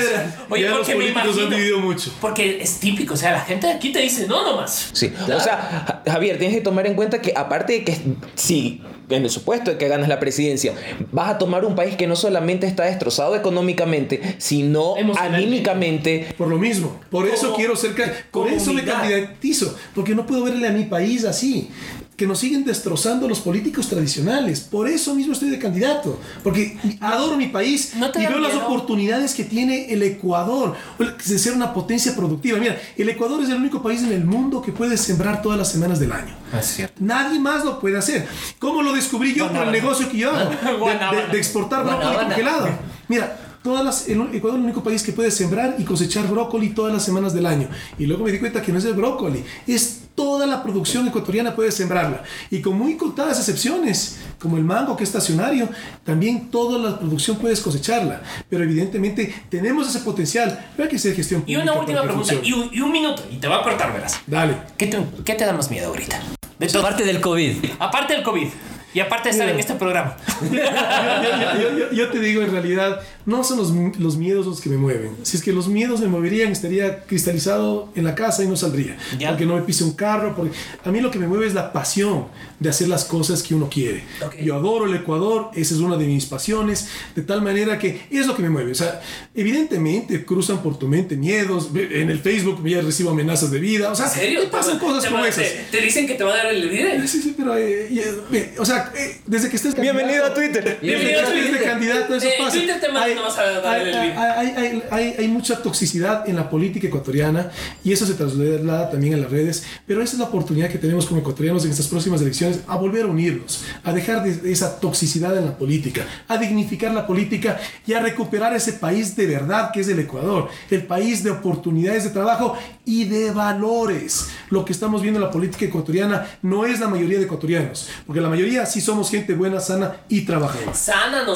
Oye, 0.50 0.64
ya 0.64 0.70
los 0.70 0.78
porque 0.80 0.96
me 0.96 1.00
políticos 1.12 1.24
han 1.24 1.34
imagino- 1.44 1.50
dividido 1.56 1.80
mucho. 1.80 2.12
Porque 2.20 2.62
es 2.62 2.80
típico, 2.80 3.14
o 3.14 3.18
sea, 3.18 3.32
la 3.32 3.42
gente 3.42 3.68
de 3.68 3.74
aquí 3.74 3.92
te 3.92 4.00
dice 4.00 4.28
no 4.28 4.44
nomás. 4.46 4.90
Sí, 4.94 5.12
o 5.24 5.40
sea, 5.40 6.02
Ja- 6.06 6.12
Javier, 6.12 6.38
tienes 6.38 6.58
que 6.58 6.62
tomar 6.62 6.86
en 6.88 6.96
cuenta 6.96 7.22
que 7.22 7.34
aparte 7.36 7.74
de 7.74 7.84
que 7.84 7.98
si 8.36 8.82
en 9.18 9.24
el 9.24 9.30
supuesto 9.30 9.72
de 9.72 9.78
que 9.78 9.88
ganas 9.88 10.08
la 10.10 10.20
presidencia, 10.20 10.74
vas 11.12 11.30
a 11.30 11.38
tomar 11.38 11.66
un 11.66 11.76
país 11.76 11.96
que 11.96 12.08
no 12.08 12.16
solamente 12.16 12.68
está 12.68 12.84
destrozado 12.86 13.36
económicamente, 13.36 14.36
sino 14.38 14.96
anímicamente. 15.18 16.28
Por 16.38 16.48
lo 16.48 16.58
mismo, 16.58 17.00
por 17.10 17.28
eso 17.28 17.54
quiero 17.56 17.76
ser, 17.76 17.94
ca- 17.96 18.12
por 18.32 18.48
eso 18.48 18.74
me 18.74 18.84
candidatizo, 18.84 19.76
porque 19.94 20.16
no 20.16 20.26
puedo 20.26 20.44
verle 20.44 20.68
a 20.68 20.72
mi 20.72 20.86
país 20.86 21.26
así, 21.26 21.70
que 22.16 22.28
nos 22.28 22.38
siguen 22.40 22.64
destrozando 22.64 23.28
los 23.28 23.40
políticos 23.40 23.88
tradicionales. 23.88 24.60
Por 24.62 24.88
eso 24.88 25.16
mismo 25.16 25.34
estoy 25.34 25.50
de 25.50 25.58
candidato, 25.58 26.20
porque 26.44 26.78
adoro 27.00 27.36
mi 27.36 27.48
país 27.48 27.94
¿No 27.96 28.08
y 28.14 28.20
veo 28.28 28.38
las 28.40 28.54
miedo? 28.54 28.68
oportunidades 28.68 29.34
que 29.34 29.44
tiene 29.44 29.92
el 29.92 30.04
Ecuador 30.04 30.76
de 31.00 31.40
ser 31.40 31.54
una 31.54 31.74
potencia 31.74 32.16
productiva. 32.16 32.60
Mira, 32.60 32.80
el 32.96 33.10
Ecuador 33.10 33.42
es 33.42 33.50
el 33.50 33.56
único 33.56 33.82
país 33.82 34.04
en 34.04 34.12
el 34.12 34.24
mundo 34.26 34.62
que 34.62 34.72
puede 34.72 34.98
sembrar 34.98 35.42
todas 35.42 35.58
las 35.58 35.72
semanas 35.72 36.00
del 36.00 36.12
año. 36.12 36.36
Es 36.60 36.68
cierto. 36.68 36.96
Nadie 37.00 37.40
más 37.40 37.66
lo 37.66 37.80
puede 37.80 37.98
hacer. 37.98 38.28
¿Cómo 38.60 38.84
lo 38.84 38.94
descubrí 38.94 39.34
yo 39.34 39.52
por 39.52 39.64
el 39.66 39.72
negocio 39.72 40.08
que 40.10 40.18
yo 40.18 40.32
hago? 40.32 40.50
De- 40.88 41.18
de, 41.22 41.28
de 41.32 41.38
exportar 41.38 41.84
brócoli 41.86 42.18
congelado. 42.26 42.70
Mira, 43.08 43.58
todas 43.64 43.84
las, 43.84 44.08
el 44.08 44.22
Ecuador 44.34 44.60
es 44.60 44.64
el 44.64 44.66
único 44.66 44.84
país 44.84 45.02
que 45.02 45.12
puede 45.12 45.32
sembrar 45.32 45.76
y 45.80 45.84
cosechar 45.86 46.28
brócoli 46.28 46.70
todas 46.70 46.94
las 46.94 47.04
semanas 47.04 47.34
del 47.34 47.46
año. 47.48 47.68
Y 47.98 48.06
luego 48.06 48.26
me 48.26 48.32
di 48.32 48.38
cuenta 48.40 48.62
que 48.62 48.72
no 48.72 48.78
es 48.78 48.86
el 48.86 48.94
brócoli, 48.94 49.44
es 49.66 50.01
toda 50.22 50.46
la 50.46 50.62
producción 50.62 51.08
ecuatoriana 51.08 51.56
puede 51.56 51.72
sembrarla. 51.72 52.22
Y 52.52 52.62
con 52.62 52.78
muy 52.78 52.96
contadas 52.96 53.40
excepciones, 53.40 54.20
como 54.40 54.58
el 54.58 54.64
mango 54.64 54.96
que 54.96 55.04
es 55.04 55.10
estacionario, 55.10 55.68
también 56.04 56.52
toda 56.52 56.78
la 56.78 57.00
producción 57.00 57.38
puedes 57.38 57.60
cosecharla. 57.60 58.22
Pero 58.50 58.64
evidentemente 58.64 59.34
tenemos 59.50 59.90
ese 59.90 60.00
potencial, 60.02 60.48
pero 60.76 60.84
hay 60.86 60.90
que 60.92 60.98
hacer 60.98 61.16
gestión 61.16 61.44
Y 61.48 61.56
una 61.56 61.74
última 61.74 62.04
pregunta, 62.04 62.36
y 62.44 62.54
un, 62.54 62.70
y 62.72 62.82
un 62.82 62.92
minuto, 62.92 63.24
y 63.32 63.38
te 63.38 63.48
voy 63.48 63.58
a 63.58 63.64
cortar, 63.64 63.92
verás. 63.94 64.20
Dale. 64.28 64.58
¿Qué 64.78 64.86
te, 64.88 65.00
qué 65.26 65.34
te 65.34 65.44
da 65.46 65.54
más 65.54 65.72
miedo 65.72 65.88
ahorita? 65.88 66.20
De 66.60 66.68
todo. 66.68 66.84
Aparte 66.84 67.04
del 67.04 67.20
COVID. 67.20 67.56
Aparte 67.80 68.14
del 68.14 68.22
COVID. 68.24 68.48
Y 68.94 69.00
aparte 69.00 69.30
de 69.30 69.32
estar 69.32 69.46
Mira. 69.48 69.54
en 69.56 69.60
este 69.62 69.74
programa. 69.76 70.18
yo, 70.42 70.50
yo- 70.52 71.78
yo- 71.78 71.92
yo 71.92 72.10
te 72.10 72.20
digo, 72.20 72.42
en 72.44 72.52
realidad, 72.52 73.00
no 73.32 73.44
son 73.44 73.58
los, 73.58 73.72
los 74.00 74.18
miedos 74.18 74.46
los 74.46 74.62
que 74.62 74.70
me 74.70 74.78
mueven. 74.78 75.16
Si 75.24 75.38
es 75.38 75.44
que 75.44 75.52
los 75.54 75.68
miedos 75.68 76.00
me 76.02 76.08
moverían, 76.08 76.52
estaría 76.52 77.04
cristalizado 77.06 77.90
en 77.96 78.04
la 78.04 78.14
casa 78.14 78.44
y 78.44 78.48
no 78.48 78.56
saldría. 78.56 78.98
Ya. 79.18 79.30
Porque 79.30 79.46
no 79.46 79.56
me 79.56 79.62
pise 79.64 79.84
un 79.84 79.94
carro. 79.94 80.36
Porque... 80.36 80.52
A 80.86 80.92
mí 80.92 81.02
lo 81.02 81.10
que 81.10 81.18
me 81.18 81.28
mueve 81.28 81.48
es 81.48 81.54
la 81.56 81.74
pasión 81.74 82.28
de 82.60 82.70
hacer 82.70 82.88
las 82.88 83.06
cosas 83.06 83.42
que 83.42 83.56
uno 83.56 83.70
quiere. 83.70 84.04
Ok. 84.26 84.36
Yo 84.44 84.56
adoro 84.56 84.86
el 84.86 84.96
Ecuador, 84.96 85.50
esa 85.56 85.74
es 85.74 85.80
una 85.80 85.98
de 85.98 86.06
mis 86.06 86.26
pasiones, 86.28 86.90
de 87.16 87.24
tal 87.24 87.42
manera 87.42 87.80
que 87.80 88.02
es 88.12 88.28
lo 88.28 88.36
que 88.36 88.44
me 88.44 88.50
mueve. 88.52 88.72
O 88.72 88.76
sea, 88.76 89.02
evidentemente 89.34 90.24
cruzan 90.26 90.62
por 90.62 90.78
tu 90.78 90.88
mente 90.88 91.16
miedos. 91.18 91.70
En 91.74 92.10
el 92.10 92.20
Facebook 92.20 92.64
ya 92.68 92.82
recibo 92.82 93.10
amenazas 93.12 93.50
de 93.52 93.60
vida. 93.60 93.92
O 93.92 93.96
sea, 93.96 94.12
me 94.16 94.48
pasan 94.48 94.78
cosas 94.78 95.10
como 95.10 95.26
esas. 95.26 95.44
te, 95.44 95.78
te 95.78 95.82
dicen 95.82 96.06
que 96.06 96.14
te 96.16 96.24
va 96.24 96.34
a 96.34 96.38
dar 96.38 96.54
el 96.54 96.70
video. 96.70 97.08
Sí, 97.08 97.22
sí, 97.22 97.34
pero, 97.36 97.58
eh, 97.58 97.88
eh, 97.92 98.56
o 98.58 98.66
sea, 98.66 98.92
eh, 98.96 99.22
desde 99.26 99.50
que 99.50 99.56
estés 99.56 99.76
Bienvenido 99.80 100.26
a 100.26 100.34
Twitter. 100.34 100.80
Bienvenido 100.82 101.20
a 101.22 101.30
desde 101.30 101.50
Twitter. 101.50 101.64
candidato, 101.64 102.16
eso 102.16 102.28
Eh, 102.28 102.34
pasa. 102.38 102.58
Twitter 102.58 102.80
te 102.80 102.90
manda 102.90 103.21
Hay- 103.22 103.34
nomás 103.34 103.38
a 103.38 103.44
darle 103.62 103.94
hay, 103.98 104.10
el 104.10 104.18
hay, 104.18 104.54
hay, 104.58 104.84
hay- 104.92 105.16
hay 105.20 105.28
mucha 105.28 105.62
toxicidad 105.62 106.28
en 106.28 106.36
la 106.36 106.50
política 106.50 106.88
ecuatoriana 106.88 107.52
y 107.84 107.92
eso 107.92 108.06
se 108.06 108.14
traslada 108.14 108.90
también 108.90 109.14
en 109.14 109.22
las 109.22 109.32
redes, 109.32 109.64
pero 109.86 110.02
esa 110.02 110.14
es 110.14 110.20
la 110.20 110.26
oportunidad 110.26 110.70
que 110.70 110.78
tenemos 110.78 111.06
como 111.06 111.20
ecuatorianos 111.20 111.66
en 111.66 111.72
estas 111.72 111.88
próximas 111.88 112.22
elecciones 112.22 112.60
a 112.68 112.76
volver 112.78 113.04
a 113.04 113.08
unirnos, 113.08 113.64
a 113.84 113.94
dejar 113.94 114.24
de, 114.24 114.36
de 114.36 114.52
esa 114.52 114.80
toxicidad 114.80 115.38
en 115.38 115.46
la 115.46 115.58
política, 115.58 116.06
a 116.28 116.38
dignificar 116.38 116.92
la 116.94 117.06
política 117.08 117.60
y 117.86 117.94
a 117.94 118.00
recuperar 118.00 118.54
ese 118.56 118.74
país 118.74 119.16
de 119.16 119.26
verdad 119.28 119.72
que 119.72 119.82
es 119.82 119.88
el 119.88 120.00
Ecuador, 120.00 120.50
el 120.70 120.86
país 120.86 121.24
de 121.24 121.32
oportunidades 121.32 122.04
de 122.04 122.10
trabajo 122.12 122.58
y 122.86 123.06
de 123.06 123.32
valores. 123.32 124.28
Lo 124.50 124.66
que 124.66 124.74
estamos 124.74 125.02
viendo 125.02 125.20
en 125.20 125.26
la 125.26 125.32
política 125.32 125.66
ecuatoriana 125.66 126.28
no 126.42 126.66
es 126.66 126.80
la 126.80 126.88
mayoría 126.88 127.18
de 127.20 127.26
ecuatorianos, 127.26 127.88
porque 128.06 128.22
la 128.22 128.30
mayoría 128.30 128.66
sí 128.66 128.82
somos 128.82 129.10
gente 129.10 129.34
buena, 129.34 129.60
sana 129.60 129.98
y 130.10 130.22
trabajadora. 130.22 130.74
Sana 130.74 131.24
no 131.24 131.36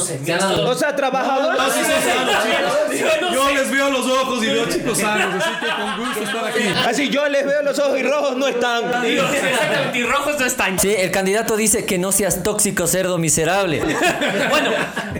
no- 0.63 0.69
O 0.71 0.75
sea, 0.75 0.95
trabajador. 0.95 1.55
No, 1.65 1.71
sí, 1.73 1.79
sí, 1.83 2.09
sano, 2.09 2.31
chicos. 2.91 3.33
Yo 3.33 3.49
les 3.53 3.71
veo 3.71 3.89
los 3.89 4.05
ojos 4.07 4.43
y 4.43 4.47
veo 4.47 4.65
chicos 4.69 4.97
sanos, 4.97 5.35
así 5.43 5.49
que 5.59 5.67
con 5.81 6.05
gusto 6.05 6.23
estar 6.23 6.45
aquí. 6.45 6.63
Así 6.87 7.09
yo 7.09 7.27
les 7.27 7.45
veo 7.45 7.61
los 7.63 7.77
ojos 7.79 7.99
y 7.99 8.03
rojos 8.03 8.37
no 8.37 8.47
están. 8.47 8.83
Y 9.93 10.03
rojos 10.03 10.39
no 10.39 10.45
están. 10.45 10.79
Sí, 10.79 10.93
el 10.97 11.11
candidato 11.11 11.55
dice 11.57 11.85
que 11.85 11.97
no 11.97 12.11
seas 12.11 12.43
tóxico, 12.43 12.87
cerdo 12.87 13.17
miserable. 13.17 13.81
Bueno, 14.49 14.69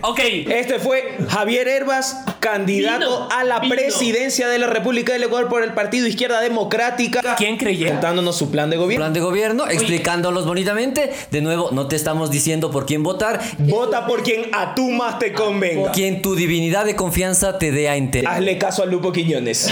ok. 0.01 0.19
Este 0.47 0.79
fue 0.79 1.17
Javier 1.29 1.67
Herbas, 1.67 2.23
candidato 2.39 2.99
Vino, 2.99 3.27
a 3.31 3.43
la 3.43 3.59
vino. 3.59 3.75
presidencia 3.75 4.47
de 4.47 4.59
la 4.59 4.67
República 4.67 5.13
del 5.13 5.23
Ecuador 5.23 5.49
por 5.49 5.63
el 5.63 5.73
Partido 5.73 6.07
Izquierda 6.07 6.39
Democrática. 6.41 7.35
¿Quién 7.37 7.57
creyera? 7.57 7.91
Contándonos 7.93 8.37
su 8.37 8.51
plan 8.51 8.69
de 8.69 8.77
gobierno. 8.77 9.03
Plan 9.05 9.13
de 9.13 9.19
gobierno, 9.19 9.67
explicándolos 9.67 10.45
bonitamente. 10.45 11.11
De 11.31 11.41
nuevo, 11.41 11.69
no 11.71 11.87
te 11.87 11.95
estamos 11.95 12.31
diciendo 12.31 12.71
por 12.71 12.85
quién 12.85 13.03
votar. 13.03 13.39
Vota 13.57 14.05
por 14.07 14.23
quien 14.23 14.49
a 14.53 14.75
tú 14.75 14.89
más 14.91 15.19
te 15.19 15.33
convenga. 15.33 15.91
Quien 15.91 16.21
tu 16.35 16.39
divinidad 16.39 16.83
de 16.83 16.97
confianza 16.97 17.57
te 17.57 17.71
dé 17.71 17.87
a 17.87 17.95
entender. 17.95 18.29
Hazle 18.29 18.57
caso 18.57 18.83
a 18.83 18.85
Lupo 18.85 19.13
Quiñones. 19.13 19.69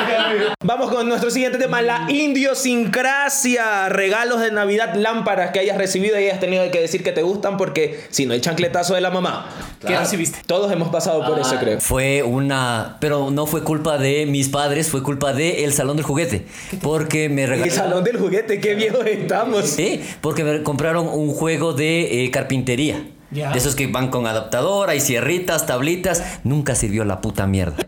Vamos 0.64 0.90
con 0.90 1.08
nuestro 1.08 1.30
siguiente 1.30 1.58
tema, 1.58 1.80
la 1.80 2.06
idiosincrasia. 2.08 3.88
Regalos 3.88 4.40
de 4.40 4.50
Navidad, 4.50 4.94
lámparas 4.96 5.52
que 5.52 5.60
hayas 5.60 5.78
recibido 5.78 6.18
y 6.18 6.24
hayas 6.24 6.40
tenido 6.40 6.68
que 6.72 6.80
decir 6.80 7.04
que 7.04 7.12
te 7.12 7.22
gustan 7.22 7.56
porque 7.56 8.00
si 8.10 8.26
no 8.26 8.34
el 8.34 8.40
chancletazo 8.40 8.94
de 8.94 9.00
la 9.00 9.10
mamá. 9.10 9.48
¿Qué 9.86 9.96
recibiste? 9.96 10.40
Todos 10.44 10.72
hemos 10.72 10.88
pasado 10.88 11.24
por 11.24 11.38
eso, 11.38 11.56
creo. 11.60 11.80
Fue 11.80 12.24
una. 12.24 12.96
Pero 13.00 13.30
no 13.30 13.46
fue 13.46 13.62
culpa 13.62 13.96
de 13.96 14.26
mis 14.26 14.48
padres, 14.48 14.88
fue 14.88 15.04
culpa 15.04 15.32
de 15.32 15.62
el 15.64 15.72
salón 15.72 15.96
del 15.96 16.04
juguete. 16.04 16.46
Porque 16.82 17.28
me 17.28 17.44
El 17.44 17.50
regalaron. 17.50 17.76
salón 17.76 18.04
del 18.04 18.18
juguete, 18.18 18.60
qué 18.60 18.74
viejos 18.74 19.06
estamos. 19.06 19.66
Sí, 19.66 20.02
porque 20.20 20.42
me 20.42 20.64
compraron 20.64 21.06
un 21.06 21.30
juego 21.32 21.72
de 21.74 22.24
eh, 22.24 22.30
carpintería. 22.32 23.04
De 23.32 23.58
esos 23.58 23.74
que 23.74 23.86
van 23.86 24.08
con 24.08 24.26
adaptador, 24.26 24.90
hay 24.90 25.00
cierritas, 25.00 25.66
tablitas. 25.66 26.22
Nunca 26.44 26.74
sirvió 26.74 27.04
la 27.04 27.20
puta 27.20 27.46
mierda. 27.46 27.76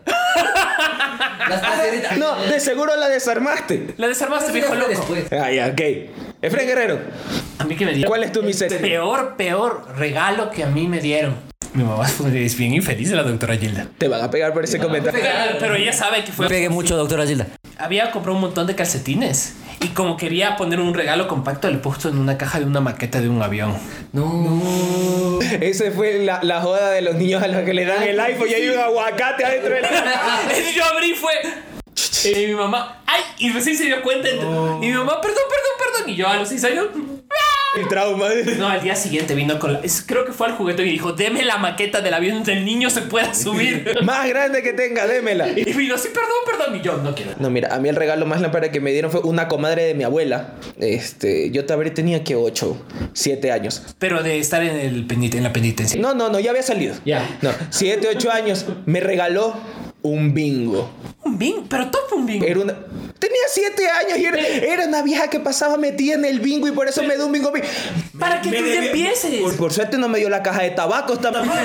No, 2.17 2.35
de 2.41 2.59
seguro 2.59 2.95
la 2.95 3.07
desarmaste. 3.07 3.93
La 3.97 4.07
desarmaste, 4.07 4.51
viejo 4.51 4.73
loco. 4.73 4.91
Ah, 5.31 5.51
ya, 5.51 5.67
ok. 5.67 5.81
Efren 6.41 6.67
Guerrero, 6.67 6.99
A 7.59 7.63
mí 7.65 7.75
que 7.75 7.85
me 7.85 7.93
dieron. 7.93 8.09
¿cuál 8.09 8.23
es 8.23 8.31
tu 8.31 8.41
miseria? 8.41 8.79
Peor, 8.79 9.35
peor 9.35 9.85
regalo 9.95 10.49
que 10.49 10.63
a 10.63 10.67
mí 10.67 10.87
me 10.87 10.99
dieron. 10.99 11.35
Mi 11.75 11.83
mamá 11.83 12.07
es 12.07 12.57
bien 12.57 12.73
infeliz 12.73 13.09
de 13.09 13.17
la 13.17 13.23
doctora 13.23 13.57
Gilda. 13.57 13.87
Te 13.97 14.07
van 14.07 14.23
a 14.23 14.31
pegar 14.31 14.53
por 14.53 14.63
ese 14.63 14.79
comentario. 14.79 15.19
Pero, 15.21 15.57
pero 15.59 15.75
ella 15.75 15.91
sabe 15.91 16.23
que 16.23 16.31
fue. 16.31 16.45
Me 16.45 16.49
pegue 16.49 16.69
mucho, 16.69 16.95
doctora 16.95 17.27
Gilda. 17.27 17.47
Había 17.77 18.11
comprado 18.11 18.35
un 18.35 18.41
montón 18.41 18.65
de 18.65 18.75
calcetines. 18.75 19.55
Y 19.81 19.89
como 19.89 20.15
quería 20.15 20.55
poner 20.55 20.79
un 20.79 20.93
regalo 20.93 21.27
compacto, 21.27 21.69
le 21.69 21.77
puso 21.77 22.07
en 22.07 22.17
una 22.17 22.37
caja 22.37 22.59
de 22.59 22.65
una 22.65 22.79
maqueta 22.79 23.19
de 23.19 23.27
un 23.27 23.41
avión. 23.41 23.77
No. 24.13 25.39
Esa 25.61 25.91
fue 25.91 26.19
la, 26.19 26.41
la 26.43 26.61
joda 26.61 26.91
de 26.91 27.01
los 27.01 27.15
niños 27.15 27.43
a 27.43 27.49
los 27.49 27.63
que 27.63 27.73
le 27.73 27.83
dan 27.83 28.03
el 28.03 28.17
iPhone 28.21 28.47
y 28.49 28.53
hay 28.53 28.69
un 28.69 28.79
aguacate 28.79 29.43
adentro 29.43 29.75
del 29.75 29.83
Y 29.83 30.75
yo 30.77 30.85
abrí 30.85 31.11
y 31.11 31.15
fue. 31.15 31.33
Y 32.23 32.47
mi 32.47 32.55
mamá, 32.55 33.03
¡ay! 33.05 33.21
Y 33.37 33.51
recién 33.51 33.75
se 33.75 33.83
dio 33.83 34.01
cuenta. 34.01 34.29
Y 34.29 34.87
mi 34.87 34.93
mamá, 34.93 35.19
perdón, 35.19 35.43
perdón, 35.49 35.93
perdón. 35.93 36.09
Y 36.09 36.15
yo 36.15 36.27
a 36.27 36.37
los 36.37 36.47
seis 36.47 36.63
años. 36.63 36.87
El 37.77 37.87
trauma. 37.87 38.27
No, 38.57 38.67
al 38.67 38.81
día 38.81 38.95
siguiente 38.95 39.35
vino 39.35 39.59
con 39.59 39.73
la. 39.73 39.81
creo 40.05 40.25
que 40.25 40.31
fue 40.31 40.47
al 40.47 40.53
juguete 40.53 40.83
y 40.85 40.91
dijo: 40.91 41.13
Deme 41.13 41.43
la 41.43 41.57
maqueta 41.57 42.01
del 42.01 42.13
avión 42.13 42.35
donde 42.37 42.53
el 42.53 42.65
niño 42.65 42.89
se 42.89 43.01
pueda 43.01 43.33
subir. 43.33 43.95
Más 44.03 44.27
grande 44.27 44.61
que 44.63 44.73
tenga, 44.73 45.07
démela. 45.07 45.47
y 45.49 45.63
vino, 45.73 45.97
sí, 45.97 46.09
perdón, 46.13 46.31
perdón. 46.45 46.75
Y 46.79 46.81
yo, 46.81 46.97
no 46.97 47.13
quiero. 47.15 47.31
No, 47.39 47.49
mira, 47.49 47.73
a 47.75 47.79
mí 47.79 47.89
el 47.89 47.95
regalo 47.95 48.25
más 48.25 48.41
lámpara 48.41 48.71
que 48.71 48.79
me 48.79 48.91
dieron 48.91 49.11
fue 49.11 49.21
una 49.21 49.47
comadre 49.47 49.83
de 49.83 49.93
mi 49.93 50.03
abuela. 50.03 50.55
Este, 50.79 51.51
yo 51.51 51.65
te 51.65 51.73
habré 51.73 51.91
tenía 51.91 52.23
que 52.23 52.35
8, 52.35 52.77
7 53.13 53.51
años. 53.51 53.83
Pero 53.99 54.23
de 54.23 54.39
estar 54.39 54.63
en, 54.63 54.75
el 54.77 55.07
penit- 55.07 55.35
en 55.35 55.43
la 55.43 55.53
penitencia. 55.53 55.99
No, 55.99 56.13
no, 56.13 56.29
no, 56.29 56.39
ya 56.39 56.51
había 56.51 56.63
salido. 56.63 56.95
Ya. 57.05 57.37
No, 57.41 57.51
7, 57.69 58.07
8 58.15 58.31
años. 58.31 58.65
Me 58.85 58.99
regaló 58.99 59.55
un 60.07 60.33
bingo. 60.33 60.89
Un 61.23 61.37
bing, 61.37 61.67
pero 61.67 61.89
top 61.89 62.13
un 62.13 62.25
bing. 62.25 62.43
Era 62.43 62.59
una... 62.59 62.73
Tenía 63.19 63.37
7 63.49 63.83
años 63.89 64.19
y 64.19 64.25
era, 64.25 64.39
era 64.39 64.85
una 64.85 65.01
vieja 65.01 65.29
que 65.29 65.39
pasaba 65.39 65.77
metida 65.77 66.13
en 66.13 66.25
el 66.25 66.39
bingo 66.39 66.67
y 66.67 66.71
por 66.71 66.87
eso 66.87 67.01
me 67.03 67.15
dio 67.15 67.25
un 67.25 67.31
bingo. 67.31 67.51
Para 68.19 68.41
que 68.41 68.51
Me 68.51 68.57
tú 68.59 68.65
empieces. 68.65 69.41
Por, 69.41 69.55
por 69.57 69.73
suerte 69.73 69.97
no 69.97 70.07
me 70.07 70.19
dio 70.19 70.29
la 70.29 70.43
caja 70.43 70.61
de 70.61 70.71
tabacos 70.71 71.19
también. 71.21 71.45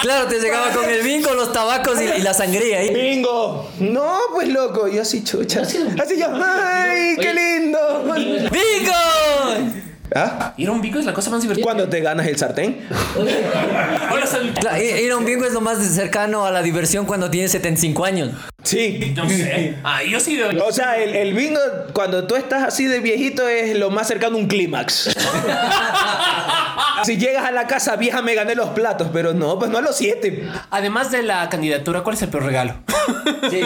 Claro, 0.00 0.28
te 0.28 0.38
llegaba 0.38 0.70
con 0.70 0.88
el 0.88 1.02
vinco, 1.02 1.34
los 1.34 1.52
tabacos 1.52 2.00
y, 2.00 2.20
y 2.20 2.22
la 2.22 2.32
sangría 2.32 2.78
ahí. 2.78 2.94
Bingo. 2.94 3.68
No, 3.80 4.16
pues 4.32 4.48
loco. 4.48 4.86
Yo 4.86 5.02
así 5.02 5.24
chucha. 5.24 5.62
Así 5.62 6.16
yo. 6.16 6.28
¡Ay, 6.32 7.16
qué 7.20 7.34
lindo! 7.34 8.04
¡Bingo! 8.14 9.87
¿Ah? 10.14 10.54
Ir 10.56 10.68
a 10.68 10.72
un 10.72 10.80
bingo 10.80 10.98
es 10.98 11.04
la 11.04 11.12
cosa 11.12 11.30
más 11.30 11.42
divertida. 11.42 11.64
Cuando 11.64 11.88
te 11.88 12.00
ganas 12.00 12.26
el 12.26 12.36
sartén. 12.36 12.78
Hola, 14.12 14.26
salud. 14.26 14.52
Cla- 14.54 14.78
Ir 14.80 15.10
a 15.12 15.16
un 15.16 15.24
bingo 15.24 15.44
es 15.44 15.52
lo 15.52 15.60
más 15.60 15.78
cercano 15.78 16.44
a 16.46 16.50
la 16.50 16.62
diversión 16.62 17.04
cuando 17.06 17.30
tienes 17.30 17.52
75 17.52 18.04
años. 18.04 18.30
Sí. 18.68 19.12
No 19.16 19.28
sé. 19.28 19.76
Ah, 19.82 20.02
yo 20.02 20.20
sí 20.20 20.36
de. 20.36 20.44
O 20.60 20.72
sea, 20.72 20.96
el, 21.02 21.14
el 21.14 21.32
bingo, 21.34 21.60
cuando 21.92 22.26
tú 22.26 22.36
estás 22.36 22.62
así 22.62 22.84
de 22.84 23.00
viejito, 23.00 23.48
es 23.48 23.76
lo 23.78 23.90
más 23.90 24.06
cercano 24.08 24.36
a 24.36 24.40
un 24.40 24.46
clímax. 24.46 25.08
si 27.04 27.16
llegas 27.16 27.46
a 27.46 27.50
la 27.50 27.66
casa 27.66 27.96
vieja, 27.96 28.20
me 28.22 28.34
gané 28.34 28.54
los 28.54 28.70
platos, 28.70 29.08
pero 29.12 29.32
no, 29.32 29.58
pues 29.58 29.70
no 29.70 29.78
a 29.78 29.80
los 29.80 29.96
siete. 29.96 30.46
Además 30.70 31.10
de 31.10 31.22
la 31.22 31.48
candidatura, 31.48 32.02
¿cuál 32.02 32.16
es 32.16 32.22
el 32.22 32.28
peor 32.28 32.44
regalo? 32.44 32.74
Sí. 33.50 33.60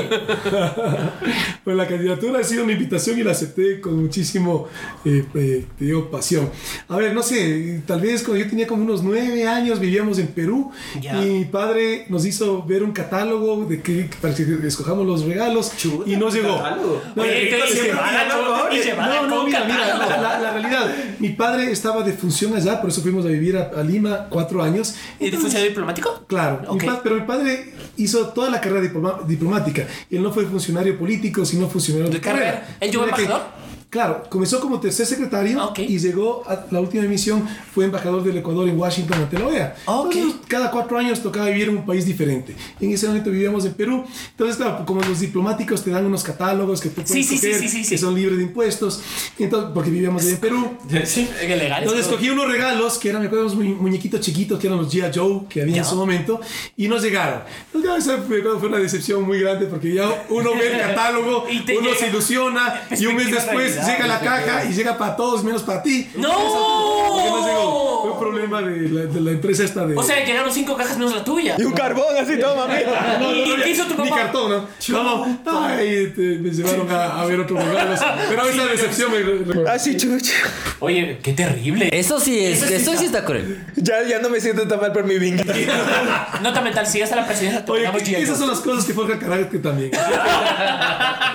Pues 1.64 1.76
la 1.76 1.88
candidatura 1.88 2.40
ha 2.40 2.44
sido 2.44 2.62
una 2.64 2.72
invitación 2.74 3.18
y 3.18 3.24
la 3.24 3.32
acepté 3.32 3.80
con 3.80 4.00
muchísimo, 4.00 4.68
eh, 5.04 5.24
eh, 5.34 5.66
te 5.78 5.84
digo, 5.84 6.10
pasión. 6.10 6.48
A 6.88 6.96
ver, 6.96 7.12
no 7.12 7.22
sé, 7.22 7.82
tal 7.86 8.00
vez 8.00 8.22
cuando 8.22 8.42
yo 8.44 8.48
tenía 8.48 8.66
como 8.68 8.84
unos 8.84 9.02
nueve 9.02 9.46
años 9.48 9.80
vivíamos 9.80 10.18
en 10.18 10.28
Perú 10.28 10.70
Ya. 11.00 11.20
y 11.24 11.30
mi 11.30 11.44
padre 11.44 12.06
nos 12.08 12.24
hizo 12.24 12.62
ver 12.62 12.84
un 12.84 12.92
catálogo 12.92 13.64
de 13.64 13.82
que 13.82 14.08
para 14.20 14.32
que 14.34 14.44
escojamos 14.64 14.91
los 14.96 15.24
regalos 15.24 15.72
y 16.06 16.16
nos 16.16 16.34
llegó. 16.34 16.60
No, 17.14 17.22
Oye, 17.22 17.44
y 17.44 17.48
y 17.48 17.90
no, 19.28 19.44
mira, 19.44 19.64
mira, 19.64 19.96
la, 20.40 20.52
realidad. 20.52 20.94
Mi 21.18 21.30
padre 21.30 21.70
estaba 21.70 22.02
de 22.02 22.12
función 22.12 22.54
allá, 22.54 22.80
por 22.80 22.90
eso 22.90 23.00
fuimos 23.02 23.24
a 23.24 23.28
vivir 23.28 23.56
a, 23.56 23.70
a 23.78 23.82
Lima 23.82 24.26
cuatro 24.28 24.62
años. 24.62 24.94
¿Y 25.18 25.30
de 25.30 25.36
funcionario 25.38 25.70
diplomático? 25.70 26.24
Claro, 26.26 26.62
mi 26.74 26.80
pero 27.02 27.14
mi 27.16 27.22
padre 27.22 27.72
hizo 27.96 28.28
toda 28.28 28.50
la 28.50 28.60
carrera 28.60 28.82
diploma- 28.82 29.20
diplomática. 29.26 29.86
Él 30.10 30.22
no 30.22 30.32
fue 30.32 30.44
funcionario 30.46 30.98
político, 30.98 31.44
sino 31.44 31.68
funcionario 31.68 32.08
de, 32.08 32.14
¿De 32.16 32.20
carrera? 32.20 32.76
¿Él 32.80 32.90
llegó 32.90 33.04
que- 33.04 33.22
embajador? 33.22 33.42
Claro, 33.92 34.24
comenzó 34.30 34.58
como 34.58 34.80
tercer 34.80 35.04
secretario 35.04 35.60
Ah, 35.60 35.66
ok. 35.66 35.80
y 35.80 35.98
llegó 35.98 36.42
a 36.48 36.64
la 36.70 36.80
última 36.80 37.02
misión, 37.04 37.46
fue 37.74 37.84
embajador 37.84 38.24
del 38.24 38.38
Ecuador 38.38 38.66
en 38.66 38.78
Washington 38.80 39.18
ante 39.18 39.38
la 39.38 39.46
OEA. 39.46 39.76
Ah, 39.86 40.00
ok. 40.00 40.14
Entonces, 40.14 40.40
cada 40.48 40.70
cuatro 40.70 40.96
años 40.96 41.22
tocaba 41.22 41.48
vivir 41.48 41.68
en 41.68 41.76
un 41.76 41.84
país 41.84 42.06
diferente. 42.06 42.56
En 42.80 42.90
ese 42.90 43.06
momento 43.06 43.30
vivíamos 43.30 43.66
en 43.66 43.74
Perú. 43.74 44.02
Entonces, 44.30 44.56
claro, 44.56 44.86
como 44.86 45.02
los 45.02 45.20
diplomáticos 45.20 45.84
te 45.84 45.90
dan 45.90 46.06
unos 46.06 46.22
catálogos 46.24 46.80
que 46.80 46.88
tú 46.88 47.02
puedes 47.02 47.26
Sí, 47.26 47.36
coger, 47.36 47.54
sí, 47.60 47.68
sí, 47.68 47.86
que 47.86 47.98
son 47.98 48.14
libres 48.14 48.38
de 48.38 48.44
impuestos, 48.44 49.02
entonces, 49.38 49.70
porque 49.74 49.90
vivíamos 49.90 50.24
en 50.24 50.38
Perú. 50.38 50.70
Sí, 51.04 51.28
qué 51.42 51.54
legal. 51.56 51.82
Entonces 51.82 52.06
escogí 52.06 52.30
unos 52.30 52.48
regalos 52.50 52.96
que 52.96 53.10
eran, 53.10 53.20
me 53.20 53.26
acuerdo, 53.26 53.44
unos 53.44 53.56
mu- 53.58 53.74
muñequitos 53.82 54.20
chiquitos 54.20 54.58
que 54.58 54.68
eran 54.68 54.78
los 54.78 54.90
G.I. 54.90 55.10
Joe 55.14 55.42
que 55.50 55.60
había 55.60 55.76
en 55.76 55.84
su 55.84 55.96
momento 55.96 56.40
y 56.78 56.88
nos 56.88 57.02
llegaron. 57.02 57.42
Entonces, 57.74 57.82
claro, 57.82 57.98
esa 57.98 58.26
fue, 58.26 58.40
fue 58.58 58.68
una 58.70 58.78
decepción 58.78 59.22
muy 59.24 59.38
grande 59.38 59.66
porque 59.66 59.92
ya 59.92 60.24
uno 60.30 60.52
ve 60.54 60.72
el 60.72 60.80
catálogo, 60.80 61.44
Y 61.50 61.58
uno 61.76 61.88
llega- 61.88 61.98
se 61.98 62.08
ilusiona 62.08 62.82
y 62.98 63.04
un 63.04 63.16
mes 63.16 63.30
después 63.30 63.81
llega 63.82 64.06
la 64.06 64.20
caja 64.20 64.64
y 64.64 64.72
llega 64.72 64.96
para 64.98 65.16
todos 65.16 65.42
menos 65.44 65.62
para 65.62 65.82
ti. 65.82 66.10
¡No! 66.16 66.32
Fue 68.02 68.10
un 68.12 68.18
problema 68.18 68.60
de 68.62 68.88
la, 68.88 69.00
de 69.02 69.20
la 69.20 69.30
empresa 69.30 69.64
esta 69.64 69.86
de. 69.86 69.96
O 69.96 70.02
sea, 70.02 70.24
llegaron 70.24 70.52
cinco 70.52 70.76
cajas 70.76 70.96
menos 70.98 71.14
la 71.14 71.24
tuya. 71.24 71.56
Y 71.58 71.62
un 71.64 71.72
carbón 71.72 72.16
así, 72.20 72.38
toma, 72.38 72.66
mira. 72.66 73.16
no, 73.20 73.30
no, 73.30 73.34
¿y 73.36 73.48
no, 73.48 73.62
qué 73.62 73.70
hizo 73.70 73.84
tu 73.86 74.02
Ni 74.02 74.08
papá? 74.10 74.22
cartón, 74.22 74.50
¿no? 74.88 75.02
No. 75.44 75.64
Ay, 75.66 76.12
te- 76.14 76.38
me 76.38 76.50
llevaron 76.50 76.90
a, 76.90 77.20
a 77.22 77.26
ver 77.26 77.40
otros 77.40 77.64
regalos. 77.64 78.00
Pero 78.28 78.42
esa 78.48 78.66
decepción 78.66 79.10
me. 79.12 79.70
Así, 79.70 79.96
chucha. 79.96 80.32
Oye, 80.80 81.18
qué 81.22 81.32
terrible. 81.32 81.88
Eso 81.92 82.18
sí 82.18 82.44
es, 82.44 82.62
eso 82.62 82.96
sí 82.96 83.04
está 83.06 83.24
cruel. 83.24 83.64
Ya, 83.76 84.02
ya 84.02 84.18
no 84.20 84.28
me 84.28 84.40
siento 84.40 84.66
tan 84.66 84.80
mal 84.80 84.92
por 84.92 85.04
mi 85.04 85.18
bingo. 85.18 85.44
Nota 86.42 86.60
mental, 86.60 86.86
si 86.86 86.94
llegas 86.94 87.12
a 87.12 87.16
la 87.16 87.26
presidencia, 87.26 87.64
te 87.64 87.70
Oye, 87.72 87.88
esas 88.20 88.38
son 88.38 88.48
las 88.48 88.60
cosas 88.60 88.84
que 88.84 88.92
forjan 88.92 89.18
carácter 89.18 89.62
también. 89.62 89.90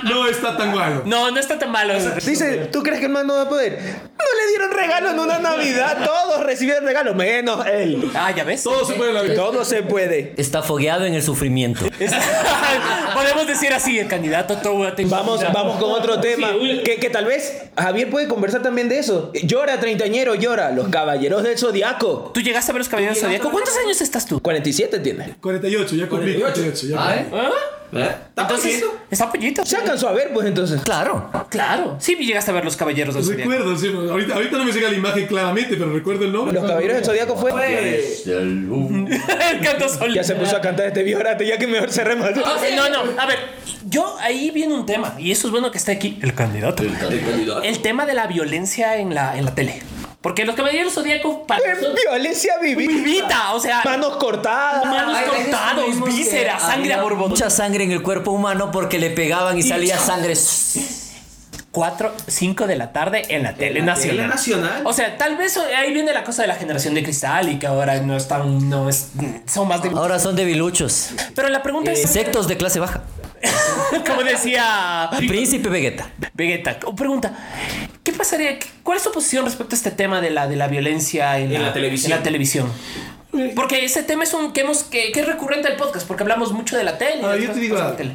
No 0.04 0.28
está 0.28 0.56
tan 0.56 0.74
malo. 0.76 1.02
No, 1.06 1.32
no 1.32 1.40
está 1.40 1.58
tan 1.58 1.72
malo. 1.72 1.94
Dice, 2.24 2.37
¿tú 2.72 2.84
crees 2.84 3.00
que 3.00 3.06
el 3.06 3.12
man 3.12 3.28
no 3.28 3.36
va 3.36 3.44
a 3.44 3.50
poder? 3.50 3.80
No 3.82 4.40
le 4.40 4.50
dieron 4.50 4.72
regalo 4.72 5.10
en 5.12 5.20
una 5.20 5.40
Navidad. 5.40 5.98
Todos 6.04 6.44
recibieron 6.44 6.86
regalo, 6.86 7.14
menos 7.14 7.66
él. 7.66 8.12
Ah, 8.16 8.32
ya 8.36 8.44
ves. 8.44 8.64
Todo 8.64 8.86
se 8.86 8.94
puede 8.94 9.12
en 9.12 9.16
la 9.16 9.22
vida. 9.22 9.36
Todo 9.36 9.64
se 9.66 9.84
puede. 9.84 10.34
Está 10.38 10.62
fogueado 10.62 11.06
en 11.06 11.14
el 11.14 11.24
sufrimiento. 11.24 11.86
Podemos 13.14 13.48
decir 13.48 13.74
así, 13.74 14.00
el 14.00 14.08
candidato 14.08 14.58
todo 14.58 14.78
Vamos, 15.06 15.42
vamos 15.54 15.80
con 15.80 15.92
otro 15.92 16.20
tema. 16.20 16.52
Que, 16.84 16.98
que 17.00 17.10
tal 17.10 17.26
vez 17.26 17.64
Javier 17.78 18.10
puede 18.10 18.28
conversar 18.28 18.62
también 18.62 18.90
de 18.90 19.00
eso. 19.00 19.32
Llora, 19.44 19.80
treintañero, 19.80 20.36
llora. 20.36 20.72
Los 20.72 20.90
caballeros 20.90 21.44
del 21.44 21.58
zodiaco. 21.58 22.32
¿Tú 22.34 22.42
llegaste 22.42 22.72
a 22.72 22.74
ver 22.74 22.80
los 22.80 22.90
caballeros 22.90 23.16
del 23.16 23.26
zodiaco? 23.26 23.52
¿Cuántos 23.52 23.76
años 23.78 24.02
estás 24.02 24.26
tú? 24.26 24.42
47 24.42 25.00
tiene. 25.00 25.36
48, 25.42 25.96
ya 25.96 26.08
cumplí 26.08 26.40
48. 26.40 26.88
ya 26.88 26.98
cumplí. 26.98 27.38
¿Ah? 27.38 27.77
Entonces, 27.92 28.84
está 29.10 29.32
pollito. 29.32 29.66
Se 29.66 29.78
alcanzó 29.78 30.10
a 30.10 30.14
ver, 30.14 30.32
pues 30.34 30.48
entonces. 30.48 30.82
Claro. 30.82 31.30
Claro. 31.50 31.98
Sí, 32.00 32.16
llegaste 32.16 32.52
a 32.52 32.54
ver 32.54 32.66
los 32.66 32.76
caballeros 32.76 33.16
del 33.16 33.24
zodiaco. 33.24 33.50
Recuerdo, 33.50 33.78
sí, 33.78 33.88
ahorita, 33.88 34.34
ahorita 34.36 34.58
no 34.58 34.66
me 34.66 34.72
llega 34.72 34.90
la 34.90 34.98
imagen 34.98 35.28
claramente, 35.28 35.76
pero 35.76 35.94
recuerdo 35.94 36.26
el 36.26 36.34
nombre. 36.34 36.54
Los 36.54 36.66
caballeros 36.66 36.98
del 36.98 37.06
zodiaco 37.06 37.36
fue. 37.38 37.52
el 38.28 39.60
canto 39.62 39.90
sol. 39.90 40.14
Ya 40.14 40.24
se 40.24 40.36
puso 40.36 40.56
a 40.56 40.62
cantar 40.62 40.88
este 40.88 41.04
viorate, 41.04 41.46
ya 41.46 41.58
que 41.58 41.68
mejor 41.68 41.92
cerremos. 41.92 42.30
No, 42.76 42.90
no, 42.90 43.22
a 43.22 43.26
ver, 43.26 43.40
yo 43.86 44.18
ahí 44.20 44.52
viene 44.52 44.74
un 44.74 44.86
tema, 44.86 45.16
y 45.18 45.32
eso 45.32 45.48
es 45.48 45.52
bueno 45.52 45.72
que 45.72 45.78
esté 45.78 45.94
aquí 45.94 46.20
el 46.22 46.34
candidato. 46.34 46.84
El 47.64 47.80
tema 47.80 48.06
de 48.06 48.14
la 48.14 48.28
violencia 48.28 48.98
en 48.98 49.14
la, 49.14 49.38
en 49.38 49.46
la 49.46 49.56
tele. 49.56 49.82
Porque 50.28 50.44
los 50.44 50.56
caballeros 50.56 50.94
zodíacos 50.94 51.38
para 51.48 51.70
nosotros- 51.70 51.96
Violencia 52.04 52.56
vivida. 52.62 52.92
vivita, 52.92 53.54
o 53.54 53.62
sea, 53.62 53.82
Manos 53.86 54.18
cortadas. 54.18 54.84
manos 54.86 55.18
que 56.04 56.12
vísceras, 56.12 56.62
sangre 56.62 56.94
a 56.96 57.02
borbotones. 57.02 57.40
Mucha 57.40 57.50
sangre 57.50 57.86
en 57.86 57.94
el 57.94 58.04
cuerpo 58.04 58.32
humano 58.32 58.70
porque 58.70 59.00
le 59.00 59.10
pegaban 59.10 59.58
y 59.58 59.64
salía 59.64 59.98
sangre. 59.98 60.34
4, 61.72 62.14
5 62.28 62.68
de 62.68 62.76
la 62.76 62.92
tarde 62.92 63.24
en 63.30 63.44
la 63.44 63.54
tele 63.56 63.82
nacional. 63.82 64.28
nacional. 64.28 64.82
O 64.84 64.92
sea, 64.92 65.16
tal 65.18 65.38
vez 65.38 65.56
ahí 65.58 65.94
viene 65.94 66.12
la 66.12 66.26
cosa 66.26 66.42
de 66.42 66.50
la 66.50 66.56
generación 66.56 66.94
de 66.94 67.04
cristal 67.04 67.48
y 67.50 67.58
que 67.58 67.68
ahora 67.68 68.02
no 68.02 68.18
están, 68.18 68.68
no 68.70 68.90
es, 68.90 69.12
son 69.46 69.70
más 69.70 69.82
de... 69.82 69.92
Ahora 69.92 70.20
son 70.20 70.36
debiluchos. 70.36 71.12
Pero 71.36 71.48
la 71.48 71.64
pregunta 71.64 71.94
es, 71.94 72.02
Insectos 72.02 72.50
de 72.50 72.58
clase 72.58 72.80
baja. 72.82 73.04
como 74.08 74.24
decía 74.24 75.10
Príncipe 75.18 75.70
Vegeta. 75.70 76.10
Vegeta, 76.34 76.80
pregunta, 76.96 77.34
¿qué 78.04 78.14
pasaría? 78.14 78.58
¿Cuál 78.84 78.98
es 78.98 79.04
tu 79.04 79.12
posición 79.12 79.46
respecto 79.46 79.76
a 79.76 79.78
este 79.78 79.92
tema 79.92 80.22
de 80.22 80.30
la, 80.30 80.48
de 80.48 80.56
la 80.56 80.68
violencia 80.68 81.40
en, 81.40 81.54
la, 81.62 81.74
televisión? 81.74 82.12
En 82.12 82.18
la 82.18 82.24
televisión? 82.24 82.72
Porque 83.56 83.84
ese 83.86 84.04
tema 84.04 84.24
es 84.24 84.34
un 84.34 84.54
que 84.54 84.62
hemos 84.62 84.84
que, 84.84 85.12
que 85.12 85.20
es 85.22 85.26
recurrente 85.28 85.68
del 85.70 85.78
podcast, 85.78 86.08
porque 86.08 86.24
hablamos 86.24 86.52
mucho 86.52 86.78
de 86.78 86.84
la 86.84 86.98
tele. 86.98 87.22
Ah, 87.24 87.36
yo 87.38 87.52
te 87.52 87.60
digo, 87.60 87.76
la 87.78 87.96
tele. 87.96 88.14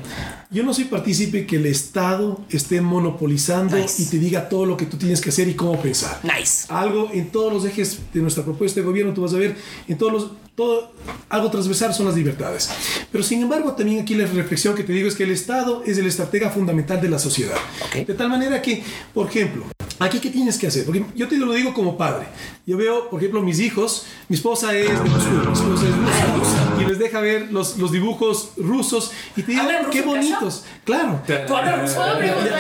yo 0.51 0.63
no 0.63 0.73
soy 0.75 0.85
partícipe 0.85 1.47
que 1.47 1.57
el 1.57 1.67
Estado 1.67 2.41
esté 2.51 2.81
monopolizando 2.81 3.77
Nice. 3.77 4.03
y 4.03 4.07
te 4.07 4.19
diga 4.19 4.49
todo 4.49 4.67
lo 4.67 4.77
que 4.77 4.87
tú 4.87 4.97
tienes 4.97 5.21
que 5.21 5.31
hacer 5.31 5.49
y 5.49 5.55
cómo 5.55 5.81
pensar. 5.81 6.21
Nice. 6.23 6.67
Algo 6.69 7.11
en 7.13 7.31
todos 7.31 7.53
los 7.53 7.65
ejes 7.65 7.99
de 8.13 8.21
nuestra 8.21 8.45
propuesta 8.45 8.81
de 8.81 8.87
gobierno, 8.87 9.13
tú 9.13 9.23
vas 9.23 9.35
a 9.35 9.39
ver, 9.39 9.57
en 9.89 9.99
todos 9.99 10.13
los, 10.13 10.31
todo, 10.55 10.93
algo 11.29 11.51
transversal 11.51 11.95
son 11.95 12.07
las 12.07 12.15
libertades. 12.17 12.71
Pero 13.11 13.25
sin 13.25 13.43
embargo, 13.43 13.73
también 13.73 14.01
aquí 14.03 14.15
la 14.15 14.27
reflexión 14.27 14.75
que 14.75 14.83
te 14.85 14.93
digo 14.93 15.09
es 15.09 15.15
que 15.15 15.25
el 15.25 15.31
Estado 15.31 15.83
es 15.87 15.99
el 15.99 16.07
estratega 16.07 16.51
fundamental 16.51 17.01
de 17.01 17.09
la 17.09 17.19
sociedad. 17.19 17.57
Ok. 17.87 18.07
De 18.07 18.15
tal 18.15 18.29
manera 18.29 18.61
que, 18.61 18.83
por 19.15 19.29
ejemplo, 19.29 19.65
Aquí, 20.03 20.19
¿qué 20.19 20.31
tienes 20.31 20.59
que 20.59 20.67
hacer? 20.67 20.85
Porque 20.85 21.05
yo 21.15 21.29
te 21.29 21.37
lo 21.37 21.53
digo 21.53 21.73
como 21.73 21.97
padre. 21.97 22.27
Yo 22.67 22.77
veo, 22.77 23.09
por 23.09 23.21
ejemplo, 23.21 23.41
mis 23.43 23.61
hijos, 23.61 24.07
mi 24.29 24.37
esposa 24.37 24.75
es 24.77 24.89
de 24.89 25.11
Moscú, 25.11 25.31
mi 25.31 25.53
esposa 25.53 25.87
es 25.87 26.35
rusa, 26.37 26.81
y 26.81 26.85
les 26.85 26.99
deja 26.99 27.21
ver 27.21 27.53
los, 27.53 27.79
los 27.79 27.93
dibujos 27.93 28.53
rusos 28.57 29.13
y 29.37 29.43
te 29.43 29.53
digo, 29.53 29.63
¿Hablan 29.63 29.85
ruso 29.85 29.91
qué 29.91 30.03
bonitos. 30.03 30.65
Claro. 30.85 31.21
¿Tú 31.47 31.57
hablas 31.57 31.81
ruso? 31.83 32.03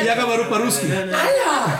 Y, 0.04 0.08
haga 0.08 0.24
Baruparuski. 0.24 0.86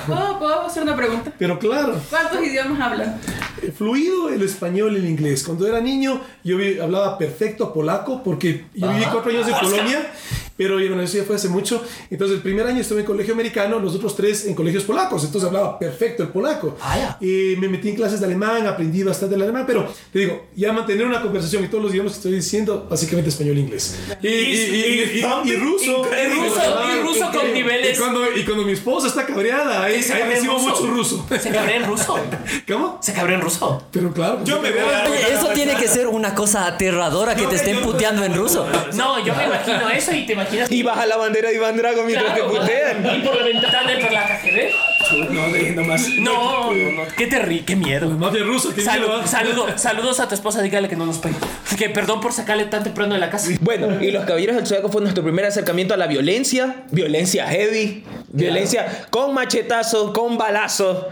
¿Puedo, 0.07 0.39
¿Puedo 0.39 0.67
hacer 0.67 0.83
una 0.83 0.97
pregunta? 0.97 1.33
Pero 1.39 1.59
claro, 1.59 2.01
¿Cuántos 2.11 2.43
idiomas 2.43 2.81
hablan? 2.81 3.21
Eh, 3.63 3.73
fluido 3.77 4.29
el 4.29 4.43
español 4.43 4.95
y 4.95 4.97
el 4.97 5.07
inglés. 5.09 5.45
Cuando 5.45 5.67
era 5.67 5.81
niño, 5.81 6.21
yo 6.45 6.57
hablaba 6.83 7.19
perfecto 7.19 7.73
polaco 7.73 8.23
porque 8.23 8.65
yo 8.75 8.89
viví 8.89 9.05
cuatro 9.11 9.31
años 9.31 9.47
en 9.49 9.55
Polonia, 9.55 10.13
pero 10.57 10.75
bueno, 10.75 11.01
eso 11.03 11.19
ya 11.19 11.25
fue 11.25 11.37
hace 11.37 11.49
mucho. 11.49 11.83
Entonces, 12.11 12.37
el 12.37 12.43
primer 12.43 12.67
año 12.67 12.81
estuve 12.81 13.01
en 13.01 13.07
colegio 13.07 13.35
americano, 13.35 13.79
los 13.79 13.95
otros 13.95 14.15
tres 14.17 14.47
en 14.47 14.55
colegios 14.55 14.85
polacos. 14.85 15.25
Entonces, 15.25 15.49
hablaba 15.49 15.79
perfecto 15.79 16.23
el 16.23 16.29
polaco. 16.29 16.77
Y 17.21 17.57
me 17.59 17.69
metí 17.69 17.89
en 17.91 17.97
clases 17.97 18.21
de 18.21 18.27
alemán, 18.27 18.67
aprendí 18.67 19.03
bastante 19.03 19.35
el 19.35 19.43
alemán, 19.43 19.65
pero 19.67 19.93
te 20.13 20.19
digo, 20.21 20.47
ya 20.55 20.73
mantener 20.73 21.07
una 21.07 21.21
conversación 21.23 21.65
y 21.65 21.69
todos 21.69 21.83
los 21.85 21.93
idiomas 21.93 22.13
que 22.13 22.17
estoy 22.19 22.33
diciendo, 22.33 22.87
básicamente 22.89 23.31
español 23.31 23.57
e 23.57 23.61
inglés. 23.61 23.97
Y, 24.23 24.29
y- 24.29 24.31
y- 24.31 24.41
y- 24.41 25.21
y- 25.21 25.51
y 25.51 25.57
ruso. 25.57 26.05
Y 26.13 26.33
ruso, 26.35 26.61
y 26.97 27.03
ruso 27.03 27.31
con 27.33 27.51
Y 27.51 27.53
niveles. 27.53 27.99
cuando, 27.99 28.21
y 28.37 28.45
cuando 28.45 28.65
mi 28.65 28.73
esposa 28.73 29.09
está 29.09 29.27
cabreada, 29.27 29.83
ahí, 29.85 29.97
recibo 30.03 30.55
ruso. 30.55 30.69
mucho 30.69 30.87
ruso. 30.87 31.27
Se 31.29 31.51
cabrea 31.51 31.77
en 31.77 31.85
ruso. 31.87 32.19
¿Cómo? 32.69 32.99
Se 33.03 33.13
cabrea 33.13 33.37
en 33.37 33.43
ruso. 33.43 33.52
Pero 33.91 34.13
claro. 34.13 34.41
Yo 34.45 34.61
me 34.61 34.71
Oye, 34.71 35.33
eso 35.33 35.49
tiene 35.49 35.75
que 35.77 35.89
ser 35.89 36.07
una 36.07 36.35
cosa 36.35 36.67
aterradora 36.67 37.35
que 37.35 37.47
te 37.47 37.57
estén 37.57 37.81
puteando 37.83 38.25
en 38.25 38.35
ruso. 38.35 38.67
No, 38.95 39.25
yo 39.25 39.35
me 39.35 39.45
imagino 39.45 39.89
eso 39.91 40.13
y 40.13 40.27
te 40.27 40.33
imaginas. 40.33 40.71
Y 40.71 40.83
baja 40.83 41.07
la 41.07 41.17
bandera 41.17 41.49
de 41.49 41.57
Iván 41.57 41.77
Drago 41.77 42.03
mientras 42.05 42.35
Claro, 42.35 42.51
te 42.51 42.59
putean. 42.59 43.17
Y 43.17 43.23
por 43.23 43.37
la 43.37 43.45
ventana 43.45 43.93
entra 43.93 44.11
la 44.11 44.27
KGB. 44.27 44.92
No, 45.31 45.49
de- 45.53 45.73
nomás. 45.73 46.09
No, 46.19 46.73
no, 46.73 46.93
no. 46.93 47.03
Qué 47.17 47.27
terrible, 47.27 47.65
qué 47.65 47.77
miedo. 47.77 48.09
mafia 48.11 48.43
rusa. 48.45 48.71
qué 48.75 48.81
Salud- 48.83 49.09
miedo, 49.09 49.27
saludo- 49.27 49.79
saludos 49.79 50.21
a 50.21 50.29
tu 50.29 50.35
esposa, 50.35 50.63
dígale 50.63 50.89
que 50.89 50.97
no 50.97 51.07
nos 51.07 51.19
pegue. 51.19 51.35
Que 51.77 51.89
perdón 51.91 52.21
por 52.21 52.33
sacarle 52.33 52.65
tan 52.67 52.83
temprano 52.85 53.15
de 53.15 53.21
la 53.21 53.31
casa. 53.31 53.49
Bueno, 53.61 54.03
y 54.03 54.11
los 54.11 54.25
Caballeros 54.25 54.57
del 54.57 54.67
Zodiaco 54.67 54.89
fue 54.91 55.01
nuestro 55.03 55.23
primer 55.23 55.45
acercamiento 55.45 55.95
a 55.95 55.97
la 55.97 56.07
violencia, 56.07 56.85
violencia 56.91 57.47
heavy, 57.49 58.05
violencia 58.33 59.07
con 59.11 59.35
machetazos, 59.35 60.13
con 60.13 60.39
balazos 60.39 61.07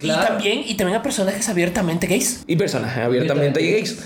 Y 0.00 0.08
también, 0.08 0.62
y 0.66 0.74
también 0.74 0.98
a 0.98 1.02
personajes 1.02 1.48
abiertamente 1.48 2.06
gays. 2.06 2.44
y 2.46 2.56
personajes 2.56 3.04
abiertamente 3.04 3.60
gays. 3.62 3.98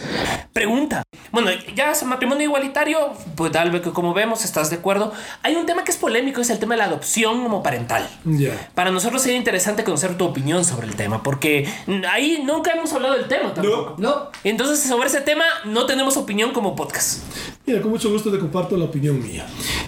Pregunta. 0.52 1.02
Bueno, 1.32 1.50
ya 1.76 1.92
es 1.92 2.02
matrimonio 2.02 2.44
igualitario, 2.44 3.12
pues 3.36 3.52
tal 3.52 3.70
vez 3.70 3.82
que 3.82 3.90
como 3.90 4.12
vemos, 4.14 4.44
estás 4.44 4.68
de 4.70 4.76
acuerdo. 4.76 5.12
Hay 5.42 5.54
un 5.54 5.64
tema 5.64 5.84
que 5.84 5.92
es 5.92 5.96
polémico, 5.96 6.40
es 6.40 6.50
el 6.50 6.58
tema 6.58 6.74
de 6.74 6.78
la 6.78 6.84
adopción 6.86 7.42
como 7.42 7.62
parental. 7.62 8.08
Ya. 8.24 8.50
Para 8.74 8.90
nosotros 8.90 9.22
sería 9.30 9.38
interesante 9.38 9.84
conocer 9.84 10.18
tu 10.18 10.24
opinión 10.24 10.64
sobre 10.64 10.88
el 10.88 10.96
tema, 10.96 11.22
porque 11.22 11.68
ahí 12.10 12.42
nunca 12.44 12.72
hemos 12.72 12.92
hablado 12.92 13.14
del 13.14 13.28
tema 13.28 13.54
tampoco. 13.54 13.94
No. 13.98 14.28
Entonces, 14.42 14.80
sobre 14.80 15.06
ese 15.06 15.20
tema 15.20 15.44
no 15.66 15.86
tenemos 15.86 16.16
opinión 16.16 16.52
como 16.52 16.74
podcast. 16.74 17.20
Mira, 17.64 17.80
con 17.80 17.92
mucho 17.92 18.10
gusto 18.10 18.32
te 18.32 18.40
comparto 18.40 18.76
la 18.76 18.86
opinión 18.86 19.22
mía. 19.22 19.46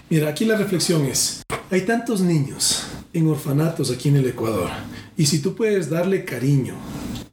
Mira, 0.08 0.28
aquí 0.28 0.44
la 0.44 0.56
reflexión 0.56 1.04
es, 1.06 1.42
hay 1.72 1.80
tantos 1.80 2.20
niños 2.20 2.84
en 3.12 3.28
orfanatos 3.28 3.90
aquí 3.90 4.10
en 4.10 4.16
el 4.18 4.28
Ecuador, 4.28 4.70
y 5.16 5.26
si 5.26 5.40
tú 5.40 5.56
puedes 5.56 5.90
darle 5.90 6.24
cariño, 6.24 6.74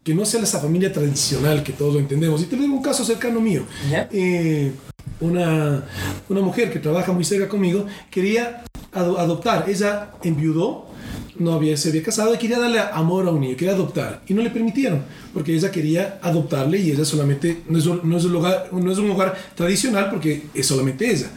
que 0.03 0.15
no 0.15 0.25
sea 0.25 0.41
esa 0.41 0.59
familia 0.59 0.91
tradicional 0.91 1.61
que 1.61 1.73
todos 1.73 1.93
lo 1.93 1.99
entendemos, 1.99 2.41
y 2.41 2.45
te 2.45 2.55
digo 2.55 2.73
un 2.73 2.81
caso 2.81 3.05
cercano 3.05 3.39
mío, 3.39 3.65
¿Ya? 3.91 4.09
Eh, 4.11 4.71
una, 5.21 5.83
una 6.27 6.41
mujer 6.41 6.71
que 6.73 6.79
trabaja 6.79 7.11
muy 7.11 7.23
cerca 7.23 7.47
conmigo 7.47 7.85
quería 8.09 8.63
ado- 8.93 9.19
adoptar, 9.19 9.65
ella 9.69 10.11
enviudó, 10.23 10.87
no 11.39 11.53
había, 11.53 11.75
se 11.77 11.89
había 11.89 12.03
casado 12.03 12.33
y 12.33 12.37
quería 12.37 12.59
darle 12.59 12.79
amor 12.79 13.27
a 13.27 13.31
un 13.31 13.41
niño, 13.41 13.55
quería 13.57 13.73
adoptar 13.73 14.21
y 14.27 14.33
no 14.33 14.41
le 14.41 14.49
permitieron 14.49 15.01
porque 15.33 15.53
ella 15.55 15.71
quería 15.71 16.19
adoptarle 16.21 16.79
y 16.79 16.91
ella 16.91 17.05
solamente 17.05 17.63
no 17.67 17.77
es, 17.79 17.85
no 17.85 18.17
es 18.17 18.25
un 18.25 18.35
hogar, 18.35 18.69
no 18.71 18.91
es 18.91 18.97
un 18.97 19.09
hogar 19.11 19.35
tradicional 19.55 20.09
porque 20.09 20.43
es 20.53 20.65
solamente 20.65 21.09
ella. 21.09 21.27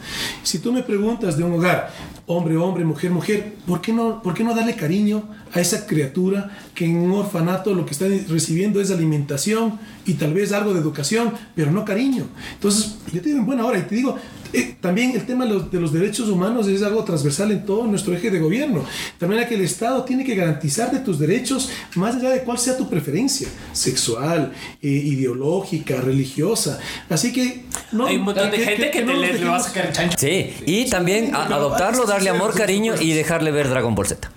Si 0.43 0.59
tú 0.59 0.71
me 0.71 0.83
preguntas 0.83 1.37
de 1.37 1.43
un 1.43 1.53
hogar, 1.53 1.91
hombre, 2.25 2.57
hombre, 2.57 2.85
mujer, 2.85 3.11
mujer, 3.11 3.53
¿por 3.65 3.81
qué 3.81 3.93
no, 3.93 4.21
por 4.21 4.33
qué 4.33 4.43
no 4.43 4.55
darle 4.55 4.75
cariño 4.75 5.23
a 5.53 5.59
esa 5.59 5.85
criatura 5.85 6.57
que 6.73 6.85
en 6.85 6.97
un 6.97 7.11
orfanato 7.11 7.73
lo 7.73 7.85
que 7.85 7.91
está 7.91 8.05
recibiendo 8.29 8.81
es 8.81 8.91
alimentación 8.91 9.79
y 10.05 10.13
tal 10.15 10.33
vez 10.33 10.51
algo 10.51 10.73
de 10.73 10.79
educación, 10.79 11.33
pero 11.55 11.71
no 11.71 11.85
cariño? 11.85 12.25
Entonces, 12.53 12.95
yo 13.11 13.21
te 13.21 13.29
digo 13.29 13.39
en 13.39 13.45
buena 13.45 13.65
hora 13.65 13.79
y 13.79 13.83
te 13.83 13.95
digo, 13.95 14.17
eh, 14.53 14.75
también 14.79 15.11
el 15.11 15.25
tema 15.25 15.45
de 15.45 15.51
los, 15.51 15.71
de 15.71 15.79
los 15.79 15.91
derechos 15.91 16.29
humanos 16.29 16.67
es 16.67 16.81
algo 16.83 17.03
transversal 17.03 17.51
en 17.51 17.65
todo 17.65 17.85
nuestro 17.85 18.13
eje 18.15 18.29
de 18.31 18.39
gobierno. 18.39 18.85
También 19.17 19.41
a 19.43 19.47
que 19.47 19.55
el 19.55 19.61
Estado 19.61 20.03
tiene 20.03 20.23
que 20.23 20.35
garantizarte 20.35 20.99
tus 20.99 21.19
derechos 21.19 21.69
más 21.95 22.15
allá 22.15 22.29
de 22.29 22.41
cuál 22.43 22.57
sea 22.57 22.77
tu 22.77 22.89
preferencia 22.89 23.47
sexual, 23.71 24.51
eh, 24.81 24.87
ideológica, 24.87 25.99
religiosa. 26.01 26.79
Así 27.09 27.31
que 27.33 27.65
no, 27.91 28.05
Hay 28.07 28.17
un 28.17 28.23
montón 28.23 28.51
de 28.51 28.57
que- 28.57 28.63
gente 28.65 28.85
que, 28.85 28.91
que 28.91 28.99
te 28.99 29.05
no 29.05 29.13
le, 29.19 29.43
va 29.45 29.57
a 29.57 29.59
sacar 29.59 29.91
chancho. 29.91 30.17
Sí, 30.19 30.53
y 30.65 30.89
también 30.89 31.33
a- 31.35 31.45
adoptarlo, 31.45 32.05
darle 32.05 32.29
amor, 32.29 32.53
cariño 32.53 32.93
y 32.99 33.13
dejarle 33.13 33.51
ver 33.51 33.69
Dragon 33.69 33.93
Ball 33.95 34.07
Z. 34.07 34.29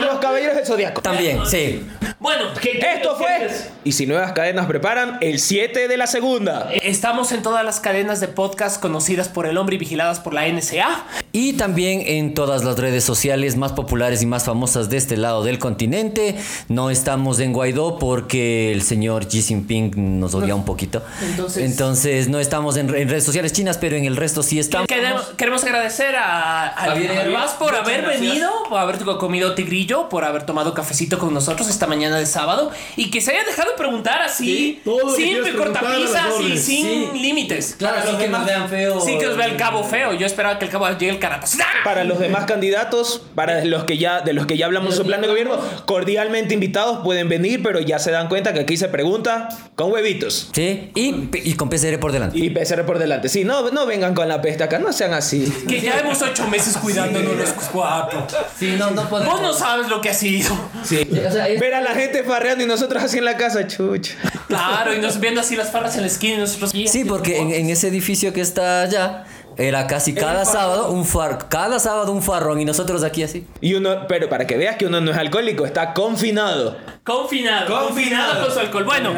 Los 0.00 0.18
Caballeros 0.20 0.56
del 0.56 0.66
Zodiaco. 0.66 1.00
También, 1.02 1.40
sí. 1.46 1.80
Bueno, 2.18 2.44
Esto 2.54 3.14
fue. 3.16 3.46
Y 3.84 3.92
si 3.92 4.06
nuevas 4.06 4.32
cadenas 4.32 4.64
preparan, 4.66 5.18
el 5.20 5.38
7 5.38 5.86
de 5.86 5.96
la 5.98 6.06
segunda. 6.06 6.70
Estamos 6.72 7.30
en 7.30 7.42
todas 7.42 7.62
las 7.62 7.78
cadenas 7.78 8.20
de 8.20 8.28
podcast 8.28 8.80
conocidas 8.80 9.28
por 9.28 9.46
el 9.46 9.58
hombre 9.58 9.76
y 9.76 9.78
vigiladas 9.78 10.18
por 10.18 10.32
la 10.32 10.48
NSA. 10.48 11.04
Y 11.32 11.52
también 11.52 12.00
en 12.06 12.32
todas 12.32 12.64
las 12.64 12.78
redes 12.78 13.04
sociales 13.04 13.56
más 13.56 13.72
populares 13.72 14.22
y 14.22 14.26
más 14.26 14.44
famosas 14.44 14.88
de 14.88 14.96
este 14.96 15.18
lado 15.18 15.44
del 15.44 15.58
continente. 15.58 16.36
No 16.68 16.88
estamos 16.88 17.38
en 17.38 17.52
Guaidó 17.52 17.98
porque 17.98 18.72
el 18.72 18.80
señor 18.82 19.26
Xi 19.28 19.42
Jinping 19.42 20.18
nos 20.18 20.34
odia 20.34 20.54
un 20.54 20.64
poquito. 20.64 21.02
Entonces- 21.22 21.70
Entonces, 21.70 22.28
no 22.30 22.40
estamos 22.40 22.78
en, 22.78 22.88
en 22.94 23.10
redes 23.10 23.24
sociales 23.24 23.52
chinas, 23.52 23.76
pero 23.76 23.94
en 23.94 24.06
el 24.06 24.16
resto 24.16 24.42
sí 24.42 24.58
estamos. 24.58 24.88
Queremos, 24.88 25.22
queremos 25.36 25.62
agradecer 25.64 26.16
a, 26.16 26.68
a 26.68 26.70
Javier 26.86 27.10
por 27.58 27.74
haber 27.74 28.00
gracias. 28.02 28.20
venido, 28.22 28.50
por 28.70 28.80
haber 28.80 28.96
comido 29.18 29.54
tigrillo, 29.54 30.08
por 30.08 30.24
haber 30.24 30.44
tomado 30.44 30.72
cafecito 30.72 31.18
con 31.18 31.34
nosotros 31.34 31.68
esta 31.68 31.86
mañana 31.86 32.05
de 32.14 32.26
sábado 32.26 32.70
y 32.96 33.10
que 33.10 33.20
se 33.20 33.32
haya 33.32 33.44
dejado 33.44 33.74
preguntar 33.76 34.22
así, 34.22 34.80
Sí, 35.16 35.42
sin 35.42 35.56
cortapisas 35.56 36.26
y 36.40 36.56
sin 36.58 36.86
Sí. 36.86 37.08
límites. 37.18 37.74
Claro, 37.78 37.96
Para 37.96 38.06
sin 38.06 38.12
los 38.14 38.22
que 38.22 38.28
nos 38.28 38.46
demás- 38.46 38.56
vean 38.56 38.68
feo. 38.68 39.00
Sin 39.00 39.18
que 39.18 39.26
nos 39.26 39.36
vea 39.36 39.46
el 39.46 39.56
cabo 39.56 39.82
feo. 39.84 40.12
Yo 40.14 40.26
esperaba 40.26 40.58
que 40.58 40.66
el 40.66 40.70
cabo 40.70 40.88
llegue 40.90 41.08
el 41.10 41.18
caratazo. 41.18 41.58
Para 41.84 42.04
los 42.04 42.18
demás 42.18 42.44
candidatos, 42.46 43.22
para 43.34 43.64
los 43.64 43.84
que 43.84 43.98
ya, 43.98 44.20
de 44.20 44.32
los 44.32 44.46
que 44.46 44.56
ya 44.56 44.66
hablamos 44.66 44.92
en 44.92 44.96
su 44.98 45.06
plan 45.06 45.20
de 45.20 45.26
gobierno, 45.28 45.58
cordialmente 45.86 46.54
invitados 46.54 47.00
pueden 47.04 47.28
venir, 47.28 47.62
pero 47.62 47.80
ya 47.80 47.98
se 47.98 48.10
dan 48.10 48.28
cuenta 48.28 48.52
que 48.52 48.60
aquí 48.60 48.76
se 48.76 48.88
pregunta 48.88 49.48
con 49.74 49.90
huevitos. 49.92 50.50
Sí, 50.52 50.90
y, 50.94 51.28
y 51.32 51.54
con 51.54 51.68
PCR 51.68 51.98
por 51.98 52.12
delante. 52.12 52.38
Y 52.38 52.50
PCR 52.50 52.84
por 52.84 52.98
delante. 52.98 53.28
Sí, 53.28 53.44
no, 53.44 53.70
no 53.70 53.86
vengan 53.86 54.14
con 54.14 54.28
la 54.28 54.40
peste 54.42 54.64
acá, 54.64 54.78
no 54.78 54.92
sean 54.92 55.14
así. 55.14 55.50
Que 55.68 55.80
ya 55.80 55.98
hemos 55.98 56.20
ocho 56.22 56.46
meses 56.48 56.76
cuidándonos 56.76 57.36
los 57.36 57.50
cuatro. 57.72 58.26
Sí, 58.58 58.74
no, 58.78 58.90
no 58.90 59.04
Vos 59.06 59.40
no 59.40 59.52
sabes 59.52 59.88
lo 59.88 60.00
que 60.00 60.10
ha 60.10 60.14
sido. 60.14 60.52
O 60.54 60.84
sea, 60.84 61.48
es- 61.48 61.60
Ver 61.60 61.74
a 61.74 61.80
la 61.80 61.94
gente 61.96 62.22
farreando 62.22 62.62
y 62.62 62.66
nosotros 62.66 63.02
así 63.02 63.18
en 63.18 63.24
la 63.24 63.36
casa, 63.36 63.66
chucha. 63.66 64.14
Claro, 64.48 64.94
y 64.94 65.00
nos 65.00 65.18
viendo 65.18 65.40
así 65.40 65.56
las 65.56 65.70
farras 65.72 65.96
en 65.96 66.02
la 66.02 66.06
esquina 66.06 66.34
y 66.34 66.38
nosotros. 66.38 66.70
Sí, 66.70 67.04
porque 67.04 67.38
en, 67.38 67.50
en 67.52 67.70
ese 67.70 67.88
edificio 67.88 68.32
que 68.32 68.40
está 68.40 68.82
allá 68.82 69.24
era 69.58 69.86
casi 69.86 70.12
cada 70.14 70.44
sábado 70.44 70.90
un 70.90 71.06
far, 71.06 71.48
cada 71.48 71.78
sábado 71.78 72.12
un 72.12 72.22
farrón 72.22 72.60
y 72.60 72.64
nosotros 72.64 73.02
aquí 73.02 73.22
así. 73.22 73.46
Y 73.60 73.74
uno, 73.74 74.06
pero 74.06 74.28
para 74.28 74.46
que 74.46 74.56
veas 74.56 74.76
que 74.76 74.86
uno 74.86 75.00
no 75.00 75.10
es 75.10 75.16
alcohólico, 75.16 75.64
está 75.64 75.94
confinado. 75.94 76.76
Confinado, 77.04 77.66
confinado, 77.66 77.86
Confinado. 77.86 78.44
con 78.44 78.52
su 78.52 78.60
alcohol. 78.60 78.84
Bueno, 78.84 79.14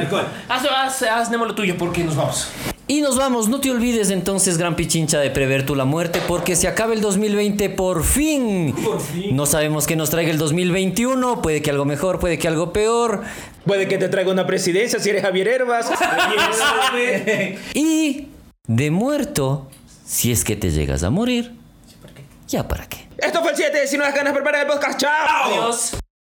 haz, 0.48 0.64
haz, 0.64 1.02
haz 1.02 1.30
Nemo 1.30 1.44
lo 1.44 1.54
tuyo 1.54 1.76
porque 1.76 2.04
nos 2.04 2.14
vamos. 2.16 2.48
Y 2.90 3.02
nos 3.02 3.18
vamos, 3.18 3.48
no 3.48 3.60
te 3.60 3.70
olvides 3.70 4.10
entonces, 4.10 4.56
gran 4.56 4.74
pichincha, 4.74 5.20
de 5.20 5.30
prever 5.30 5.66
tú 5.66 5.74
la 5.74 5.84
muerte, 5.84 6.22
porque 6.26 6.56
se 6.56 6.68
acaba 6.68 6.94
el 6.94 7.02
2020 7.02 7.68
por 7.68 8.02
fin. 8.02 8.74
Por 8.82 8.98
fin. 8.98 9.36
No 9.36 9.44
sabemos 9.44 9.86
qué 9.86 9.94
nos 9.94 10.08
traiga 10.08 10.30
el 10.30 10.38
2021, 10.38 11.42
puede 11.42 11.60
que 11.60 11.68
algo 11.68 11.84
mejor, 11.84 12.18
puede 12.18 12.38
que 12.38 12.48
algo 12.48 12.72
peor. 12.72 13.24
Puede 13.66 13.88
que 13.88 13.98
te 13.98 14.08
traiga 14.08 14.30
una 14.30 14.46
presidencia 14.46 14.98
si 14.98 15.10
eres 15.10 15.20
Javier 15.22 15.48
Herbas. 15.48 15.90
Y 17.74 18.28
de 18.66 18.90
muerto, 18.90 19.68
si 20.06 20.32
es 20.32 20.42
que 20.42 20.56
te 20.56 20.70
llegas 20.70 21.02
a 21.02 21.10
morir, 21.10 21.52
ya 22.46 22.66
para 22.66 22.88
qué. 22.88 23.06
Esto 23.18 23.42
fue 23.42 23.50
el 23.50 23.56
7. 23.58 23.86
Si 23.86 23.98
no 23.98 24.04
las 24.04 24.14
ganas, 24.14 24.32
prepara 24.32 24.62
el 24.62 24.66
podcast. 24.66 24.98
¡Chao! 24.98 25.10
Adiós. 25.44 25.98